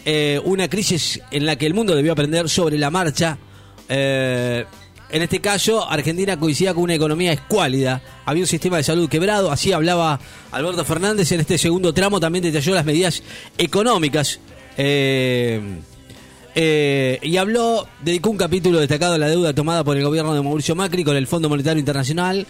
eh, 0.05 0.41
una 0.45 0.69
crisis 0.69 1.21
en 1.31 1.45
la 1.45 1.57
que 1.57 1.67
el 1.67 1.75
mundo 1.75 1.95
debió 1.95 2.13
aprender 2.13 2.49
sobre 2.49 2.79
la 2.79 2.91
marcha. 2.91 3.39
En 5.13 5.23
este 5.23 5.41
caso, 5.41 5.89
Argentina 5.89 6.39
coincidía 6.39 6.75
con 6.75 6.85
una 6.85 6.95
economía 6.95 7.33
escuálida. 7.33 8.01
Había 8.25 8.45
un 8.45 8.47
sistema 8.47 8.77
de 8.77 8.85
salud 8.85 9.09
quebrado. 9.09 9.51
Así 9.51 9.73
hablaba 9.73 10.21
Alberto 10.53 10.85
Fernández. 10.85 11.33
En 11.33 11.41
este 11.41 11.59
segundo 11.59 11.93
tramo 11.93 12.21
también 12.21 12.45
detalló 12.45 12.75
las 12.75 12.85
medidas 12.85 13.23
económicas. 13.59 14.41
Eh, 14.77 15.61
eh, 16.55 17.19
y 17.23 17.37
habló, 17.37 17.87
dedicó 18.03 18.31
un 18.31 18.37
capítulo 18.37 18.79
destacado 18.79 19.15
a 19.15 19.19
la 19.19 19.29
deuda 19.29 19.53
tomada 19.53 19.85
por 19.85 19.97
el 19.97 20.05
gobierno 20.05 20.35
de 20.35 20.43
Mauricio 20.43 20.75
Macri 20.75 21.05
con 21.05 21.17
el 21.17 21.27
Fondo 21.27 21.49
Monetario 21.49 21.81
Internacional. 21.81 22.47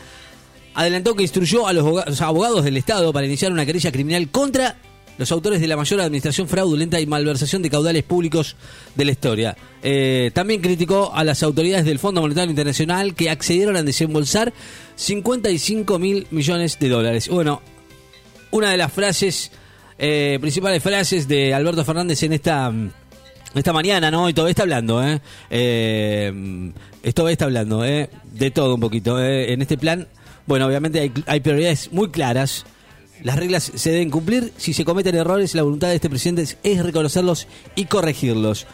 Adelantó 0.74 1.14
que 1.14 1.22
instruyó 1.22 1.66
a 1.66 1.72
los 1.72 2.20
abogados 2.20 2.64
del 2.64 2.76
Estado 2.76 3.12
para 3.12 3.26
iniciar 3.26 3.52
una 3.52 3.66
querella 3.66 3.90
criminal 3.90 4.28
contra 4.30 4.76
los 5.20 5.30
autores 5.32 5.60
de 5.60 5.68
la 5.68 5.76
mayor 5.76 6.00
administración 6.00 6.48
fraudulenta 6.48 6.98
y 6.98 7.04
malversación 7.04 7.60
de 7.60 7.68
caudales 7.68 8.04
públicos 8.04 8.56
de 8.94 9.04
la 9.04 9.12
historia. 9.12 9.54
Eh, 9.82 10.30
también 10.32 10.62
criticó 10.62 11.12
a 11.14 11.24
las 11.24 11.42
autoridades 11.42 11.84
del 11.84 11.98
Fondo 11.98 12.22
Monetario 12.22 12.48
Internacional 12.48 13.14
que 13.14 13.28
accedieron 13.28 13.76
a 13.76 13.82
desembolsar 13.82 14.50
55 14.96 15.98
mil 15.98 16.26
millones 16.30 16.78
de 16.78 16.88
dólares. 16.88 17.28
Bueno, 17.28 17.60
una 18.50 18.70
de 18.70 18.78
las 18.78 18.90
frases, 18.90 19.52
eh, 19.98 20.38
principales 20.40 20.82
frases 20.82 21.28
de 21.28 21.52
Alberto 21.52 21.84
Fernández 21.84 22.22
en 22.22 22.32
esta, 22.32 22.70
mm, 22.70 22.90
esta 23.56 23.74
mañana, 23.74 24.10
¿no? 24.10 24.26
Y 24.26 24.32
todavía 24.32 24.52
está 24.52 24.62
hablando, 24.62 25.06
¿eh? 25.06 25.20
eh 25.50 26.72
esto 27.02 27.28
está 27.28 27.44
hablando, 27.44 27.84
¿eh? 27.84 28.08
De 28.32 28.50
todo 28.50 28.76
un 28.76 28.80
poquito. 28.80 29.22
En 29.22 29.60
este 29.60 29.76
plan, 29.76 30.08
bueno, 30.46 30.66
obviamente 30.66 30.98
hay, 30.98 31.12
hay 31.26 31.40
prioridades 31.40 31.92
muy 31.92 32.08
claras. 32.08 32.64
Las 33.22 33.36
reglas 33.36 33.70
se 33.74 33.90
deben 33.90 34.10
cumplir. 34.10 34.52
Si 34.56 34.72
se 34.72 34.84
cometen 34.84 35.14
errores, 35.14 35.54
la 35.54 35.62
voluntad 35.62 35.88
de 35.88 35.96
este 35.96 36.10
presidente 36.10 36.44
es, 36.62 36.82
reconocerlos 36.82 37.46
y 37.74 37.84
corregirlos. 37.86 38.66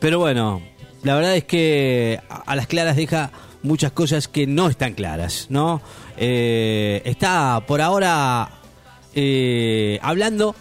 Pero 0.00 0.18
bueno, 0.18 0.62
la 1.02 1.14
verdad 1.14 1.36
es 1.36 1.44
que 1.44 2.20
a, 2.28 2.36
a 2.36 2.56
las 2.56 2.66
claras 2.66 2.96
deja 2.96 3.30
muchas 3.62 3.92
cosas 3.92 4.28
que 4.28 4.46
no 4.46 4.68
están 4.68 4.94
claras, 4.94 5.46
¿no? 5.50 5.80
Eh, 6.16 7.02
está 7.04 7.62
por 7.66 7.80
ahora 7.80 8.50
eh, 9.14 9.98
hablando 10.02 10.54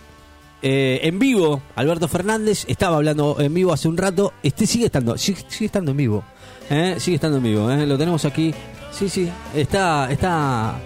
eh, 0.62 1.00
en 1.04 1.20
vivo. 1.20 1.62
Alberto 1.76 2.08
Fernández 2.08 2.66
estaba 2.68 2.98
hablando 2.98 3.38
en 3.40 3.54
vivo 3.54 3.72
hace 3.72 3.88
un 3.88 3.98
rato. 3.98 4.34
Este 4.42 4.66
sigue 4.66 4.86
estando, 4.86 5.18
sigue, 5.18 5.44
sigue 5.48 5.66
estando 5.68 5.92
en 5.92 5.98
vivo. 5.98 6.24
¿eh? 6.70 6.96
Sigue 6.98 7.16
estando 7.16 7.38
en 7.38 7.44
vivo. 7.44 7.70
¿eh? 7.70 7.86
Lo 7.86 7.98
tenemos 7.98 8.26
aquí. 8.26 8.54
Sí, 8.92 9.10
sí. 9.10 9.30
Está, 9.54 10.12
está, 10.12 10.80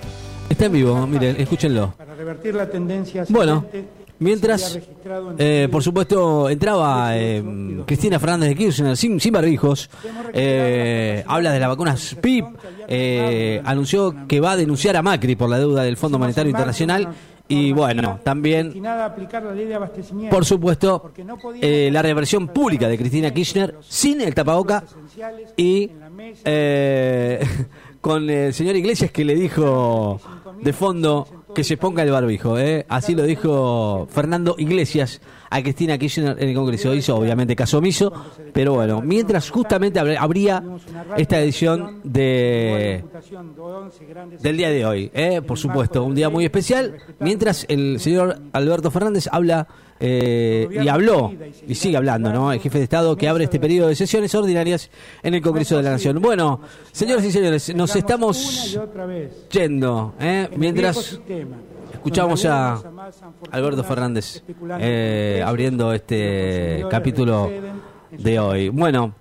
está 0.49 0.65
en 0.65 0.71
vivo. 0.73 1.07
Miren, 1.07 1.39
escúchenlo. 1.39 1.93
Revertir 2.19 2.53
la 2.53 2.69
tendencia 2.69 3.23
Bueno, 3.29 3.65
mientras, 4.19 4.77
eh, 5.37 5.69
por 5.71 5.81
supuesto, 5.81 6.49
entraba 6.49 7.17
eh, 7.17 7.41
Cristina 7.85 8.19
Fernández 8.19 8.49
de 8.49 8.55
Kirchner 8.55 8.97
sin, 8.97 9.21
sin 9.21 9.31
barbijos, 9.31 9.89
eh, 10.33 11.23
habla 11.25 11.53
de 11.53 11.59
las 11.61 11.69
vacunas 11.69 12.17
PIP, 12.21 12.45
eh, 12.89 13.61
anunció 13.63 14.27
que 14.27 14.41
va 14.41 14.51
a 14.51 14.57
denunciar 14.57 14.97
a 14.97 15.01
Macri 15.01 15.37
por 15.37 15.49
la 15.49 15.59
deuda 15.59 15.83
del 15.83 15.95
Fondo 15.95 16.19
Monetario 16.19 16.49
Internacional 16.49 17.07
y 17.51 17.71
bueno, 17.71 18.19
también, 18.23 18.79
por 20.29 20.45
supuesto, 20.45 21.11
eh, 21.59 21.89
la 21.91 22.03
reversión 22.03 22.49
pública 22.49 22.87
de 22.87 22.95
Cristina 22.95 23.31
Kirchner 23.33 23.75
sin 23.81 24.21
el 24.21 24.35
tapaboca 24.35 24.83
y 25.57 25.89
eh, 26.45 27.43
con 28.01 28.29
el 28.29 28.53
señor 28.53 28.75
Iglesias 28.75 29.09
que 29.09 29.25
le 29.25 29.33
dijo 29.33 30.21
de 30.61 30.73
fondo 30.73 31.38
que 31.53 31.63
se 31.63 31.77
ponga 31.77 32.03
el 32.03 32.11
barbijo. 32.11 32.57
¿eh? 32.57 32.85
Así 32.89 33.15
lo 33.15 33.23
dijo 33.23 34.07
Fernando 34.11 34.55
Iglesias 34.57 35.21
a 35.49 35.61
Cristina 35.61 35.97
Kirchner 35.97 36.35
en 36.39 36.49
el 36.49 36.55
Congreso. 36.55 36.93
Hizo 36.93 37.15
obviamente 37.15 37.55
caso 37.55 37.79
omiso, 37.79 38.11
pero 38.53 38.73
bueno, 38.73 39.01
mientras 39.01 39.49
justamente 39.49 39.99
habr- 39.99 40.17
habría 40.19 40.63
esta 41.17 41.39
edición 41.39 42.01
de 42.03 43.03
del 44.41 44.57
día 44.57 44.69
de 44.69 44.85
hoy, 44.85 45.11
¿eh? 45.13 45.41
por 45.41 45.57
supuesto, 45.57 46.03
un 46.03 46.15
día 46.15 46.29
muy 46.29 46.45
especial, 46.45 46.97
mientras 47.19 47.65
el 47.69 47.99
señor 47.99 48.39
Alberto 48.53 48.91
Fernández 48.91 49.27
habla 49.31 49.67
eh, 49.99 50.67
y 50.71 50.87
habló, 50.87 51.33
y 51.67 51.75
sigue 51.75 51.97
hablando, 51.97 52.31
¿no? 52.31 52.53
El 52.53 52.59
jefe 52.59 52.77
de 52.77 52.83
Estado 52.85 53.15
que 53.17 53.27
abre 53.27 53.43
este 53.43 53.59
periodo 53.59 53.89
de 53.89 53.95
sesiones 53.95 54.33
ordinarias 54.33 54.89
en 55.23 55.33
el 55.33 55.41
Congreso 55.41 55.75
de 55.77 55.83
la 55.83 55.91
Nación. 55.91 56.21
Bueno, 56.21 56.61
señoras 56.91 57.25
y 57.25 57.31
señores, 57.31 57.75
nos 57.75 57.93
estamos 57.95 58.79
yendo, 59.51 60.13
¿eh? 60.19 60.47
mientras 60.55 61.19
escuchamos 61.93 62.45
a 62.45 62.81
Alberto 63.51 63.83
Fernández 63.83 64.43
eh, 64.79 65.43
abriendo 65.45 65.93
este 65.93 66.85
capítulo 66.89 67.49
de 68.11 68.39
hoy. 68.39 68.69
Bueno, 68.69 69.15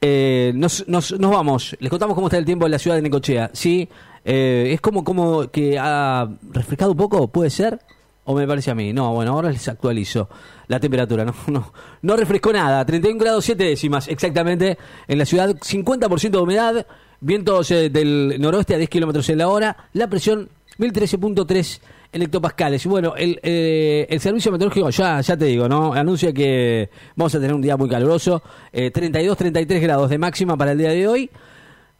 eh, 0.00 0.52
nos, 0.54 0.84
vamos. 1.18 1.76
Les 1.80 1.90
contamos 1.90 2.14
cómo 2.14 2.28
está 2.28 2.38
el 2.38 2.44
tiempo 2.44 2.66
en 2.66 2.72
la 2.72 2.78
ciudad 2.78 2.96
de 2.96 3.02
Necochea. 3.02 3.50
¿Sí? 3.52 3.88
Eh, 4.24 4.70
es 4.72 4.80
como, 4.80 5.04
como 5.04 5.50
que 5.50 5.78
ha 5.78 6.28
refrescado 6.50 6.92
un 6.92 6.96
poco, 6.96 7.28
¿puede 7.28 7.50
ser? 7.50 7.80
¿O 8.24 8.34
me 8.34 8.46
parece 8.46 8.70
a 8.70 8.74
mí? 8.74 8.92
No, 8.92 9.14
bueno, 9.14 9.32
ahora 9.32 9.50
les 9.50 9.66
actualizo 9.68 10.28
la 10.66 10.78
temperatura. 10.78 11.24
No, 11.24 11.34
no, 11.46 11.72
no 12.02 12.16
refrescó 12.16 12.52
nada. 12.52 12.84
31 12.84 13.18
grados 13.18 13.44
7 13.44 13.64
décimas 13.64 14.08
exactamente 14.08 14.78
en 15.06 15.18
la 15.18 15.24
ciudad. 15.24 15.50
50% 15.50 16.30
de 16.30 16.38
humedad. 16.38 16.86
Vientos 17.20 17.68
del 17.70 18.36
noroeste 18.38 18.74
a 18.74 18.78
10 18.78 18.88
kilómetros 18.90 19.28
en 19.28 19.38
la 19.38 19.48
hora. 19.48 19.76
La 19.92 20.08
presión 20.08 20.50
1013.3 20.78 21.80
en. 22.12 22.22
Y 22.22 22.88
bueno, 22.88 23.14
el, 23.16 23.38
eh, 23.42 24.06
el 24.08 24.20
servicio 24.20 24.52
meteorológico, 24.52 24.90
ya, 24.90 25.20
ya 25.20 25.36
te 25.36 25.44
digo, 25.46 25.68
¿no? 25.68 25.92
Anuncia 25.92 26.32
que 26.32 26.90
vamos 27.16 27.34
a 27.34 27.38
tener 27.38 27.54
un 27.54 27.62
día 27.62 27.76
muy 27.76 27.88
caluroso. 27.88 28.42
Eh, 28.72 28.90
32, 28.90 29.36
33 29.36 29.82
grados 29.82 30.10
de 30.10 30.18
máxima 30.18 30.56
para 30.56 30.72
el 30.72 30.78
día 30.78 30.90
de 30.90 31.06
hoy. 31.08 31.30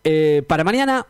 Eh, 0.05 0.43
para 0.47 0.65
mañana, 0.65 1.07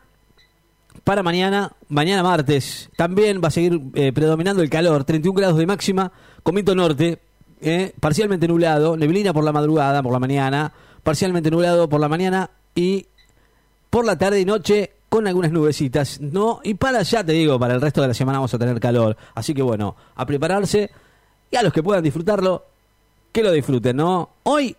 para 1.03 1.23
mañana, 1.23 1.71
mañana 1.87 2.23
martes, 2.23 2.89
también 2.95 3.41
va 3.43 3.47
a 3.47 3.51
seguir 3.51 3.81
eh, 3.93 4.11
predominando 4.11 4.61
el 4.61 4.69
calor, 4.69 5.03
31 5.03 5.35
grados 5.37 5.57
de 5.57 5.65
máxima, 5.65 6.11
con 6.43 6.55
viento 6.55 6.75
norte, 6.75 7.19
eh, 7.61 7.93
parcialmente 7.99 8.47
nublado, 8.47 8.97
neblina 8.97 9.33
por 9.33 9.43
la 9.43 9.51
madrugada, 9.51 10.01
por 10.03 10.11
la 10.11 10.19
mañana, 10.19 10.73
parcialmente 11.03 11.51
nublado 11.51 11.87
por 11.87 11.99
la 11.99 12.09
mañana 12.09 12.49
y 12.75 13.07
por 13.89 14.05
la 14.05 14.17
tarde 14.17 14.41
y 14.41 14.45
noche 14.45 14.91
con 15.09 15.27
algunas 15.27 15.51
nubecitas, 15.51 16.21
¿no? 16.21 16.61
Y 16.63 16.75
para 16.75 16.99
allá 16.99 17.23
te 17.23 17.33
digo, 17.33 17.59
para 17.59 17.73
el 17.73 17.81
resto 17.81 18.01
de 18.01 18.07
la 18.07 18.13
semana 18.13 18.37
vamos 18.37 18.53
a 18.53 18.59
tener 18.59 18.79
calor, 18.79 19.17
así 19.35 19.53
que 19.53 19.61
bueno, 19.61 19.95
a 20.15 20.25
prepararse 20.25 20.89
y 21.51 21.55
a 21.55 21.63
los 21.63 21.73
que 21.73 21.83
puedan 21.83 22.03
disfrutarlo, 22.03 22.63
que 23.31 23.43
lo 23.43 23.51
disfruten, 23.51 23.97
¿no? 23.97 24.29
Hoy, 24.43 24.75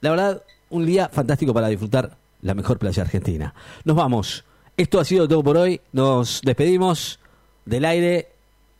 la 0.00 0.10
verdad, 0.10 0.42
un 0.70 0.86
día 0.86 1.08
fantástico 1.08 1.52
para 1.52 1.68
disfrutar 1.68 2.16
la 2.42 2.54
mejor 2.54 2.78
playa 2.78 3.02
argentina. 3.02 3.54
Nos 3.84 3.96
vamos. 3.96 4.44
Esto 4.76 4.98
ha 4.98 5.04
sido 5.04 5.28
todo 5.28 5.42
por 5.42 5.56
hoy. 5.58 5.80
Nos 5.92 6.40
despedimos 6.42 7.18
del 7.66 7.84
aire 7.84 8.28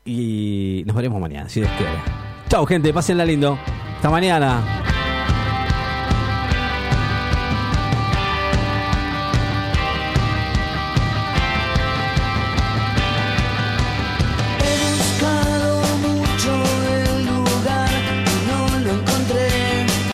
y 0.05 0.83
nos 0.87 0.97
veremos 0.97 1.21
mañana, 1.21 1.49
si 1.49 1.61
Dios 1.61 1.73
quiere. 1.77 1.93
Chao, 2.49 2.65
gente. 2.65 2.93
Pásenla 2.93 3.25
lindo. 3.25 3.59
Hasta 3.97 4.09
mañana. 4.09 5.00